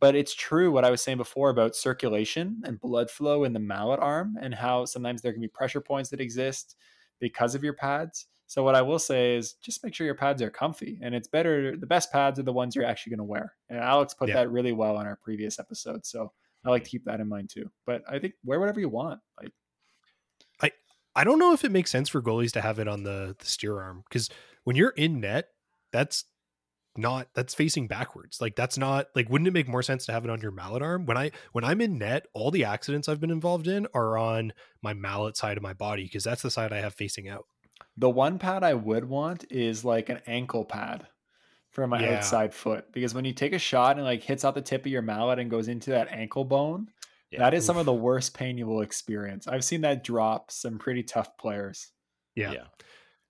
but 0.01 0.15
it's 0.15 0.35
true 0.35 0.73
what 0.73 0.85
I 0.85 0.91
was 0.91 1.03
saying 1.03 1.19
before 1.19 1.51
about 1.51 1.77
circulation 1.77 2.63
and 2.65 2.81
blood 2.81 3.11
flow 3.11 3.45
in 3.45 3.53
the 3.53 3.59
mallet 3.61 4.01
arm 4.01 4.37
and 4.41 4.55
how 4.55 4.85
sometimes 4.85 5.23
there 5.23 5.33
can 5.33 5.43
be 5.43 5.49
pressure 5.49 5.81
points 5.81 6.11
that 6.11 6.21
exist 6.21 6.77
because 7.21 7.55
of 7.55 7.63
your 7.63 7.75
pads. 7.75 8.27
So 8.47 8.63
what 8.63 8.75
I 8.75 8.83
will 8.83 8.99
say 8.99 9.37
is 9.37 9.55
just 9.55 9.83
make 9.85 9.95
sure 9.95 10.05
your 10.05 10.15
pads 10.15 10.43
are 10.43 10.51
comfy 10.51 10.99
and 11.03 11.15
it's 11.15 11.29
better 11.29 11.77
the 11.77 11.87
best 11.87 12.13
pads 12.13 12.39
are 12.39 12.43
the 12.43 12.53
ones 12.53 12.75
you're 12.75 12.85
actually 12.85 13.11
going 13.11 13.19
to 13.19 13.25
wear. 13.25 13.55
And 13.69 13.79
Alex 13.79 14.15
put 14.15 14.29
Yeah. 14.29 14.35
that 14.37 14.51
really 14.51 14.73
well 14.73 14.97
on 14.97 15.07
our 15.07 15.17
previous 15.17 15.59
episode. 15.59 16.05
So 16.05 16.33
I 16.65 16.71
like 16.71 16.85
to 16.85 16.91
keep 16.91 17.05
that 17.07 17.21
in 17.21 17.29
mind 17.29 17.51
too. 17.51 17.71
But 17.87 18.03
I 18.09 18.19
think 18.19 18.35
wear 18.45 18.61
whatever 18.61 18.81
you 18.81 18.89
want. 18.89 19.21
Like 19.41 19.53
I 20.61 20.73
I 21.15 21.25
don't 21.25 21.39
know 21.39 21.53
if 21.53 21.65
it 21.65 21.73
makes 21.73 21.91
sense 21.91 22.09
for 22.09 22.23
goalies 22.23 22.53
to 22.53 22.61
have 22.61 22.79
it 22.79 22.89
on 22.89 23.03
the 23.03 23.37
the 23.39 23.47
steer 23.47 23.79
arm 23.81 24.05
because 24.09 24.29
when 24.65 24.77
you're 24.77 24.91
in 24.91 25.21
net, 25.21 25.49
that's 25.93 26.25
not 26.97 27.29
that's 27.35 27.55
facing 27.55 27.87
backwards. 27.87 28.41
Like 28.41 28.55
that's 28.57 28.77
not 28.77 29.07
like 29.15 29.29
wouldn't 29.31 29.49
it 29.49 29.53
make 29.53 29.69
more 29.69 29.83
sense 29.83 30.05
to 30.07 30.13
have 30.13 30.25
it 30.25 30.31
on 30.31 30.41
your 30.41 30.51
mallet 30.53 30.83
arm? 30.83 31.07
When 31.07 31.17
I 31.17 31.31
when 31.53 31.65
I'm 31.65 31.81
in 31.81 31.99
net, 31.99 32.27
all 32.35 32.51
the 32.51 32.65
accidents 32.65 33.09
I've 33.09 33.21
been 33.21 33.31
involved 33.31 33.67
in 33.67 33.87
are 33.95 34.19
on 34.19 34.53
my 34.83 34.93
mallet 34.95 35.37
side 35.37 35.57
of 35.57 35.63
my 35.63 35.73
body 35.73 36.05
because 36.05 36.25
that's 36.25 36.43
the 36.43 36.51
side 36.51 36.73
I 36.73 36.81
have 36.81 36.95
facing 36.95 37.29
out. 37.29 37.47
the 37.97 38.09
one 38.11 38.39
pad 38.39 38.63
I 38.65 38.75
would 38.75 39.05
want 39.07 39.45
is 39.51 39.85
like 39.85 40.09
an 40.09 40.21
ankle 40.27 40.65
pad 40.65 41.07
for 41.71 41.87
my 41.87 42.01
Yeah. 42.03 42.17
outside 42.17 42.55
foot 42.55 42.91
because 42.93 43.15
when 43.15 43.25
you 43.25 43.33
take 43.33 43.53
a 43.53 43.59
shot 43.59 43.97
and 43.97 44.05
like 44.05 44.23
hits 44.23 44.45
out 44.45 44.55
the 44.55 44.63
tip 44.63 44.87
of 44.87 44.93
your 44.93 45.03
mallet 45.03 45.39
and 45.39 45.51
goes 45.51 45.69
into 45.69 45.91
that 45.91 46.09
ankle 46.11 46.45
bone, 46.45 46.89
Yeah. 47.31 47.41
that 47.41 47.55
is 47.55 47.65
some 47.67 47.77
of 47.79 47.87
the 47.87 47.93
worst 47.93 48.35
pain 48.35 48.57
you 48.59 48.67
will 48.67 48.83
experience. 48.83 49.47
I've 49.49 49.65
seen 49.65 49.81
that 49.83 50.05
drop 50.05 50.51
some 50.51 50.79
pretty 50.79 51.03
tough 51.03 51.37
players. 51.39 51.91
Yeah. 52.35 52.53
yeah. 52.53 52.65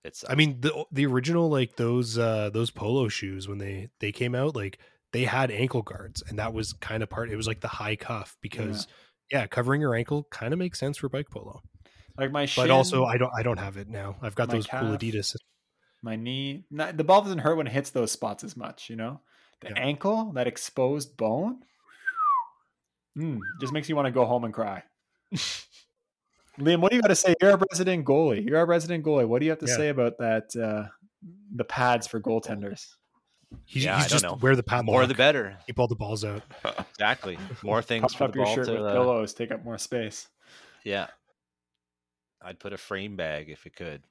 It's 0.03 0.25
I 0.27 0.35
mean 0.35 0.59
the 0.61 0.85
the 0.91 1.05
original 1.05 1.49
like 1.49 1.75
those 1.77 2.17
uh 2.17 2.49
those 2.49 2.71
polo 2.71 3.07
shoes 3.07 3.47
when 3.47 3.57
they 3.57 3.89
they 3.99 4.11
came 4.11 4.35
out 4.35 4.55
like 4.55 4.79
they 5.13 5.23
had 5.23 5.49
ankle 5.51 5.81
guards 5.81 6.23
and 6.27 6.39
that 6.39 6.53
was 6.53 6.73
kind 6.73 7.03
of 7.03 7.09
part 7.09 7.29
it 7.31 7.35
was 7.37 7.47
like 7.47 7.61
the 7.61 7.67
high 7.67 7.95
cuff 7.95 8.35
because 8.41 8.87
yeah, 9.31 9.47
covering 9.47 9.81
your 9.81 9.95
ankle 9.95 10.27
kind 10.29 10.53
of 10.53 10.59
makes 10.59 10.79
sense 10.79 10.97
for 10.97 11.09
bike 11.09 11.29
polo. 11.31 11.61
Like 12.17 12.31
my 12.31 12.45
shin, 12.45 12.63
But 12.63 12.71
also 12.71 13.05
I 13.05 13.17
don't 13.17 13.31
I 13.35 13.43
don't 13.43 13.57
have 13.57 13.77
it 13.77 13.87
now. 13.89 14.17
I've 14.21 14.35
got 14.35 14.49
those 14.49 14.67
cool 14.67 14.79
calf. 14.89 14.99
Adidas. 14.99 15.35
my 16.01 16.15
knee, 16.15 16.65
not, 16.69 16.97
the 16.97 17.03
ball 17.03 17.21
doesn't 17.21 17.39
hurt 17.39 17.55
when 17.55 17.67
it 17.67 17.73
hits 17.73 17.89
those 17.89 18.11
spots 18.11 18.43
as 18.43 18.57
much, 18.57 18.89
you 18.89 18.95
know? 18.95 19.21
The 19.61 19.69
Yeah. 19.69 19.75
ankle, 19.77 20.31
that 20.33 20.47
exposed 20.47 21.15
bone, 21.15 21.63
mm, 23.17 23.39
just 23.61 23.73
makes 23.73 23.89
you 23.89 23.95
want 23.95 24.05
to 24.07 24.11
go 24.11 24.25
home 24.25 24.43
and 24.43 24.53
cry. 24.53 24.83
Liam, 26.59 26.79
what 26.81 26.91
do 26.91 26.95
you 26.97 27.01
got 27.01 27.07
to 27.09 27.15
say? 27.15 27.33
You're 27.41 27.51
a 27.51 27.57
resident 27.71 28.05
goalie. 28.05 28.45
You're 28.47 28.59
a 28.61 28.65
resident 28.65 29.03
goalie. 29.03 29.27
What 29.27 29.39
do 29.39 29.45
you 29.45 29.51
have 29.51 29.59
to 29.59 29.65
Yeah. 29.67 29.75
say 29.75 29.89
about 29.89 30.17
that? 30.19 30.55
Uh, 30.55 30.89
the 31.55 31.63
pads 31.63 32.05
for 32.07 32.19
goaltenders. 32.19 32.87
He's, 33.65 33.83
Yeah, 33.85 33.95
he's 33.97 34.05
I 34.05 34.07
don't 34.07 34.09
just 34.09 34.23
know. 34.23 34.35
wear 34.41 34.55
the 34.55 34.63
pad 34.63 34.85
more 34.85 35.05
the 35.07 35.13
better. 35.15 35.57
Keep 35.67 35.79
all 35.79 35.87
the 35.87 35.95
balls 35.95 36.23
out. 36.25 36.43
Exactly. 36.91 37.37
More 37.63 37.81
things 37.83 38.01
Puff 38.03 38.15
for 38.15 38.23
up 38.25 38.31
the 38.33 38.37
your 38.39 38.45
ball 38.45 38.55
shirt 38.55 38.65
to. 38.67 38.71
with 38.73 38.81
uh, 38.83 38.91
pillows. 38.93 39.33
Take 39.33 39.51
up 39.51 39.63
more 39.63 39.77
space. 39.77 40.27
yeah. 40.83 41.07
I'd 42.45 42.59
put 42.59 42.73
a 42.73 42.77
frame 42.77 43.15
bag 43.15 43.49
if 43.49 43.65
it 43.65 43.73
could, 43.75 44.03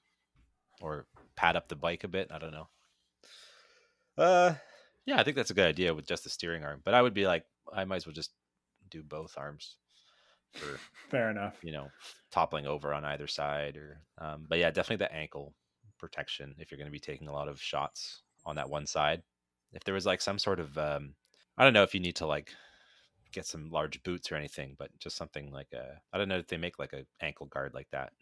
or 0.80 1.06
pad 1.36 1.54
up 1.54 1.68
the 1.68 1.76
bike 1.76 2.02
a 2.02 2.08
bit. 2.08 2.30
I 2.32 2.38
don't 2.38 2.50
know. 2.52 2.68
Uh, 4.16 4.54
yeah, 5.04 5.18
I 5.20 5.22
think 5.22 5.36
that's 5.36 5.50
a 5.50 5.54
good 5.54 5.66
idea 5.68 5.92
with 5.94 6.06
just 6.06 6.24
the 6.24 6.30
steering 6.30 6.64
arm. 6.64 6.80
But 6.82 6.94
I 6.94 7.02
would 7.02 7.12
be 7.12 7.26
like, 7.26 7.44
I 7.72 7.84
might 7.84 7.96
as 7.96 8.06
well 8.06 8.14
just 8.14 8.30
do 8.90 9.02
both 9.02 9.34
arms 9.36 9.76
for 10.52 10.78
Fair 11.10 11.30
enough. 11.30 11.56
you 11.62 11.72
know 11.72 11.88
toppling 12.30 12.66
over 12.66 12.92
on 12.94 13.04
either 13.04 13.26
side 13.26 13.76
or 13.76 13.98
um 14.18 14.46
but 14.48 14.58
yeah 14.58 14.70
definitely 14.70 15.04
the 15.04 15.12
ankle 15.14 15.54
protection 15.98 16.54
if 16.58 16.70
you're 16.70 16.78
going 16.78 16.86
to 16.88 16.92
be 16.92 16.98
taking 16.98 17.28
a 17.28 17.32
lot 17.32 17.48
of 17.48 17.60
shots 17.60 18.22
on 18.44 18.56
that 18.56 18.68
one 18.68 18.86
side 18.86 19.22
if 19.72 19.84
there 19.84 19.94
was 19.94 20.06
like 20.06 20.20
some 20.20 20.38
sort 20.38 20.58
of 20.60 20.76
um 20.78 21.14
i 21.58 21.64
don't 21.64 21.72
know 21.74 21.82
if 21.84 21.94
you 21.94 22.00
need 22.00 22.16
to 22.16 22.26
like 22.26 22.52
get 23.32 23.46
some 23.46 23.70
large 23.70 24.02
boots 24.02 24.30
or 24.30 24.34
anything 24.36 24.74
but 24.78 24.90
just 24.98 25.16
something 25.16 25.50
like 25.52 25.68
a 25.72 25.98
i 26.12 26.18
don't 26.18 26.28
know 26.28 26.38
if 26.38 26.46
they 26.48 26.56
make 26.58 26.78
like 26.78 26.92
a 26.92 27.04
ankle 27.24 27.46
guard 27.46 27.72
like 27.74 27.88
that 27.90 28.12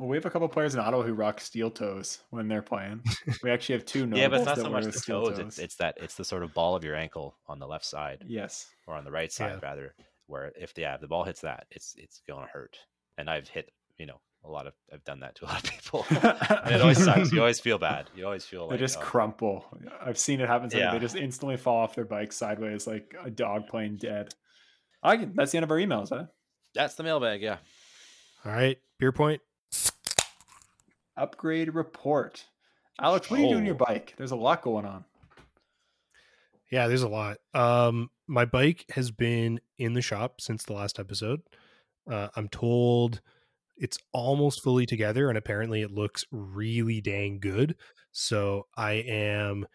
Well, 0.00 0.08
we 0.08 0.16
have 0.16 0.26
a 0.26 0.30
couple 0.30 0.48
players 0.48 0.74
in 0.74 0.80
Ottawa 0.80 1.04
who 1.04 1.14
rock 1.14 1.40
steel 1.40 1.70
toes 1.70 2.18
when 2.30 2.48
they're 2.48 2.60
playing. 2.62 3.02
We 3.44 3.50
actually 3.52 3.76
have 3.76 3.84
two. 3.84 4.10
yeah 4.12 4.26
but 4.26 4.38
it's 4.38 4.46
not 4.46 4.56
so 4.58 4.68
much 4.68 4.84
the 4.84 4.92
steel 4.92 5.26
toes 5.28 5.38
it's, 5.38 5.58
it's 5.60 5.76
that 5.76 5.98
it's 6.00 6.16
the 6.16 6.24
sort 6.24 6.42
of 6.42 6.52
ball 6.52 6.74
of 6.74 6.82
your 6.82 6.96
ankle 6.96 7.36
on 7.46 7.60
the 7.60 7.68
left 7.68 7.84
side 7.84 8.24
yes. 8.26 8.66
or 8.88 8.94
on 8.96 9.04
the 9.04 9.12
right 9.12 9.30
side 9.30 9.60
Yeah. 9.62 9.68
rather 9.68 9.94
where 10.30 10.52
if 10.58 10.72
the, 10.74 10.82
yeah, 10.82 10.94
if 10.94 11.00
the 11.00 11.08
ball 11.08 11.24
hits 11.24 11.40
that 11.42 11.66
it's 11.70 11.94
it's 11.98 12.22
going 12.28 12.46
to 12.46 12.50
hurt 12.50 12.76
and 13.18 13.28
i've 13.28 13.48
hit 13.48 13.70
you 13.98 14.06
know 14.06 14.20
a 14.44 14.48
lot 14.48 14.66
of 14.66 14.72
i've 14.92 15.04
done 15.04 15.20
that 15.20 15.34
to 15.34 15.44
a 15.44 15.46
lot 15.46 15.62
of 15.62 15.70
people 15.70 16.06
and 16.10 16.74
it 16.74 16.80
always 16.80 17.02
sucks 17.02 17.30
you 17.32 17.40
always 17.46 17.60
feel 17.60 17.76
bad 17.78 18.08
you 18.16 18.24
always 18.24 18.44
feel 18.44 18.68
They 18.68 18.78
just 18.78 18.96
oh, 18.98 19.00
crumple. 19.02 19.66
I've 20.00 20.16
seen 20.18 20.40
it 20.40 20.48
happen. 20.48 20.70
Yeah. 20.72 20.78
Yeah. 20.78 20.92
They 20.92 20.98
just 21.00 21.16
instantly 21.16 21.56
fall 21.58 21.78
off 21.82 21.94
their 21.94 22.04
bike 22.06 22.32
sideways 22.32 22.86
like 22.86 23.14
a 23.22 23.30
dog 23.30 23.66
playing 23.68 23.96
dead. 23.96 24.32
I 25.02 25.16
can, 25.18 25.32
that's 25.34 25.52
the 25.52 25.58
end 25.58 25.64
of 25.64 25.70
our 25.70 25.76
emails, 25.78 26.08
huh? 26.10 26.24
that's 26.74 26.94
the 26.94 27.02
mailbag 27.02 27.42
yeah 27.42 27.58
All 28.44 28.52
right, 28.52 28.78
beer 28.98 29.12
point. 29.12 29.42
Upgrade 31.16 31.74
report. 31.74 32.44
Alex, 33.00 33.30
what 33.30 33.40
are 33.40 33.42
you 33.42 33.48
doing 33.50 33.60
to 33.64 33.66
your 33.66 33.74
Oh. 33.74 33.84
bike? 33.86 34.14
There's 34.16 34.30
a 34.30 34.36
lot 34.36 34.62
going 34.62 34.84
on. 34.86 35.04
Yeah, 36.70 36.86
there's 36.86 37.02
a 37.02 37.08
lot. 37.08 37.38
Um, 37.52 38.10
my 38.28 38.44
bike 38.44 38.84
has 38.90 39.10
been 39.10 39.60
in 39.78 39.94
the 39.94 40.02
shop 40.02 40.40
since 40.40 40.64
the 40.64 40.72
last 40.72 40.98
episode. 40.98 41.40
Uh, 42.08 42.28
I'm 42.36 42.48
told 42.48 43.20
it's 43.76 43.98
almost 44.12 44.62
fully 44.62 44.86
together, 44.86 45.28
and 45.28 45.36
apparently 45.36 45.82
it 45.82 45.90
looks 45.90 46.24
really 46.30 47.00
dang 47.00 47.40
good. 47.40 47.76
So 48.12 48.66
I 48.76 48.92
am, 48.92 49.66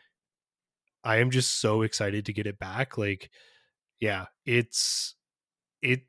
I 1.03 1.17
am 1.17 1.31
just 1.31 1.59
so 1.59 1.81
excited 1.81 2.25
to 2.25 2.33
get 2.33 2.47
it 2.47 2.59
back. 2.59 2.97
Like, 2.97 3.29
yeah, 3.99 4.25
it's 4.45 5.15
it. 5.81 6.01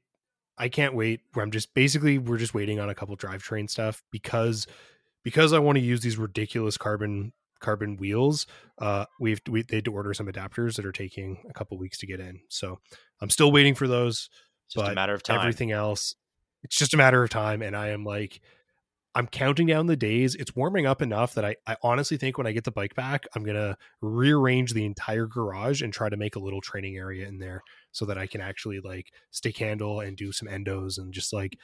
I 0.59 0.69
can't 0.69 0.95
wait. 0.95 1.21
I'm 1.35 1.51
just 1.51 1.75
basically 1.75 2.19
we're 2.19 2.39
just 2.39 2.55
waiting 2.55 2.81
on 2.81 2.89
a 2.89 2.95
couple 2.95 3.17
drivetrain 3.17 3.69
stuff 3.69 4.03
because 4.11 4.67
because 5.23 5.53
I 5.53 5.59
want 5.59 5.77
to 5.77 5.85
use 5.85 6.01
these 6.01 6.17
ridiculous 6.17 6.79
carbon 6.79 7.33
carbon 7.61 7.97
wheels 7.97 8.47
uh 8.79 9.05
we've 9.21 9.41
we 9.49 9.63
they 9.63 9.77
had 9.77 9.85
to 9.85 9.93
order 9.93 10.13
some 10.15 10.27
adapters 10.27 10.77
that 10.77 10.85
are 10.87 10.93
taking 10.93 11.43
a 11.49 11.53
couple 11.53 11.79
weeks 11.79 11.99
to 11.99 12.07
get 12.07 12.21
in 12.21 12.41
so 12.49 12.79
i'm 13.21 13.31
still 13.31 13.51
waiting 13.53 13.75
for 13.75 13.89
those 13.89 14.29
It's 14.67 14.75
just 14.75 14.87
a 14.93 14.95
matter 14.95 15.15
of 15.15 15.23
time. 15.23 15.39
everything 15.41 15.73
else 15.73 16.15
it's 16.63 16.77
just 16.79 16.95
a 16.95 16.97
matter 16.97 17.23
of 17.23 17.31
time 17.31 17.63
and 17.63 17.77
i 17.77 17.89
am 17.89 18.05
like 18.05 18.41
i'm 19.15 19.27
counting 19.27 19.67
down 19.67 19.87
the 19.87 19.97
days 19.97 20.35
it's 20.35 20.55
warming 20.55 20.85
up 20.87 21.01
enough 21.01 21.35
that 21.35 21.45
i 21.45 21.57
i 21.67 21.77
honestly 21.83 22.17
think 22.19 22.37
when 22.37 22.47
i 22.47 22.53
get 22.53 22.65
the 22.65 22.71
bike 22.71 22.95
back 22.95 23.27
i'm 23.35 23.45
gonna 23.45 23.77
rearrange 24.03 24.73
the 24.75 24.85
entire 24.85 25.27
garage 25.27 25.81
and 25.81 25.93
try 25.93 26.09
to 26.09 26.17
make 26.17 26.37
a 26.37 26.41
little 26.41 26.61
training 26.61 26.97
area 26.97 27.27
in 27.27 27.39
there 27.39 27.63
so 27.93 28.05
that 28.05 28.19
i 28.19 28.27
can 28.27 28.41
actually 28.43 28.81
like 28.81 29.13
stick 29.31 29.57
handle 29.57 30.01
and 30.01 30.17
do 30.19 30.33
some 30.33 30.49
endos 30.49 30.99
and 30.99 31.15
just 31.15 31.33
like 31.33 31.57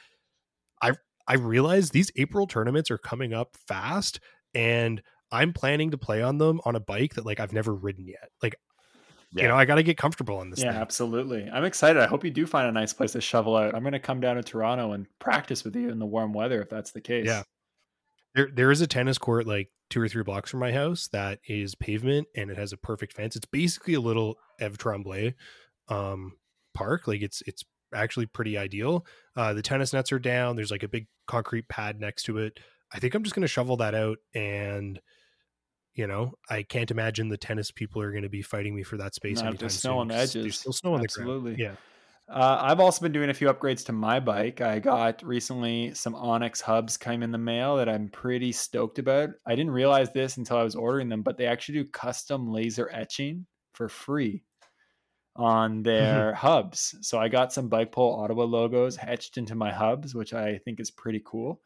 i 0.81 0.91
i 1.27 1.35
realize 1.35 1.91
these 1.91 2.11
april 2.15 2.47
tournaments 2.47 2.89
are 2.89 2.97
coming 2.97 3.33
up 3.33 3.55
fast 3.67 4.19
and 4.55 5.01
i'm 5.33 5.51
planning 5.51 5.91
to 5.91 5.97
play 5.97 6.21
on 6.21 6.37
them 6.37 6.61
on 6.63 6.75
a 6.75 6.79
bike 6.79 7.15
that 7.15 7.25
like 7.25 7.39
i've 7.39 7.53
never 7.53 7.73
ridden 7.73 8.07
yet 8.07 8.29
like 8.41 8.55
you 9.31 9.47
know 9.47 9.55
i 9.55 9.65
gotta 9.65 9.83
get 9.83 9.97
comfortable 9.97 10.37
on 10.37 10.49
this 10.49 10.61
yeah, 10.61 10.71
thing 10.71 10.81
absolutely. 10.81 11.49
I'm 11.51 11.65
excited. 11.65 12.01
I 12.01 12.07
hope 12.07 12.23
you 12.23 12.31
do 12.31 12.45
find 12.45 12.67
a 12.67 12.71
nice 12.71 12.93
place 12.93 13.13
to 13.13 13.21
shovel 13.21 13.55
out. 13.55 13.73
I'm 13.73 13.81
going 13.81 13.93
to 13.93 13.99
come 13.99 14.19
down 14.19 14.35
to 14.35 14.43
Toronto 14.43 14.91
and 14.91 15.07
practice 15.19 15.63
with 15.63 15.75
you 15.75 15.89
in 15.89 15.99
the 15.99 16.05
warm 16.05 16.33
weather 16.33 16.61
if 16.61 16.69
that's 16.69 16.91
the 16.91 17.01
case. 17.01 17.25
Yeah. 17.25 17.43
There, 18.35 18.49
there 18.53 18.71
is 18.71 18.81
a 18.81 18.87
tennis 18.87 19.17
court 19.17 19.47
like 19.47 19.69
two 19.89 20.01
or 20.01 20.07
three 20.07 20.23
blocks 20.23 20.49
from 20.51 20.59
my 20.59 20.71
house 20.71 21.07
that 21.13 21.39
is 21.47 21.75
pavement 21.75 22.27
and 22.35 22.49
it 22.49 22.57
has 22.57 22.73
a 22.73 22.77
perfect 22.77 23.13
fence. 23.13 23.35
It's 23.35 23.45
basically 23.45 23.93
a 23.93 24.01
little 24.01 24.37
Eve 24.61 24.77
Tremblay 24.77 25.35
um, 25.87 26.33
park. 26.73 27.07
Like 27.07 27.21
it's 27.21 27.41
it's 27.45 27.63
actually 27.93 28.25
pretty 28.27 28.57
ideal. 28.57 29.05
Uh, 29.35 29.53
the 29.53 29.61
tennis 29.61 29.93
nets 29.93 30.11
are 30.11 30.19
down. 30.19 30.55
There's 30.55 30.71
like 30.71 30.83
a 30.83 30.87
big 30.87 31.07
concrete 31.27 31.67
pad 31.69 31.99
next 31.99 32.23
to 32.23 32.39
it. 32.39 32.59
I 32.91 32.99
think 32.99 33.13
I'm 33.15 33.23
just 33.23 33.35
going 33.35 33.41
to 33.41 33.47
shovel 33.47 33.77
that 33.77 33.95
out 33.95 34.17
and. 34.35 34.99
You 35.95 36.07
know, 36.07 36.33
I 36.49 36.63
can't 36.63 36.89
imagine 36.89 37.29
the 37.29 37.37
tennis 37.37 37.69
people 37.69 38.01
are 38.01 38.11
going 38.11 38.23
to 38.23 38.29
be 38.29 38.41
fighting 38.41 38.75
me 38.75 38.83
for 38.83 38.97
that 38.97 39.13
space. 39.13 39.37
Not 39.37 39.49
anytime 39.49 39.69
snow 39.69 39.91
soon, 39.91 39.99
on 39.99 40.07
the 40.07 40.15
edges. 40.15 40.33
There's 40.33 40.59
still 40.59 40.73
snow 40.73 40.93
on 40.93 41.01
the 41.01 41.05
Absolutely. 41.05 41.55
ground. 41.55 41.59
Yeah. 41.59 42.33
Uh, 42.33 42.57
I've 42.61 42.79
also 42.79 43.01
been 43.01 43.11
doing 43.11 43.29
a 43.29 43.33
few 43.33 43.47
upgrades 43.47 43.85
to 43.85 43.91
my 43.91 44.19
bike. 44.19 44.61
I 44.61 44.79
got 44.79 45.21
recently 45.23 45.93
some 45.93 46.15
Onyx 46.15 46.61
hubs 46.61 46.97
came 46.97 47.21
in 47.21 47.31
the 47.31 47.37
mail 47.37 47.75
that 47.75 47.89
I'm 47.89 48.09
pretty 48.09 48.51
stoked 48.53 48.97
about. 48.97 49.31
I 49.45 49.55
didn't 49.55 49.71
realize 49.71 50.11
this 50.13 50.37
until 50.37 50.57
I 50.57 50.63
was 50.63 50.75
ordering 50.75 51.09
them, 51.09 51.21
but 51.21 51.37
they 51.37 51.45
actually 51.45 51.79
do 51.79 51.89
custom 51.89 52.49
laser 52.51 52.89
etching 52.93 53.45
for 53.73 53.89
free 53.89 54.43
on 55.35 55.83
their 55.83 56.33
hubs. 56.33 56.95
So 57.01 57.19
I 57.19 57.27
got 57.27 57.51
some 57.51 57.67
Bike 57.67 57.91
Polo 57.91 58.23
Ottawa 58.23 58.45
logos 58.45 58.97
etched 59.01 59.37
into 59.37 59.55
my 59.55 59.71
hubs, 59.71 60.15
which 60.15 60.33
I 60.33 60.59
think 60.59 60.79
is 60.79 60.91
pretty 60.91 61.21
cool. 61.25 61.61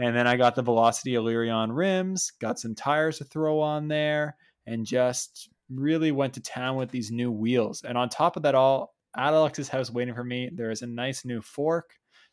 And 0.00 0.16
then 0.16 0.26
I 0.26 0.36
got 0.36 0.54
the 0.54 0.62
Velocity 0.62 1.14
Aileron 1.14 1.70
rims, 1.70 2.32
got 2.40 2.58
some 2.58 2.74
tires 2.74 3.18
to 3.18 3.24
throw 3.24 3.60
on 3.60 3.86
there, 3.86 4.34
and 4.66 4.86
just 4.86 5.50
really 5.68 6.10
went 6.10 6.32
to 6.34 6.40
town 6.40 6.76
with 6.76 6.90
these 6.90 7.10
new 7.10 7.30
wheels. 7.30 7.82
And 7.86 7.98
on 7.98 8.08
top 8.08 8.36
of 8.36 8.42
that 8.44 8.54
all, 8.54 8.94
at 9.14 9.34
Alex's 9.34 9.68
house 9.68 9.90
waiting 9.90 10.14
for 10.14 10.24
me, 10.24 10.50
there 10.54 10.70
is 10.70 10.80
a 10.80 10.86
nice 10.86 11.26
new 11.26 11.42
fork. 11.42 11.90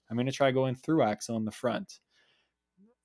I'm 0.09 0.15
going 0.15 0.28
to 0.28 0.32
try 0.32 0.51
going 0.51 0.76
through 0.76 1.03
axle 1.03 1.36
in 1.36 1.43
the 1.43 1.51
front. 1.51 1.99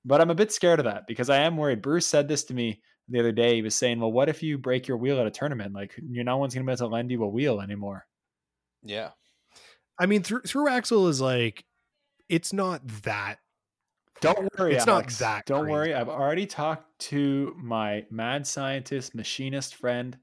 But 0.05 0.21
I'm 0.21 0.31
a 0.31 0.35
bit 0.35 0.53
scared 0.53 0.79
of 0.79 0.85
that 0.85 1.09
because 1.09 1.29
I 1.29 1.39
am 1.39 1.57
worried. 1.57 1.83
Bruce 1.83 2.07
said 2.07 2.29
this 2.29 2.45
to 2.45 2.55
me 2.55 2.83
the 3.09 3.19
other 3.19 3.33
day. 3.33 3.57
He 3.57 3.63
was 3.63 3.75
saying, 3.75 3.99
"Well, 3.99 4.13
what 4.13 4.29
if 4.29 4.43
you 4.43 4.59
break 4.59 4.87
your 4.87 4.97
wheel 4.97 5.19
at 5.19 5.27
a 5.27 5.31
tournament? 5.31 5.75
Like, 5.75 5.95
you 6.09 6.23
no 6.23 6.37
one's 6.37 6.55
going 6.55 6.65
to 6.65 6.71
be 6.71 6.73
able 6.73 6.89
to 6.89 6.93
lend 6.93 7.11
you 7.11 7.23
a 7.23 7.29
wheel 7.29 7.61
anymore." 7.61 8.07
Yeah. 8.83 9.11
I 9.99 10.07
mean, 10.07 10.23
through 10.23 10.43
through 10.43 10.69
axle 10.69 11.09
is 11.09 11.21
like, 11.21 11.65
it's 12.29 12.53
not 12.53 12.87
that. 13.03 13.39
Don't 14.23 14.49
worry, 14.59 14.75
It's 14.75 14.87
Alex. 14.87 15.21
not 15.21 15.27
that 15.27 15.47
Don't 15.47 15.69
worry. 15.69 15.93
I've 15.95 16.09
already 16.09 16.47
talked 16.47 16.99
to 17.11 17.55
my 17.61 18.07
mad 18.11 18.47
scientist 18.47 19.15
machinist 19.15 19.75
friend, 19.75 20.17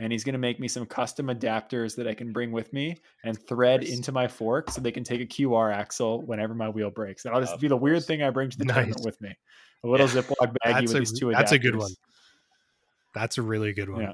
and 0.00 0.12
he's 0.12 0.24
going 0.24 0.32
to 0.34 0.38
make 0.40 0.58
me 0.58 0.66
some 0.68 0.84
custom 0.86 1.28
adapters 1.28 1.94
that 1.96 2.08
I 2.08 2.14
can 2.14 2.32
bring 2.32 2.50
with 2.52 2.72
me 2.72 2.96
and 3.22 3.38
thread 3.46 3.84
into 3.84 4.10
my 4.12 4.26
fork, 4.28 4.70
so 4.70 4.80
they 4.80 4.90
can 4.92 5.04
take 5.04 5.20
a 5.20 5.26
QR 5.26 5.72
axle 5.72 6.20
whenever 6.26 6.52
my 6.54 6.68
wheel 6.68 6.90
breaks. 6.90 7.24
I'll 7.26 7.40
just 7.40 7.54
Of 7.54 7.60
be 7.60 7.68
the 7.68 7.76
weird 7.76 8.04
thing 8.04 8.22
I 8.22 8.30
bring 8.30 8.50
to 8.50 8.58
the 8.58 8.64
tournament 8.64 9.02
with 9.04 9.20
me. 9.20 9.34
A 9.84 9.86
little 9.88 10.08
Yeah. 10.08 10.14
Ziploc 10.22 10.52
baggie 10.52 10.56
That's 10.64 10.82
with 10.92 10.96
a 10.96 10.98
these 10.98 11.18
two 11.18 11.26
adapters. 11.26 11.32
that's 11.38 11.52
a 11.52 11.58
good 11.58 11.76
one. 11.76 11.90
That's 13.14 13.38
a 13.38 13.42
really 13.42 13.72
good 13.72 13.88
one. 13.88 14.02
Yeah. 14.02 14.12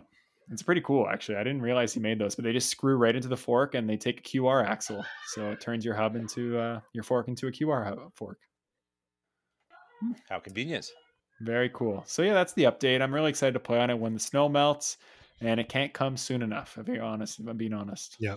It's 0.51 0.63
pretty 0.63 0.81
cool, 0.83 1.09
actually. 1.09 1.37
I 1.37 1.45
didn't 1.45 1.63
realize 1.63 1.95
he 1.95 2.01
made 2.01 2.19
those, 2.19 2.35
but 2.35 2.45
they 2.45 2.53
just 2.53 2.69
screw 2.69 2.97
right 2.97 3.15
into 3.17 3.29
the 3.29 3.37
fork 3.37 3.75
and 3.75 3.89
they 3.89 3.97
take 3.97 4.19
a 4.19 4.23
QR 4.23 4.67
axle, 4.67 5.03
so 5.29 5.51
it 5.53 5.61
turns 5.63 5.85
your 5.85 5.95
hub 5.95 6.17
into 6.17 6.59
uh, 6.59 6.81
your 6.93 7.05
fork 7.05 7.29
into 7.29 7.47
a 7.47 7.53
QR 7.53 7.85
hub 7.87 8.13
fork. 8.17 8.39
Hmm. 10.01 10.13
How 10.29 10.39
convenient. 10.39 10.91
Very 11.41 11.71
cool. 11.73 12.05
So 12.07 12.23
yeah, 12.23 12.35
that's 12.35 12.53
the 12.53 12.65
update. 12.65 13.01
I'm 13.01 13.15
really 13.15 13.31
excited 13.31 13.53
to 13.55 13.61
play 13.61 13.79
on 13.81 13.91
it 13.91 13.99
when 13.99 14.13
the 14.15 14.21
snow 14.21 14.49
melts, 14.49 14.99
and 15.41 15.59
it 15.59 15.69
can't 15.69 15.93
come 15.93 16.17
soon 16.17 16.43
enough. 16.43 16.77
If 16.79 16.89
you're 16.89 17.03
honest, 17.03 17.41
if 17.41 17.47
I'm 17.47 17.57
being 17.57 17.73
honest. 17.73 18.17
Yeah. 18.21 18.37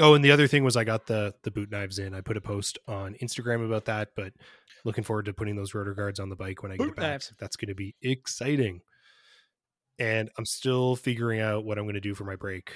Oh, 0.00 0.14
and 0.14 0.24
the 0.24 0.30
other 0.30 0.46
thing 0.46 0.64
was 0.64 0.76
I 0.76 0.84
got 0.84 1.06
the 1.06 1.34
the 1.42 1.50
boot 1.50 1.70
knives 1.70 1.98
in. 1.98 2.14
I 2.14 2.20
put 2.20 2.36
a 2.36 2.40
post 2.40 2.78
on 2.88 3.14
Instagram 3.22 3.64
about 3.64 3.86
that, 3.86 4.10
but 4.16 4.32
looking 4.84 5.04
forward 5.04 5.26
to 5.26 5.32
putting 5.34 5.56
those 5.56 5.74
rotor 5.74 5.94
guards 5.94 6.18
on 6.20 6.28
the 6.28 6.36
bike 6.36 6.62
when 6.62 6.72
I 6.72 6.76
get 6.76 6.84
Boot 6.84 6.92
it 6.92 6.96
back. 6.96 7.10
knives. 7.10 7.32
That's 7.38 7.56
going 7.56 7.68
to 7.68 7.74
be 7.74 7.94
exciting. 8.02 8.80
And 9.98 10.30
I'm 10.38 10.46
still 10.46 10.96
figuring 10.96 11.40
out 11.40 11.64
what 11.64 11.78
I'm 11.78 11.84
going 11.84 11.94
to 11.94 12.00
do 12.00 12.14
for 12.14 12.24
my 12.24 12.36
brake. 12.36 12.72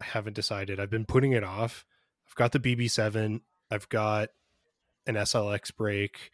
I 0.00 0.04
haven't 0.06 0.34
decided. 0.34 0.80
I've 0.80 0.90
been 0.90 1.04
putting 1.04 1.32
it 1.32 1.44
off. 1.44 1.84
I've 2.28 2.34
got 2.36 2.52
the 2.52 2.60
BB7. 2.60 3.40
I've 3.70 3.88
got 3.88 4.28
an 5.06 5.16
SLX 5.16 5.74
brake. 5.76 6.30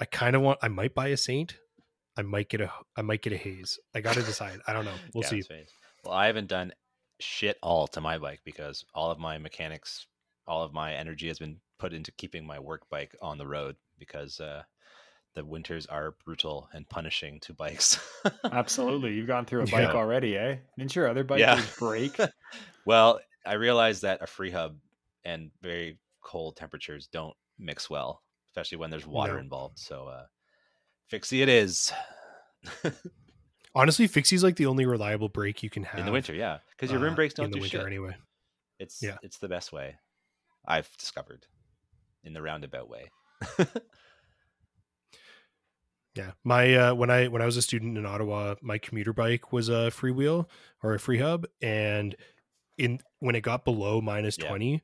I 0.00 0.04
kind 0.04 0.34
of 0.36 0.42
want. 0.42 0.58
I 0.62 0.68
might 0.68 0.94
buy 0.94 1.08
a 1.08 1.16
Saint. 1.16 1.56
I 2.16 2.22
might 2.22 2.48
get 2.48 2.60
a. 2.60 2.70
I 2.96 3.02
might 3.02 3.22
get 3.22 3.32
a 3.32 3.36
Hayes. 3.36 3.78
I 3.94 4.00
got 4.00 4.14
to 4.14 4.22
decide. 4.22 4.60
I 4.66 4.72
don't 4.72 4.84
know. 4.84 4.94
We'll 5.14 5.22
Yeah, 5.22 5.28
see. 5.30 5.42
Well, 6.04 6.14
I 6.14 6.26
haven't 6.26 6.48
done 6.48 6.72
shit 7.20 7.56
all 7.62 7.86
to 7.88 8.00
my 8.00 8.18
bike 8.18 8.40
because 8.44 8.84
all 8.94 9.10
of 9.10 9.18
my 9.18 9.38
mechanics, 9.38 10.06
all 10.46 10.62
of 10.62 10.72
my 10.72 10.94
energy 10.94 11.28
has 11.28 11.38
been 11.38 11.60
put 11.78 11.92
into 11.92 12.12
keeping 12.12 12.46
my 12.46 12.58
work 12.58 12.88
bike 12.90 13.14
on 13.22 13.38
the 13.38 13.46
road 13.46 13.76
because 13.98 14.40
uh, 14.40 14.62
the 15.34 15.44
winters 15.44 15.86
are 15.86 16.16
brutal 16.24 16.68
and 16.72 16.88
punishing 16.88 17.40
to 17.40 17.54
bikes. 17.54 17.98
Absolutely, 18.52 19.14
you've 19.14 19.26
gone 19.28 19.46
through 19.46 19.62
a 19.62 19.66
bike 19.66 19.88
Yeah. 19.88 19.94
already, 19.94 20.36
eh? 20.36 20.56
Didn't 20.76 20.94
your 20.96 21.08
other 21.08 21.24
bike 21.24 21.40
Yeah. 21.40 21.62
break? 21.78 22.16
well, 22.84 23.20
I 23.46 23.54
realized 23.54 24.02
that 24.02 24.22
a 24.22 24.26
free 24.26 24.50
hub 24.50 24.76
and 25.24 25.50
very 25.62 25.98
cold 26.22 26.56
temperatures 26.56 27.08
don't 27.12 27.34
mix 27.58 27.88
well, 27.88 28.22
especially 28.54 28.78
when 28.78 28.90
there's 28.90 29.06
water 29.06 29.38
involved. 29.40 29.80
So, 29.80 30.06
uh, 30.06 30.26
fixie 31.08 31.42
it 31.42 31.48
is 31.48 31.92
Honestly, 33.74 34.06
Fixie's 34.06 34.44
like 34.44 34.54
the 34.54 34.66
only 34.66 34.86
reliable 34.86 35.28
brake 35.28 35.64
you 35.64 35.68
can 35.70 35.82
have 35.82 35.98
in 35.98 36.06
the 36.06 36.12
winter. 36.12 36.32
Yeah, 36.32 36.58
because 36.70 36.92
your 36.92 37.00
rim 37.00 37.14
uh, 37.14 37.16
brakes 37.16 37.34
in 37.34 37.42
don't 37.42 37.50
the 37.50 37.56
do 37.56 37.62
winter 37.62 37.78
shit. 37.78 37.86
anyway. 37.86 38.16
It's 38.78 39.02
Yeah. 39.02 39.16
it's 39.22 39.38
the 39.38 39.48
best 39.48 39.72
way 39.72 39.96
I've 40.64 40.88
discovered 40.96 41.44
in 42.22 42.32
the 42.32 42.42
roundabout 42.42 42.88
way. 42.88 43.10
Yeah, 46.16 46.30
my 46.44 46.72
uh, 46.76 46.94
when 46.94 47.10
I 47.10 47.26
when 47.26 47.42
I 47.42 47.46
was 47.46 47.56
a 47.56 47.62
student 47.62 47.98
in 47.98 48.06
Ottawa, 48.06 48.54
my 48.62 48.78
commuter 48.78 49.12
bike 49.12 49.52
was 49.52 49.68
a 49.68 49.90
freewheel 49.90 50.48
or 50.80 50.94
a 50.94 51.00
free 51.00 51.18
hub, 51.18 51.44
and 51.60 52.14
in 52.78 53.00
when 53.18 53.34
it 53.34 53.40
got 53.40 53.64
below 53.64 54.00
minus 54.00 54.38
Yeah. 54.38 54.46
twenty, 54.46 54.80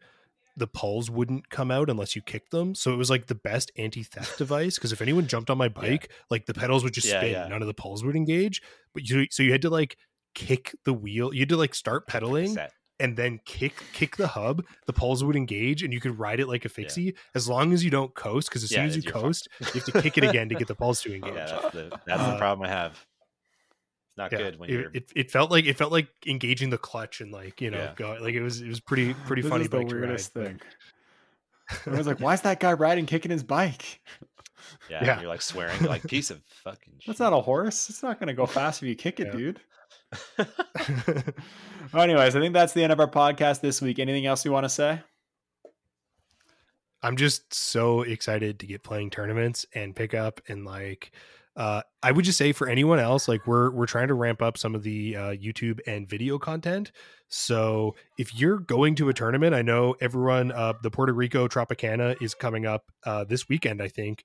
the 0.57 0.67
pawls 0.67 1.11
wouldn't 1.11 1.49
come 1.51 1.71
out 1.71 1.89
unless 1.91 2.15
you 2.17 2.23
kicked 2.23 2.51
them. 2.51 2.75
So 2.75 2.93
it 2.93 2.97
was 2.97 3.11
like 3.11 3.27
the 3.27 3.35
best 3.35 3.71
anti 3.77 4.03
theft 4.03 4.37
device 4.39 4.77
because 4.77 4.93
if 4.93 5.01
anyone 5.03 5.27
jumped 5.27 5.51
on 5.51 5.59
my 5.59 5.69
bike, 5.69 6.11
like 6.31 6.47
the 6.47 6.55
pedals 6.55 6.85
would 6.85 6.95
just 6.95 7.09
Yeah, 7.09 7.21
spin, 7.21 7.33
yeah. 7.33 7.49
none 7.49 7.63
of 7.63 7.69
the 7.69 7.75
pawls 7.75 8.05
would 8.05 8.17
engage. 8.17 8.63
But 8.95 9.09
you 9.09 9.27
so 9.31 9.43
you 9.43 9.53
had 9.53 9.63
to 9.63 9.71
like 9.71 9.97
kick 10.35 10.75
the 10.85 10.93
wheel, 10.93 11.33
you 11.35 11.41
had 11.41 11.49
to 11.51 11.57
like 11.57 11.75
start 11.75 12.07
pedaling 12.07 12.61
and 12.99 13.17
then 13.17 13.41
kick 13.47 13.87
kick 13.93 14.17
the 14.17 14.29
hub, 14.29 14.63
the 14.87 14.93
pawls 14.93 15.25
would 15.25 15.37
engage, 15.37 15.83
and 15.83 15.93
you 15.93 16.01
could 16.01 16.19
ride 16.19 16.41
it 16.41 16.47
like 16.49 16.65
a 16.65 16.69
fixie 16.69 17.15
as 17.35 17.49
long 17.49 17.73
as 17.73 17.85
you 17.85 17.91
don't 17.91 18.15
coast. 18.15 18.49
Because 18.51 18.63
as 18.63 18.71
Yeah, 18.71 18.77
soon 18.77 18.87
as 18.87 18.97
you 18.97 19.03
coast, 19.03 19.49
you 19.73 19.81
have 19.81 19.85
to 19.85 19.93
kick 19.93 20.19
it 20.19 20.25
again 20.25 20.49
to 20.51 20.55
get 20.57 20.69
the 20.69 20.75
pawls 20.75 21.01
to 21.03 21.15
engage. 21.15 21.35
Yeah, 21.35 21.47
that's 21.49 21.67
the 21.73 21.93
that's 22.07 22.23
Uh, 22.23 22.33
the 22.33 22.35
problem 22.35 22.67
I 22.67 22.71
have. 22.71 23.07
It's 24.27 24.33
not 24.33 24.33
Yeah, 24.33 24.39
good 24.51 24.59
when 24.59 24.71
it, 24.71 24.73
you're 24.73 24.91
it, 24.93 25.13
it 25.17 25.31
felt 25.31 25.51
like 25.51 25.65
it 25.67 25.77
felt 25.77 25.93
like 25.93 26.09
engaging 26.27 26.71
the 26.71 26.79
clutch 26.79 27.21
and 27.21 27.33
like 27.33 27.61
you 27.61 27.71
know 27.71 27.79
Yeah. 27.79 27.93
go, 27.97 28.17
like 28.21 28.35
it 28.35 28.43
was 28.43 28.61
it 28.61 28.69
was 28.69 28.81
pretty 28.81 29.15
pretty 29.27 29.43
This 29.43 29.51
funny 29.51 29.65
is 29.65 29.71
the 29.71 29.77
bike 29.79 29.89
to 29.89 29.95
ride, 29.97 30.01
weirdest 30.03 30.35
but- 30.35 30.45
thing. 30.47 30.61
I 31.87 31.91
was 31.91 32.07
like, 32.07 32.19
"Why 32.21 32.35
is 32.35 32.41
that 32.41 32.59
guy 32.59 32.73
riding, 32.73 33.07
kicking 33.07 33.31
his 33.31 33.45
bike? 33.45 34.01
yeah, 34.91 35.05
yeah. 35.05 35.21
you're 35.21 35.29
like 35.29 35.41
swearing 35.43 35.79
you're 35.81 35.89
like 35.89 36.03
piece 36.03 36.31
of 36.31 36.41
fucking 36.65 36.95
shit. 36.99 37.07
That's 37.07 37.21
not 37.21 37.33
a 37.33 37.41
horse. 37.41 37.89
It's 37.89 38.03
not 38.03 38.19
going 38.19 38.27
to 38.29 38.35
go 38.35 38.45
fast 38.59 38.83
if 38.83 38.89
you 38.89 38.95
kick 38.97 39.21
it, 39.21 39.29
Yeah. 39.29 39.33
dude." 39.33 39.61
Well, 41.93 42.03
anyways, 42.05 42.37
I 42.37 42.41
think 42.41 42.55
that's 42.55 42.73
the 42.73 42.85
end 42.85 42.93
of 42.93 43.01
our 43.01 43.11
podcast 43.11 43.63
this 43.63 43.83
week. 43.83 43.99
Anything 43.99 44.27
else 44.27 44.45
you 44.45 44.53
want 44.53 44.65
to 44.65 44.69
say? 44.69 45.01
I'm 47.03 47.17
just 47.17 47.53
so 47.55 48.03
excited 48.03 48.61
to 48.61 48.67
get 48.67 48.83
playing 48.85 49.11
tournaments 49.11 49.67
and 49.75 49.97
pick 49.97 50.15
up 50.15 50.41
and 50.47 50.65
like 50.65 51.11
uh 51.61 51.83
I 52.03 52.11
would 52.11 52.25
just 52.25 52.39
say 52.39 52.53
for 52.53 52.69
anyone 52.69 52.99
else 52.99 53.29
like 53.29 53.47
we're 53.47 53.71
we're 53.71 53.87
trying 53.87 54.09
to 54.09 54.15
ramp 54.15 54.41
up 54.41 54.57
some 54.57 54.75
of 54.75 54.83
the 54.83 55.15
uh 55.17 55.21
YouTube 55.33 55.81
and 55.87 56.09
video 56.09 56.39
content. 56.39 56.91
So 57.29 57.95
if 58.19 58.35
you're 58.35 58.59
going 58.59 58.95
to 58.97 59.11
a 59.11 59.15
tournament, 59.15 59.55
I 59.55 59.63
know 59.63 59.95
everyone 60.01 60.53
uh 60.53 60.73
the 60.83 60.91
Puerto 60.91 61.13
Rico 61.13 61.47
Tropicana 61.49 62.17
is 62.23 62.35
coming 62.35 62.65
up 62.65 62.85
uh 63.05 63.25
this 63.25 63.49
weekend 63.49 63.83
I 63.83 63.89
think. 63.89 64.25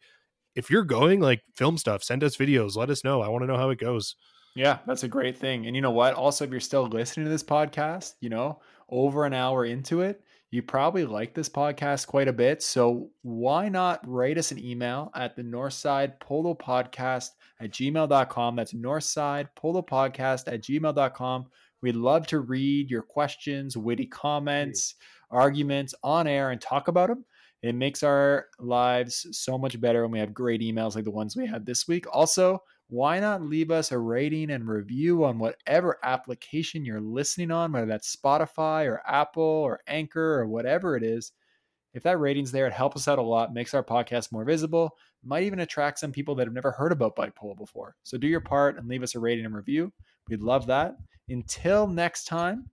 If 0.56 0.70
you're 0.70 0.86
going 0.86 1.20
like 1.20 1.42
film 1.58 1.78
stuff, 1.78 2.02
send 2.02 2.24
us 2.24 2.38
videos, 2.38 2.78
let 2.78 2.90
us 2.90 3.04
know. 3.04 3.22
I 3.22 3.28
want 3.28 3.44
to 3.44 3.48
know 3.48 3.58
how 3.58 3.70
it 3.72 3.80
goes. 3.80 4.16
Yeah, 4.56 4.78
that's 4.88 5.04
a 5.04 5.10
great 5.10 5.38
thing. 5.38 5.68
And 5.68 5.76
you 5.76 5.82
know 5.82 5.92
what? 5.92 6.14
Also, 6.14 6.46
if 6.46 6.52
you're 6.52 6.62
still 6.62 6.88
listening 6.88 7.26
to 7.26 7.30
this 7.30 7.44
podcast, 7.44 8.14
you 8.22 8.30
know, 8.30 8.62
over 8.88 9.26
an 9.26 9.34
hour 9.34 9.66
into 9.66 10.00
it, 10.00 10.24
you 10.56 10.64
probably 10.64 11.04
like 11.04 11.34
this 11.34 11.50
podcast 11.50 12.08
quite 12.08 12.30
a 12.30 12.34
bit. 12.34 12.64
So 12.64 13.10
why 13.24 13.68
not 13.68 14.00
write 14.08 14.38
us 14.38 14.52
an 14.52 14.64
email 14.64 15.12
at 15.14 15.36
the 15.36 15.44
Northside 15.44 16.18
Polo 16.22 16.56
Podcast 16.56 17.32
at 17.60 17.72
gmail.com? 17.72 18.56
That's 18.56 18.74
Northside 18.74 19.50
Polo 19.56 19.82
Podcast 19.82 20.44
at 20.48 20.62
gmail.com. 20.62 21.48
We'd 21.82 21.98
love 21.98 22.26
to 22.28 22.40
read 22.40 22.90
your 22.90 23.02
questions, 23.02 23.76
witty 23.76 24.06
comments, 24.06 24.96
arguments 25.30 25.94
on 26.02 26.26
air 26.26 26.52
and 26.52 26.62
talk 26.62 26.88
about 26.88 27.10
them. 27.10 27.26
It 27.62 27.76
makes 27.76 28.02
our 28.02 28.46
lives 28.58 29.28
so 29.32 29.58
much 29.58 29.82
better 29.82 30.04
when 30.04 30.12
we 30.12 30.20
have 30.20 30.34
great 30.34 30.62
emails 30.62 30.96
like 30.96 31.04
the 31.04 31.12
ones 31.12 31.36
we 31.36 31.48
had 31.48 31.66
this 31.66 31.86
week. 31.86 32.06
Also, 32.14 32.64
why 32.88 33.20
not 33.20 33.42
leave 33.42 33.72
us 33.72 33.92
a 33.92 33.98
rating 33.98 34.52
and 34.52 34.68
review 34.68 35.24
on 35.24 35.40
whatever 35.40 35.98
application 36.04 36.86
you're 36.86 37.02
listening 37.02 37.52
on, 37.52 37.72
whether 37.72 37.88
that's 37.88 38.16
Spotify 38.16 38.86
or 38.86 39.02
Apple 39.08 39.44
or 39.44 39.82
Anchor 39.88 40.40
or 40.40 40.48
whatever 40.48 40.96
it 40.96 41.04
is. 41.04 41.32
If 41.94 42.04
that 42.04 42.20
rating's 42.20 42.52
there, 42.52 42.68
it 42.68 42.74
helps 42.74 42.98
us 42.98 43.08
out 43.08 43.20
a 43.20 43.24
lot, 43.24 43.54
makes 43.54 43.74
our 43.74 43.84
podcast 43.84 44.32
more 44.32 44.44
visible, 44.44 44.98
might 45.24 45.44
even 45.44 45.62
attract 45.62 45.98
some 45.98 46.12
people 46.12 46.36
that 46.36 46.46
have 46.46 46.54
never 46.54 46.72
heard 46.72 46.92
about 46.92 47.16
bike 47.16 47.36
polo 47.36 47.56
before. 47.56 47.96
So 48.04 48.18
do 48.18 48.28
your 48.28 48.42
part 48.42 48.78
and 48.78 48.88
leave 48.88 49.02
us 49.02 49.16
a 49.16 49.20
rating 49.20 49.46
and 49.46 49.56
review. 49.56 49.92
We'd 50.30 50.42
love 50.42 50.68
that. 50.68 50.98
Until 51.30 51.88
next 51.88 52.26
time, 52.26 52.70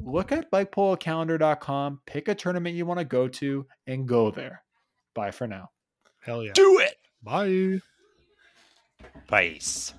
look 0.00 0.32
at 0.32 0.50
bikepolocalendar.com, 0.50 2.00
pick 2.06 2.28
a 2.28 2.34
tournament 2.34 2.74
you 2.74 2.86
want 2.86 2.98
to 2.98 3.04
go 3.04 3.28
to, 3.28 3.66
and 3.86 4.08
go 4.08 4.30
there. 4.30 4.62
Bye 5.14 5.30
for 5.30 5.46
now. 5.46 5.70
Hell 6.20 6.42
yeah. 6.42 6.52
do 6.54 6.78
it. 6.80 6.96
Bye 7.22 7.80
país. 9.28 9.92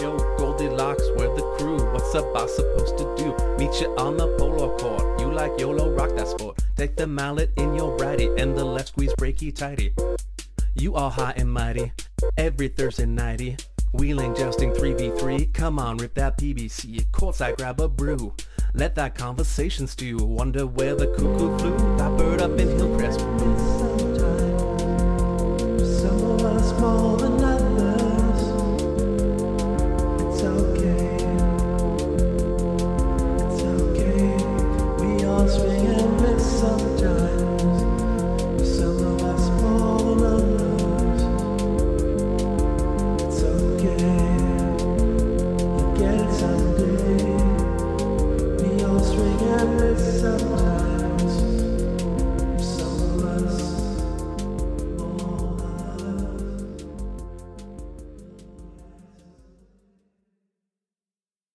Yo, 0.00 0.18
Goldilocks, 0.36 1.02
we're 1.16 1.34
the 1.34 1.42
crew. 1.58 1.80
What's 1.92 2.14
a 2.14 2.22
boss 2.34 2.54
supposed 2.54 2.98
to 2.98 3.14
do? 3.16 3.34
Meet 3.56 3.80
you 3.80 3.94
on 3.96 4.16
the 4.16 4.26
polo 4.36 4.76
court. 4.76 5.20
You 5.20 5.32
like 5.32 5.58
YOLO, 5.58 5.90
rock 5.90 6.14
that 6.16 6.28
sport. 6.28 6.58
Take 6.76 6.96
the 6.96 7.06
mallet 7.06 7.52
in 7.56 7.74
your 7.74 7.96
righty 7.96 8.28
and 8.36 8.56
the 8.56 8.64
left 8.64 8.88
squeeze 8.88 9.14
breaky 9.14 9.54
tighty. 9.54 9.94
You 10.74 10.94
all 10.94 11.10
high 11.10 11.34
and 11.36 11.50
mighty. 11.50 11.92
Every 12.36 12.68
Thursday 12.68 13.06
nighty. 13.06 13.56
Wheeling, 13.92 14.34
jousting, 14.34 14.72
3v3. 14.72 15.52
Come 15.52 15.78
on, 15.78 15.98
rip 15.98 16.14
that 16.14 16.38
PBC. 16.38 17.06
Courtside, 17.10 17.58
grab 17.58 17.78
a 17.78 17.88
brew. 17.88 18.34
Let 18.74 18.94
that 18.94 19.14
conversation 19.14 19.86
stew. 19.86 20.16
Wonder 20.16 20.66
where 20.66 20.94
the 20.94 21.06
cuckoo 21.08 21.58
flew. 21.58 21.76
That 21.98 22.16
bird 22.16 22.40
up 22.40 22.58
in 22.58 22.68
Hillcrest. 22.68 23.20